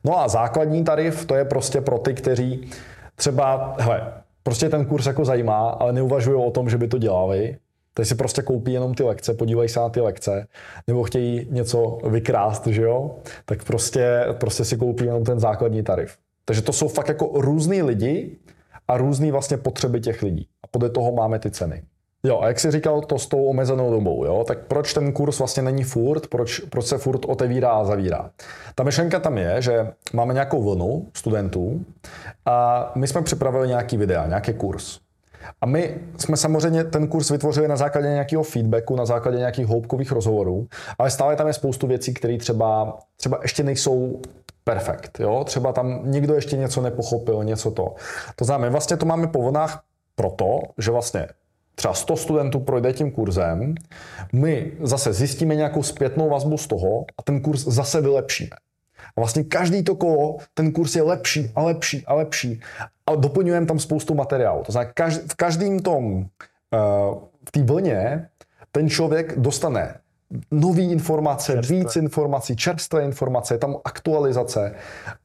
No 0.04 0.20
a 0.20 0.28
základní 0.28 0.84
tarif, 0.84 1.24
to 1.24 1.34
je 1.34 1.44
prostě 1.44 1.80
pro 1.80 1.98
ty, 1.98 2.14
kteří 2.14 2.70
třeba, 3.14 3.76
hele, 3.78 4.12
prostě 4.42 4.68
ten 4.68 4.84
kurz 4.84 5.06
jako 5.06 5.24
zajímá, 5.24 5.68
ale 5.68 5.92
neuvažují 5.92 6.44
o 6.44 6.50
tom, 6.50 6.70
že 6.70 6.78
by 6.78 6.88
to 6.88 6.98
dělali, 6.98 7.56
Teď 7.94 8.08
si 8.08 8.14
prostě 8.14 8.42
koupí 8.42 8.72
jenom 8.72 8.94
ty 8.94 9.02
lekce, 9.02 9.34
podívají 9.34 9.68
se 9.68 9.80
na 9.80 9.88
ty 9.88 10.00
lekce, 10.00 10.46
nebo 10.86 11.02
chtějí 11.02 11.48
něco 11.50 11.98
vykrást, 12.08 12.66
že 12.66 12.82
jo? 12.82 13.16
Tak 13.44 13.64
prostě, 13.64 14.26
prostě 14.32 14.64
si 14.64 14.76
koupí 14.76 15.04
jenom 15.04 15.24
ten 15.24 15.40
základní 15.40 15.82
tarif. 15.82 16.18
Takže 16.44 16.62
to 16.62 16.72
jsou 16.72 16.88
fakt 16.88 17.08
jako 17.08 17.30
různý 17.34 17.82
lidi 17.82 18.36
a 18.88 18.96
různý 18.96 19.30
vlastně 19.30 19.56
potřeby 19.56 20.00
těch 20.00 20.22
lidí. 20.22 20.48
A 20.62 20.66
podle 20.66 20.90
toho 20.90 21.12
máme 21.12 21.38
ty 21.38 21.50
ceny. 21.50 21.82
Jo, 22.24 22.40
a 22.40 22.48
jak 22.48 22.60
jsi 22.60 22.70
říkal, 22.70 23.00
to 23.00 23.18
s 23.18 23.26
tou 23.26 23.44
omezenou 23.44 23.90
dobou, 23.90 24.24
jo? 24.24 24.44
tak 24.48 24.58
proč 24.58 24.94
ten 24.94 25.12
kurz 25.12 25.38
vlastně 25.38 25.62
není 25.62 25.84
furt, 25.84 26.26
proč, 26.26 26.58
proč 26.58 26.86
se 26.86 26.98
furt 26.98 27.24
otevírá 27.24 27.70
a 27.70 27.84
zavírá? 27.84 28.30
Ta 28.74 28.82
myšlenka 28.82 29.18
tam 29.18 29.38
je, 29.38 29.62
že 29.62 29.90
máme 30.12 30.34
nějakou 30.34 30.62
vlnu 30.62 31.06
studentů 31.14 31.84
a 32.46 32.92
my 32.94 33.06
jsme 33.06 33.22
připravili 33.22 33.68
nějaký 33.68 33.96
videa, 33.96 34.26
nějaký 34.26 34.52
kurz. 34.52 34.98
A 35.60 35.66
my 35.66 35.94
jsme 36.16 36.36
samozřejmě 36.36 36.84
ten 36.84 37.08
kurz 37.08 37.30
vytvořili 37.30 37.68
na 37.68 37.76
základě 37.76 38.08
nějakého 38.08 38.42
feedbacku, 38.42 38.96
na 38.96 39.06
základě 39.06 39.38
nějakých 39.38 39.66
hloubkových 39.66 40.12
rozhovorů, 40.12 40.66
ale 40.98 41.10
stále 41.10 41.36
tam 41.36 41.46
je 41.46 41.52
spoustu 41.52 41.86
věcí, 41.86 42.14
které 42.14 42.38
třeba, 42.38 42.98
třeba 43.16 43.38
ještě 43.42 43.62
nejsou 43.62 44.20
perfekt. 44.64 45.20
Jo? 45.20 45.44
Třeba 45.44 45.72
tam 45.72 46.00
někdo 46.04 46.34
ještě 46.34 46.56
něco 46.56 46.82
nepochopil, 46.82 47.44
něco 47.44 47.70
to. 47.70 47.94
To 48.36 48.44
znamená, 48.44 48.72
vlastně 48.72 48.96
to 48.96 49.06
máme 49.06 49.26
po 49.26 49.42
vlnách 49.42 49.82
proto, 50.14 50.60
že 50.78 50.90
vlastně 50.90 51.28
třeba 51.74 51.94
100 51.94 52.16
studentů 52.16 52.60
projde 52.60 52.92
tím 52.92 53.10
kurzem, 53.10 53.74
my 54.32 54.72
zase 54.80 55.12
zjistíme 55.12 55.54
nějakou 55.54 55.82
zpětnou 55.82 56.28
vazbu 56.28 56.58
z 56.58 56.66
toho 56.66 57.04
a 57.18 57.22
ten 57.22 57.40
kurz 57.40 57.64
zase 57.64 58.00
vylepšíme. 58.00 58.56
A 59.16 59.20
vlastně 59.20 59.44
každý 59.44 59.84
to 59.84 59.96
kolo, 59.96 60.36
ten 60.54 60.72
kurz 60.72 60.96
je 60.96 61.02
lepší 61.02 61.52
a 61.54 61.62
lepší 61.62 62.04
a 62.06 62.14
lepší. 62.14 62.60
A 63.06 63.14
doplňujeme 63.14 63.66
tam 63.66 63.78
spoustu 63.78 64.14
materiálu. 64.14 64.62
To 64.62 64.72
znamená, 64.72 64.92
každý, 64.94 65.28
v 65.28 65.34
každém 65.34 65.78
tom, 65.78 66.14
uh, 66.14 66.24
v 67.48 67.50
té 67.50 67.62
vlně, 67.62 68.28
ten 68.72 68.90
člověk 68.90 69.38
dostane 69.38 69.94
nové 70.50 70.82
informace, 70.82 71.52
čerstvé. 71.52 71.76
víc 71.76 71.96
informací, 71.96 72.56
čerstvé 72.56 73.04
informace, 73.04 73.54
je 73.54 73.58
tam 73.58 73.76
aktualizace. 73.84 74.74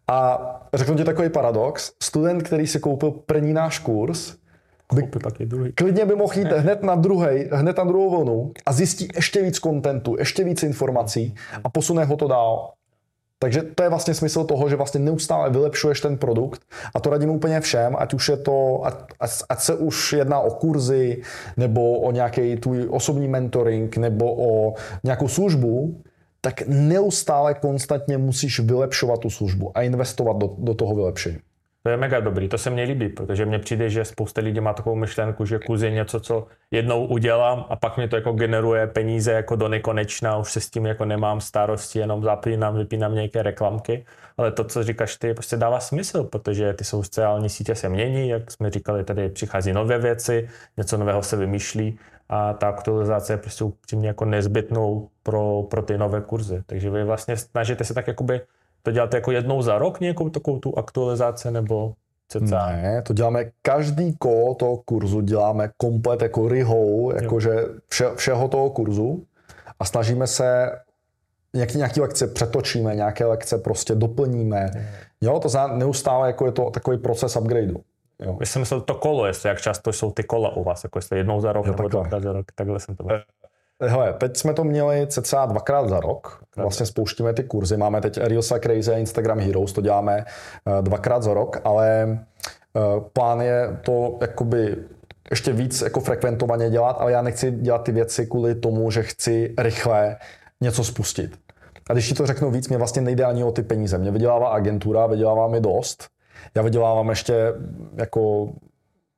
A 0.08 0.40
řeknu 0.74 0.96
ti 0.96 1.04
takový 1.04 1.30
paradox. 1.30 1.92
Student, 2.04 2.44
který 2.44 2.68
si 2.68 2.80
koupil 2.80 3.12
první 3.12 3.54
náš 3.54 3.80
kurz, 3.80 4.36
by, 4.94 5.04
taky 5.24 5.46
druhý. 5.46 5.72
klidně 5.72 6.06
by 6.06 6.16
mohl 6.16 6.34
jít 6.40 6.48
hned 6.48 6.84
na, 6.84 6.96
druhej, 6.96 7.50
hned 7.52 7.78
na 7.78 7.84
druhou 7.84 8.10
vlnu 8.10 8.52
a 8.66 8.74
zjistí 8.74 9.08
ještě 9.16 9.42
víc 9.42 9.60
kontentu, 9.60 10.16
ještě 10.20 10.44
víc 10.44 10.64
informací 10.64 11.36
a 11.64 11.70
posune 11.70 12.06
ho 12.06 12.18
to 12.18 12.28
dál. 12.28 12.72
Takže 13.40 13.62
to 13.62 13.84
je 13.84 13.90
vlastně 13.90 14.14
smysl 14.14 14.44
toho, 14.44 14.70
že 14.70 14.76
vlastně 14.76 15.00
neustále 15.00 15.50
vylepšuješ 15.50 16.02
ten 16.02 16.18
produkt 16.18 16.62
a 16.96 17.00
to 17.00 17.10
radím 17.10 17.30
úplně 17.30 17.62
všem, 17.62 17.96
ať 18.00 18.14
už 18.14 18.30
je 18.30 18.38
to, 18.38 18.82
ať, 18.86 18.94
ať 19.50 19.60
se 19.60 19.76
už 19.76 20.14
jedná 20.14 20.40
o 20.40 20.52
kurzy, 20.52 21.22
nebo 21.58 22.00
o 22.00 22.12
nějaký 22.12 22.56
tvůj 22.56 22.88
osobní 22.90 23.28
mentoring, 23.28 23.98
nebo 23.98 24.36
o 24.38 24.74
nějakou 25.04 25.28
službu, 25.28 26.02
tak 26.42 26.68
neustále 26.68 27.54
konstantně 27.54 28.18
musíš 28.18 28.60
vylepšovat 28.60 29.20
tu 29.20 29.30
službu 29.30 29.72
a 29.78 29.82
investovat 29.82 30.38
do, 30.38 30.56
do 30.58 30.74
toho 30.74 30.96
vylepšení. 30.96 31.38
To 31.86 31.90
je 31.90 31.98
mega 31.98 32.20
dobrý, 32.20 32.50
to 32.50 32.58
se 32.58 32.70
mně 32.70 32.84
líbí, 32.84 33.10
protože 33.10 33.46
mně 33.46 33.60
přijde, 33.60 33.90
že 33.90 34.06
spousta 34.06 34.42
lidí 34.42 34.60
má 34.60 34.74
takovou 34.74 34.96
myšlenku, 34.96 35.46
že 35.46 35.60
kurz 35.60 35.82
je 35.82 35.92
něco, 35.92 36.20
co 36.20 36.48
jednou 36.72 37.06
udělám 37.06 37.66
a 37.70 37.76
pak 37.76 37.98
mi 37.98 38.08
to 38.08 38.16
jako 38.16 38.32
generuje 38.32 38.88
peníze 38.88 39.32
jako 39.32 39.56
do 39.56 39.68
nekonečna, 39.68 40.38
už 40.38 40.52
se 40.52 40.62
s 40.62 40.70
tím 40.70 40.86
jako 40.86 41.06
nemám 41.06 41.42
starosti, 41.42 42.00
jenom 42.00 42.24
zapínám, 42.24 42.78
vypínám 42.78 43.16
nějaké 43.16 43.44
reklamky, 43.44 44.06
ale 44.38 44.52
to, 44.52 44.64
co 44.64 44.84
říkáš 44.84 45.16
ty, 45.16 45.34
prostě 45.34 45.58
dává 45.58 45.80
smysl, 45.80 46.24
protože 46.24 46.74
ty 46.74 46.84
sociální 46.84 47.50
sítě 47.50 47.76
se 47.76 47.90
mění, 47.90 48.30
jak 48.30 48.52
jsme 48.52 48.70
říkali, 48.70 49.04
tady 49.04 49.30
přichází 49.30 49.74
nové 49.74 49.98
věci, 50.00 50.50
něco 50.78 50.98
nového 50.98 51.24
se 51.24 51.38
vymýšlí 51.38 52.00
a 52.30 52.54
ta 52.54 52.70
aktualizace 52.70 53.34
je 53.34 53.38
prostě 53.38 53.64
upřímně 53.64 54.08
jako 54.08 54.26
nezbytnou 54.26 55.10
pro, 55.24 55.64
pro 55.64 55.82
ty 55.82 55.98
nové 55.98 56.22
kurzy. 56.22 56.64
Takže 56.66 56.90
vy 56.90 57.04
vlastně 57.04 57.38
snažíte 57.38 57.84
se 57.84 57.94
tak 57.94 58.08
jakoby 58.08 58.42
to 58.86 58.92
děláte 58.92 59.18
jako 59.18 59.32
jednou 59.32 59.62
za 59.62 59.78
rok 59.78 60.00
nějakou 60.00 60.30
takovou 60.30 60.60
tu 60.60 60.78
aktualizaci 60.78 61.52
nebo 61.52 61.94
cca? 62.28 62.70
Ne, 62.70 63.02
to 63.02 63.14
děláme 63.14 63.46
každý 63.62 64.16
kolo 64.16 64.56
toho 64.56 64.78
kurzu, 64.78 65.22
děláme 65.22 65.70
komplet 65.78 66.22
jako 66.22 66.48
rihou, 66.48 67.12
jakože 67.12 67.56
vše, 67.88 68.06
všeho 68.16 68.48
toho 68.48 68.70
kurzu 68.70 69.26
a 69.80 69.86
snažíme 69.86 70.28
se 70.28 70.72
nějaký, 71.54 71.78
nějaký 71.78 72.02
lekce 72.02 72.28
přetočíme, 72.28 72.96
nějaké 72.96 73.26
lekce 73.26 73.58
prostě 73.58 73.96
doplníme. 73.96 74.72
Jo, 75.22 75.40
to 75.40 75.50
znamená 75.50 75.78
neustále 75.78 76.28
jako 76.28 76.46
je 76.46 76.52
to 76.52 76.70
takový 76.70 76.98
proces 76.98 77.36
upgradeu. 77.36 77.82
Jo. 78.20 78.38
Já 78.40 78.46
jsem 78.46 78.62
myslel 78.62 78.82
to 78.82 78.96
kolo, 78.96 79.26
jestli 79.26 79.50
jak 79.50 79.62
často 79.62 79.94
jsou 79.94 80.12
ty 80.12 80.24
kola 80.24 80.56
u 80.56 80.64
vás, 80.64 80.84
jako 80.84 80.98
jestli 80.98 81.18
jednou 81.18 81.42
za 81.42 81.54
rok 81.54 81.66
jo, 81.66 81.72
nebo 81.72 81.88
dvakrát 81.88 82.24
za 82.24 82.34
rok, 82.34 82.46
takhle 82.56 82.80
jsem 82.80 82.96
to 82.96 83.04
byl. 83.04 83.22
Hele, 83.82 84.14
teď 84.14 84.38
jsme 84.38 84.54
to 84.54 84.64
měli 84.64 85.08
cca 85.08 85.46
dvakrát 85.46 85.90
za 85.90 86.00
rok. 86.00 86.44
Vlastně 86.56 86.86
spouštíme 86.86 87.34
ty 87.34 87.44
kurzy. 87.44 87.78
Máme 87.78 88.02
teď 88.02 88.18
Reels 88.18 88.52
a 88.52 88.60
Crazy 88.60 88.92
a 88.92 88.98
Instagram 88.98 89.40
Heroes, 89.40 89.74
to 89.74 89.82
děláme 89.82 90.26
eh, 90.26 90.82
dvakrát 90.82 91.24
za 91.24 91.34
rok, 91.34 91.62
ale 91.64 92.20
eh, 92.76 92.80
plán 93.14 93.42
je 93.42 93.80
to 93.82 94.18
jakoby 94.22 94.78
ještě 95.30 95.54
víc 95.54 95.82
jako 95.82 96.00
frekventovaně 96.00 96.70
dělat, 96.70 96.98
ale 97.00 97.12
já 97.12 97.22
nechci 97.22 97.52
dělat 97.52 97.84
ty 97.84 97.92
věci 97.92 98.26
kvůli 98.28 98.56
tomu, 98.56 98.92
že 98.92 99.04
chci 99.04 99.54
rychle 99.58 100.18
něco 100.62 100.84
spustit. 100.84 101.40
A 101.90 101.94
když 101.94 102.08
ti 102.08 102.14
to 102.14 102.28
řeknu 102.28 102.52
víc, 102.52 102.68
mě 102.70 102.78
vlastně 102.78 103.02
nejde 103.02 103.26
ani 103.26 103.44
o 103.44 103.52
ty 103.52 103.64
peníze. 103.64 103.98
Mě 103.98 104.12
vydělává 104.12 104.50
agentura, 104.50 105.08
vydělává 105.08 105.48
mi 105.48 105.62
dost. 105.62 106.08
Já 106.56 106.62
vydělávám 106.62 107.10
ještě 107.10 107.54
jako 107.96 108.50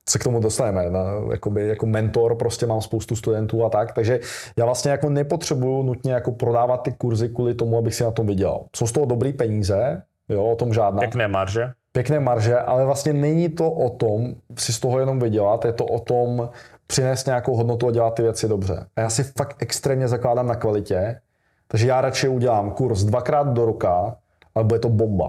se 0.09 0.19
k 0.19 0.23
tomu 0.23 0.39
dostaneme. 0.39 0.89
Na, 0.89 1.03
jakoby, 1.31 1.67
jako 1.67 1.85
mentor 1.85 2.35
prostě 2.35 2.65
mám 2.65 2.81
spoustu 2.81 3.15
studentů 3.15 3.65
a 3.65 3.69
tak, 3.69 3.91
takže 3.91 4.19
já 4.57 4.65
vlastně 4.65 4.91
jako 4.91 5.09
nepotřebuju 5.09 5.83
nutně 5.83 6.13
jako 6.13 6.31
prodávat 6.31 6.77
ty 6.77 6.91
kurzy 6.91 7.29
kvůli 7.29 7.53
tomu, 7.53 7.77
abych 7.77 7.95
si 7.95 8.03
na 8.03 8.11
tom 8.11 8.27
vydělal. 8.27 8.65
Jsou 8.75 8.87
z 8.87 8.91
toho 8.91 9.05
dobrý 9.05 9.33
peníze, 9.33 10.01
jo, 10.29 10.45
o 10.45 10.55
tom 10.55 10.73
žádná. 10.73 10.99
Pěkné 10.99 11.27
marže. 11.27 11.71
Pěkné 11.91 12.19
marže, 12.19 12.59
ale 12.59 12.85
vlastně 12.85 13.13
není 13.13 13.49
to 13.49 13.71
o 13.71 13.89
tom 13.89 14.35
si 14.57 14.73
z 14.73 14.79
toho 14.79 14.99
jenom 14.99 15.19
vydělat, 15.19 15.65
je 15.65 15.73
to 15.73 15.85
o 15.85 15.99
tom 15.99 16.49
přinést 16.87 17.25
nějakou 17.25 17.55
hodnotu 17.55 17.87
a 17.87 17.91
dělat 17.91 18.13
ty 18.13 18.21
věci 18.21 18.47
dobře. 18.47 18.85
A 18.95 19.01
já 19.01 19.09
si 19.09 19.23
fakt 19.23 19.55
extrémně 19.59 20.07
zakládám 20.07 20.47
na 20.47 20.55
kvalitě, 20.55 21.19
takže 21.67 21.87
já 21.87 22.01
radši 22.01 22.27
udělám 22.27 22.71
kurz 22.71 23.03
dvakrát 23.03 23.47
do 23.47 23.65
roka, 23.65 24.15
ale 24.55 24.65
bude 24.65 24.79
to 24.79 24.89
bomba. 24.89 25.27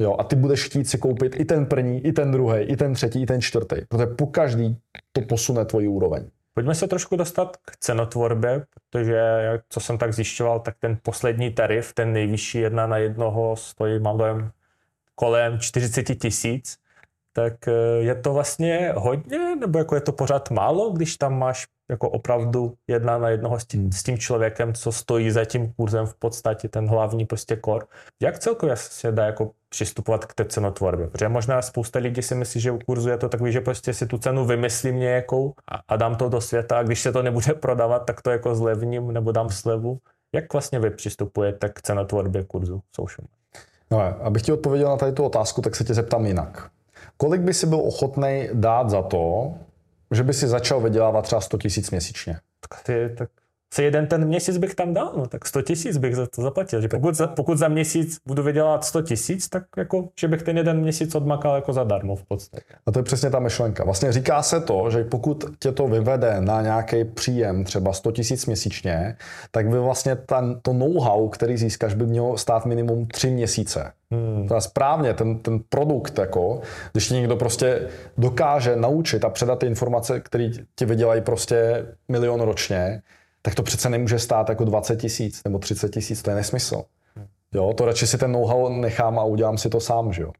Jo, 0.00 0.16
a 0.18 0.24
ty 0.24 0.36
budeš 0.36 0.64
chtít 0.64 0.88
si 0.88 0.98
koupit 0.98 1.40
i 1.40 1.44
ten 1.44 1.66
první, 1.66 2.06
i 2.06 2.12
ten 2.12 2.32
druhý, 2.32 2.60
i 2.60 2.76
ten 2.76 2.94
třetí, 2.94 3.22
i 3.22 3.26
ten 3.26 3.40
čtvrtý, 3.40 3.76
protože 3.88 4.06
po 4.06 4.26
každý 4.26 4.76
to 5.12 5.20
posune 5.20 5.64
tvoji 5.64 5.88
úroveň. 5.88 6.30
Pojďme 6.54 6.74
se 6.74 6.88
trošku 6.88 7.16
dostat 7.16 7.56
k 7.56 7.76
cenotvorbě, 7.76 8.66
protože 8.74 9.22
co 9.68 9.80
jsem 9.80 9.98
tak 9.98 10.14
zjišťoval, 10.14 10.60
tak 10.60 10.74
ten 10.80 10.98
poslední 11.02 11.50
tarif, 11.50 11.92
ten 11.94 12.12
nejvyšší 12.12 12.58
jedna 12.58 12.86
na 12.86 12.96
jednoho 12.96 13.56
stojí, 13.56 14.00
dojem, 14.16 14.50
kolem 15.14 15.58
40 15.58 16.02
tisíc. 16.02 16.76
Tak 17.32 17.68
eh, 17.68 17.72
je 17.98 18.14
to 18.14 18.32
vlastně 18.32 18.92
hodně, 18.96 19.56
nebo 19.56 19.78
jako 19.78 19.94
je 19.94 20.00
to 20.00 20.12
pořád 20.12 20.50
málo, 20.50 20.90
když 20.90 21.16
tam 21.16 21.38
máš 21.38 21.66
jako 21.90 22.10
opravdu 22.10 22.74
jedna 22.88 23.18
na 23.18 23.28
jednoho 23.28 23.60
s 23.60 23.64
tím, 23.64 23.92
s 23.92 24.02
tím 24.02 24.18
člověkem, 24.18 24.74
co 24.74 24.92
stojí 24.92 25.30
za 25.30 25.44
tím 25.44 25.72
kurzem 25.72 26.06
v 26.06 26.14
podstatě, 26.14 26.68
ten 26.68 26.88
hlavní 26.88 27.26
prostě 27.26 27.56
kor. 27.56 27.86
Jak 28.22 28.38
celkově 28.38 28.76
se 28.76 29.12
dá 29.12 29.26
jako 29.26 29.50
přistupovat 29.68 30.24
k 30.24 30.34
té 30.34 30.44
cenotvorbě? 30.44 31.06
Protože 31.06 31.28
možná 31.28 31.62
spousta 31.62 31.98
lidí 31.98 32.22
si 32.22 32.34
myslí, 32.34 32.60
že 32.60 32.70
u 32.70 32.78
kurzu 32.78 33.08
je 33.08 33.18
to 33.18 33.28
takový, 33.28 33.52
že 33.52 33.60
prostě 33.60 33.94
si 33.94 34.06
tu 34.06 34.18
cenu 34.18 34.44
vymyslím 34.44 34.98
nějakou 34.98 35.54
a, 35.72 35.80
a 35.88 35.96
dám 35.96 36.16
to 36.16 36.28
do 36.28 36.40
světa 36.40 36.78
a 36.78 36.82
když 36.82 37.00
se 37.00 37.12
to 37.12 37.22
nebude 37.22 37.54
prodávat, 37.60 37.98
tak 37.98 38.22
to 38.22 38.30
jako 38.30 38.54
zlevním 38.54 39.12
nebo 39.12 39.32
dám 39.32 39.50
slevu. 39.50 39.98
Jak 40.34 40.52
vlastně 40.52 40.78
vy 40.78 40.90
přistupujete 40.90 41.68
k 41.68 41.82
cenotvorbě 41.82 42.44
kurzu 42.44 42.82
social? 42.96 43.26
No, 43.90 44.00
abych 44.00 44.42
ti 44.42 44.52
odpověděl 44.52 44.88
na 44.88 44.96
tady 44.96 45.12
tu 45.12 45.24
otázku, 45.24 45.62
tak 45.62 45.76
se 45.76 45.84
tě 45.84 45.94
zeptám 45.94 46.26
jinak. 46.26 46.70
Kolik 47.16 47.40
by 47.40 47.54
si 47.54 47.66
byl 47.66 47.78
ochotný 47.78 48.48
dát 48.52 48.90
za 48.90 49.02
to, 49.02 49.54
že 50.10 50.22
by 50.22 50.34
si 50.34 50.48
začal 50.48 50.80
vydělávat 50.80 51.22
třeba 51.22 51.40
100 51.40 51.58
tisíc 51.58 51.90
měsíčně. 51.90 52.36
Tak, 52.68 52.82
ty, 52.82 53.14
tak 53.18 53.28
se 53.74 53.82
jeden 53.82 54.06
ten 54.06 54.24
měsíc 54.24 54.58
bych 54.58 54.74
tam 54.74 54.94
dal, 54.94 55.12
no, 55.16 55.26
tak 55.26 55.46
100 55.46 55.62
tisíc 55.62 55.96
bych 55.96 56.16
za 56.16 56.26
to 56.26 56.42
zaplatil. 56.42 56.80
Že 56.80 56.88
pokud, 56.88 57.14
za, 57.14 57.26
pokud 57.26 57.58
za 57.58 57.68
měsíc 57.68 58.18
budu 58.26 58.42
vydělávat 58.42 58.84
100 58.84 59.02
tisíc, 59.02 59.48
tak 59.48 59.64
jako, 59.76 60.08
že 60.20 60.28
bych 60.28 60.42
ten 60.42 60.56
jeden 60.56 60.80
měsíc 60.80 61.14
odmakal 61.14 61.54
jako 61.54 61.72
zadarmo 61.72 62.16
v 62.16 62.24
podstatě. 62.24 62.74
A 62.86 62.92
to 62.92 62.98
je 62.98 63.02
přesně 63.02 63.30
ta 63.30 63.38
myšlenka. 63.38 63.84
Vlastně 63.84 64.12
říká 64.12 64.42
se 64.42 64.60
to, 64.60 64.90
že 64.90 65.04
pokud 65.04 65.44
tě 65.58 65.72
to 65.72 65.88
vyvede 65.88 66.40
na 66.40 66.62
nějaký 66.62 67.04
příjem 67.04 67.64
třeba 67.64 67.92
100 67.92 68.12
tisíc 68.12 68.46
měsíčně, 68.46 69.16
tak 69.50 69.68
by 69.68 69.78
vlastně 69.78 70.16
ten, 70.16 70.60
to 70.62 70.72
know-how, 70.72 71.28
který 71.28 71.56
získáš, 71.56 71.94
by 71.94 72.06
mělo 72.06 72.38
stát 72.38 72.66
minimum 72.66 73.06
3 73.06 73.30
měsíce. 73.30 73.92
Hmm. 74.12 74.48
To 74.48 74.54
je 74.54 74.60
správně, 74.60 75.14
ten, 75.14 75.38
ten 75.38 75.60
produkt, 75.68 76.18
jako, 76.18 76.60
když 76.92 77.10
někdo 77.10 77.36
prostě 77.36 77.88
dokáže 78.18 78.76
naučit 78.76 79.24
a 79.24 79.30
předat 79.30 79.58
ty 79.58 79.66
informace, 79.66 80.20
které 80.20 80.50
ti 80.74 80.84
vydělají 80.84 81.20
prostě 81.20 81.86
milion 82.08 82.40
ročně, 82.40 83.02
tak 83.42 83.54
to 83.54 83.62
přece 83.62 83.88
nemůže 83.88 84.18
stát 84.18 84.48
jako 84.48 84.64
20 84.64 84.96
tisíc 84.96 85.44
nebo 85.44 85.58
30 85.58 85.88
tisíc, 85.88 86.22
to 86.22 86.30
je 86.30 86.36
nesmysl. 86.36 86.84
Jo, 87.54 87.72
to 87.76 87.84
radši 87.84 88.06
si 88.06 88.18
ten 88.18 88.32
know-how 88.32 88.68
nechám 88.68 89.18
a 89.18 89.24
udělám 89.24 89.58
si 89.58 89.68
to 89.68 89.80
sám, 89.80 90.12
že 90.12 90.22
jo. 90.22 90.32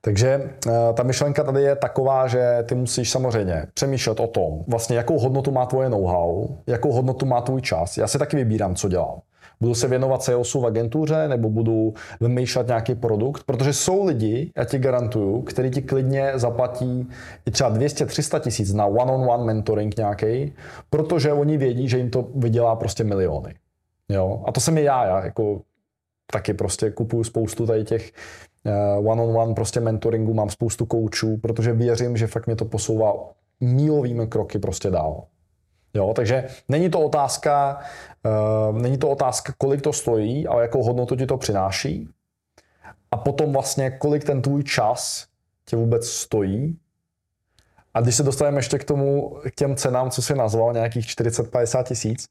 Takže 0.00 0.50
uh, 0.66 0.72
ta 0.94 1.02
myšlenka 1.02 1.44
tady 1.44 1.62
je 1.62 1.76
taková, 1.76 2.26
že 2.26 2.64
ty 2.68 2.74
musíš 2.74 3.10
samozřejmě 3.10 3.66
přemýšlet 3.74 4.20
o 4.20 4.26
tom, 4.26 4.64
vlastně 4.68 4.96
jakou 4.96 5.18
hodnotu 5.18 5.50
má 5.50 5.66
tvoje 5.66 5.88
know-how, 5.88 6.48
jakou 6.66 6.92
hodnotu 6.92 7.26
má 7.26 7.40
tvůj 7.40 7.62
čas. 7.62 7.98
Já 7.98 8.08
si 8.08 8.18
taky 8.18 8.36
vybírám, 8.36 8.74
co 8.74 8.88
dělám. 8.88 9.20
Budu 9.60 9.74
se 9.74 9.88
věnovat 9.88 10.22
salesu 10.22 10.60
v 10.60 10.66
agentuře 10.66 11.28
nebo 11.28 11.50
budu 11.50 11.94
vymýšlet 12.20 12.66
nějaký 12.66 12.94
produkt, 12.94 13.44
protože 13.44 13.72
jsou 13.72 14.04
lidi, 14.04 14.52
já 14.56 14.64
ti 14.64 14.78
garantuju, 14.78 15.42
kteří 15.42 15.70
ti 15.70 15.82
klidně 15.82 16.32
zaplatí 16.34 17.08
i 17.46 17.50
třeba 17.50 17.74
200-300 17.74 18.40
tisíc 18.40 18.72
na 18.72 18.86
one-on-one 18.86 19.44
mentoring 19.44 19.96
nějaký, 19.96 20.52
protože 20.90 21.32
oni 21.32 21.56
vědí, 21.56 21.88
že 21.88 21.98
jim 21.98 22.10
to 22.10 22.28
vydělá 22.34 22.76
prostě 22.76 23.04
miliony. 23.04 23.54
Jo? 24.08 24.42
A 24.46 24.52
to 24.52 24.60
jsem 24.60 24.78
i 24.78 24.82
já, 24.82 25.06
já 25.06 25.24
jako 25.24 25.60
taky 26.32 26.54
prostě 26.54 26.90
kupuju 26.90 27.24
spoustu 27.24 27.66
tady 27.66 27.84
těch 27.84 28.12
uh, 28.98 29.10
one-on-one 29.10 29.54
prostě 29.54 29.80
mentoringu, 29.80 30.34
mám 30.34 30.50
spoustu 30.50 30.86
koučů, 30.86 31.36
protože 31.36 31.72
věřím, 31.72 32.16
že 32.16 32.26
fakt 32.26 32.46
mě 32.46 32.56
to 32.56 32.64
posouvá 32.64 33.12
mílovými 33.60 34.26
kroky 34.26 34.58
prostě 34.58 34.90
dál. 34.90 35.24
Jo, 35.94 36.12
takže 36.16 36.44
není 36.68 36.90
to 36.90 37.00
otázka, 37.00 37.80
uh, 38.70 38.78
není 38.78 38.98
to 38.98 39.08
otázka, 39.08 39.52
kolik 39.58 39.82
to 39.82 39.92
stojí, 39.92 40.46
ale 40.46 40.62
jakou 40.62 40.82
hodnotu 40.82 41.16
ti 41.16 41.26
to 41.26 41.36
přináší. 41.36 42.08
A 43.10 43.16
potom 43.16 43.52
vlastně, 43.52 43.90
kolik 43.90 44.24
ten 44.24 44.42
tvůj 44.42 44.64
čas 44.64 45.26
tě 45.64 45.76
vůbec 45.76 46.08
stojí. 46.08 46.78
A 47.94 48.00
když 48.00 48.14
se 48.14 48.22
dostaneme 48.22 48.58
ještě 48.58 48.78
k 48.78 48.84
tomu, 48.84 49.38
k 49.50 49.54
těm 49.54 49.76
cenám, 49.76 50.10
co 50.10 50.22
jsi 50.22 50.34
nazval, 50.34 50.72
nějakých 50.72 51.06
40-50 51.06 51.84
tisíc, 51.84 52.26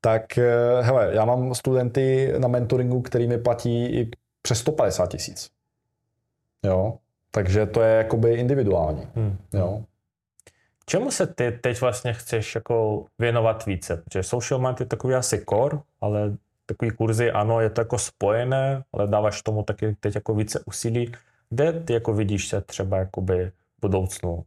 tak 0.00 0.38
eh, 0.38 0.82
hele, 0.82 1.10
já 1.14 1.24
mám 1.24 1.54
studenty 1.54 2.34
na 2.38 2.48
mentoringu, 2.48 3.02
který 3.02 3.28
mi 3.28 3.38
platí 3.38 3.86
i 3.86 4.10
přes 4.42 4.58
150 4.58 5.06
tisíc. 5.06 5.50
Jo, 6.62 6.98
takže 7.30 7.66
to 7.66 7.82
je 7.82 7.96
jakoby 7.96 8.34
individuální. 8.34 9.08
Hmm. 9.14 9.36
Jo. 9.52 9.84
Čemu 10.86 11.10
se 11.10 11.26
ty 11.26 11.52
teď 11.52 11.80
vlastně 11.80 12.12
chceš 12.12 12.54
jako 12.54 13.06
věnovat 13.18 13.66
více? 13.66 13.96
Protože 13.96 14.22
social 14.22 14.60
mind 14.60 14.80
je 14.80 14.86
takový 14.86 15.14
asi 15.14 15.44
core, 15.48 15.78
ale 16.00 16.36
takový 16.66 16.90
kurzy, 16.90 17.30
ano, 17.30 17.60
je 17.60 17.70
to 17.70 17.80
jako 17.80 17.98
spojené, 17.98 18.84
ale 18.92 19.06
dáváš 19.06 19.42
tomu 19.42 19.62
taky 19.62 19.96
teď 20.00 20.14
jako 20.14 20.34
více 20.34 20.60
úsilí. 20.66 21.12
Kde 21.50 21.72
ty 21.72 21.92
jako 21.92 22.12
vidíš 22.12 22.48
se 22.48 22.60
třeba 22.60 22.96
jakoby 22.96 23.52
v 23.78 23.80
budoucnu? 23.80 24.44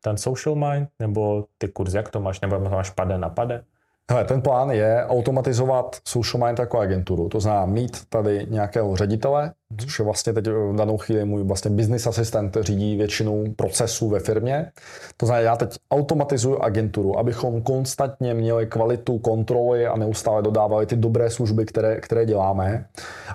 Ten 0.00 0.16
social 0.16 0.54
mind 0.54 0.88
nebo 0.98 1.46
ty 1.58 1.68
kurzy, 1.68 1.96
jak 1.96 2.10
to 2.10 2.20
máš? 2.20 2.40
Nebo 2.40 2.60
máš 2.60 2.90
pade 2.90 3.18
na 3.18 3.28
pade? 3.28 3.64
Hele, 4.10 4.24
ten 4.24 4.42
plán 4.42 4.70
je 4.70 5.06
automatizovat 5.06 5.96
Social 6.08 6.46
Mind 6.46 6.58
jako 6.58 6.78
agenturu. 6.78 7.28
To 7.28 7.40
znamená 7.40 7.66
mít 7.66 7.96
tady 8.08 8.46
nějakého 8.50 8.96
ředitele, 8.96 9.52
mhm. 9.70 9.78
což 9.78 9.98
je 9.98 10.04
vlastně 10.04 10.32
teď 10.32 10.46
v 10.46 10.76
danou 10.76 10.96
chvíli 10.96 11.24
můj 11.24 11.44
vlastně 11.44 11.70
business 11.70 12.06
asistent, 12.06 12.56
řídí 12.60 12.96
většinu 12.96 13.44
procesů 13.56 14.08
ve 14.08 14.20
firmě. 14.20 14.72
To 15.16 15.26
znamená, 15.26 15.44
já 15.44 15.56
teď 15.56 15.76
automatizuju 15.90 16.58
agenturu, 16.58 17.18
abychom 17.18 17.62
konstantně 17.62 18.34
měli 18.34 18.66
kvalitu 18.66 19.18
kontroly 19.18 19.86
a 19.86 19.96
neustále 19.96 20.42
dodávali 20.42 20.86
ty 20.86 20.96
dobré 20.96 21.30
služby, 21.30 21.66
které, 21.66 22.00
které 22.00 22.26
děláme. 22.26 22.86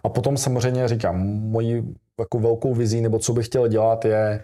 A 0.04 0.10
potom 0.10 0.38
samozřejmě 0.38 0.88
říkám, 0.88 1.18
mojí 1.28 1.96
jako 2.20 2.40
velkou 2.40 2.74
vizí, 2.74 3.02
nebo 3.02 3.20
co 3.20 3.34
bych 3.34 3.46
chtěl 3.46 3.68
dělat, 3.68 4.06
je 4.06 4.44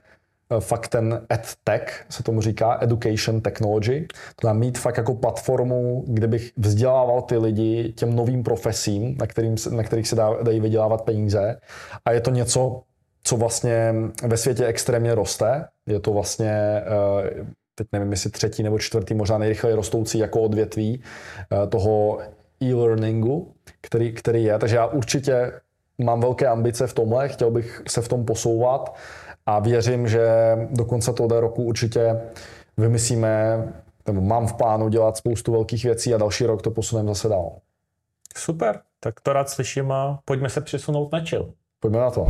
fakt 0.59 0.87
ten 0.87 1.21
EdTech, 1.33 2.05
se 2.09 2.23
tomu 2.23 2.41
říká, 2.41 2.77
Education 2.81 3.41
Technology. 3.41 4.07
To 4.35 4.41
znamená 4.41 4.59
mít 4.59 4.77
fakt 4.77 4.97
jako 4.97 5.15
platformu, 5.15 6.03
kde 6.07 6.27
bych 6.27 6.51
vzdělával 6.57 7.21
ty 7.21 7.37
lidi 7.37 7.93
těm 7.95 8.15
novým 8.15 8.43
profesím, 8.43 9.17
na, 9.19 9.27
kterým, 9.27 9.55
na 9.71 9.83
kterých 9.83 10.07
se 10.07 10.15
dá, 10.15 10.43
dají 10.43 10.59
vydělávat 10.59 11.01
peníze. 11.01 11.59
A 12.05 12.11
je 12.11 12.21
to 12.21 12.31
něco, 12.31 12.81
co 13.23 13.37
vlastně 13.37 13.93
ve 14.23 14.37
světě 14.37 14.65
extrémně 14.65 15.15
roste. 15.15 15.65
Je 15.87 15.99
to 15.99 16.13
vlastně, 16.13 16.51
eh, 16.51 17.45
teď 17.75 17.87
nevím, 17.91 18.11
jestli 18.11 18.29
třetí 18.29 18.63
nebo 18.63 18.79
čtvrtý, 18.79 19.13
možná 19.13 19.37
nejrychleji 19.37 19.75
rostoucí 19.75 20.17
jako 20.17 20.41
odvětví 20.41 21.03
eh, 21.03 21.67
toho 21.67 22.19
e-learningu, 22.63 23.53
který, 23.81 24.13
který 24.13 24.43
je. 24.43 24.59
Takže 24.59 24.75
já 24.75 24.85
určitě 24.85 25.51
mám 25.97 26.21
velké 26.21 26.47
ambice 26.47 26.87
v 26.87 26.93
tomhle, 26.93 27.29
chtěl 27.29 27.51
bych 27.51 27.81
se 27.87 28.01
v 28.01 28.07
tom 28.07 28.25
posouvat 28.25 28.95
a 29.45 29.59
věřím, 29.59 30.07
že 30.07 30.27
do 30.71 30.85
konce 30.85 31.13
tohoto 31.13 31.41
roku 31.41 31.63
určitě 31.63 32.21
vymyslíme, 32.77 33.63
nebo 34.07 34.21
mám 34.21 34.47
v 34.47 34.53
plánu 34.53 34.89
dělat 34.89 35.17
spoustu 35.17 35.51
velkých 35.51 35.83
věcí 35.83 36.13
a 36.13 36.17
další 36.17 36.45
rok 36.45 36.61
to 36.61 36.71
posuneme 36.71 37.09
zase 37.09 37.29
dál. 37.29 37.51
Super, 38.37 38.79
tak 38.99 39.21
to 39.21 39.33
rád 39.33 39.49
slyším 39.49 39.91
a 39.91 40.19
pojďme 40.25 40.49
se 40.49 40.61
přesunout 40.61 41.11
na 41.11 41.19
chill. 41.19 41.53
Pojďme 41.79 41.99
na 41.99 42.11
to. 42.11 42.27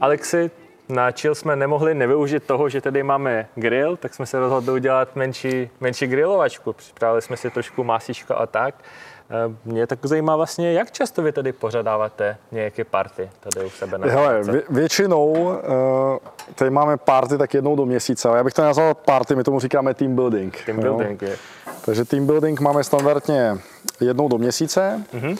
Alexi, 0.00 0.50
na 0.92 1.10
chill 1.10 1.34
jsme 1.34 1.56
nemohli 1.56 1.94
nevyužít 1.94 2.44
toho, 2.44 2.68
že 2.68 2.80
tady 2.80 3.02
máme 3.02 3.48
grill, 3.54 3.96
tak 3.96 4.14
jsme 4.14 4.26
se 4.26 4.38
rozhodli 4.38 4.72
udělat 4.72 5.16
menší, 5.16 5.70
menší 5.80 6.06
grilovačku. 6.06 6.72
Připravili 6.72 7.22
jsme 7.22 7.36
si 7.36 7.50
trošku 7.50 7.84
masíčka 7.84 8.34
a 8.34 8.46
tak. 8.46 8.74
Eh, 9.30 9.54
mě 9.64 9.86
tak 9.86 9.98
zajímá 10.02 10.36
vlastně, 10.36 10.72
jak 10.72 10.90
často 10.90 11.22
vy 11.22 11.32
tady 11.32 11.52
pořadáváte 11.52 12.36
nějaké 12.52 12.84
party 12.84 13.30
tady 13.40 13.66
u 13.66 13.70
sebe 13.70 13.98
na 13.98 14.06
Hele, 14.06 14.42
vě, 14.42 14.62
většinou 14.70 15.32
uh, 15.32 15.58
tady 16.54 16.70
máme 16.70 16.96
party 16.96 17.38
tak 17.38 17.54
jednou 17.54 17.76
do 17.76 17.86
měsíce, 17.86 18.28
ale 18.28 18.38
já 18.38 18.44
bych 18.44 18.54
to 18.54 18.62
nazval 18.62 18.94
party, 18.94 19.34
my 19.34 19.44
tomu 19.44 19.60
říkáme 19.60 19.94
team 19.94 20.14
building. 20.14 20.64
Team 20.66 20.80
building, 20.80 21.22
je. 21.22 21.36
Takže 21.84 22.04
team 22.04 22.26
building 22.26 22.60
máme 22.60 22.84
standardně 22.84 23.58
jednou 24.00 24.28
do 24.28 24.38
měsíce. 24.38 25.04
Mm-hmm. 25.14 25.38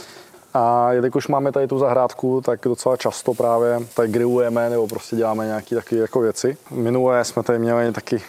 A 0.54 0.92
jelikož 0.92 1.28
máme 1.28 1.52
tady 1.52 1.66
tu 1.66 1.78
zahrádku, 1.78 2.40
tak 2.40 2.60
docela 2.64 2.96
často 2.96 3.34
právě 3.34 3.78
tady 3.94 4.08
grillujeme 4.08 4.70
nebo 4.70 4.86
prostě 4.86 5.16
děláme 5.16 5.46
nějaké 5.46 5.74
takové 5.74 6.00
jako 6.00 6.20
věci. 6.20 6.56
Minule 6.70 7.24
jsme 7.24 7.42
tady 7.42 7.58
měli 7.58 7.92
taky 7.92 8.22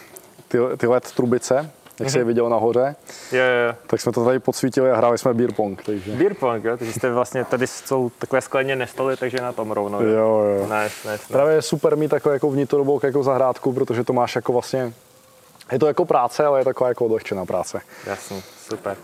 ty, 0.48 0.58
ty 0.76 0.86
LED 0.86 1.12
trubice, 1.12 1.70
jak 2.00 2.10
jsi 2.10 2.18
je 2.18 2.24
mhm. 2.24 2.28
viděl 2.28 2.48
nahoře. 2.48 2.96
Je, 3.32 3.38
je. 3.38 3.76
Tak 3.86 4.00
jsme 4.00 4.12
to 4.12 4.24
tady 4.24 4.38
podsvítili 4.38 4.90
a 4.90 4.96
hráli 4.96 5.18
jsme 5.18 5.34
beer 5.34 5.52
pong. 5.52 5.82
Takže. 5.82 6.12
Beer 6.12 6.34
pong, 6.34 6.64
jo? 6.64 6.76
Takže 6.76 6.92
jste 6.92 7.10
vlastně, 7.12 7.44
tady 7.44 7.66
jsou 7.66 8.10
takové 8.18 8.40
skleněné 8.40 8.86
stoly, 8.86 9.16
takže 9.16 9.38
na 9.40 9.52
tom 9.52 9.70
rovnou. 9.70 10.02
Jo, 10.02 10.44
jo. 10.58 10.62
Nice, 10.62 10.74
nice, 10.82 11.12
nice. 11.12 11.24
Právě 11.32 11.54
je 11.54 11.62
super 11.62 11.96
mít 11.96 12.08
takové 12.08 12.34
jako 12.34 12.50
vnitrobok 12.50 13.02
jako 13.02 13.22
zahrádku, 13.22 13.72
protože 13.72 14.04
to 14.04 14.12
máš 14.12 14.36
jako 14.36 14.52
vlastně, 14.52 14.92
je 15.72 15.78
to 15.78 15.86
jako 15.86 16.04
práce, 16.04 16.44
ale 16.44 16.60
je 16.60 16.64
taková 16.64 16.88
jako 16.88 17.04
odlehčená 17.04 17.46
práce. 17.46 17.80
Jasně, 18.06 18.42
super. 18.68 18.96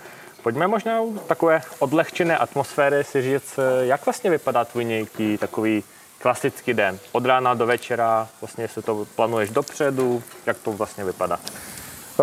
Pojďme 0.42 0.68
možná 0.68 1.00
u 1.00 1.18
takové 1.18 1.62
odlehčené 1.78 2.38
atmosféry 2.38 3.04
si 3.04 3.22
říct, 3.22 3.58
jak 3.80 4.04
vlastně 4.04 4.30
vypadá 4.30 4.64
tvůj 4.64 4.84
nějaký 4.84 5.38
takový 5.38 5.84
klasický 6.18 6.74
den. 6.74 6.98
Od 7.12 7.26
rána 7.26 7.54
do 7.54 7.66
večera, 7.66 8.28
vlastně 8.40 8.64
jestli 8.64 8.82
to 8.82 9.06
plánuješ 9.16 9.50
dopředu, 9.50 10.22
jak 10.46 10.58
to 10.58 10.72
vlastně 10.72 11.04
vypadá? 11.04 11.40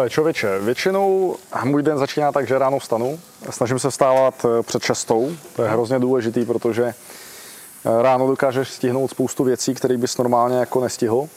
Člověče, 0.09 0.59
většinou 0.59 1.35
můj 1.63 1.83
den 1.83 1.97
začíná 1.97 2.31
tak, 2.31 2.47
že 2.47 2.59
ráno 2.59 2.79
vstanu. 2.79 3.19
Snažím 3.49 3.79
se 3.79 3.89
vstávat 3.89 4.45
eh, 4.45 4.63
před 4.63 4.83
šestou. 4.83 5.31
To 5.55 5.63
je 5.63 5.69
hrozně 5.69 5.99
důležitý, 5.99 6.45
protože 6.45 6.83
eh, 6.83 8.01
ráno 8.01 8.27
dokážeš 8.27 8.69
stihnout 8.69 9.11
spoustu 9.11 9.43
věcí, 9.43 9.73
které 9.73 9.97
bys 9.97 10.17
normálně 10.17 10.57
jako 10.57 10.81
nestihl. 10.81 11.27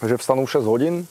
Takže 0.00 0.16
vstanu 0.16 0.46
6 0.46 0.64
hodin, 0.64 1.06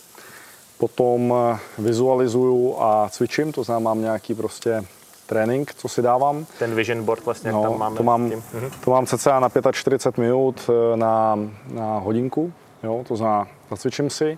potom 0.77 1.33
eh, 1.33 1.59
vizualizuju 1.77 2.75
a 2.79 3.09
cvičím, 3.09 3.51
to 3.51 3.63
znamená, 3.63 3.83
mám 3.83 4.01
nějaký 4.01 4.33
prostě 4.35 4.83
trénink, 5.29 5.73
co 5.73 5.87
si 5.87 6.01
dávám. 6.01 6.45
Ten 6.59 6.75
vision 6.75 7.03
board 7.03 7.25
vlastně, 7.25 7.51
no, 7.51 7.63
tam 7.63 7.79
máme. 7.79 7.97
To 7.97 8.03
mám, 8.03 8.29
tím. 8.29 8.43
Mhm. 8.53 8.71
to 8.83 8.91
mám 8.91 9.05
cca 9.05 9.39
na 9.39 9.49
45 9.71 10.23
minut 10.23 10.69
eh, 10.69 10.97
na, 10.97 11.39
na 11.73 11.97
hodinku, 11.97 12.53
jo, 12.83 13.03
to 13.07 13.15
znamená, 13.15 13.47
zacvičím 13.69 14.09
si. 14.09 14.37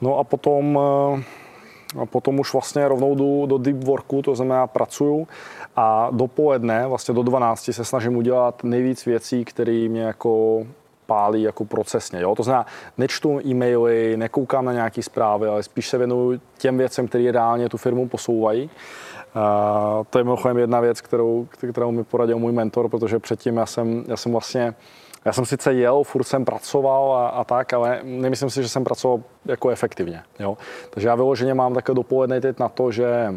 No 0.00 0.18
a 0.18 0.24
potom, 0.24 0.78
eh, 1.18 1.24
a 2.00 2.06
potom 2.06 2.40
už 2.40 2.52
vlastně 2.52 2.88
rovnou 2.88 3.14
jdu 3.14 3.46
do 3.46 3.58
deep 3.58 3.84
worku, 3.84 4.22
to 4.22 4.34
znamená 4.34 4.66
pracuju 4.66 5.28
a 5.76 6.08
dopoledne, 6.10 6.86
vlastně 6.86 7.14
do 7.14 7.22
12 7.22 7.72
se 7.72 7.84
snažím 7.84 8.16
udělat 8.16 8.64
nejvíc 8.64 9.04
věcí, 9.04 9.44
které 9.44 9.88
mě 9.88 10.02
jako 10.02 10.62
pálí 11.06 11.42
jako 11.42 11.64
procesně. 11.64 12.20
Jo? 12.20 12.34
To 12.34 12.42
znamená, 12.42 12.66
nečtu 12.98 13.40
e-maily, 13.46 14.16
nekoukám 14.16 14.64
na 14.64 14.72
nějaké 14.72 15.02
zprávy, 15.02 15.48
ale 15.48 15.62
spíš 15.62 15.88
se 15.88 15.98
věnuju 15.98 16.40
těm 16.58 16.78
věcem, 16.78 17.08
které 17.08 17.32
reálně 17.32 17.68
tu 17.68 17.76
firmu 17.76 18.08
posouvají. 18.08 18.70
Uh, 19.36 20.04
to 20.10 20.18
je 20.18 20.24
mimochodem 20.24 20.58
jedna 20.58 20.80
věc, 20.80 21.00
kterou, 21.00 21.48
kterou 21.72 21.90
mi 21.90 22.04
poradil 22.04 22.38
můj 22.38 22.52
mentor, 22.52 22.88
protože 22.88 23.18
předtím 23.18 23.56
já 23.56 23.66
jsem, 23.66 24.04
já 24.08 24.16
jsem 24.16 24.32
vlastně 24.32 24.74
já 25.24 25.32
jsem 25.32 25.46
sice 25.46 25.74
jel, 25.74 26.04
furt 26.04 26.24
jsem 26.24 26.44
pracoval 26.44 27.12
a, 27.12 27.28
a 27.28 27.44
tak, 27.44 27.72
ale 27.72 28.00
nemyslím 28.02 28.50
si, 28.50 28.62
že 28.62 28.68
jsem 28.68 28.84
pracoval 28.84 29.20
jako 29.44 29.70
efektivně. 29.70 30.22
Jo? 30.38 30.58
Takže 30.90 31.08
já 31.08 31.14
vyloženě 31.14 31.54
mám 31.54 31.74
také 31.74 31.94
dopoledne 31.94 32.40
teď 32.40 32.58
na 32.58 32.68
to, 32.68 32.90
že 32.90 33.34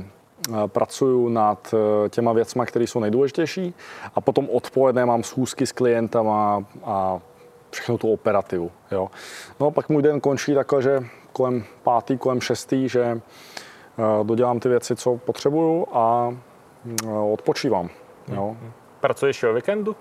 pracuju 0.68 1.30
nad 1.30 1.74
e, 1.74 2.10
těma 2.10 2.34
věcma, 2.34 2.66
které 2.66 2.88
jsou 2.88 3.00
nejdůležitější 3.00 3.74
a 4.16 4.22
potom 4.22 4.50
odpoledne 4.50 5.06
mám 5.06 5.24
schůzky 5.24 5.66
s 5.68 5.72
klientama 5.72 6.64
a 6.84 7.20
všechno 7.72 7.98
tu 7.98 8.14
operativu. 8.14 8.72
Jo. 8.92 9.10
No 9.60 9.68
a 9.68 9.72
pak 9.72 9.90
můj 9.90 10.02
den 10.02 10.20
končí 10.20 10.54
takhle, 10.54 10.82
že 10.82 11.04
kolem 11.34 11.64
pátý, 11.84 12.18
kolem 12.18 12.42
šestý, 12.42 12.90
že 12.90 13.22
Eh, 13.22 13.66
dodělám 14.24 14.60
ty 14.60 14.70
věci, 14.70 14.96
co 14.96 15.18
potřebuju 15.18 15.88
a 15.92 16.36
eh, 17.04 17.12
odpočívám. 17.34 17.90
Jo. 18.28 18.58
Pracuješ 19.00 19.44
o 19.44 19.54
víkendu? 19.54 19.96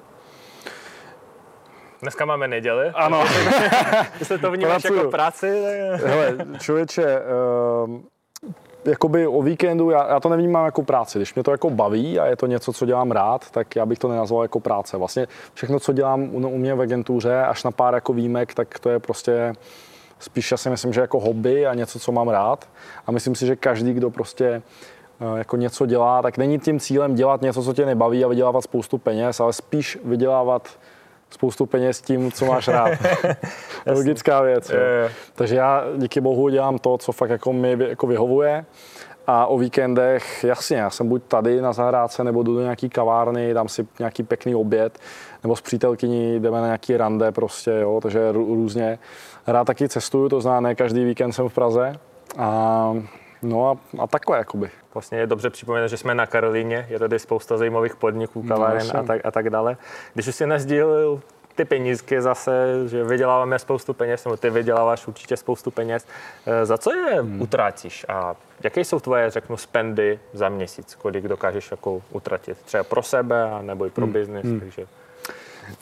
Dneska 2.03 2.25
máme 2.25 2.49
neděli. 2.49 2.91
Ano. 2.95 3.25
Jestli 4.19 4.39
to 4.39 4.51
vnímáš 4.51 4.83
Pracuju. 4.83 4.99
jako 4.99 5.11
práci? 5.11 5.63
Tak... 5.91 6.01
Hele, 6.01 6.37
člověče, 6.59 7.21
uh, 7.85 8.01
jakoby 8.85 9.27
o 9.27 9.43
víkendu, 9.43 9.91
já, 9.91 10.09
já 10.09 10.21
to 10.21 10.29
nevnímám 10.29 10.65
jako 10.65 10.83
práci. 10.83 11.19
Když 11.19 11.35
mě 11.35 11.43
to 11.43 11.51
jako 11.51 11.71
baví 11.71 12.19
a 12.19 12.27
je 12.27 12.37
to 12.37 12.47
něco, 12.47 12.73
co 12.73 12.87
dělám 12.87 13.11
rád, 13.11 13.51
tak 13.51 13.77
já 13.77 13.87
bych 13.87 13.99
to 13.99 14.09
nenazval 14.09 14.43
jako 14.43 14.61
práce. 14.61 14.97
Vlastně 14.97 15.27
všechno, 15.55 15.81
co 15.81 15.93
dělám 15.93 16.23
u, 16.23 16.49
u 16.49 16.59
mě 16.59 16.75
v 16.75 16.81
agentuře, 16.81 17.43
až 17.43 17.65
na 17.65 17.71
pár 17.71 17.95
jako 17.95 18.13
výjimek, 18.13 18.55
tak 18.55 18.79
to 18.79 18.91
je 18.91 18.99
prostě 18.99 19.53
spíš 20.19 20.51
já 20.51 20.57
si 20.57 20.71
myslím, 20.71 20.93
že 20.93 21.01
jako 21.01 21.21
hobby 21.21 21.67
a 21.67 21.75
něco, 21.75 21.99
co 21.99 22.13
mám 22.13 22.29
rád. 22.29 22.69
A 23.07 23.13
myslím 23.13 23.35
si, 23.35 23.47
že 23.47 23.57
každý, 23.57 23.93
kdo 23.93 24.11
prostě 24.11 24.63
eh, 25.21 25.39
jako 25.39 25.57
něco 25.57 25.87
dělá, 25.87 26.23
tak 26.23 26.39
není 26.39 26.59
tím 26.59 26.81
cílem 26.81 27.15
dělat 27.15 27.43
něco, 27.43 27.63
co 27.63 27.73
tě 27.73 27.87
nebaví 27.87 28.25
a 28.25 28.29
vydělávat 28.29 28.63
spoustu 28.63 28.99
peněz, 28.99 29.41
ale 29.41 29.53
spíš 29.53 29.99
vydělávat 30.05 30.69
spoustu 31.31 31.67
peněz 31.67 32.03
tím, 32.03 32.33
co 32.33 32.47
máš 32.47 32.69
rád. 32.69 32.91
Logická 33.87 34.43
věc. 34.43 34.71
Jo, 34.71 34.77
jo. 35.03 35.09
Takže 35.35 35.57
já 35.57 35.85
díky 35.97 36.21
bohu 36.21 36.49
dělám 36.49 36.79
to, 36.79 36.99
co 36.99 37.13
fakt 37.13 37.31
jako 37.31 37.53
mi 37.53 37.77
jako 37.89 38.07
vyhovuje. 38.07 38.65
A 39.27 39.47
o 39.47 39.59
víkendech, 39.59 40.45
jasně, 40.45 40.77
já 40.77 40.91
jsem 40.91 41.09
buď 41.09 41.23
tady 41.29 41.61
na 41.61 41.73
zahrádce, 41.73 42.25
nebo 42.25 42.43
jdu 42.43 42.55
do 42.55 42.61
nějaký 42.61 42.89
kavárny, 42.89 43.55
dám 43.55 43.69
si 43.69 43.87
nějaký 43.99 44.23
pěkný 44.23 44.55
oběd, 44.55 44.99
nebo 45.43 45.57
s 45.57 45.61
přítelkyní 45.61 46.41
jdeme 46.41 46.61
na 46.61 46.67
nějaký 46.67 46.97
rande 46.97 47.33
prostě, 47.33 47.71
jo, 47.71 48.01
takže 48.03 48.33
rů- 48.33 48.55
různě. 48.55 48.99
Rád 49.47 49.65
taky 49.65 49.89
cestuju, 49.89 50.29
to 50.29 50.41
znamená, 50.41 50.61
ne 50.61 50.75
každý 50.75 51.05
víkend 51.05 51.33
jsem 51.33 51.49
v 51.49 51.55
Praze. 51.55 51.93
A, 52.39 52.95
no 53.43 53.71
a, 53.71 54.03
a 54.03 54.07
takhle, 54.07 54.39
jakoby. 54.39 54.71
Vlastně 54.95 55.19
je 55.19 55.27
dobře 55.27 55.51
připomenout, 55.51 55.89
že 55.89 55.97
jsme 55.97 56.15
na 56.15 56.27
Karolíně, 56.27 56.87
je 56.91 56.99
tady 56.99 57.19
spousta 57.19 57.57
zajímavých 57.57 57.97
podniků, 57.97 58.43
kaváren 58.43 58.77
jasně. 58.77 58.99
a, 58.99 59.03
tak, 59.03 59.21
a 59.25 59.31
tak 59.31 59.51
dále. 59.51 59.77
Když 60.15 60.29
už 60.29 60.35
si 60.35 60.47
nezdílil 60.47 61.21
ty 61.55 61.65
penízky 61.65 62.23
zase, 62.23 62.89
že 62.89 63.05
vyděláváme 63.05 63.59
spoustu 63.59 63.95
peněz, 63.95 64.25
nebo 64.25 64.37
ty 64.37 64.51
vyděláváš 64.51 65.07
určitě 65.07 65.37
spoustu 65.37 65.71
peněz. 65.71 66.07
Eh, 66.47 66.67
Za 66.67 66.79
co 66.79 66.93
je 66.93 67.21
hmm. 67.21 67.43
utratíš 67.43 68.07
a 68.09 68.37
jaké 68.63 68.81
jsou 68.81 69.01
tvoje, 69.01 69.31
řeknu, 69.31 69.57
spendy 69.57 70.21
za 70.33 70.49
měsíc? 70.49 70.95
Kolik 70.95 71.29
dokážeš 71.29 71.71
jako 71.71 72.03
utratit? 72.11 72.59
Třeba 72.65 72.85
pro 72.85 73.03
sebe, 73.03 73.51
a 73.51 73.63
nebo 73.63 73.87
i 73.87 73.91
pro 73.91 74.05
hmm. 74.05 74.13
biznis, 74.13 74.45
hmm. 74.45 74.61
takže... 74.61 74.87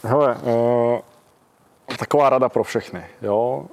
Hele, 0.03 0.35
uh, 0.35 0.99
taková 1.99 2.31
rada 2.31 2.49
pro 2.49 2.65
všechny, 2.65 3.05
jo. 3.23 3.67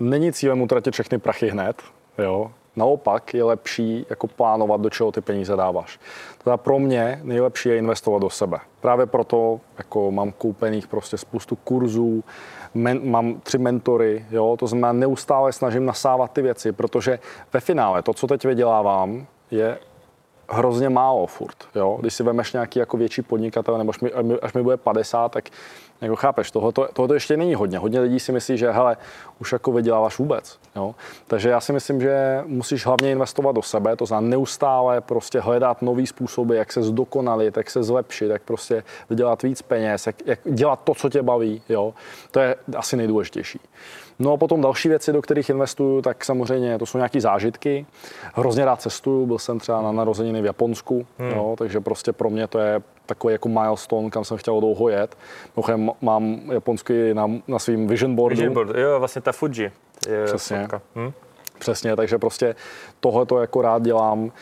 Není 0.00 0.32
cílem 0.32 0.62
utratit 0.62 0.94
všechny 0.94 1.18
prachy 1.18 1.48
hned, 1.48 1.82
jo. 2.18 2.50
Naopak 2.76 3.34
je 3.34 3.44
lepší 3.44 4.06
jako 4.10 4.26
plánovat, 4.26 4.80
do 4.80 4.90
čeho 4.90 5.12
ty 5.12 5.20
peníze 5.20 5.56
dáváš. 5.56 6.00
Teda 6.44 6.56
pro 6.56 6.78
mě 6.78 7.20
nejlepší 7.22 7.68
je 7.68 7.76
investovat 7.76 8.18
do 8.18 8.30
sebe. 8.30 8.58
Právě 8.80 9.06
proto 9.06 9.60
jako 9.78 10.10
mám 10.10 10.32
koupených 10.32 10.86
prostě 10.86 11.18
spoustu 11.18 11.56
kurzů, 11.56 12.24
men, 12.74 13.10
mám 13.10 13.40
tři 13.40 13.58
mentory, 13.58 14.26
jo, 14.30 14.56
to 14.58 14.66
znamená 14.66 14.92
neustále 14.92 15.52
snažím 15.52 15.84
nasávat 15.84 16.32
ty 16.32 16.42
věci, 16.42 16.72
protože 16.72 17.18
ve 17.52 17.60
finále 17.60 18.02
to, 18.02 18.14
co 18.14 18.26
teď 18.26 18.44
vydělávám, 18.44 19.26
je 19.50 19.78
hrozně 20.50 20.88
málo 20.88 21.26
furt. 21.26 21.56
Jo? 21.74 21.98
Když 22.00 22.14
si 22.14 22.22
vemeš 22.22 22.52
nějaký 22.52 22.78
jako 22.78 22.96
větší 22.96 23.22
podnikatel, 23.22 23.78
nebo 23.78 23.90
až 23.90 24.00
mi, 24.00 24.12
až 24.42 24.52
mi- 24.52 24.62
bude 24.62 24.76
50, 24.76 25.28
tak 25.32 25.44
jako 26.00 26.16
chápeš, 26.16 26.50
tohoto, 26.50 26.88
tohoto 26.92 27.14
ještě 27.14 27.36
není 27.36 27.54
hodně. 27.54 27.78
Hodně 27.78 28.00
lidí 28.00 28.20
si 28.20 28.32
myslí, 28.32 28.58
že 28.58 28.70
hele, 28.70 28.96
už 29.38 29.52
jako 29.52 29.72
vyděláváš 29.72 30.18
vůbec. 30.18 30.58
Jo? 30.76 30.94
Takže 31.26 31.48
já 31.48 31.60
si 31.60 31.72
myslím, 31.72 32.00
že 32.00 32.42
musíš 32.46 32.86
hlavně 32.86 33.10
investovat 33.10 33.52
do 33.52 33.62
sebe, 33.62 33.96
to 33.96 34.06
znamená 34.06 34.30
neustále 34.30 35.00
prostě 35.00 35.40
hledat 35.40 35.82
nový 35.82 36.06
způsoby, 36.06 36.56
jak 36.56 36.72
se 36.72 36.82
zdokonalit, 36.82 37.56
jak 37.56 37.70
se 37.70 37.82
zlepšit, 37.82 38.30
jak 38.30 38.42
prostě 38.42 38.84
vydělat 39.10 39.42
víc 39.42 39.62
peněz, 39.62 40.06
jak, 40.06 40.16
jak 40.26 40.40
dělat 40.44 40.80
to, 40.84 40.94
co 40.94 41.08
tě 41.08 41.22
baví. 41.22 41.62
Jo? 41.68 41.94
To 42.30 42.40
je 42.40 42.56
asi 42.76 42.96
nejdůležitější. 42.96 43.60
No 44.20 44.32
a 44.32 44.36
potom 44.36 44.60
další 44.60 44.88
věci, 44.88 45.12
do 45.12 45.22
kterých 45.22 45.50
investuju, 45.50 46.02
tak 46.02 46.24
samozřejmě 46.24 46.78
to 46.78 46.86
jsou 46.86 46.98
nějaké 46.98 47.20
zážitky. 47.20 47.86
Hrozně 48.34 48.64
rád 48.64 48.80
cestuju, 48.80 49.26
byl 49.26 49.38
jsem 49.38 49.58
třeba 49.58 49.82
na 49.82 49.92
narozeniny 49.92 50.42
v 50.42 50.44
Japonsku, 50.44 51.06
hmm. 51.18 51.30
jo, 51.30 51.54
takže 51.58 51.80
prostě 51.80 52.12
pro 52.12 52.30
mě 52.30 52.46
to 52.46 52.58
je 52.58 52.82
takový 53.06 53.32
jako 53.32 53.48
milestone, 53.48 54.10
kam 54.10 54.24
jsem 54.24 54.36
chtěl 54.36 54.60
dlouho 54.60 54.88
jet. 54.88 55.16
Mimochodem 55.56 55.90
mám 56.00 56.40
japonsky 56.52 57.14
na, 57.14 57.30
na 57.48 57.58
svým 57.58 57.86
vision 57.86 58.14
boardu. 58.14 58.36
Vision 58.36 58.54
board, 58.54 58.76
jo, 58.76 58.98
vlastně 58.98 59.22
ta 59.22 59.32
Fuji. 59.32 59.72
Je 60.08 60.24
Přesně. 60.24 60.60
fotka. 60.60 60.82
Hm? 60.96 61.12
Přesně, 61.58 61.96
takže 61.96 62.18
prostě 62.18 62.54
tohle 63.00 63.26
to 63.26 63.38
jako 63.38 63.62
rád 63.62 63.82
dělám. 63.82 64.32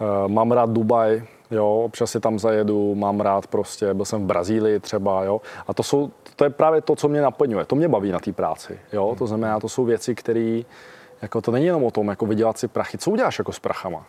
Eh, 0.00 0.28
Mám 0.28 0.52
rád 0.52 0.70
Dubaj, 0.70 1.22
jo, 1.54 1.82
občas 1.84 2.10
si 2.10 2.20
tam 2.20 2.38
zajedu, 2.38 2.94
mám 2.94 3.20
rád 3.20 3.46
prostě, 3.46 3.94
byl 3.94 4.04
jsem 4.04 4.22
v 4.22 4.26
Brazílii 4.26 4.80
třeba, 4.80 5.24
jo, 5.24 5.40
a 5.66 5.74
to 5.74 5.82
jsou, 5.82 6.10
to 6.36 6.44
je 6.44 6.50
právě 6.50 6.80
to, 6.80 6.96
co 6.96 7.08
mě 7.08 7.22
naplňuje, 7.22 7.64
to 7.64 7.76
mě 7.76 7.88
baví 7.88 8.12
na 8.12 8.18
té 8.18 8.32
práci, 8.32 8.78
jo, 8.92 9.14
to 9.18 9.26
znamená, 9.26 9.60
to 9.60 9.68
jsou 9.68 9.84
věci, 9.84 10.14
které, 10.14 10.62
jako 11.22 11.40
to 11.40 11.50
není 11.50 11.66
jenom 11.66 11.84
o 11.84 11.90
tom, 11.90 12.08
jako 12.08 12.26
vydělat 12.26 12.58
si 12.58 12.68
prachy, 12.68 12.98
co 12.98 13.10
uděláš 13.10 13.38
jako 13.38 13.52
s 13.52 13.58
prachama, 13.58 14.06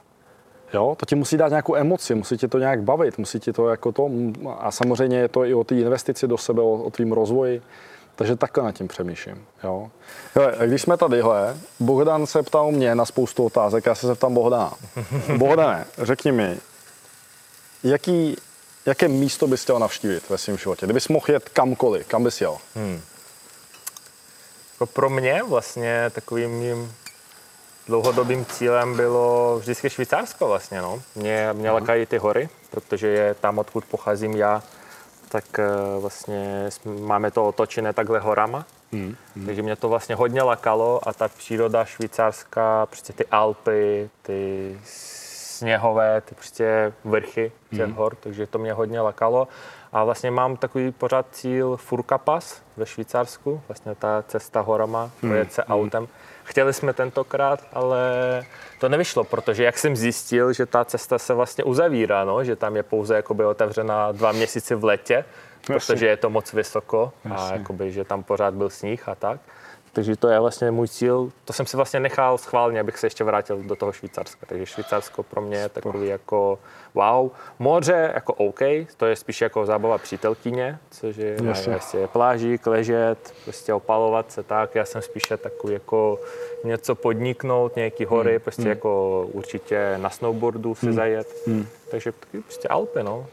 Jo, 0.74 0.96
to 1.00 1.06
ti 1.06 1.16
musí 1.16 1.38
dát 1.38 1.50
nějakou 1.50 1.76
emoci, 1.76 2.16
musí 2.16 2.38
tě 2.38 2.48
to 2.48 2.60
nějak 2.60 2.82
bavit, 2.82 3.18
musí 3.18 3.40
ti 3.40 3.54
to 3.54 3.70
jako 3.70 3.92
to, 3.92 4.10
a 4.60 4.72
samozřejmě 4.72 5.18
je 5.18 5.28
to 5.28 5.46
i 5.46 5.54
o 5.54 5.64
té 5.64 5.76
investici 5.76 6.28
do 6.28 6.38
sebe, 6.38 6.62
o, 6.62 6.74
o 6.74 6.90
tvým 6.90 7.12
rozvoji, 7.12 7.62
takže 8.16 8.36
takhle 8.36 8.64
nad 8.64 8.72
tím 8.72 8.88
přemýšlím. 8.88 9.46
Jo. 9.64 9.90
Hele, 10.34 10.54
když 10.68 10.82
jsme 10.82 10.98
tadyhle, 10.98 11.58
Bohdan 11.80 12.26
se 12.26 12.44
ptal 12.44 12.72
mě 12.72 12.96
na 12.96 13.06
spoustu 13.06 13.46
otázek, 13.46 13.86
já 13.86 13.96
se 13.96 14.08
zeptám 14.08 14.34
Bohdana. 14.34 14.74
Bohdane, 15.38 15.86
řekni 15.98 16.32
mi, 16.32 16.58
jaký, 17.84 18.36
jaké 18.86 19.08
místo 19.08 19.48
bys 19.48 19.64
chtěl 19.64 19.80
navštívit 19.80 20.30
ve 20.30 20.38
svém 20.38 20.58
životě? 20.58 20.86
Kdybys 20.86 21.08
mohl 21.08 21.26
jet 21.30 21.50
kamkoliv, 21.50 22.08
kam 22.08 22.24
bys 22.24 22.42
jel? 22.42 22.58
Jako 24.74 24.86
pro 24.86 25.10
mě 25.10 25.44
vlastně 25.44 26.12
takovým 26.14 26.52
mým 26.52 26.94
dlouhodobým 27.88 28.46
cílem 28.46 28.96
bylo 28.96 29.58
vždycky 29.60 29.90
Švýcarsko 29.90 30.48
vlastně, 30.48 30.82
no. 30.82 31.02
Mě, 31.16 31.50
mě 31.54 31.72
lakají 31.72 32.06
ty 32.06 32.18
hory, 32.18 32.50
protože 32.72 33.08
je 33.08 33.34
tam, 33.34 33.60
odkud 33.60 33.86
pocházím 33.86 34.36
já, 34.36 34.64
tak 35.30 35.60
eh, 35.60 35.66
vlastně 36.00 36.70
máme 37.00 37.32
to 37.32 37.48
otočené 37.48 37.94
takhle 37.94 38.20
horama. 38.20 38.66
Hmm. 38.92 39.16
Takže 39.46 39.62
mě 39.62 39.76
to 39.76 39.90
vlastně 39.90 40.16
hodně 40.16 40.42
lakalo 40.42 41.08
a 41.08 41.14
ta 41.14 41.28
příroda 41.28 41.86
švýcarská, 41.86 42.86
prostě 42.86 43.14
ty 43.14 43.26
Alpy, 43.26 44.10
ty 44.22 44.80
sněhové, 45.58 46.22
ty 46.22 46.36
prostě 46.36 46.94
vrchy 47.04 47.52
těch 47.76 47.90
hor, 47.90 48.16
takže 48.16 48.48
to 48.48 48.60
mě 48.60 48.74
hodně 48.74 49.02
lakalo. 49.02 49.48
A 49.94 50.04
vlastně 50.04 50.32
mám 50.32 50.58
takový 50.58 50.92
pořád 50.92 51.26
cíl 51.32 51.78
Furka 51.78 52.18
Pass 52.18 52.62
ve 52.78 52.86
Švýcarsku, 52.86 53.62
vlastně 53.68 53.96
ta 53.96 54.24
cesta 54.28 54.62
horama, 54.62 55.12
projet 55.22 55.54
se 55.54 55.64
autem. 55.64 56.08
Chtěli 56.44 56.74
jsme 56.74 56.94
tentokrát, 56.94 57.64
ale 57.74 58.00
to 58.80 58.90
nevyšlo, 58.90 59.24
protože 59.24 59.64
jak 59.64 59.78
jsem 59.78 59.96
zjistil, 59.96 60.54
že 60.54 60.66
ta 60.66 60.86
cesta 60.86 61.20
se 61.20 61.34
vlastně 61.34 61.64
uzavírá, 61.64 62.26
no, 62.26 62.44
že 62.44 62.56
tam 62.56 62.76
je 62.76 62.84
pouze 62.84 63.16
jakoby 63.16 63.46
otevřena 63.46 64.12
dva 64.12 64.32
měsíce 64.32 64.76
v 64.76 64.84
letě, 64.84 65.26
protože 65.68 66.08
je 66.08 66.18
to 66.18 66.30
moc 66.30 66.54
vysoko 66.54 67.14
a 67.26 67.34
Jasně. 67.34 67.58
jakoby, 67.58 67.92
že 67.92 68.04
tam 68.04 68.24
pořád 68.24 68.54
byl 68.54 68.70
sníh 68.70 69.10
a 69.10 69.16
tak. 69.16 69.40
Takže 69.96 70.16
to 70.16 70.28
je 70.28 70.40
vlastně 70.40 70.72
můj 70.72 70.88
cíl. 70.88 71.32
To 71.46 71.54
jsem 71.54 71.66
si 71.66 71.78
vlastně 71.78 72.00
nechal 72.00 72.38
schválně, 72.38 72.80
abych 72.80 72.98
se 72.98 73.06
ještě 73.08 73.24
vrátil 73.24 73.58
do 73.64 73.76
toho 73.76 73.92
Švýcarska. 73.92 74.46
Takže 74.46 74.66
Švýcarsko 74.66 75.24
pro 75.24 75.42
mě 75.42 75.58
je 75.58 75.70
takový 75.70 76.08
jako 76.08 76.60
wow. 76.94 77.30
Moře 77.60 78.12
jako 78.14 78.34
OK, 78.34 78.60
to 78.98 79.06
je 79.06 79.16
spíš 79.16 79.42
jako 79.42 79.66
zábava 79.66 79.98
přítelkyně, 79.98 80.78
což 80.92 81.16
je 81.18 81.38
Jasně. 81.44 81.72
vlastně 81.72 82.08
plážík, 82.08 82.68
ležet, 82.68 83.34
prostě 83.44 83.74
opalovat 83.74 84.32
se 84.32 84.44
tak. 84.44 84.76
Já 84.76 84.86
jsem 84.86 85.02
spíše 85.02 85.38
takový 85.38 85.74
jako 85.74 86.20
něco 86.64 86.96
podniknout, 86.96 87.76
nějaký 87.76 88.06
hory, 88.06 88.32
Hmm. 88.32 88.40
prostě 88.40 88.70
jako 88.70 89.22
určitě 89.32 89.98
na 89.98 90.10
snowboardu 90.10 90.76
si 90.76 90.94
zajet. 90.94 91.28
Hmm. 91.48 91.68
Takže 91.92 92.12
taky 92.12 92.42
prostě 92.42 92.68
Alpy, 92.68 93.04
no. 93.04 93.26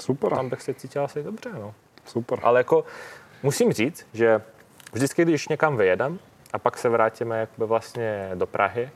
Super, 0.00 0.30
Tam 0.30 0.48
bych 0.48 0.62
se 0.62 0.74
cítil 0.74 1.04
asi 1.04 1.22
dobře, 1.22 1.50
no. 1.60 1.74
super. 2.06 2.38
Ale 2.42 2.60
jako 2.60 2.84
musím 3.42 3.72
říct, 3.72 4.06
že 4.12 4.40
vždycky, 4.94 5.24
když 5.24 5.48
někam 5.48 5.76
vyjedem 5.76 6.18
a 6.52 6.58
pak 6.58 6.78
se 6.78 6.88
vrátíme 6.88 7.40
jakoby 7.40 7.66
vlastně 7.66 8.30
do 8.34 8.46
Prahy, 8.46 8.90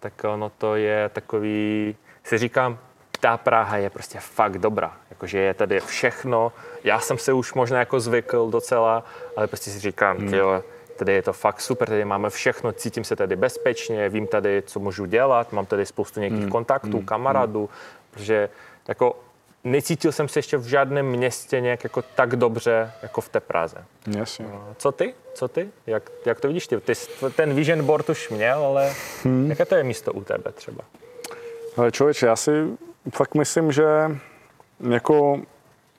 tak 0.00 0.12
ono 0.24 0.50
to 0.50 0.76
je 0.76 1.08
takový, 1.08 1.96
si 2.24 2.38
říkám, 2.38 2.78
ta 3.20 3.36
Praha 3.36 3.76
je 3.76 3.90
prostě 3.90 4.18
fakt 4.20 4.58
dobrá. 4.58 4.96
Jakože 5.10 5.38
je 5.38 5.54
tady 5.54 5.80
všechno. 5.80 6.52
Já 6.84 7.00
jsem 7.00 7.18
se 7.18 7.32
už 7.32 7.54
možná 7.54 7.78
jako 7.78 8.00
zvykl 8.00 8.50
docela, 8.50 9.04
ale 9.36 9.46
prostě 9.46 9.70
si 9.70 9.80
říkám, 9.80 10.16
hmm. 10.16 10.34
jo, 10.34 10.62
tady 10.96 11.12
je 11.12 11.22
to 11.22 11.32
fakt 11.32 11.60
super, 11.60 11.88
tady 11.88 12.04
máme 12.04 12.30
všechno, 12.30 12.72
cítím 12.72 13.04
se 13.04 13.16
tady 13.16 13.36
bezpečně, 13.36 14.08
vím 14.08 14.26
tady, 14.26 14.62
co 14.66 14.80
můžu 14.80 15.04
dělat, 15.06 15.52
mám 15.52 15.66
tady 15.66 15.86
spoustu 15.86 16.20
nějakých 16.20 16.40
hmm. 16.40 16.50
kontaktů, 16.50 17.00
kamarádů, 17.00 17.70
protože 18.10 18.48
jako 18.88 19.16
necítil 19.64 20.12
jsem 20.12 20.28
se 20.28 20.38
ještě 20.38 20.56
v 20.56 20.66
žádném 20.66 21.06
městě 21.06 21.60
nějak 21.60 21.84
jako 21.84 22.02
tak 22.02 22.36
dobře, 22.36 22.92
jako 23.02 23.20
v 23.20 23.28
té 23.28 23.40
Praze. 23.40 23.76
Jasně. 24.18 24.46
Co 24.76 24.92
ty? 24.92 25.14
Co 25.34 25.48
ty? 25.48 25.68
Jak, 25.86 26.10
jak 26.26 26.40
to 26.40 26.48
vidíš 26.48 26.66
ty? 26.66 26.80
Ty 26.80 26.94
jsi 26.94 27.10
ten 27.36 27.54
vision 27.54 27.84
board 27.84 28.10
už 28.10 28.30
měl, 28.30 28.64
ale 28.64 28.92
hmm. 29.22 29.50
jaké 29.50 29.64
to 29.64 29.74
je 29.74 29.84
místo 29.84 30.12
u 30.12 30.24
tebe 30.24 30.52
třeba? 30.52 30.84
Ale 31.76 31.92
člověče, 31.92 32.26
já 32.26 32.36
si 32.36 32.50
fakt 33.14 33.34
myslím, 33.34 33.72
že 33.72 33.84
jako 34.90 35.40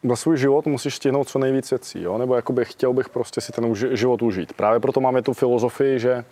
za 0.03 0.15
svůj 0.15 0.37
život 0.37 0.65
musíš 0.65 0.95
stihnout 0.95 1.29
co 1.29 1.39
nejvíc 1.39 1.69
věcí, 1.69 2.01
jo? 2.01 2.17
nebo 2.17 2.35
jakoby 2.35 2.65
chtěl 2.65 2.93
bych 2.93 3.09
prostě 3.09 3.41
si 3.41 3.51
ten 3.51 3.75
život 3.75 4.21
užít. 4.21 4.53
Právě 4.53 4.79
proto 4.79 5.01
máme 5.01 5.21
tu 5.21 5.33
filozofii, 5.33 5.99
že 5.99 6.25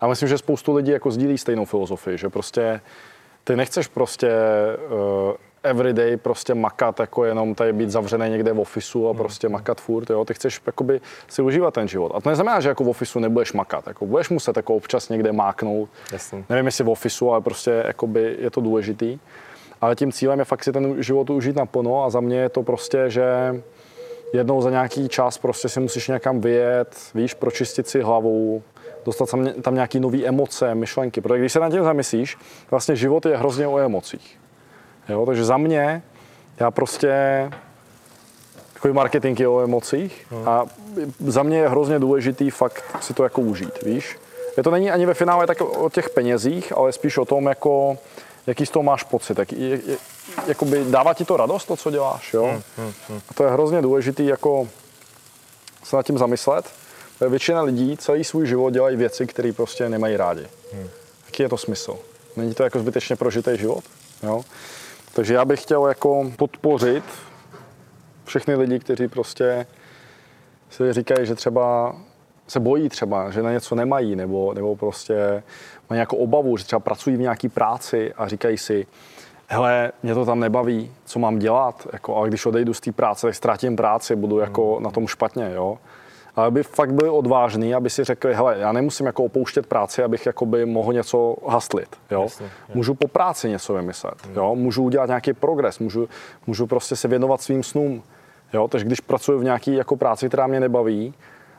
a 0.00 0.06
myslím, 0.06 0.28
že 0.28 0.38
spoustu 0.38 0.74
lidí 0.74 0.90
jako 0.90 1.10
sdílí 1.10 1.38
stejnou 1.38 1.64
filozofii, 1.64 2.18
že 2.18 2.28
prostě 2.28 2.80
ty 3.44 3.56
nechceš 3.56 3.86
prostě 3.86 4.30
uh, 4.90 5.32
everyday 5.62 6.16
prostě 6.16 6.54
makat, 6.54 7.00
jako 7.00 7.24
jenom 7.24 7.54
tady 7.54 7.72
být 7.72 7.90
zavřený 7.90 8.30
někde 8.30 8.52
v 8.52 8.60
ofisu 8.60 9.08
a 9.08 9.14
prostě 9.14 9.48
makat 9.48 9.80
furt, 9.80 10.10
jo? 10.10 10.24
ty 10.24 10.34
chceš 10.34 10.60
jakoby 10.66 11.00
si 11.28 11.42
užívat 11.42 11.74
ten 11.74 11.88
život. 11.88 12.12
A 12.14 12.20
to 12.20 12.28
neznamená, 12.28 12.60
že 12.60 12.68
jako 12.68 12.84
v 12.84 12.88
ofisu 12.88 13.18
nebudeš 13.18 13.52
makat, 13.52 13.86
jako 13.86 14.06
budeš 14.06 14.28
muset 14.28 14.56
jako 14.56 14.74
občas 14.74 15.08
někde 15.08 15.32
máknout, 15.32 15.88
Jasně. 16.12 16.44
nevím 16.48 16.66
jestli 16.66 16.84
v 16.84 16.88
ofisu, 16.88 17.30
ale 17.32 17.40
prostě 17.40 17.82
jakoby 17.86 18.36
je 18.40 18.50
to 18.50 18.60
důležitý. 18.60 19.18
ale 19.80 19.96
tím 19.96 20.12
cílem 20.12 20.38
je 20.38 20.44
fakt 20.44 20.64
si 20.64 20.72
ten 20.72 21.02
život 21.02 21.30
užít 21.30 21.56
naplno 21.56 22.04
a 22.04 22.10
za 22.10 22.20
mě 22.20 22.38
je 22.38 22.48
to 22.48 22.62
prostě, 22.62 23.10
že 23.10 23.24
jednou 24.32 24.62
za 24.62 24.70
nějaký 24.70 25.08
čas 25.08 25.38
prostě 25.38 25.68
si 25.68 25.80
musíš 25.80 26.08
někam 26.08 26.40
vyjet, 26.40 26.96
víš, 27.14 27.34
pročistit 27.34 27.88
si 27.88 28.02
hlavu, 28.02 28.62
dostat 29.04 29.30
tam, 29.30 29.48
tam 29.62 29.74
nějaký 29.74 30.00
nové 30.00 30.24
emoce, 30.24 30.74
myšlenky. 30.74 31.20
Protože 31.20 31.38
když 31.40 31.52
se 31.52 31.60
na 31.60 31.70
tím 31.70 31.84
zamyslíš, 31.84 32.36
vlastně 32.70 32.96
život 32.96 33.26
je 33.26 33.36
hrozně 33.36 33.66
o 33.66 33.78
emocích. 33.78 34.38
Jo, 35.08 35.26
takže 35.26 35.44
za 35.44 35.56
mě, 35.56 36.02
já 36.60 36.70
prostě 36.70 37.12
takový 38.72 38.94
marketing 38.94 39.40
je 39.40 39.48
o 39.48 39.60
emocích 39.60 40.26
a 40.46 40.66
za 41.26 41.42
mě 41.42 41.58
je 41.58 41.68
hrozně 41.68 41.98
důležitý 41.98 42.50
fakt 42.50 42.84
si 43.00 43.14
to 43.14 43.24
jako 43.24 43.40
užít, 43.40 43.82
víš. 43.82 44.18
Je 44.56 44.62
to 44.62 44.70
není 44.70 44.90
ani 44.90 45.06
ve 45.06 45.14
finále 45.14 45.46
tak 45.46 45.60
o 45.60 45.90
těch 45.90 46.10
penězích, 46.10 46.72
ale 46.76 46.92
spíš 46.92 47.18
o 47.18 47.24
tom, 47.24 47.46
jako, 47.46 47.98
jaký 48.46 48.66
z 48.66 48.70
toho 48.70 48.82
máš 48.82 49.02
pocit. 49.02 49.38
Jak, 49.38 49.52
je, 49.52 49.80
jakoby 50.46 50.84
dává 50.90 51.14
ti 51.14 51.24
to 51.24 51.36
radost, 51.36 51.64
to, 51.64 51.76
co 51.76 51.90
děláš, 51.90 52.34
jo. 52.34 52.62
A 53.30 53.34
to 53.34 53.44
je 53.44 53.50
hrozně 53.50 53.82
důležitý, 53.82 54.26
jako 54.26 54.68
se 55.84 55.96
nad 55.96 56.06
tím 56.06 56.18
zamyslet. 56.18 56.70
Většina 57.28 57.62
lidí 57.62 57.96
celý 57.96 58.24
svůj 58.24 58.46
život 58.46 58.70
dělají 58.70 58.96
věci, 58.96 59.26
které 59.26 59.52
prostě 59.52 59.88
nemají 59.88 60.16
rádi. 60.16 60.46
Jaký 61.26 61.42
je 61.42 61.48
to 61.48 61.56
smysl? 61.56 61.98
Není 62.36 62.54
to 62.54 62.62
jako 62.62 62.78
zbytečně 62.78 63.16
prožitý 63.16 63.50
život? 63.58 63.84
Jo? 64.22 64.42
Takže 65.18 65.34
já 65.34 65.44
bych 65.44 65.62
chtěl 65.62 65.86
jako 65.86 66.30
podpořit 66.36 67.04
všechny 68.24 68.54
lidi, 68.54 68.78
kteří 68.78 69.08
prostě 69.08 69.66
si 70.70 70.92
říkají, 70.92 71.26
že 71.26 71.34
třeba 71.34 71.96
se 72.48 72.60
bojí 72.60 72.88
třeba, 72.88 73.30
že 73.30 73.42
na 73.42 73.52
něco 73.52 73.74
nemají, 73.74 74.16
nebo, 74.16 74.54
nebo 74.54 74.76
prostě 74.76 75.42
mají 75.90 75.96
nějakou 75.96 76.16
obavu, 76.16 76.56
že 76.56 76.64
třeba 76.64 76.80
pracují 76.80 77.16
v 77.16 77.20
nějaké 77.20 77.48
práci 77.48 78.12
a 78.16 78.28
říkají 78.28 78.58
si, 78.58 78.86
hele, 79.46 79.92
mě 80.02 80.14
to 80.14 80.24
tam 80.24 80.40
nebaví, 80.40 80.92
co 81.04 81.18
mám 81.18 81.38
dělat, 81.38 81.88
jako, 81.92 82.16
ale 82.16 82.28
když 82.28 82.46
odejdu 82.46 82.74
z 82.74 82.80
té 82.80 82.92
práce, 82.92 83.26
tak 83.26 83.34
ztratím 83.34 83.76
práci, 83.76 84.16
budu 84.16 84.38
jako 84.38 84.80
na 84.80 84.90
tom 84.90 85.06
špatně, 85.06 85.50
jo. 85.54 85.78
Aby 86.46 86.62
fakt 86.62 86.92
byli 86.92 87.10
odvážní, 87.10 87.74
aby 87.74 87.90
si 87.90 88.04
řekli, 88.04 88.34
hele, 88.34 88.58
já 88.58 88.72
nemusím 88.72 89.06
jako 89.06 89.24
opouštět 89.24 89.66
práci, 89.66 90.02
abych 90.02 90.26
jakoby 90.26 90.66
mohl 90.66 90.92
něco 90.92 91.36
haslit, 91.48 91.96
jo. 92.10 92.22
Jasně. 92.22 92.50
Můžu 92.74 92.94
po 92.94 93.08
práci 93.08 93.48
něco 93.48 93.74
vymyslet, 93.74 94.14
jo. 94.34 94.54
Můžu 94.54 94.82
udělat 94.82 95.06
nějaký 95.06 95.32
progres, 95.32 95.78
můžu, 95.78 96.08
můžu 96.46 96.66
prostě 96.66 96.96
se 96.96 97.08
věnovat 97.08 97.40
svým 97.40 97.62
snům, 97.62 98.02
jo. 98.52 98.68
Takže 98.68 98.86
když 98.86 99.00
pracuji 99.00 99.38
v 99.38 99.44
nějaké 99.44 99.70
jako 99.70 99.96
práci, 99.96 100.28
která 100.28 100.46
mě 100.46 100.60
nebaví, 100.60 101.14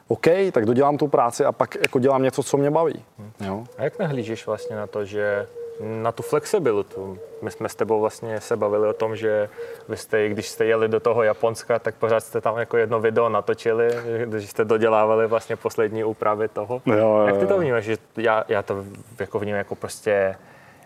OK, 0.07 0.27
tak 0.51 0.65
dodělám 0.65 0.97
tu 0.97 1.07
práci 1.07 1.45
a 1.45 1.51
pak 1.51 1.76
jako 1.76 1.99
dělám 1.99 2.23
něco, 2.23 2.43
co 2.43 2.57
mě 2.57 2.72
baví, 2.72 3.03
jo. 3.45 3.64
A 3.77 3.84
jak 3.84 3.99
nahlížíš 3.99 4.47
vlastně 4.47 4.76
na 4.76 4.88
to, 4.88 5.06
že 5.06 5.47
na 5.80 6.11
tu 6.11 6.23
flexibilitu. 6.23 7.18
My 7.41 7.51
jsme 7.51 7.69
s 7.69 7.76
tebou 7.76 8.01
vlastně 8.01 8.41
se 8.41 8.57
bavili 8.57 8.88
o 8.88 8.93
tom, 8.93 9.15
že 9.15 9.49
vy 9.89 9.97
jste, 9.97 10.30
když 10.30 10.49
jste 10.49 10.65
jeli 10.65 10.88
do 10.88 10.99
toho 10.99 11.23
Japonska, 11.23 11.80
tak 11.80 11.95
pořád 11.95 12.19
jste 12.19 12.41
tam 12.41 12.57
jako 12.57 12.77
jedno 12.77 12.99
video 12.99 13.30
natočili, 13.30 13.95
když 14.26 14.49
jste 14.49 14.65
dodělávali 14.65 15.27
vlastně 15.27 15.56
poslední 15.56 16.03
úpravy 16.03 16.47
toho. 16.47 16.81
Jo, 16.85 16.95
jo, 16.97 17.23
Jak 17.27 17.38
ty 17.38 17.47
to 17.47 17.53
jo. 17.53 17.60
vnímáš? 17.60 17.84
Že 17.84 17.97
já, 18.18 18.43
já 18.47 18.61
to 18.61 18.85
jako 19.19 19.39
vnímám 19.39 19.57
jako 19.57 19.76
prostě 19.76 20.35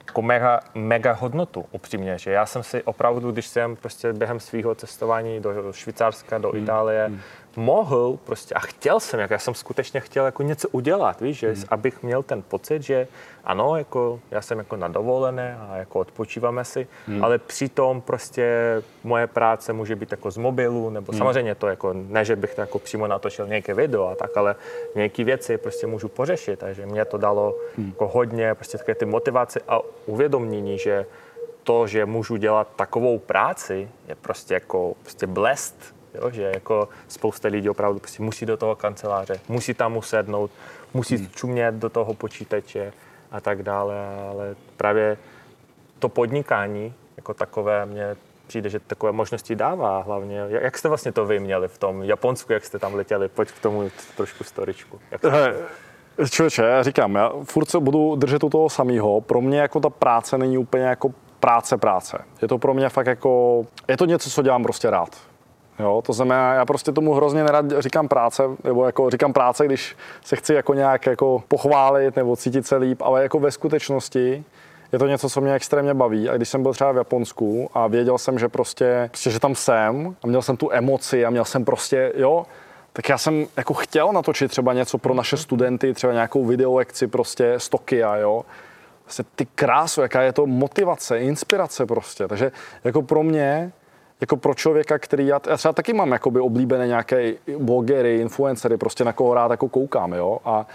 jako 0.07 0.21
mega, 0.21 0.59
mega 0.75 1.11
hodnotu, 1.11 1.65
upřímně, 1.71 2.17
že 2.17 2.31
já 2.31 2.45
jsem 2.45 2.63
si 2.63 2.83
opravdu, 2.83 3.31
když 3.31 3.47
jsem 3.47 3.75
prostě 3.75 4.13
během 4.13 4.39
svého 4.39 4.75
cestování 4.75 5.39
do 5.39 5.73
Švýcarska, 5.73 6.37
do 6.37 6.55
Itálie, 6.55 7.11
mohl 7.55 8.19
prostě 8.25 8.55
a 8.55 8.59
chtěl 8.59 8.99
jsem, 8.99 9.19
jak 9.19 9.31
já 9.31 9.39
jsem 9.39 9.53
skutečně 9.53 9.99
chtěl 9.99 10.25
jako 10.25 10.43
něco 10.43 10.69
udělat, 10.69 11.21
víš, 11.21 11.37
že 11.39 11.53
abych 11.69 12.03
měl 12.03 12.23
ten 12.23 12.41
pocit, 12.41 12.81
že 12.81 13.07
ano, 13.43 13.75
jako 13.75 14.19
já 14.31 14.41
jsem 14.41 14.57
jako 14.57 14.75
na 14.77 14.87
dovolené 14.87 15.57
a 15.69 15.77
jako 15.77 15.99
odpočíváme 15.99 16.65
si, 16.65 16.87
ale 17.21 17.37
přitom 17.37 18.01
prostě 18.01 18.81
moje 19.03 19.27
práce 19.27 19.73
může 19.73 19.95
být 19.95 20.11
jako 20.11 20.31
z 20.31 20.37
mobilu, 20.37 20.89
nebo 20.89 21.13
samozřejmě 21.17 21.55
to 21.55 21.67
jako, 21.67 21.93
ne, 21.93 22.25
že 22.25 22.35
bych 22.35 22.55
to 22.55 22.61
jako 22.61 22.79
přímo 22.79 23.07
natočil 23.07 23.47
nějaké 23.47 23.73
video 23.73 24.07
a 24.07 24.15
tak, 24.15 24.37
ale 24.37 24.55
nějaké 24.95 25.23
věci 25.23 25.57
prostě 25.57 25.87
můžu 25.87 26.07
pořešit, 26.07 26.59
takže 26.59 26.85
mě 26.85 27.05
to 27.05 27.17
dalo 27.17 27.55
jako 27.77 28.07
hodně 28.07 28.55
prostě 28.55 28.77
takové 28.77 28.95
ty 28.95 29.05
motivace 29.05 29.59
a 29.67 29.79
uvědomění, 30.05 30.77
že 30.79 31.05
to, 31.63 31.87
že 31.87 32.05
můžu 32.05 32.35
dělat 32.35 32.67
takovou 32.75 33.19
práci, 33.19 33.89
je 34.07 34.15
prostě 34.15 34.53
jako 34.53 34.93
prostě 35.01 35.27
blest, 35.27 35.95
jo? 36.15 36.31
že 36.31 36.51
jako 36.53 36.89
spousta 37.07 37.47
lidí 37.47 37.69
opravdu 37.69 37.99
prostě 37.99 38.23
musí 38.23 38.45
do 38.45 38.57
toho 38.57 38.75
kanceláře, 38.75 39.39
musí 39.47 39.73
tam 39.73 39.97
usednout, 39.97 40.51
musí 40.93 41.17
hmm. 41.17 41.27
čumět 41.35 41.75
do 41.75 41.89
toho 41.89 42.13
počítače 42.13 42.93
a 43.31 43.41
tak 43.41 43.63
dále, 43.63 43.95
ale 44.29 44.55
právě 44.77 45.17
to 45.99 46.09
podnikání 46.09 46.93
jako 47.17 47.33
takové 47.33 47.85
mě 47.85 48.15
přijde, 48.47 48.69
že 48.69 48.79
takové 48.79 49.11
možnosti 49.11 49.55
dává 49.55 50.01
hlavně. 50.01 50.45
Jak 50.47 50.77
jste 50.77 50.89
vlastně 50.89 51.11
to 51.11 51.25
vy 51.25 51.39
měli 51.39 51.67
v 51.67 51.77
tom 51.77 52.03
Japonsku, 52.03 52.53
jak 52.53 52.65
jste 52.65 52.79
tam 52.79 52.95
letěli? 52.95 53.27
Pojď 53.27 53.51
k 53.51 53.59
tomu 53.59 53.91
trošku 54.17 54.43
storičku. 54.43 54.99
Jak 55.11 55.21
jste 55.21 55.55
Člověče, 56.29 56.63
já 56.63 56.83
říkám, 56.83 57.15
já 57.15 57.31
furt 57.43 57.69
se 57.69 57.79
budu 57.79 58.15
držet 58.15 58.43
u 58.43 58.49
toho 58.49 58.69
samého. 58.69 59.21
Pro 59.21 59.41
mě 59.41 59.59
jako 59.59 59.79
ta 59.79 59.89
práce 59.89 60.37
není 60.37 60.57
úplně 60.57 60.83
jako 60.83 61.13
práce 61.39 61.77
práce. 61.77 62.17
Je 62.41 62.47
to 62.47 62.57
pro 62.57 62.73
mě 62.73 62.89
fakt 62.89 63.07
jako, 63.07 63.63
je 63.87 63.97
to 63.97 64.05
něco, 64.05 64.29
co 64.29 64.41
dělám 64.41 64.63
prostě 64.63 64.89
rád. 64.89 65.17
Jo, 65.79 66.01
to 66.05 66.13
znamená, 66.13 66.53
já 66.53 66.65
prostě 66.65 66.91
tomu 66.91 67.13
hrozně 67.13 67.43
nerad 67.43 67.65
říkám 67.79 68.07
práce, 68.07 68.43
nebo 68.63 68.85
jako 68.85 69.09
říkám 69.09 69.33
práce, 69.33 69.65
když 69.65 69.95
se 70.21 70.35
chci 70.35 70.53
jako 70.53 70.73
nějak 70.73 71.05
jako 71.05 71.43
pochválit 71.47 72.15
nebo 72.15 72.35
cítit 72.35 72.67
se 72.67 72.75
líp, 72.75 73.01
ale 73.01 73.23
jako 73.23 73.39
ve 73.39 73.51
skutečnosti 73.51 74.43
je 74.91 74.99
to 74.99 75.07
něco, 75.07 75.29
co 75.29 75.41
mě 75.41 75.53
extrémně 75.53 75.93
baví. 75.93 76.29
A 76.29 76.37
když 76.37 76.49
jsem 76.49 76.63
byl 76.63 76.73
třeba 76.73 76.91
v 76.91 76.97
Japonsku 76.97 77.69
a 77.73 77.87
věděl 77.87 78.17
jsem, 78.17 78.39
že 78.39 78.49
prostě, 78.49 79.09
prostě 79.11 79.29
že 79.29 79.39
tam 79.39 79.55
jsem 79.55 80.15
a 80.23 80.27
měl 80.27 80.41
jsem 80.41 80.57
tu 80.57 80.71
emoci 80.71 81.25
a 81.25 81.29
měl 81.29 81.45
jsem 81.45 81.65
prostě, 81.65 82.11
jo, 82.15 82.45
tak 82.93 83.09
já 83.09 83.17
jsem 83.17 83.45
jako 83.57 83.73
chtěl 83.73 84.13
natočit 84.13 84.51
třeba 84.51 84.73
něco 84.73 84.97
pro 84.97 85.13
naše 85.13 85.37
studenty, 85.37 85.93
třeba 85.93 86.13
nějakou 86.13 86.45
videolekci 86.45 87.07
prostě 87.07 87.53
z 87.57 87.69
Tokia, 87.69 88.15
jo. 88.15 88.45
Vlastně 89.05 89.25
ty 89.35 89.45
krásu, 89.45 90.01
jaká 90.01 90.21
je 90.21 90.33
to 90.33 90.45
motivace, 90.45 91.19
inspirace 91.19 91.85
prostě. 91.85 92.27
Takže 92.27 92.51
jako 92.83 93.01
pro 93.01 93.23
mě, 93.23 93.71
jako 94.21 94.37
pro 94.37 94.53
člověka, 94.53 94.99
který 94.99 95.27
já, 95.27 95.39
já 95.49 95.57
třeba 95.57 95.73
taky 95.73 95.93
mám 95.93 96.11
jakoby 96.11 96.39
oblíbené 96.39 96.87
nějaké 96.87 97.33
blogery, 97.57 98.17
influencery, 98.21 98.77
prostě 98.77 99.03
na 99.03 99.13
koho 99.13 99.33
rád 99.33 99.51
jako 99.51 99.69
koukám, 99.69 100.13
jo. 100.13 100.39
A, 100.45 100.67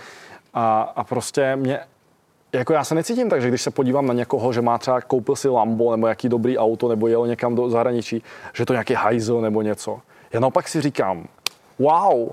a, 0.54 0.80
a 0.96 1.04
prostě 1.04 1.56
mě, 1.56 1.80
jako 2.52 2.72
já 2.72 2.84
se 2.84 2.94
necítím 2.94 3.30
tak, 3.30 3.42
že 3.42 3.48
když 3.48 3.62
se 3.62 3.70
podívám 3.70 4.06
na 4.06 4.14
někoho, 4.14 4.52
že 4.52 4.62
má 4.62 4.78
třeba 4.78 5.00
koupil 5.00 5.36
si 5.36 5.48
Lambo 5.48 5.90
nebo 5.90 6.06
jaký 6.06 6.28
dobrý 6.28 6.58
auto 6.58 6.88
nebo 6.88 7.06
jel 7.06 7.26
někam 7.26 7.54
do 7.54 7.70
zahraničí, 7.70 8.22
že 8.54 8.66
to 8.66 8.72
nějaký 8.72 8.94
hajzl 8.94 9.40
nebo 9.40 9.62
něco. 9.62 10.00
Já 10.32 10.40
naopak 10.40 10.68
si 10.68 10.80
říkám, 10.80 11.26
wow, 11.78 12.28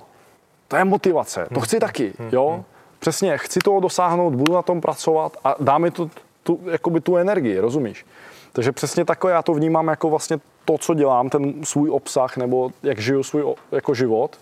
to 0.68 0.76
je 0.76 0.86
motivace, 0.86 1.48
to 1.54 1.60
chci 1.60 1.80
taky, 1.80 2.14
jo. 2.32 2.66
Přesně, 3.00 3.38
chci 3.38 3.60
toho 3.60 3.80
dosáhnout, 3.80 4.36
budu 4.36 4.54
na 4.54 4.62
tom 4.62 4.82
pracovat 4.82 5.38
a 5.44 5.56
dá 5.60 5.78
mi 5.78 5.92
to 5.92 6.10
tu, 6.44 6.60
jakoby 6.72 7.02
tu 7.02 7.18
energii, 7.18 7.60
rozumíš? 7.60 8.06
Takže 8.54 8.72
přesně 8.72 9.06
takhle 9.06 9.32
já 9.32 9.42
to 9.42 9.54
vnímám 9.54 9.88
jako 9.88 10.10
vlastně 10.10 10.40
to, 10.66 10.78
co 10.78 10.94
dělám, 10.94 11.30
ten 11.30 11.66
svůj 11.66 11.90
obsah 11.90 12.38
nebo 12.38 12.70
jak 12.84 13.00
žiju 13.00 13.24
svůj 13.24 13.56
jako 13.72 13.94
život, 13.94 14.40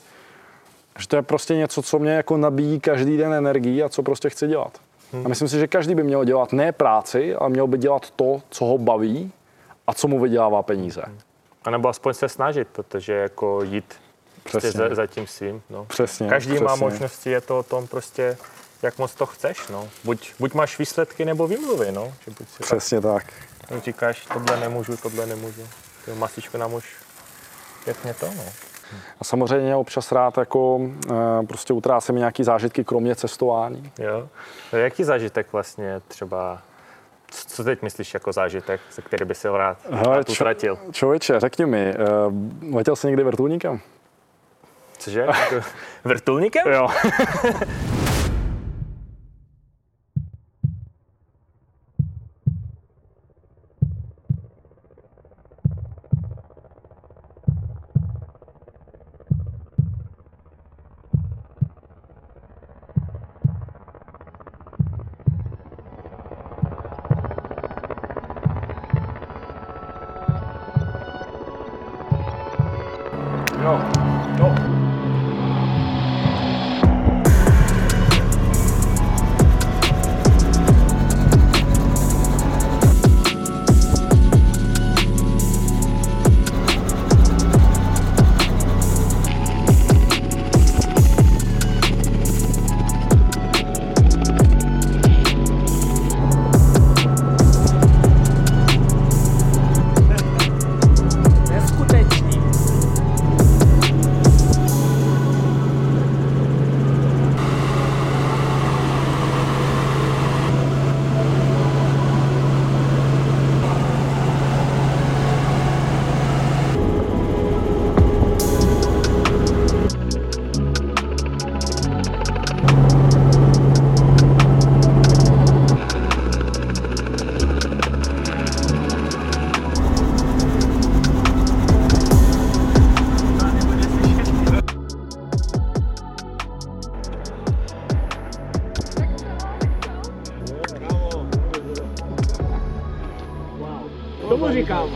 že 0.99 1.07
to 1.07 1.15
je 1.15 1.21
prostě 1.21 1.55
něco, 1.55 1.81
co 1.81 1.99
mě 1.99 2.11
jako 2.11 2.37
nabíjí 2.37 2.79
každý 2.79 3.17
den 3.17 3.33
energii 3.33 3.83
a 3.83 3.89
co 3.89 4.03
prostě 4.03 4.29
chci 4.29 4.47
dělat. 4.47 4.77
A 5.25 5.27
myslím 5.27 5.47
si, 5.47 5.59
že 5.59 5.67
každý 5.67 5.95
by 5.95 6.03
měl 6.03 6.25
dělat 6.25 6.53
ne 6.53 6.71
práci, 6.71 7.35
ale 7.35 7.49
měl 7.49 7.67
by 7.67 7.77
dělat 7.77 8.11
to, 8.11 8.41
co 8.49 8.65
ho 8.65 8.77
baví 8.77 9.31
a 9.87 9.93
co 9.93 10.07
mu 10.07 10.19
vydělává 10.19 10.63
peníze. 10.63 11.01
A 11.63 11.69
nebo 11.69 11.89
aspoň 11.89 12.13
se 12.13 12.29
snažit, 12.29 12.67
protože 12.71 13.13
jako 13.13 13.63
jít 13.63 13.93
prostě 14.43 14.57
Přesně. 14.57 14.89
za, 14.89 14.95
za 14.95 15.07
tím 15.07 15.27
svým. 15.27 15.61
No. 15.69 15.85
Přesně, 15.85 16.27
Každý 16.29 16.59
má 16.59 16.65
přesně. 16.67 16.85
možnosti, 16.85 17.29
je 17.29 17.41
to 17.41 17.59
o 17.59 17.63
tom 17.63 17.87
prostě, 17.87 18.37
jak 18.81 18.97
moc 18.97 19.15
to 19.15 19.25
chceš. 19.25 19.67
No. 19.67 19.89
Buď, 20.03 20.33
buď 20.39 20.53
máš 20.53 20.79
výsledky, 20.79 21.25
nebo 21.25 21.47
výmluvy. 21.47 21.91
No. 21.91 22.13
Že 22.25 22.31
buď 22.39 22.49
si 22.49 22.63
Přesně 22.63 23.01
tak. 23.01 23.25
tak 23.67 23.83
říkáš, 23.83 24.25
tohle 24.33 24.59
nemůžu, 24.59 24.97
tohle 24.97 25.25
nemůžu. 25.25 25.61
Ty 26.05 26.11
masíčko 26.11 26.57
nám 26.57 26.73
už 26.73 26.95
pěkně 27.85 28.13
to. 28.13 28.25
No. 28.25 28.43
A 29.19 29.23
samozřejmě 29.23 29.75
občas 29.75 30.11
rád 30.11 30.37
jako 30.37 30.79
eh, 31.11 31.45
prostě 31.47 31.73
utrácím 31.73 32.15
nějaký 32.15 32.43
zážitky, 32.43 32.83
kromě 32.83 33.15
cestování. 33.15 33.91
Jo. 33.99 34.29
No, 34.73 34.79
Jaký 34.79 35.03
zážitek 35.03 35.47
vlastně 35.53 36.01
třeba, 36.07 36.61
co 37.31 37.63
teď 37.63 37.81
myslíš 37.81 38.13
jako 38.13 38.31
zážitek, 38.31 38.81
se 38.89 39.01
který 39.01 39.25
by 39.25 39.35
si 39.35 39.47
rád, 39.47 39.77
rád 39.89 40.27
čo- 40.27 40.31
utratil? 40.31 40.77
Člověče, 40.91 41.39
řekni 41.39 41.65
mi, 41.65 41.81
eh, 41.89 41.95
letěl 42.75 42.95
jsi 42.95 43.07
někdy 43.07 43.23
vrtulníkem? 43.23 43.79
Cože? 44.97 45.21
Jako 45.21 45.55
Vrtulníkem? 46.03 46.71
Jo. 46.71 46.87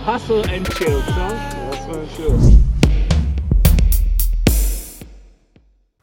Hustle 0.07 0.41
and 0.55 0.73
chill, 0.73 1.03
co? 1.03 1.27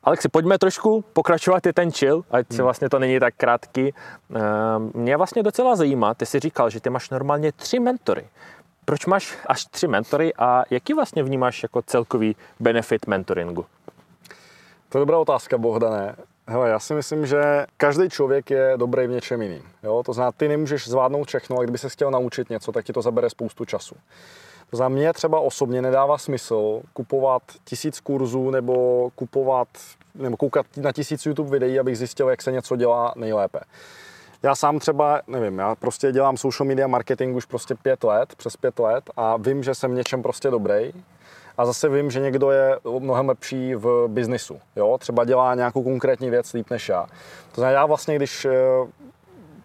Alexi, 0.02 0.28
pojďme 0.28 0.58
trošku 0.58 1.04
pokračovat 1.12 1.66
i 1.66 1.72
ten 1.72 1.92
chill, 1.92 2.24
ať 2.30 2.46
se 2.52 2.62
vlastně 2.62 2.88
to 2.88 2.98
není 2.98 3.20
tak 3.20 3.34
krátký. 3.36 3.94
Eh, 4.36 4.40
Mě 4.94 5.16
vlastně 5.16 5.42
docela 5.42 5.76
zajímá, 5.76 6.14
ty 6.14 6.26
jsi 6.26 6.40
říkal, 6.40 6.70
že 6.70 6.80
ty 6.80 6.90
máš 6.90 7.10
normálně 7.10 7.52
tři 7.52 7.80
mentory. 7.80 8.26
Proč 8.84 9.06
máš 9.06 9.38
až 9.46 9.64
tři 9.64 9.88
mentory 9.88 10.34
a 10.34 10.64
jaký 10.70 10.94
vlastně 10.94 11.22
vnímáš 11.22 11.62
jako 11.62 11.82
celkový 11.82 12.36
benefit 12.60 13.06
mentoringu? 13.06 13.66
To 14.88 14.98
je 14.98 15.00
dobrá 15.00 15.18
otázka, 15.18 15.58
Bohdané. 15.58 16.16
Hele, 16.46 16.70
já 16.70 16.78
si 16.78 16.94
myslím, 16.94 17.26
že 17.26 17.66
každý 17.76 18.08
člověk 18.08 18.50
je 18.50 18.72
dobrý 18.76 19.06
v 19.06 19.10
něčem 19.10 19.42
jiným. 19.42 19.62
Jo? 19.82 20.02
To 20.06 20.12
znamená, 20.12 20.32
ty 20.32 20.48
nemůžeš 20.48 20.88
zvládnout 20.88 21.28
všechno, 21.28 21.58
a 21.58 21.62
kdyby 21.62 21.78
se 21.78 21.88
chtěl 21.88 22.10
naučit 22.10 22.50
něco, 22.50 22.72
tak 22.72 22.84
ti 22.84 22.92
to 22.92 23.02
zabere 23.02 23.30
spoustu 23.30 23.64
času. 23.64 23.94
To 24.70 24.76
znamená, 24.76 24.98
mě 24.98 25.12
třeba 25.12 25.40
osobně 25.40 25.82
nedává 25.82 26.18
smysl 26.18 26.82
kupovat 26.92 27.42
tisíc 27.64 28.00
kurzů 28.00 28.50
nebo 28.50 29.08
kupovat, 29.14 29.68
nebo 30.14 30.36
koukat 30.36 30.66
na 30.76 30.92
tisíc 30.92 31.26
YouTube 31.26 31.50
videí, 31.50 31.78
abych 31.78 31.98
zjistil, 31.98 32.28
jak 32.28 32.42
se 32.42 32.52
něco 32.52 32.76
dělá 32.76 33.12
nejlépe. 33.16 33.60
Já 34.42 34.54
sám 34.54 34.78
třeba, 34.78 35.20
nevím, 35.26 35.58
já 35.58 35.74
prostě 35.74 36.12
dělám 36.12 36.36
social 36.36 36.68
media 36.68 36.86
marketing 36.86 37.36
už 37.36 37.44
prostě 37.44 37.74
pět 37.74 38.04
let, 38.04 38.34
přes 38.36 38.56
pět 38.56 38.78
let 38.78 39.10
a 39.16 39.36
vím, 39.36 39.62
že 39.62 39.74
jsem 39.74 39.94
něčem 39.94 40.22
prostě 40.22 40.50
dobrý. 40.50 40.92
A 41.58 41.66
zase 41.66 41.88
vím, 41.88 42.10
že 42.10 42.20
někdo 42.20 42.50
je 42.50 42.78
mnohem 42.98 43.28
lepší 43.28 43.74
v 43.74 44.08
biznisu. 44.08 44.60
Jo? 44.76 44.98
Třeba 44.98 45.24
dělá 45.24 45.54
nějakou 45.54 45.82
konkrétní 45.82 46.30
věc 46.30 46.52
líp 46.52 46.70
než 46.70 46.88
já. 46.88 47.06
To 47.52 47.60
znamená, 47.60 47.80
já 47.80 47.86
vlastně, 47.86 48.16
když 48.16 48.44
eh, 48.44 48.52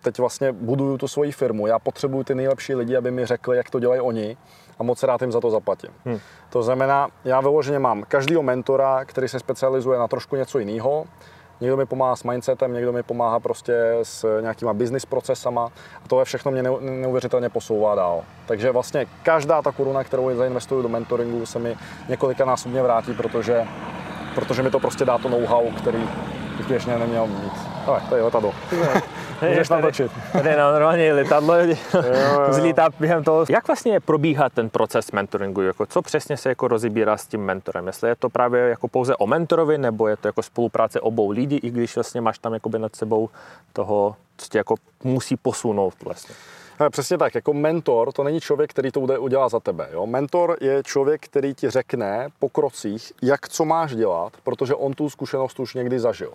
teď 0.02 0.20
vlastně 0.20 0.52
buduju 0.52 0.98
tu 0.98 1.08
svoji 1.08 1.32
firmu, 1.32 1.68
já 1.68 1.80
potřebuju 1.80 2.24
ty 2.24 2.36
nejlepší 2.36 2.76
lidi, 2.76 2.98
aby 2.98 3.12
mi 3.12 3.26
řekli, 3.26 3.58
jak 3.58 3.70
to 3.70 3.80
dělají 3.80 4.02
oni 4.02 4.38
a 4.80 4.84
moc 4.84 5.04
rád 5.04 5.22
jim 5.22 5.32
za 5.32 5.42
to 5.42 5.52
zaplatím. 5.52 5.90
Hmm. 6.06 6.20
To 6.50 6.64
znamená, 6.64 7.08
já 7.26 7.42
vyloženě 7.42 7.80
mám 7.80 8.04
každého 8.04 8.44
mentora, 8.44 9.06
který 9.06 9.28
se 9.28 9.40
specializuje 9.40 10.00
na 10.00 10.08
trošku 10.08 10.36
něco 10.36 10.60
jiného. 10.60 11.06
Někdo 11.62 11.78
mi 11.78 11.86
pomáhá 11.86 12.16
s 12.16 12.24
mindsetem, 12.24 12.74
někdo 12.74 12.94
mi 12.94 13.04
pomáhá 13.04 13.40
prostě 13.40 13.74
s 14.04 14.42
nějakýma 14.42 14.74
business 14.74 15.06
procesama 15.06 15.66
a 16.06 16.08
tohle 16.08 16.26
všechno 16.26 16.52
mě 16.52 16.64
neu- 16.64 16.80
neuvěřitelně 17.02 17.50
posouvá 17.50 17.96
dál. 17.96 18.22
Takže 18.46 18.72
vlastně 18.72 19.06
každá 19.24 19.62
ta 19.62 19.72
koruna, 19.72 20.04
kterou 20.04 20.36
zainvestuju 20.36 20.82
do 20.82 20.90
mentoringu, 20.90 21.46
se 21.46 21.60
mi 21.60 21.76
několika 22.10 22.46
násobně 22.46 22.82
vrátí, 22.84 23.14
protože, 23.14 23.66
protože 24.36 24.64
mi 24.64 24.72
to 24.72 24.80
prostě 24.80 25.06
dá 25.06 25.18
to 25.18 25.30
know-how, 25.30 25.72
který 25.72 26.10
bych 26.58 26.68
běžně 26.68 26.98
neměl 26.98 27.28
mít. 27.28 27.54
Ale 27.88 28.02
to 28.10 28.16
je 28.16 28.24
letadlo. 28.24 28.54
Můžeš 29.48 29.70
natočit. 29.70 30.12
Tady 30.32 30.56
na 30.56 30.72
normálně 30.72 31.14
letadlo 31.14 31.54
zlítá 32.50 32.90
během 33.00 33.24
toho. 33.24 33.46
Jak 33.50 33.68
vlastně 33.68 34.00
probíhá 34.00 34.50
ten 34.50 34.70
proces 34.70 35.12
mentoringu? 35.12 35.62
Jako 35.62 35.86
co 35.86 36.02
přesně 36.02 36.38
se 36.38 36.50
jako 36.50 36.68
rozebírá 36.68 37.18
s 37.18 37.28
tím 37.28 37.42
mentorem? 37.42 37.88
Jestli 37.88 38.10
je 38.10 38.16
to 38.16 38.30
právě 38.30 38.62
jako 38.70 38.88
pouze 38.88 39.16
o 39.16 39.28
mentorovi, 39.28 39.78
nebo 39.78 40.08
je 40.08 40.18
to 40.18 40.28
jako 40.28 40.44
spolupráce 40.44 41.00
obou 41.02 41.30
lidí, 41.32 41.58
i 41.58 41.70
když 41.70 41.96
vlastně 41.96 42.22
máš 42.22 42.40
tam 42.40 42.54
jakoby 42.54 42.80
nad 42.80 42.96
sebou 42.96 43.30
toho, 43.74 44.16
co 44.38 44.48
tě 44.50 44.58
jako 44.58 44.76
musí 45.04 45.38
posunout 45.38 45.94
vlastně. 46.04 46.36
Hele, 46.80 46.90
přesně 46.90 47.18
tak, 47.18 47.36
jako 47.36 47.54
mentor 47.54 48.12
to 48.12 48.24
není 48.24 48.40
člověk, 48.40 48.70
který 48.70 48.92
to 48.92 49.00
bude- 49.00 49.18
udělá 49.18 49.50
za 49.50 49.60
tebe. 49.60 49.90
Jo? 49.94 50.06
Mentor 50.06 50.58
je 50.62 50.84
člověk, 50.84 51.22
který 51.26 51.54
ti 51.54 51.70
řekne 51.70 52.28
po 52.40 52.50
krocích, 52.50 53.14
jak 53.22 53.50
co 53.50 53.66
máš 53.66 53.96
dělat, 53.96 54.34
protože 54.44 54.76
on 54.76 54.94
tu 54.94 55.10
zkušenost 55.10 55.60
už 55.60 55.74
někdy 55.74 56.00
zažil. 56.00 56.34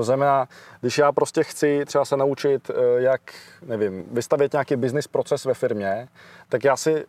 To 0.00 0.04
znamená, 0.04 0.48
když 0.80 0.98
já 0.98 1.12
prostě 1.12 1.44
chci 1.44 1.84
třeba 1.86 2.04
se 2.04 2.16
naučit, 2.16 2.70
eh, 2.70 3.02
jak, 3.02 3.20
nevím, 3.62 4.04
vystavět 4.12 4.52
nějaký 4.52 4.76
business 4.76 5.06
proces 5.06 5.44
ve 5.44 5.54
firmě, 5.54 6.08
tak 6.48 6.64
já 6.64 6.76
si 6.76 7.04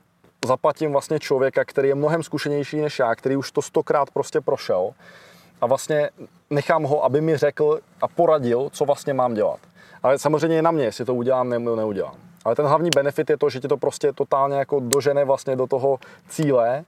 zaplatím 0.45 0.91
vlastně 0.91 1.19
člověka, 1.19 1.65
který 1.65 1.87
je 1.87 1.95
mnohem 1.95 2.23
zkušenější 2.23 2.81
než 2.81 2.99
já, 2.99 3.15
který 3.15 3.35
už 3.35 3.51
to 3.51 3.61
stokrát 3.61 4.11
prostě 4.11 4.41
prošel 4.41 4.91
a 5.61 5.65
vlastně 5.65 6.09
nechám 6.49 6.83
ho, 6.83 7.03
aby 7.03 7.21
mi 7.21 7.37
řekl 7.37 7.79
a 8.01 8.07
poradil, 8.07 8.69
co 8.71 8.85
vlastně 8.85 9.13
mám 9.13 9.33
dělat. 9.33 9.59
Ale 10.03 10.19
samozřejmě 10.19 10.55
je 10.55 10.61
na 10.61 10.71
mě, 10.71 10.83
jestli 10.83 11.05
to 11.05 11.15
udělám 11.15 11.49
nebo 11.49 11.75
neudělám. 11.75 12.15
Ale 12.45 12.55
ten 12.55 12.65
hlavní 12.65 12.89
benefit 12.95 13.29
je 13.29 13.37
to, 13.37 13.49
že 13.49 13.59
ti 13.59 13.67
to 13.67 13.77
prostě 13.77 14.13
totálně 14.13 14.57
jako 14.57 14.79
dožene 14.79 15.25
vlastně 15.25 15.55
do 15.55 15.67
toho 15.67 15.99
cíle 16.29 16.83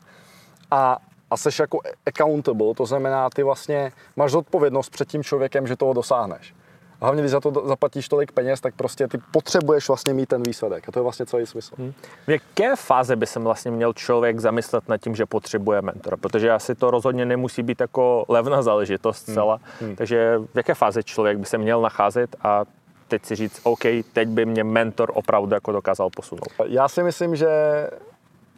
a, 0.71 0.97
a 1.33 1.37
seš 1.37 1.59
jako 1.59 1.79
accountable, 2.05 2.73
to 2.73 2.85
znamená, 2.85 3.29
ty 3.29 3.43
vlastně 3.43 3.91
máš 4.15 4.31
zodpovědnost 4.31 4.89
před 4.89 5.07
tím 5.07 5.23
člověkem, 5.23 5.67
že 5.67 5.75
toho 5.75 5.93
dosáhneš. 5.93 6.53
A 7.01 7.05
hlavně, 7.05 7.21
když 7.21 7.31
za 7.31 7.39
to 7.39 7.67
zaplatíš 7.67 8.09
tolik 8.09 8.31
peněz, 8.31 8.61
tak 8.61 8.75
prostě 8.75 9.07
ty 9.07 9.17
potřebuješ 9.31 9.87
vlastně 9.87 10.13
mít 10.13 10.29
ten 10.29 10.43
výsledek. 10.43 10.89
A 10.89 10.91
to 10.91 10.99
je 10.99 11.03
vlastně 11.03 11.25
celý 11.25 11.45
smysl. 11.45 11.75
Hmm. 11.77 11.93
V 12.27 12.31
jaké 12.31 12.75
fáze 12.75 13.15
by 13.15 13.25
se 13.25 13.39
vlastně 13.39 13.71
měl 13.71 13.93
člověk 13.93 14.39
zamyslet 14.39 14.89
nad 14.89 14.97
tím, 14.97 15.15
že 15.15 15.25
potřebuje 15.25 15.81
mentora? 15.81 16.17
Protože 16.17 16.51
asi 16.51 16.75
to 16.75 16.91
rozhodně 16.91 17.25
nemusí 17.25 17.63
být 17.63 17.81
jako 17.81 18.25
levná 18.27 18.61
záležitost 18.61 19.23
celá. 19.23 19.59
Hmm. 19.81 19.95
Takže 19.95 20.37
v 20.53 20.57
jaké 20.57 20.73
fázi 20.73 21.03
člověk 21.03 21.37
by 21.37 21.45
se 21.45 21.57
měl 21.57 21.81
nacházet 21.81 22.35
a 22.41 22.65
teď 23.07 23.25
si 23.25 23.35
říct, 23.35 23.59
OK, 23.63 23.83
teď 24.13 24.27
by 24.27 24.45
mě 24.45 24.63
mentor 24.63 25.11
opravdu 25.13 25.53
jako 25.53 25.71
dokázal 25.71 26.09
posunout. 26.09 26.47
Já 26.65 26.87
si 26.87 27.03
myslím, 27.03 27.35
že 27.35 27.49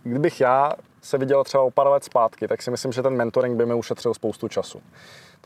kdybych 0.04 0.42
já 0.42 0.74
se 1.06 1.18
viděl 1.18 1.44
třeba 1.44 1.64
o 1.64 1.72
pár 1.72 1.88
let 1.88 2.04
zpátky, 2.04 2.48
tak 2.48 2.62
si 2.62 2.72
myslím, 2.72 2.92
že 2.92 3.02
ten 3.04 3.16
mentoring 3.16 3.58
by 3.58 3.66
mi 3.66 3.74
ušetřil 3.74 4.14
spoustu 4.14 4.48
času. 4.48 4.82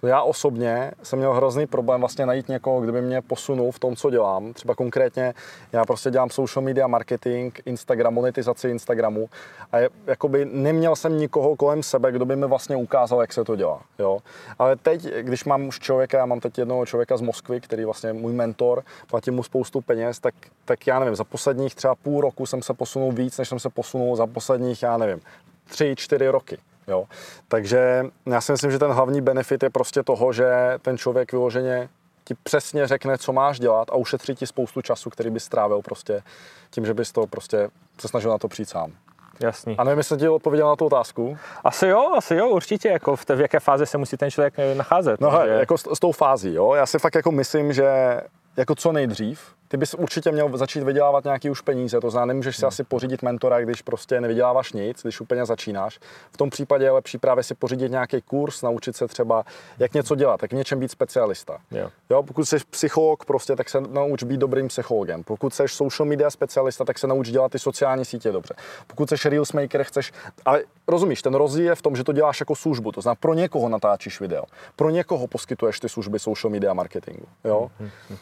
Já 0.03 0.21
osobně 0.21 0.91
jsem 1.03 1.19
měl 1.19 1.33
hrozný 1.33 1.67
problém 1.67 1.99
vlastně 1.99 2.25
najít 2.25 2.49
někoho, 2.49 2.81
kdo 2.81 2.91
by 2.91 3.01
mě 3.01 3.21
posunul 3.21 3.71
v 3.71 3.79
tom, 3.79 3.95
co 3.95 4.09
dělám. 4.09 4.53
Třeba 4.53 4.75
konkrétně 4.75 5.33
já 5.71 5.85
prostě 5.85 6.11
dělám 6.11 6.29
social 6.29 6.63
media 6.63 6.87
marketing, 6.87 7.59
Instagram, 7.65 8.13
monetizaci 8.13 8.69
Instagramu 8.69 9.29
a 9.71 9.77
je, 9.77 9.89
jakoby 10.07 10.45
neměl 10.45 10.95
jsem 10.95 11.17
nikoho 11.17 11.55
kolem 11.55 11.83
sebe, 11.83 12.11
kdo 12.11 12.25
by 12.25 12.35
mi 12.35 12.47
vlastně 12.47 12.75
ukázal, 12.75 13.21
jak 13.21 13.33
se 13.33 13.43
to 13.43 13.55
dělá. 13.55 13.81
Jo? 13.99 14.19
Ale 14.59 14.75
teď, 14.75 15.07
když 15.21 15.45
mám 15.45 15.67
už 15.67 15.79
člověka, 15.79 16.17
já 16.17 16.25
mám 16.25 16.39
teď 16.39 16.57
jednoho 16.57 16.85
člověka 16.85 17.17
z 17.17 17.21
Moskvy, 17.21 17.61
který 17.61 17.85
vlastně 17.85 18.13
můj 18.13 18.33
mentor, 18.33 18.83
platím 19.09 19.33
mu 19.33 19.43
spoustu 19.43 19.81
peněz, 19.81 20.19
tak, 20.19 20.33
tak 20.65 20.87
já 20.87 20.99
nevím, 20.99 21.15
za 21.15 21.23
posledních 21.23 21.75
třeba 21.75 21.95
půl 21.95 22.21
roku 22.21 22.45
jsem 22.45 22.61
se 22.61 22.73
posunul 22.73 23.11
víc, 23.11 23.37
než 23.37 23.49
jsem 23.49 23.59
se 23.59 23.69
posunul 23.69 24.15
za 24.15 24.27
posledních, 24.27 24.83
já 24.83 24.97
nevím, 24.97 25.21
tři, 25.69 25.95
čtyři 25.97 26.27
roky. 26.27 26.57
Jo. 26.87 27.05
Takže 27.47 28.05
já 28.25 28.41
si 28.41 28.51
myslím, 28.51 28.71
že 28.71 28.79
ten 28.79 28.91
hlavní 28.91 29.21
benefit 29.21 29.63
je 29.63 29.69
prostě 29.69 30.03
toho, 30.03 30.33
že 30.33 30.49
ten 30.81 30.97
člověk 30.97 31.31
vyloženě 31.31 31.89
ti 32.25 32.35
přesně 32.43 32.87
řekne, 32.87 33.17
co 33.17 33.33
máš 33.33 33.59
dělat 33.59 33.89
a 33.91 33.95
ušetří 33.95 34.35
ti 34.35 34.47
spoustu 34.47 34.81
času, 34.81 35.09
který 35.09 35.29
bys 35.29 35.43
strávil 35.43 35.81
prostě 35.81 36.23
tím, 36.71 36.85
že 36.85 36.93
bys 36.93 37.11
to 37.11 37.27
prostě 37.27 37.69
se 38.01 38.07
snažil 38.07 38.31
na 38.31 38.37
to 38.37 38.47
přijít 38.47 38.69
sám. 38.69 38.91
Jasný. 39.39 39.75
A 39.77 39.83
nevím, 39.83 39.97
jestli 39.97 40.17
ti 40.17 40.29
odpověděl 40.29 40.67
na 40.67 40.75
tu 40.75 40.85
otázku. 40.85 41.37
Asi 41.63 41.87
jo, 41.87 42.11
asi 42.17 42.35
jo, 42.35 42.49
určitě. 42.49 42.89
Jako 42.89 43.15
v, 43.15 43.25
té, 43.25 43.35
v 43.35 43.41
jaké 43.41 43.59
fázi 43.59 43.85
se 43.85 43.97
musí 43.97 44.17
ten 44.17 44.31
člověk 44.31 44.53
nacházet. 44.73 45.21
No 45.21 45.31
Takže- 45.31 45.53
jako 45.53 45.77
s, 45.77 45.93
s 45.93 45.99
tou 45.99 46.11
fází, 46.11 46.53
jo. 46.53 46.73
Já 46.73 46.85
si 46.85 46.99
fakt 46.99 47.15
jako 47.15 47.31
myslím, 47.31 47.73
že 47.73 48.21
jako 48.57 48.75
co 48.75 48.91
nejdřív, 48.91 49.41
ty 49.69 49.77
bys 49.77 49.93
určitě 49.93 50.31
měl 50.31 50.57
začít 50.57 50.83
vydělávat 50.83 51.23
nějaký 51.23 51.49
už 51.49 51.61
peníze, 51.61 51.99
to 51.99 52.09
znamená, 52.09 52.25
nemůžeš 52.25 52.57
si 52.57 52.65
asi 52.65 52.83
pořídit 52.83 53.21
mentora, 53.21 53.61
když 53.61 53.81
prostě 53.81 54.21
nevyděláváš 54.21 54.73
nic, 54.73 55.01
když 55.01 55.21
úplně 55.21 55.45
začínáš. 55.45 55.99
V 56.31 56.37
tom 56.37 56.49
případě 56.49 56.85
je 56.85 56.91
lepší 56.91 57.17
právě 57.17 57.43
si 57.43 57.55
pořídit 57.55 57.91
nějaký 57.91 58.21
kurz, 58.21 58.61
naučit 58.61 58.95
se 58.95 59.07
třeba, 59.07 59.45
jak 59.79 59.93
něco 59.93 60.15
dělat, 60.15 60.41
jak 60.41 60.51
v 60.51 60.55
něčem 60.55 60.79
být 60.79 60.91
specialista. 60.91 61.57
Jo. 61.71 61.89
Jo, 62.09 62.23
pokud 62.23 62.45
jsi 62.45 62.57
psycholog, 62.69 63.25
prostě, 63.25 63.55
tak 63.55 63.69
se 63.69 63.81
nauč 63.81 64.23
být 64.23 64.37
dobrým 64.37 64.67
psychologem. 64.67 65.23
Pokud 65.23 65.53
jsi 65.53 65.63
social 65.67 66.09
media 66.09 66.29
specialista, 66.29 66.85
tak 66.85 66.99
se 66.99 67.07
nauč 67.07 67.29
dělat 67.29 67.51
ty 67.51 67.59
sociální 67.59 68.05
sítě 68.05 68.31
dobře. 68.31 68.53
Pokud 68.87 69.09
jsi 69.09 69.29
reels 69.29 69.53
maker, 69.53 69.83
chceš, 69.83 70.11
ale 70.45 70.63
rozumíš, 70.87 71.21
ten 71.21 71.35
rozdíl 71.35 71.65
je 71.65 71.75
v 71.75 71.81
tom, 71.81 71.95
že 71.95 72.03
to 72.03 72.13
děláš 72.13 72.39
jako 72.39 72.55
službu, 72.55 72.91
to 72.91 73.01
znamená, 73.01 73.15
pro 73.19 73.33
někoho 73.33 73.69
natáčíš 73.69 74.19
video, 74.19 74.43
pro 74.75 74.89
někoho 74.89 75.27
poskytuješ 75.27 75.79
ty 75.79 75.89
služby 75.89 76.19
social 76.19 76.51
media 76.51 76.73
marketingu. 76.73 77.25
Jo? 77.43 77.71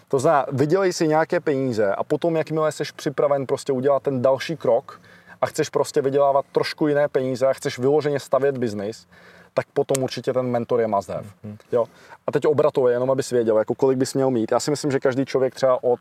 To 0.08 0.20
znamená, 0.20 0.46
vydělej 0.52 0.94
si 0.94 1.08
nějaké 1.08 1.37
peníze 1.40 1.96
a 1.96 2.04
potom, 2.04 2.36
jakmile 2.36 2.72
jsi 2.72 2.84
připraven 2.96 3.46
prostě 3.46 3.72
udělat 3.74 4.04
ten 4.04 4.22
další 4.22 4.58
krok 4.58 5.02
a 5.42 5.46
chceš 5.46 5.70
prostě 5.70 6.02
vydělávat 6.02 6.46
trošku 6.52 6.88
jiné 6.88 7.08
peníze 7.08 7.48
a 7.48 7.54
chceš 7.54 7.80
vyloženě 7.80 8.20
stavět 8.20 8.58
biznis, 8.58 9.08
tak 9.54 9.66
potom 9.74 10.04
určitě 10.04 10.34
ten 10.34 10.46
mentor 10.46 10.80
je 10.80 10.88
must 10.88 11.10
have. 11.10 11.28
Jo? 11.72 11.86
A 12.28 12.32
teď 12.32 12.46
obratově, 12.46 12.94
jenom 12.94 13.12
abys 13.12 13.30
věděl, 13.30 13.58
jako 13.58 13.76
kolik 13.76 13.98
bys 13.98 14.14
měl 14.14 14.32
mít. 14.32 14.52
Já 14.52 14.60
si 14.60 14.72
myslím, 14.72 14.92
že 14.92 15.00
každý 15.00 15.26
člověk 15.26 15.56
třeba 15.56 15.84
od 15.84 16.00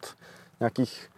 nějakých 0.60 1.08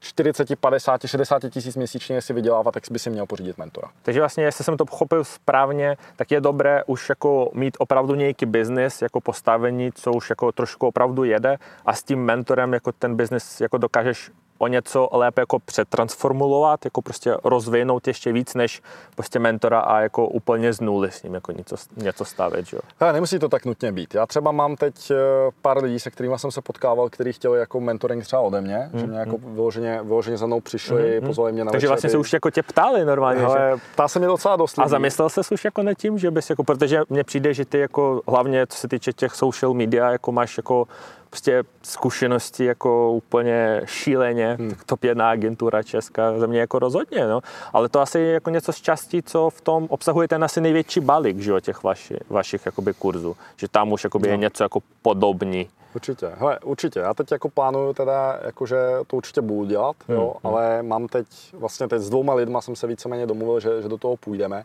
40, 0.00 0.56
50, 0.60 1.00
60 1.06 1.42
tisíc 1.50 1.76
měsíčně 1.76 2.22
si 2.22 2.32
vydělávat, 2.32 2.74
tak 2.74 2.82
by 2.90 2.98
si 2.98 3.10
měl 3.10 3.26
pořídit 3.26 3.58
mentora. 3.58 3.88
Takže 4.02 4.20
vlastně, 4.20 4.44
jestli 4.44 4.64
jsem 4.64 4.76
to 4.76 4.84
pochopil 4.84 5.24
správně, 5.24 5.96
tak 6.16 6.30
je 6.30 6.40
dobré 6.40 6.84
už 6.86 7.08
jako 7.08 7.50
mít 7.54 7.76
opravdu 7.80 8.14
nějaký 8.14 8.46
biznis 8.46 9.02
jako 9.02 9.20
postavení, 9.20 9.92
co 9.92 10.12
už 10.12 10.30
jako 10.30 10.52
trošku 10.52 10.86
opravdu 10.86 11.24
jede 11.24 11.56
a 11.86 11.94
s 11.94 12.02
tím 12.02 12.24
mentorem 12.24 12.72
jako 12.72 12.92
ten 12.92 13.16
biznis 13.16 13.60
jako 13.60 13.78
dokážeš 13.78 14.30
o 14.58 14.66
něco 14.66 15.08
lépe 15.12 15.40
jako 15.40 15.58
přetransformulovat, 15.58 16.84
jako 16.84 17.02
prostě 17.02 17.36
rozvinout 17.44 18.06
ještě 18.06 18.32
víc 18.32 18.54
než 18.54 18.82
prostě 19.14 19.38
mentora 19.38 19.80
a 19.80 20.00
jako 20.00 20.26
úplně 20.26 20.72
z 20.72 20.80
nuly 20.80 21.10
s 21.10 21.22
ním 21.22 21.34
jako 21.34 21.52
něco, 21.52 21.76
něco 21.96 22.24
stavět, 22.24 22.66
že 22.66 22.76
jo. 22.76 22.80
Hele, 23.00 23.12
nemusí 23.12 23.38
to 23.38 23.48
tak 23.48 23.64
nutně 23.64 23.92
být. 23.92 24.14
Já 24.14 24.26
třeba 24.26 24.52
mám 24.52 24.76
teď 24.76 25.10
eh, 25.10 25.14
pár 25.62 25.82
lidí, 25.82 26.00
se 26.00 26.10
kterými 26.10 26.38
jsem 26.38 26.50
se 26.50 26.62
potkával, 26.62 27.08
kteří 27.08 27.32
chtěli 27.32 27.58
jako 27.58 27.80
mentoring 27.80 28.24
třeba 28.24 28.42
ode 28.42 28.60
mě, 28.60 28.90
že 28.94 29.06
mě 29.06 29.18
jako 29.18 29.38
vyloženě, 29.38 30.00
vyloženě 30.02 30.36
za 30.36 30.46
mnou 30.46 30.60
přišli, 30.60 31.20
pozvali 31.20 31.52
mě 31.52 31.64
na 31.64 31.72
Takže 31.72 31.88
vlastně 31.88 32.10
se 32.10 32.18
už 32.18 32.32
jako 32.32 32.50
tě 32.50 32.62
ptali 32.62 33.04
normálně, 33.04 33.40
že? 33.40 33.46
Hele, 33.46 33.76
ptá 33.92 34.08
se 34.08 34.18
mě 34.18 34.28
docela 34.28 34.56
dost 34.56 34.78
A 34.78 34.88
zamyslel 34.88 35.28
se 35.28 35.40
už 35.50 35.64
jako 35.64 35.82
nad 35.82 35.94
tím, 35.94 36.18
že 36.18 36.30
bys 36.30 36.50
jako, 36.50 36.64
protože 36.64 37.00
mně 37.08 37.24
přijde, 37.24 37.54
že 37.54 37.64
ty 37.64 37.78
jako 37.78 38.22
hlavně 38.28 38.66
co 38.66 38.78
se 38.78 38.88
týče 38.88 39.12
těch 39.12 39.34
social 39.34 39.74
media, 39.74 40.10
jako 40.10 40.32
máš 40.32 40.56
jako 40.56 40.86
prostě 41.30 41.62
zkušenosti 41.82 42.64
jako 42.64 43.12
úplně 43.12 43.82
šíleně, 43.84 44.56
hmm. 44.58 44.74
top 44.86 45.04
jedna 45.04 45.30
agentura 45.30 45.82
česká, 45.82 46.38
za 46.38 46.46
mě 46.46 46.60
jako 46.60 46.78
rozhodně, 46.78 47.26
no. 47.26 47.40
Ale 47.72 47.88
to 47.88 48.00
asi 48.00 48.18
je 48.18 48.32
jako 48.32 48.50
něco 48.50 48.72
z 48.72 48.80
částí, 48.80 49.22
co 49.22 49.50
v 49.50 49.60
tom 49.60 49.86
obsahuje 49.90 50.28
ten 50.28 50.44
asi 50.44 50.60
největší 50.60 51.00
balík, 51.00 51.38
že 51.38 51.50
jo, 51.50 51.60
těch 51.60 51.82
vaši, 51.82 52.16
vašich 52.30 52.66
jakoby 52.66 52.94
kurzů. 52.94 53.36
Že 53.56 53.68
tam 53.68 53.92
už 53.92 54.04
jakoby 54.04 54.28
no. 54.28 54.32
je 54.32 54.36
něco 54.36 54.62
jako 54.62 54.80
podobný. 55.02 55.68
Určitě, 55.94 56.30
hele, 56.34 56.58
určitě. 56.64 57.00
Já 57.00 57.14
teď 57.14 57.32
jako 57.32 57.48
plánuju 57.48 57.92
teda, 57.92 58.38
jakože 58.44 58.76
to 59.06 59.16
určitě 59.16 59.40
budu 59.40 59.64
dělat, 59.64 59.96
jo, 60.08 60.34
ale 60.44 60.82
mám 60.82 61.08
teď, 61.08 61.26
vlastně 61.52 61.88
teď 61.88 62.02
s 62.02 62.10
dvouma 62.10 62.34
lidma 62.34 62.60
jsem 62.60 62.76
se 62.76 62.86
víceméně 62.86 63.26
domluvil, 63.26 63.60
že, 63.60 63.82
že 63.82 63.88
do 63.88 63.98
toho 63.98 64.16
půjdeme. 64.16 64.64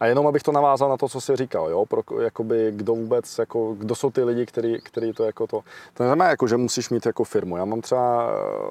A 0.00 0.06
jenom 0.06 0.26
abych 0.26 0.42
to 0.42 0.52
navázal 0.52 0.88
na 0.88 0.96
to, 0.96 1.08
co 1.08 1.20
jsi 1.20 1.36
říkal, 1.36 1.70
jo, 1.70 1.86
pro, 1.86 2.02
jakoby, 2.22 2.72
kdo 2.76 2.94
vůbec, 2.94 3.38
jako, 3.38 3.74
kdo 3.74 3.94
jsou 3.94 4.10
ty 4.10 4.24
lidi, 4.24 4.46
který, 4.46 4.80
který 4.80 5.12
to 5.12 5.24
jako 5.24 5.46
to, 5.46 5.60
to 5.94 6.02
neznamená, 6.02 6.30
jako, 6.30 6.48
že 6.48 6.56
musíš 6.56 6.90
mít 6.90 7.06
jako 7.06 7.24
firmu. 7.24 7.56
Já 7.56 7.64
mám 7.64 7.80
třeba, 7.80 8.30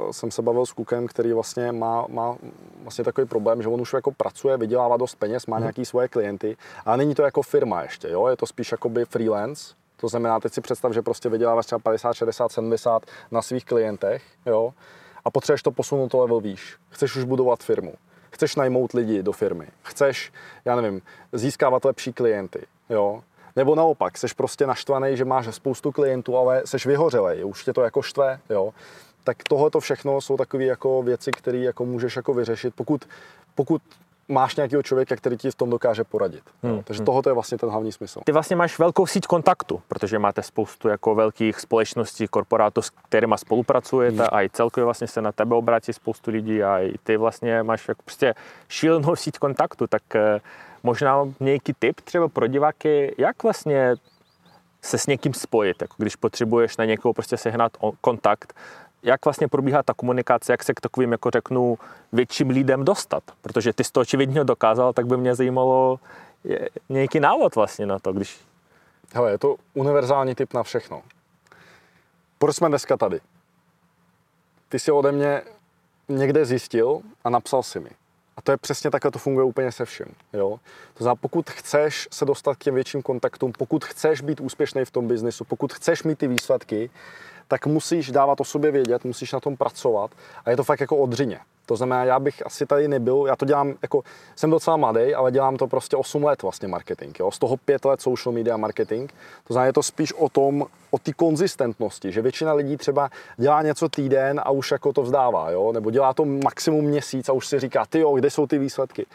eh, 0.10 0.14
jsem 0.14 0.31
se 0.31 0.41
bavil 0.41 0.65
s 0.65 0.73
klukem, 0.73 1.07
který 1.07 1.34
vlastně 1.34 1.72
má, 1.72 2.06
má 2.10 2.35
vlastně 2.81 3.03
takový 3.03 3.27
problém, 3.27 3.61
že 3.61 3.69
on 3.69 3.81
už 3.81 3.93
jako 3.93 4.11
pracuje, 4.11 4.57
vydělává 4.57 4.97
dost 4.97 5.15
peněz, 5.15 5.45
má 5.45 5.60
nějaký 5.60 5.85
svoje 5.85 6.07
klienty, 6.07 6.57
ale 6.85 6.97
není 6.97 7.15
to 7.15 7.22
jako 7.22 7.41
firma 7.41 7.81
ještě, 7.81 8.10
jo, 8.10 8.27
je 8.27 8.38
to 8.38 8.45
spíš 8.45 8.72
jakoby 8.72 9.06
freelance, 9.06 9.73
to 9.97 10.07
znamená, 10.07 10.39
teď 10.39 10.53
si 10.53 10.61
představ, 10.61 10.93
že 10.93 11.01
prostě 11.01 11.30
vyděláváš 11.30 11.65
třeba 11.65 11.80
50, 11.80 12.14
60, 12.14 12.51
70 12.51 13.06
na 13.31 13.41
svých 13.41 13.65
klientech, 13.65 14.23
jo, 14.45 14.73
a 15.26 15.31
potřebuješ 15.31 15.64
to 15.64 15.72
posunout 15.72 16.11
to 16.11 16.19
level 16.19 16.41
výš. 16.41 16.77
Chceš 16.89 17.15
už 17.15 17.23
budovat 17.23 17.64
firmu. 17.64 17.93
Chceš 18.30 18.56
najmout 18.56 18.93
lidi 18.93 19.23
do 19.23 19.31
firmy. 19.31 19.68
Chceš, 19.84 20.31
já 20.65 20.76
nevím, 20.76 21.01
získávat 21.34 21.85
lepší 21.85 22.14
klienty, 22.14 22.65
jo. 22.89 23.23
Nebo 23.56 23.76
naopak, 23.76 24.18
jsi 24.18 24.27
prostě 24.38 24.68
naštvaný, 24.68 25.18
že 25.18 25.26
máš 25.26 25.56
spoustu 25.56 25.91
klientů, 25.91 26.38
ale 26.38 26.61
jsi 26.65 26.77
vyhořelej, 26.85 27.45
už 27.45 27.64
tě 27.64 27.73
to 27.73 27.81
jako 27.81 28.01
štve, 28.01 28.39
jo. 28.49 28.73
Tak 29.23 29.38
tohle 29.43 29.69
to 29.69 29.80
všechno 29.80 30.22
jsou 30.22 30.38
takové 30.38 30.64
jako 30.64 31.03
věci, 31.03 31.31
které 31.31 31.57
jako 31.57 31.85
můžeš 31.85 32.15
jako 32.15 32.34
vyřešit, 32.34 32.73
pokud, 32.76 33.07
pokud 33.56 33.81
máš 34.30 34.56
nějakého 34.56 34.84
člověka, 34.84 35.15
který 35.15 35.38
ti 35.38 35.51
v 35.51 35.56
tom 35.56 35.69
dokáže 35.69 36.03
poradit. 36.03 36.43
Jo. 36.64 36.81
Takže 36.84 37.03
tohle 37.03 37.22
je 37.27 37.34
vlastně 37.34 37.57
ten 37.57 37.69
hlavní 37.69 37.91
smysl. 37.91 38.22
Ty 38.26 38.31
vlastně 38.31 38.56
máš 38.56 38.80
velkou 38.80 39.06
síť 39.06 39.27
kontaktu, 39.27 39.81
protože 39.88 40.19
máte 40.19 40.43
spoustu 40.43 40.88
jako 40.88 41.15
velkých 41.15 41.60
společností, 41.60 42.27
korporátů, 42.27 42.81
s 42.81 42.89
kterými 42.89 43.35
spolupracujete 43.38 44.27
a 44.27 44.41
i 44.41 44.49
celkově 44.49 44.85
vlastně 44.85 45.07
se 45.07 45.22
na 45.22 45.31
tebe 45.31 45.56
obrátí 45.56 45.93
spoustu 45.93 46.31
lidí 46.31 46.64
a 46.64 46.80
i 46.80 46.93
ty 47.03 47.18
vlastně 47.18 47.64
máš 47.64 47.88
jako 47.88 48.01
prostě 48.03 48.34
šílenou 48.68 49.15
síť 49.15 49.38
kontaktu, 49.38 49.88
tak 49.88 50.15
eh, 50.15 50.39
možná 50.84 51.27
nějaký 51.39 51.73
tip 51.80 52.01
třeba 52.01 52.27
pro 52.27 52.47
diváky, 52.47 53.15
jak 53.18 53.43
vlastně 53.43 53.95
se 54.81 54.97
s 54.97 55.07
někým 55.07 55.34
spojit, 55.34 55.81
jako 55.81 55.95
když 55.97 56.15
potřebuješ 56.15 56.77
na 56.77 56.85
někoho 56.85 57.14
prostě 57.14 57.38
sehnat 57.38 57.72
kontakt, 58.01 58.53
jak 59.04 59.26
vlastně 59.26 59.48
probíhá 59.48 59.84
ta 59.84 59.94
komunikace, 59.94 60.54
jak 60.54 60.64
se 60.64 60.74
k 60.74 60.82
takovým, 60.82 61.12
jako 61.12 61.30
řeknu, 61.30 61.78
větším 62.12 62.50
lidem 62.50 62.86
dostat. 62.86 63.24
Protože 63.42 63.74
ty 63.74 63.84
jsi 63.84 63.92
to 63.92 64.00
očividně 64.00 64.44
dokázal, 64.44 64.94
tak 64.94 65.08
by 65.08 65.18
mě 65.18 65.36
zajímalo 65.36 66.00
nějaký 66.90 67.20
návod 67.20 67.56
vlastně 67.56 67.86
na 67.86 68.00
to, 68.00 68.14
když... 68.14 68.40
Hele, 69.14 69.32
je 69.32 69.38
to 69.38 69.56
univerzální 69.74 70.36
typ 70.36 70.54
na 70.54 70.64
všechno. 70.64 71.02
Proč 72.38 72.56
jsme 72.56 72.70
dneska 72.70 72.98
tady? 72.98 73.20
Ty 74.70 74.80
si 74.80 74.92
ode 74.92 75.12
mě 75.12 75.42
někde 76.10 76.46
zjistil 76.46 77.02
a 77.24 77.30
napsal 77.30 77.64
si 77.64 77.80
mi. 77.80 77.90
A 78.38 78.42
to 78.42 78.52
je 78.52 78.58
přesně 78.58 78.92
takhle, 78.92 79.12
to 79.12 79.20
funguje 79.20 79.46
úplně 79.46 79.72
se 79.72 79.86
vším. 79.86 80.06
Jo? 80.34 80.60
To 80.94 81.04
znamená, 81.04 81.16
pokud 81.16 81.50
chceš 81.50 82.08
se 82.12 82.26
dostat 82.26 82.56
k 82.56 82.64
těm 82.64 82.76
větším 82.76 83.02
kontaktům, 83.02 83.52
pokud 83.52 83.86
chceš 83.86 84.22
být 84.22 84.40
úspěšný 84.40 84.86
v 84.86 84.92
tom 84.92 85.08
biznisu, 85.08 85.44
pokud 85.44 85.74
chceš 85.74 86.04
mít 86.04 86.20
ty 86.20 86.28
výsledky, 86.28 86.90
tak 87.50 87.66
musíš 87.66 88.12
dávat 88.12 88.42
o 88.42 88.44
sobě 88.44 88.72
vědět, 88.72 89.06
musíš 89.06 89.32
na 89.32 89.40
tom 89.40 89.58
pracovat 89.58 90.12
a 90.46 90.50
je 90.50 90.58
to 90.58 90.64
fakt 90.64 90.80
jako 90.80 90.98
odřině. 90.98 91.40
To 91.66 91.76
znamená, 91.76 92.04
já 92.04 92.20
bych 92.20 92.46
asi 92.46 92.66
tady 92.66 92.88
nebyl, 92.88 93.26
já 93.28 93.36
to 93.36 93.46
dělám, 93.46 93.74
jako 93.82 94.04
jsem 94.36 94.50
docela 94.50 94.78
mladý, 94.78 95.16
ale 95.16 95.32
dělám 95.32 95.58
to 95.58 95.68
prostě 95.68 95.96
8 95.96 96.24
let 96.24 96.42
vlastně 96.42 96.68
marketing, 96.68 97.20
jo? 97.20 97.32
z 97.32 97.40
toho 97.40 97.58
5 97.58 97.86
let 97.86 98.02
social 98.02 98.34
media 98.34 98.58
marketing. 98.58 99.12
To 99.48 99.54
znamená, 99.54 99.66
je 99.66 99.74
to 99.74 99.84
spíš 99.84 100.14
o 100.14 100.30
tom, 100.30 100.66
o 100.92 101.00
té 101.00 101.14
konzistentnosti, 101.14 102.12
že 102.12 102.22
většina 102.22 102.54
lidí 102.54 102.78
třeba 102.78 103.10
dělá 103.38 103.62
něco 103.62 103.90
týden 103.90 104.42
a 104.44 104.52
už 104.52 104.72
jako 104.72 104.94
to 104.94 105.02
vzdává, 105.02 105.52
jo? 105.52 105.72
nebo 105.72 105.92
dělá 105.92 106.14
to 106.14 106.26
maximum 106.26 106.86
měsíc 106.86 107.30
a 107.30 107.34
už 107.34 107.48
si 107.48 107.60
říká, 107.60 107.86
ty 107.86 108.00
jo, 108.00 108.16
kde 108.16 108.30
jsou 108.30 108.48
ty 108.48 108.58
výsledky. 108.58 109.06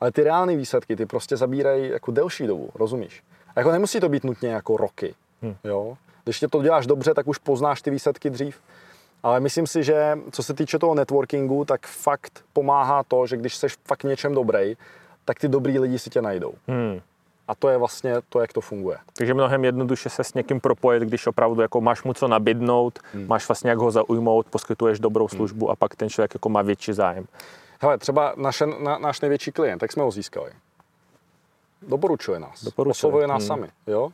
Ale 0.00 0.12
ty 0.12 0.24
reální 0.24 0.56
výsledky, 0.56 0.96
ty 0.96 1.06
prostě 1.06 1.36
zabírají 1.36 1.90
jako 1.90 2.10
delší 2.10 2.46
dobu, 2.46 2.70
rozumíš? 2.74 3.22
A 3.56 3.60
jako 3.60 3.72
nemusí 3.72 4.00
to 4.00 4.08
být 4.08 4.24
nutně 4.24 4.48
jako 4.48 4.76
roky, 4.76 5.14
jo? 5.64 5.96
Když 6.24 6.40
tě 6.40 6.48
to 6.48 6.62
děláš 6.62 6.86
dobře, 6.86 7.14
tak 7.14 7.26
už 7.28 7.38
poznáš 7.38 7.82
ty 7.82 7.90
výsledky 7.90 8.30
dřív. 8.30 8.60
Ale 9.22 9.40
myslím 9.40 9.66
si, 9.66 9.82
že 9.82 10.18
co 10.30 10.42
se 10.42 10.54
týče 10.54 10.78
toho 10.78 10.94
networkingu, 10.94 11.64
tak 11.64 11.86
fakt 11.86 12.44
pomáhá 12.52 13.02
to, 13.02 13.26
že 13.26 13.36
když 13.36 13.56
jsi 13.56 13.66
fakt 13.88 14.04
něčem 14.04 14.34
dobrý, 14.34 14.76
tak 15.24 15.38
ty 15.38 15.48
dobrý 15.48 15.78
lidi 15.78 15.98
si 15.98 16.10
tě 16.10 16.22
najdou. 16.22 16.54
Hmm. 16.68 17.00
A 17.48 17.54
to 17.54 17.68
je 17.68 17.78
vlastně 17.78 18.14
to, 18.28 18.40
jak 18.40 18.52
to 18.52 18.60
funguje. 18.60 18.98
Takže 19.16 19.34
mnohem 19.34 19.64
jednoduše 19.64 20.10
se 20.10 20.24
s 20.24 20.34
někým 20.34 20.60
propojit, 20.60 21.02
když 21.02 21.26
opravdu 21.26 21.62
jako 21.62 21.80
máš 21.80 22.02
mu 22.02 22.14
co 22.14 22.28
nabídnout, 22.28 22.98
hmm. 23.14 23.26
máš 23.26 23.48
vlastně 23.48 23.70
jak 23.70 23.78
ho 23.78 23.90
zaujmout, 23.90 24.46
poskytuješ 24.46 25.00
dobrou 25.00 25.28
službu 25.28 25.70
a 25.70 25.76
pak 25.76 25.96
ten 25.96 26.08
člověk 26.10 26.34
jako 26.34 26.48
má 26.48 26.62
větší 26.62 26.92
zájem. 26.92 27.26
Hele, 27.80 27.98
třeba 27.98 28.34
naše, 28.36 28.66
na, 28.66 28.98
náš 28.98 29.20
největší 29.20 29.52
klient, 29.52 29.82
jak 29.82 29.92
jsme 29.92 30.02
ho 30.02 30.10
získali? 30.10 30.50
Doporučuje 31.88 32.40
nás. 32.40 32.64
Doporučuje. 32.64 32.90
Oslovuje 32.90 33.26
nás 33.26 33.42
Hmm. 33.42 33.48
sami. 33.48 33.68
Jo? 33.86 34.12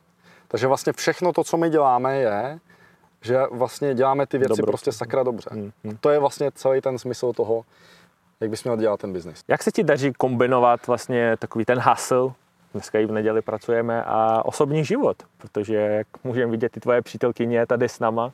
Takže 0.50 0.66
vlastně 0.66 0.92
všechno 0.92 1.32
to, 1.32 1.44
co 1.44 1.56
my 1.56 1.70
děláme, 1.70 2.16
je, 2.16 2.58
že 3.22 3.38
vlastně 3.50 3.94
děláme 3.94 4.26
ty 4.26 4.38
věci 4.38 4.48
Dobrou 4.48 4.66
prostě 4.66 4.92
sakra 4.92 5.22
dobře. 5.22 5.50
To 6.00 6.10
je 6.10 6.18
vlastně 6.18 6.50
celý 6.54 6.80
ten 6.80 6.98
smysl 6.98 7.32
toho, 7.32 7.64
jak 8.40 8.50
bys 8.50 8.64
měl 8.64 8.76
dělat 8.76 9.00
ten 9.00 9.12
biznis. 9.12 9.42
Jak 9.48 9.62
se 9.62 9.70
ti 9.70 9.84
daří 9.84 10.12
kombinovat 10.12 10.86
vlastně 10.86 11.36
takový 11.36 11.64
ten 11.64 11.80
hustle, 11.80 12.32
dneska 12.72 12.98
i 12.98 13.06
v 13.06 13.12
neděli 13.12 13.42
pracujeme, 13.42 14.04
a 14.04 14.44
osobní 14.44 14.84
život? 14.84 15.16
Protože 15.38 15.76
jak 15.76 16.06
můžeme 16.24 16.50
vidět, 16.50 16.72
ty 16.72 16.80
tvoje 16.80 17.02
přítelkyně 17.02 17.58
je 17.58 17.66
tady 17.66 17.88
s 17.88 17.98
náma 17.98 18.32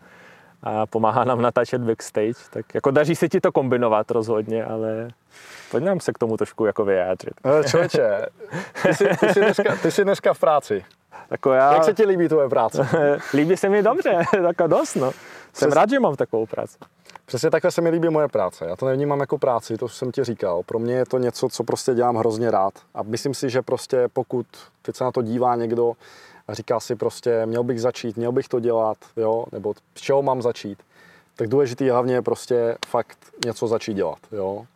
a 0.62 0.86
pomáhá 0.86 1.24
nám 1.24 1.42
natáčet 1.42 1.80
backstage, 1.80 2.34
tak 2.50 2.74
jako 2.74 2.90
daří 2.90 3.16
se 3.16 3.28
ti 3.28 3.40
to 3.40 3.52
kombinovat 3.52 4.10
rozhodně, 4.10 4.64
ale 4.64 5.08
pojď 5.70 5.84
nám 5.84 6.00
se 6.00 6.12
k 6.12 6.18
tomu 6.18 6.36
trošku 6.36 6.66
jako 6.66 6.84
vyjádřit. 6.84 7.34
Člověče, 7.68 8.26
ty 8.82 8.94
jsi, 8.94 9.08
ty, 9.20 9.28
jsi 9.28 9.40
dneska, 9.40 9.76
ty 9.82 9.90
jsi 9.90 10.04
dneska 10.04 10.34
v 10.34 10.38
práci. 10.38 10.84
Jako 11.30 11.52
já, 11.52 11.72
Jak 11.72 11.84
se 11.84 11.94
ti 11.94 12.04
líbí 12.06 12.28
tvoje 12.28 12.48
práce? 12.48 12.88
líbí 13.34 13.56
se 13.56 13.68
mi 13.68 13.82
dobře, 13.82 14.22
tak 14.42 14.56
dost, 14.68 14.94
no. 14.94 15.10
Jsem 15.52 15.68
Přes- 15.70 15.74
rád, 15.74 15.90
že 15.90 16.00
mám 16.00 16.16
takovou 16.16 16.46
práci. 16.46 16.78
Přesně 17.26 17.50
takhle 17.50 17.70
se 17.70 17.80
mi 17.80 17.90
líbí 17.90 18.08
moje 18.08 18.28
práce. 18.28 18.64
Já 18.68 18.76
to 18.76 18.86
nevnímám 18.86 19.20
jako 19.20 19.38
práci, 19.38 19.76
to 19.76 19.88
jsem 19.88 20.12
ti 20.12 20.24
říkal. 20.24 20.62
Pro 20.66 20.78
mě 20.78 20.94
je 20.94 21.06
to 21.06 21.18
něco, 21.18 21.48
co 21.48 21.64
prostě 21.64 21.94
dělám 21.94 22.16
hrozně 22.16 22.50
rád. 22.50 22.74
A 22.94 23.02
myslím 23.02 23.34
si, 23.34 23.50
že 23.50 23.62
prostě 23.62 24.08
pokud 24.12 24.46
teď 24.82 24.96
se 24.96 25.04
na 25.04 25.12
to 25.12 25.22
dívá 25.22 25.56
někdo 25.56 25.92
a 26.48 26.54
říká 26.54 26.80
si 26.80 26.96
prostě, 26.96 27.46
měl 27.46 27.62
bych 27.64 27.80
začít, 27.80 28.16
měl 28.16 28.32
bych 28.32 28.48
to 28.48 28.60
dělat, 28.60 28.96
jo, 29.16 29.44
nebo 29.52 29.74
z 29.94 30.00
čeho 30.00 30.22
mám 30.22 30.42
začít, 30.42 30.78
tak 31.36 31.48
důležitý 31.48 31.88
hlavně 31.90 32.14
je 32.14 32.22
prostě 32.22 32.76
fakt 32.86 33.18
něco 33.44 33.68
začít 33.68 33.94
dělat, 33.94 34.18
jo. 34.32 34.66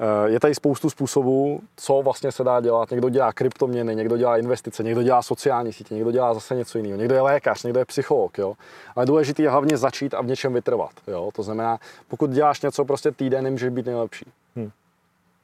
Eh, 0.00 0.30
Je 0.30 0.40
tady 0.40 0.54
spoustu 0.54 0.90
způsobů, 0.90 1.60
co 1.76 2.02
vlastně 2.02 2.32
se 2.32 2.44
dá 2.44 2.60
dělat. 2.60 2.90
Někdo 2.90 3.08
dělá 3.08 3.32
kryptoměny, 3.32 3.96
někdo 3.96 4.16
dělá 4.16 4.38
investice, 4.38 4.82
někdo 4.82 5.02
dělá 5.02 5.22
sociální 5.22 5.72
sítě, 5.72 5.94
někdo 5.94 6.10
dělá 6.12 6.34
zase 6.34 6.54
něco 6.54 6.78
jiného. 6.78 6.96
Někdo 6.98 7.14
je 7.14 7.20
lékař, 7.20 7.62
někdo 7.62 7.78
je 7.78 7.84
psycholog. 7.84 8.38
Jo? 8.38 8.54
Ale 8.96 9.06
důležité 9.06 9.42
je 9.42 9.50
hlavně 9.50 9.76
začít 9.76 10.14
a 10.14 10.20
v 10.22 10.26
něčem 10.26 10.52
vytrvat. 10.54 10.90
Jo? 11.06 11.30
To 11.34 11.42
znamená, 11.42 11.78
pokud 12.08 12.30
děláš 12.30 12.60
něco 12.62 12.84
prostě 12.84 13.12
týden, 13.12 13.44
nemůžeš 13.44 13.68
být 13.70 13.86
nejlepší. 13.86 14.26
Hmm. 14.56 14.70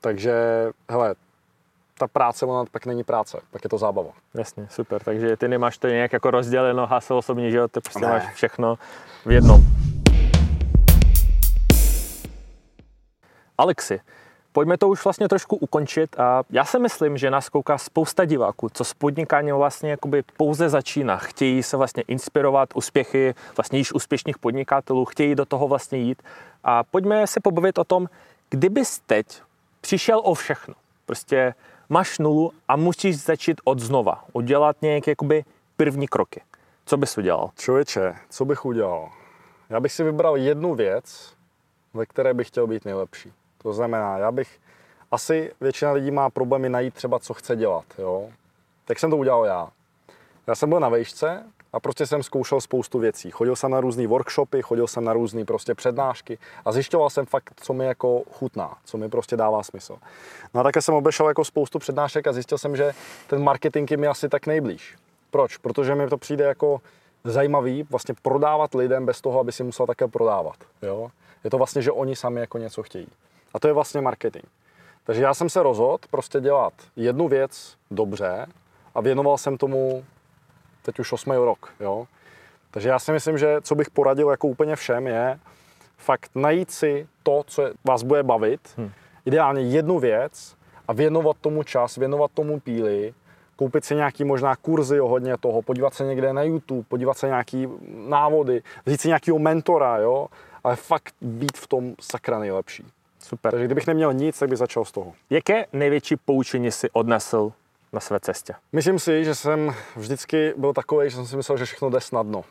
Takže, 0.01 0.33
hele, 0.91 1.15
ta 1.99 2.07
práce, 2.09 2.47
ona 2.47 2.65
pak 2.71 2.87
není 2.87 3.05
práce, 3.05 3.41
pak 3.51 3.65
je 3.65 3.71
to 3.71 3.79
zábava. 3.79 4.11
Jasně, 4.35 4.67
super. 4.71 5.03
Takže 5.03 5.37
ty 5.37 5.49
nemáš 5.49 5.79
to 5.79 5.89
nějak 5.89 6.13
jako 6.13 6.31
rozděleno, 6.31 6.87
hasel 6.87 7.17
osobní 7.17 7.51
život, 7.51 7.73
ty 7.73 7.81
prostě 7.81 8.01
Ne. 8.07 8.09
máš 8.13 8.35
všechno 8.35 8.79
v 9.27 9.31
jednom. 9.31 9.61
Alexi, 13.59 14.01
pojďme 14.53 14.79
to 14.79 14.89
už 14.89 15.05
vlastně 15.05 15.29
trošku 15.29 15.57
ukončit 15.57 16.21
a 16.21 16.43
já 16.51 16.65
si 16.65 16.79
myslím, 16.79 17.19
že 17.19 17.31
nás 17.31 17.49
kouká 17.49 17.79
spousta 17.79 18.25
diváků, 18.25 18.69
co 18.73 18.85
s 18.85 18.95
podnikáním 18.95 19.55
vlastně 19.55 19.91
jakoby 19.91 20.23
pouze 20.37 20.69
začíná. 20.69 21.17
Chtějí 21.17 21.63
se 21.63 21.77
vlastně 21.77 22.03
inspirovat 22.09 22.69
úspěchy 22.75 23.35
vlastně 23.57 23.79
již 23.79 23.93
úspěšných 23.93 24.39
podnikatelů, 24.39 25.05
chtějí 25.05 25.35
do 25.35 25.45
toho 25.45 25.69
vlastně 25.69 25.99
jít 25.99 26.23
a 26.65 26.85
pojďme 26.85 27.27
se 27.27 27.41
pobavit 27.41 27.79
o 27.79 27.85
tom, 27.85 28.09
kdybys 28.51 28.99
teď 29.07 29.27
přišel 29.81 30.21
o 30.25 30.35
všechno, 30.35 30.75
prostě 31.07 31.55
máš 31.89 32.19
nulu 32.19 32.53
a 32.69 32.77
musíš 32.77 33.23
začít 33.23 33.61
od 33.65 33.79
znova, 33.79 34.25
udělat 34.33 34.77
nějaké 34.83 35.11
jakoby 35.11 35.45
první 35.77 36.09
kroky. 36.09 36.41
Co 36.87 36.97
bys 36.97 37.19
udělal? 37.19 37.51
Člověče, 37.57 38.15
co 38.31 38.45
bych 38.45 38.65
udělal? 38.65 39.11
Já 39.71 39.81
bych 39.81 39.93
si 39.93 40.05
vybral 40.05 40.37
jednu 40.37 40.75
věc, 40.75 41.35
ve 41.95 42.07
které 42.07 42.35
bych 42.35 42.49
chtěl 42.49 42.67
být 42.67 42.85
nejlepší. 42.85 43.33
To 43.63 43.73
znamená, 43.73 44.19
já 44.19 44.33
bych, 44.33 44.61
asi 45.11 45.53
většina 45.61 45.93
lidí 45.93 46.11
má 46.11 46.31
problémy 46.31 46.69
najít 46.69 46.95
třeba, 46.95 47.19
co 47.19 47.35
chce 47.35 47.57
dělat, 47.57 47.85
jo. 47.99 48.29
Tak 48.85 48.99
jsem 48.99 49.11
to 49.11 49.17
udělal 49.17 49.45
já. 49.45 49.69
Já 50.47 50.55
jsem 50.55 50.69
byl 50.69 50.81
na 50.81 50.89
vejšce 50.89 51.45
a 51.73 51.81
prostě 51.81 52.07
jsem 52.07 52.23
zkoušel 52.23 52.61
spoustu 52.61 52.99
věcí. 52.99 53.31
Chodil 53.31 53.57
jsem 53.57 53.71
na 53.71 53.81
různé 53.81 54.07
workshopy, 54.07 54.63
chodil 54.63 54.87
jsem 54.87 55.05
na 55.05 55.13
různé 55.13 55.45
prostě 55.45 55.75
přednášky 55.75 56.39
a 56.65 56.73
zjišťoval 56.73 57.11
jsem 57.11 57.27
fakt, 57.27 57.53
co 57.57 57.73
mi 57.73 57.87
jako 57.87 58.23
chutná, 58.33 58.79
co 58.85 58.99
mi 58.99 59.09
prostě 59.09 59.37
dává 59.37 59.63
smysl. 59.63 59.97
No 60.55 60.61
a 60.61 60.65
také 60.65 60.83
jsem 60.83 60.95
obešel 60.95 61.29
jako 61.29 61.45
spoustu 61.45 61.79
přednášek 61.79 62.27
a 62.27 62.33
zjistil 62.33 62.59
jsem, 62.59 62.77
že 62.77 62.93
ten 63.27 63.43
marketing 63.43 63.91
je 63.91 63.97
mi 63.97 64.07
asi 64.07 64.29
tak 64.29 64.47
nejblíž. 64.47 64.97
Proč? 65.31 65.57
Protože 65.57 65.95
mi 65.95 66.09
to 66.09 66.19
přijde 66.19 66.45
jako 66.45 66.81
zajímavý 67.25 67.83
vlastně 67.83 68.15
prodávat 68.23 68.75
lidem 68.75 69.07
bez 69.07 69.21
toho, 69.21 69.41
aby 69.41 69.53
si 69.53 69.65
musel 69.65 69.87
také 69.87 70.09
prodávat. 70.09 70.57
Jo? 70.83 71.11
Je 71.45 71.51
to 71.51 71.59
vlastně, 71.59 71.83
že 71.83 71.93
oni 71.93 72.17
sami 72.17 72.41
jako 72.41 72.59
něco 72.59 72.83
chtějí. 72.83 73.09
A 73.55 73.59
to 73.59 73.69
je 73.69 73.73
vlastně 73.75 74.01
marketing. 74.01 74.45
Takže 75.05 75.23
já 75.23 75.35
jsem 75.35 75.49
se 75.49 75.63
rozhodl 75.63 75.99
prostě 76.11 76.41
dělat 76.41 76.73
jednu 76.97 77.29
věc 77.29 77.77
dobře 77.91 78.47
a 78.95 79.01
věnoval 79.01 79.39
jsem 79.39 79.57
tomu 79.59 80.05
teď 80.83 80.99
už 80.99 81.13
osmý 81.13 81.37
rok. 81.37 81.73
Jo? 81.81 82.07
Takže 82.71 82.89
já 82.89 82.99
si 82.99 83.13
myslím, 83.13 83.39
že 83.39 83.61
co 83.61 83.75
bych 83.75 83.91
poradil 83.91 84.29
jako 84.31 84.49
úplně 84.49 84.77
všem 84.77 85.07
je 85.07 85.39
fakt 85.99 86.31
najít 86.35 86.71
si 86.71 87.09
to, 87.23 87.43
co 87.47 87.63
je- 87.63 87.73
vás 87.85 88.03
bude 88.03 88.23
bavit, 88.23 88.61
hmm. 88.77 88.91
ideálně 89.25 89.63
jednu 89.63 89.99
věc 89.99 90.57
a 90.89 90.93
věnovat 90.93 91.37
tomu 91.41 91.63
čas, 91.63 91.97
věnovat 91.97 92.31
tomu 92.35 92.61
píli, 92.61 93.15
koupit 93.57 93.85
si 93.85 93.95
nějaký 93.95 94.25
možná 94.25 94.57
kurzy 94.57 95.01
ohledně 95.01 95.37
toho, 95.39 95.63
podívat 95.63 95.95
se 95.95 96.05
někde 96.05 96.33
na 96.33 96.43
YouTube, 96.43 96.85
podívat 96.89 97.19
se 97.19 97.27
nějaký 97.27 97.69
návody, 98.09 98.63
vzít 98.87 99.01
si 99.01 99.09
nějakého 99.09 99.39
mentora, 99.39 99.97
jo, 99.97 100.29
ale 100.65 100.77
fakt 100.77 101.15
být 101.21 101.57
v 101.57 101.67
tom 101.67 101.95
sakra 102.01 102.39
nejlepší. 102.39 102.87
Super. 103.23 103.53
Takže 103.53 103.67
kdybych 103.67 103.87
neměl 103.87 104.13
nic, 104.13 104.39
tak 104.39 104.49
bych 104.49 104.59
začal 104.59 104.85
z 104.85 104.93
toho. 104.93 105.13
Jaké 105.31 105.67
největší 105.73 106.17
poučení 106.17 106.71
si 106.71 106.91
odnesl 106.91 107.53
na 107.93 108.01
své 108.01 108.21
cestě? 108.21 108.55
Myslím 108.73 108.99
si, 108.99 109.25
že 109.25 109.35
jsem 109.35 109.75
vždycky 109.97 110.55
byl 110.57 110.73
takový, 110.73 111.11
že 111.11 111.17
jsem 111.17 111.27
si 111.27 111.37
myslel, 111.37 111.59
že 111.59 111.65
všechno 111.65 111.91
jde 111.91 112.01
snadno. 112.01 112.45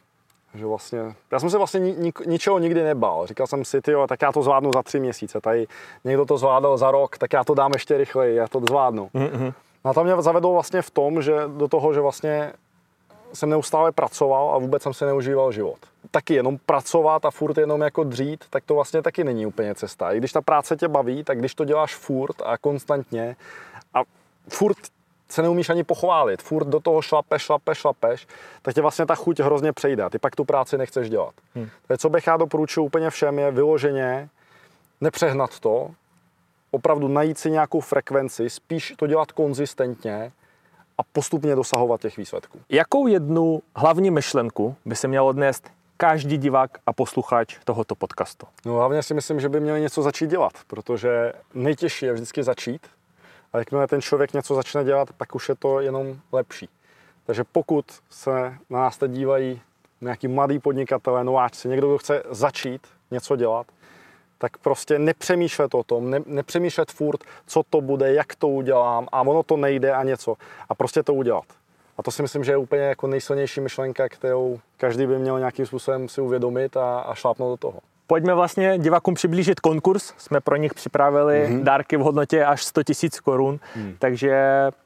Že 0.53 0.65
vlastně, 0.65 0.99
já 1.31 1.39
jsem 1.39 1.49
se 1.49 1.57
vlastně 1.57 1.79
ni, 1.79 1.95
ni, 1.97 2.11
ničeho 2.25 2.59
nikdy 2.59 2.83
nebál. 2.83 3.27
Říkal 3.27 3.47
jsem 3.47 3.65
si, 3.65 3.81
ty 3.81 3.93
tak 4.07 4.21
já 4.21 4.31
to 4.31 4.43
zvládnu 4.43 4.71
za 4.73 4.83
tři 4.83 4.99
měsíce. 4.99 5.41
Tady 5.41 5.67
někdo 6.03 6.25
to 6.25 6.37
zvládal 6.37 6.77
za 6.77 6.91
rok, 6.91 7.17
tak 7.17 7.33
já 7.33 7.43
to 7.43 7.53
dám 7.53 7.71
ještě 7.73 7.97
rychleji, 7.97 8.35
já 8.35 8.47
to 8.47 8.59
zvládnu. 8.59 9.09
Mm-hmm. 9.15 9.53
A 9.83 9.93
to 9.93 10.03
mě 10.03 10.21
zavedlo 10.21 10.53
vlastně 10.53 10.81
v 10.81 10.89
tom, 10.89 11.21
že 11.21 11.33
do 11.47 11.67
toho, 11.67 11.93
že 11.93 11.99
vlastně 11.99 12.53
jsem 13.33 13.49
neustále 13.49 13.91
pracoval 13.91 14.55
a 14.55 14.57
vůbec 14.57 14.83
jsem 14.83 14.93
si 14.93 15.05
neužíval 15.05 15.51
život. 15.51 15.77
Taky 16.11 16.33
jenom 16.33 16.57
pracovat 16.65 17.25
a 17.25 17.31
furt 17.31 17.57
jenom 17.57 17.81
jako 17.81 18.03
dřít, 18.03 18.45
tak 18.49 18.63
to 18.63 18.75
vlastně 18.75 19.01
taky 19.01 19.23
není 19.23 19.45
úplně 19.45 19.75
cesta. 19.75 20.11
I 20.11 20.17
když 20.17 20.31
ta 20.31 20.41
práce 20.41 20.75
tě 20.75 20.87
baví, 20.87 21.23
tak 21.23 21.39
když 21.39 21.55
to 21.55 21.65
děláš 21.65 21.95
furt 21.95 22.41
a 22.45 22.57
konstantně 22.57 23.35
a 23.93 23.99
furt 24.49 24.77
se 25.29 25.41
neumíš 25.41 25.69
ani 25.69 25.83
pochválit, 25.83 26.41
furt 26.41 26.65
do 26.65 26.79
toho 26.79 27.01
šlapeš, 27.01 27.41
šlapeš, 27.41 27.77
šlapeš, 27.77 28.27
tak 28.61 28.75
tě 28.75 28.81
vlastně 28.81 29.05
ta 29.05 29.15
chuť 29.15 29.39
hrozně 29.39 29.73
přejde 29.73 30.03
a 30.03 30.09
ty 30.09 30.19
pak 30.19 30.35
tu 30.35 30.45
práci 30.45 30.77
nechceš 30.77 31.09
dělat. 31.09 31.33
Hmm. 31.55 31.69
Takže 31.87 31.97
co 31.97 32.09
bych 32.09 32.27
já 32.27 32.37
doporučil 32.37 32.83
úplně 32.83 33.09
všem 33.09 33.39
je 33.39 33.51
vyloženě 33.51 34.29
nepřehnat 35.01 35.59
to, 35.59 35.91
opravdu 36.71 37.07
najít 37.07 37.37
si 37.37 37.51
nějakou 37.51 37.79
frekvenci, 37.79 38.49
spíš 38.49 38.93
to 38.97 39.07
dělat 39.07 39.31
konzistentně 39.31 40.31
a 40.99 41.03
postupně 41.03 41.55
dosahovat 41.55 42.01
těch 42.01 42.17
výsledků. 42.17 42.59
Jakou 42.69 43.07
jednu 43.07 43.61
hlavní 43.75 44.11
myšlenku 44.11 44.75
by 44.85 44.95
se 44.95 45.07
měl 45.07 45.27
odnést 45.27 45.69
každý 45.97 46.37
divák 46.37 46.77
a 46.85 46.93
posluchač 46.93 47.57
tohoto 47.63 47.95
podcastu? 47.95 48.47
No 48.65 48.73
hlavně 48.73 49.03
si 49.03 49.13
myslím, 49.13 49.39
že 49.39 49.49
by 49.49 49.59
měli 49.59 49.81
něco 49.81 50.01
začít 50.01 50.29
dělat, 50.29 50.53
protože 50.67 51.33
nejtěžší 51.53 52.05
je 52.05 52.13
vždycky 52.13 52.43
začít 52.43 52.87
a 53.53 53.57
jakmile 53.57 53.87
ten 53.87 54.01
člověk 54.01 54.33
něco 54.33 54.55
začne 54.55 54.83
dělat, 54.83 55.09
pak 55.17 55.35
už 55.35 55.49
je 55.49 55.55
to 55.55 55.79
jenom 55.79 56.17
lepší. 56.31 56.69
Takže 57.25 57.43
pokud 57.51 57.85
se 58.09 58.31
na 58.69 58.79
nás 58.79 58.97
teď 58.97 59.11
dívají 59.11 59.61
nějaký 60.01 60.27
mladý 60.27 60.59
podnikatelé, 60.59 61.23
nováčci, 61.23 61.67
někdo, 61.67 61.87
kdo 61.87 61.97
chce 61.97 62.23
začít 62.29 62.87
něco 63.11 63.35
dělat, 63.35 63.67
tak 64.39 64.57
prostě 64.57 64.99
nepřemýšlet 64.99 65.73
o 65.73 65.83
tom, 65.83 66.09
ne, 66.09 66.19
nepřemýšlet 66.25 66.91
furt, 66.91 67.23
co 67.47 67.63
to 67.69 67.81
bude, 67.81 68.13
jak 68.13 68.35
to 68.35 68.47
udělám 68.47 69.07
a 69.11 69.21
ono 69.21 69.43
to 69.43 69.57
nejde 69.57 69.91
a 69.91 70.03
něco. 70.03 70.35
A 70.69 70.75
prostě 70.75 71.03
to 71.03 71.13
udělat. 71.13 71.45
A 71.97 72.03
to 72.03 72.11
si 72.11 72.21
myslím, 72.21 72.43
že 72.43 72.51
je 72.51 72.57
úplně 72.57 72.81
jako 72.81 73.07
nejsilnější 73.07 73.61
myšlenka, 73.61 74.09
kterou 74.09 74.59
každý 74.77 75.07
by 75.07 75.19
měl 75.19 75.39
nějakým 75.39 75.65
způsobem 75.65 76.09
si 76.09 76.21
uvědomit 76.21 76.77
a, 76.77 76.99
a 76.99 77.15
šlápnout 77.15 77.53
do 77.53 77.57
toho. 77.57 77.79
Pojďme 78.09 78.33
vlastně 78.33 78.77
divákům 78.77 79.13
přiblížit 79.13 79.59
konkurs. 79.59 80.13
Jsme 80.17 80.41
pro 80.41 80.55
nich 80.55 80.73
připravili 80.73 81.47
mm-hmm. 81.49 81.63
dárky 81.63 81.97
v 81.97 81.99
hodnotě 81.99 82.45
až 82.45 82.63
100 82.63 82.81
000 83.03 83.09
korun, 83.23 83.59
mm. 83.75 83.95
takže 83.99 84.33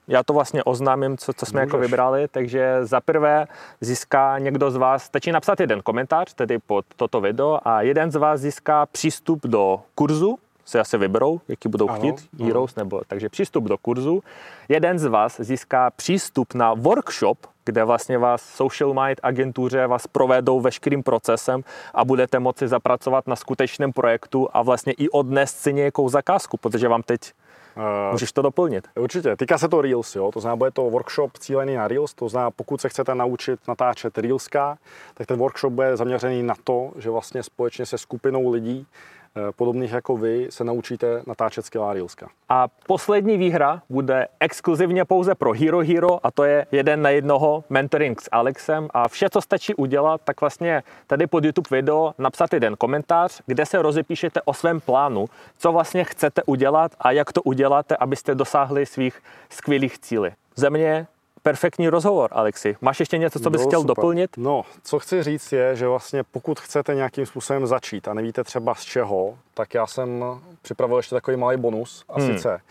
já 0.07 0.23
to 0.23 0.33
vlastně 0.33 0.63
oznámím, 0.63 1.17
co, 1.17 1.33
co 1.33 1.45
jsme 1.45 1.61
Můžeš. 1.61 1.67
jako 1.67 1.77
vybrali. 1.77 2.27
Takže 2.27 2.77
za 2.81 3.01
prvé 3.01 3.45
získá 3.81 4.39
někdo 4.39 4.71
z 4.71 4.75
vás, 4.75 5.03
stačí 5.03 5.31
napsat 5.31 5.59
jeden 5.59 5.81
komentář, 5.81 6.33
tedy 6.33 6.59
pod 6.59 6.85
toto 6.95 7.21
video 7.21 7.59
a 7.63 7.81
jeden 7.81 8.11
z 8.11 8.15
vás 8.15 8.41
získá 8.41 8.85
přístup 8.85 9.39
do 9.43 9.79
kurzu, 9.95 10.37
se 10.65 10.79
asi 10.79 10.97
vyberou, 10.97 11.41
jaký 11.47 11.69
budou 11.69 11.89
Ano, 11.89 11.99
chtít, 11.99 12.29
ano. 12.39 12.47
Heroes, 12.47 12.75
nebo, 12.75 13.01
takže 13.07 13.29
přístup 13.29 13.63
do 13.63 13.77
kurzu. 13.77 14.23
Jeden 14.69 14.99
z 14.99 15.05
vás 15.05 15.39
získá 15.39 15.91
přístup 15.91 16.53
na 16.53 16.73
workshop, 16.73 17.37
kde 17.65 17.83
vlastně 17.83 18.17
vás 18.17 18.41
Social 18.41 18.93
Mind 18.93 19.19
agentuře 19.23 19.87
vás 19.87 20.07
provedou 20.07 20.61
veškerým 20.61 21.03
procesem 21.03 21.63
a 21.93 22.05
budete 22.05 22.39
moci 22.39 22.67
zapracovat 22.67 23.27
na 23.27 23.35
skutečném 23.35 23.93
projektu 23.93 24.49
a 24.53 24.61
vlastně 24.61 24.93
i 24.93 25.09
odnést 25.09 25.57
si 25.57 25.73
nějakou 25.73 26.09
zakázku, 26.09 26.57
protože 26.57 26.87
vám 26.87 27.03
teď 27.03 27.33
Uh, 27.77 28.11
můžeš 28.11 28.31
to 28.31 28.41
doplnit. 28.41 28.87
Určitě, 28.95 29.35
týká 29.35 29.57
se 29.57 29.69
to 29.69 29.81
Reels, 29.81 30.15
jo? 30.15 30.31
to 30.31 30.39
znamená, 30.39 30.55
bude 30.55 30.71
to 30.71 30.89
workshop 30.89 31.37
cílený 31.37 31.75
na 31.75 31.87
Reels, 31.87 32.13
to 32.13 32.29
znamená, 32.29 32.51
pokud 32.51 32.81
se 32.81 32.89
chcete 32.89 33.15
naučit 33.15 33.59
natáčet 33.67 34.17
Reelska, 34.17 34.77
tak 35.13 35.27
ten 35.27 35.39
workshop 35.39 35.73
bude 35.73 35.97
zaměřený 35.97 36.43
na 36.43 36.53
to, 36.63 36.91
že 36.97 37.09
vlastně 37.09 37.43
společně 37.43 37.85
se 37.85 37.97
skupinou 37.97 38.51
lidí, 38.51 38.87
eh, 38.87 39.22
podobných 39.55 39.91
jako 39.91 40.17
vy, 40.17 40.47
se 40.49 40.63
naučíte 40.63 41.21
natáčet 41.27 41.65
skvělá 41.65 41.93
Reelska. 41.93 42.29
A 42.49 42.67
poslední 42.87 43.37
výhra 43.37 43.81
bude 43.89 44.27
exkluzivně 44.39 45.05
pouze 45.05 45.35
pro 45.35 45.53
Hero 45.53 45.79
Hero 45.79 46.25
a 46.25 46.31
to 46.31 46.43
je 46.43 46.65
jeden 46.71 47.01
na 47.01 47.09
jednoho 47.09 47.63
mentoring 47.69 48.21
s 48.21 48.29
Alexem 48.31 48.87
a 48.93 49.07
vše, 49.07 49.29
co 49.29 49.41
stačí 49.41 49.75
udělat, 49.75 50.21
tak 50.23 50.41
vlastně 50.41 50.83
tady 51.07 51.27
pod 51.27 51.45
YouTube 51.45 51.77
video 51.77 52.13
napsat 52.17 52.53
jeden 52.53 52.75
komentář, 52.75 53.41
kde 53.45 53.65
se 53.65 53.81
rozepíšete 53.81 54.41
o 54.41 54.53
svém 54.53 54.81
plánu, 54.81 55.25
co 55.57 55.71
vlastně 55.71 56.03
chcete 56.03 56.43
udělat 56.43 56.91
a 56.99 57.11
jak 57.11 57.33
to 57.33 57.41
uděláte, 57.41 57.97
abyste 57.97 58.35
dosáhli 58.35 58.85
svých 58.85 59.21
skvělých 59.49 59.99
cílů. 59.99 60.27
Ze 60.55 60.69
mě 60.69 61.07
perfektní 61.43 61.89
rozhovor, 61.89 62.29
Alexi. 62.33 62.75
Máš 62.81 62.99
ještě 62.99 63.17
něco, 63.17 63.39
co 63.39 63.49
bys 63.49 63.61
Bylo 63.61 63.69
chtěl 63.69 63.81
super. 63.81 63.95
doplnit? 63.95 64.37
No, 64.37 64.65
co 64.83 64.99
chci 64.99 65.23
říct 65.23 65.51
je, 65.51 65.75
že 65.75 65.87
vlastně 65.87 66.23
pokud 66.23 66.59
chcete 66.59 66.95
nějakým 66.95 67.25
způsobem 67.25 67.67
začít 67.67 68.07
a 68.07 68.13
nevíte 68.13 68.43
třeba 68.43 68.75
z 68.75 68.81
čeho, 68.83 69.37
tak 69.53 69.73
já 69.73 69.87
jsem 69.87 70.23
připravil 70.61 70.97
ještě 70.97 71.15
takový 71.15 71.37
malý 71.37 71.57
bonus 71.57 72.05
a 72.09 72.19
Hmm. 72.19 72.33
sice 72.37 72.61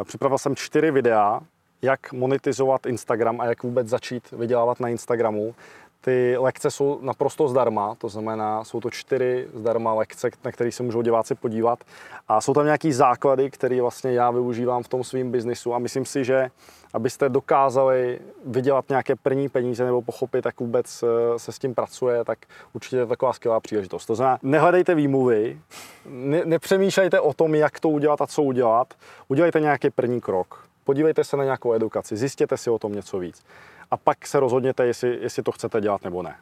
eh, 0.00 0.04
připravil 0.04 0.38
jsem 0.38 0.56
čtyři 0.56 0.90
videa, 0.90 1.40
jak 1.82 2.12
monetizovat 2.12 2.86
Instagram 2.86 3.40
a 3.40 3.44
jak 3.46 3.62
vůbec 3.62 3.88
začít 3.88 4.30
vydělávat 4.30 4.80
na 4.80 4.88
Instagramu. 4.88 5.54
Ty 6.06 6.36
lekce 6.38 6.70
jsou 6.70 6.98
naprosto 7.02 7.48
zdarma, 7.48 7.94
to 7.94 8.08
znamená, 8.08 8.64
jsou 8.64 8.80
to 8.80 8.90
čtyři 8.90 9.48
zdarma 9.54 9.94
lekce, 9.94 10.30
na 10.44 10.52
které 10.52 10.72
se 10.72 10.82
můžou 10.82 11.02
diváci 11.02 11.34
podívat. 11.34 11.78
A 12.28 12.40
jsou 12.40 12.54
tam 12.54 12.64
nějaký 12.64 12.92
základy, 12.92 13.50
které 13.50 13.80
vlastně 13.80 14.12
já 14.12 14.30
využívám 14.30 14.82
v 14.82 14.88
tom 14.88 15.04
svém 15.04 15.30
biznisu 15.30 15.74
a 15.74 15.78
myslím 15.78 16.04
si, 16.04 16.24
že 16.24 16.50
abyste 16.94 17.28
dokázali 17.28 18.18
vydělat 18.44 18.84
nějaké 18.88 19.16
první 19.16 19.48
peníze 19.48 19.84
nebo 19.84 20.02
pochopit, 20.02 20.46
jak 20.46 20.60
vůbec 20.60 21.02
eh, 21.02 21.38
se 21.38 21.52
s 21.52 21.58
tím 21.58 21.74
pracuje, 21.74 22.24
tak 22.24 22.38
určitě 22.72 22.96
je 22.96 23.06
taková 23.06 23.32
skvělá 23.32 23.60
příležitost. 23.60 24.06
To 24.06 24.14
znamená, 24.14 24.38
nehledejte 24.42 24.94
výmluvy, 24.94 25.60
ne, 26.06 26.42
nepřemýšlejte 26.44 27.20
o 27.20 27.34
tom, 27.34 27.54
jak 27.54 27.80
to 27.80 27.88
udělat 27.88 28.22
a 28.22 28.26
co 28.26 28.42
udělat, 28.42 28.94
udělejte 29.28 29.60
nějaký 29.60 29.90
první 29.90 30.20
krok. 30.20 30.68
Podívejte 30.84 31.24
se 31.24 31.36
na 31.36 31.44
nějakou 31.44 31.72
edukaci, 31.72 32.16
zjistěte 32.16 32.56
si 32.56 32.70
o 32.70 32.78
tom 32.78 32.92
něco 32.92 33.18
víc. 33.18 33.42
A 33.90 33.96
pak 33.96 34.26
se 34.26 34.40
rozhodněte, 34.40 34.86
jestli, 34.86 35.18
jestli 35.20 35.42
to 35.42 35.52
chcete 35.52 35.80
dělat 35.80 36.04
nebo 36.04 36.22
ne. 36.22 36.34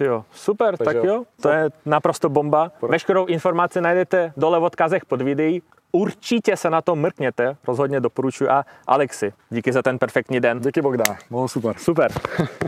Jo, 0.00 0.24
super, 0.32 0.76
Takže 0.76 0.94
tak 0.94 1.04
jo. 1.04 1.24
to 1.42 1.48
je 1.48 1.70
naprosto 1.86 2.28
bomba. 2.28 2.72
Veškerou 2.82 3.26
informaci 3.26 3.80
najdete 3.80 4.32
dole 4.36 4.60
v 4.60 4.62
odkazech 4.64 5.04
pod 5.04 5.22
videí. 5.22 5.62
Určitě 5.92 6.56
se 6.56 6.70
na 6.70 6.82
to 6.82 6.96
mrkněte, 6.96 7.56
rozhodně 7.66 8.00
doporučuji. 8.00 8.48
A 8.48 8.64
Alexi, 8.86 9.32
díky 9.50 9.72
za 9.72 9.82
ten 9.82 9.98
perfektní 9.98 10.40
den. 10.40 10.60
Díky 10.60 10.82
Bogdane, 10.82 11.18
bylo 11.30 11.48
super. 11.48 11.76
Super. 11.78 12.12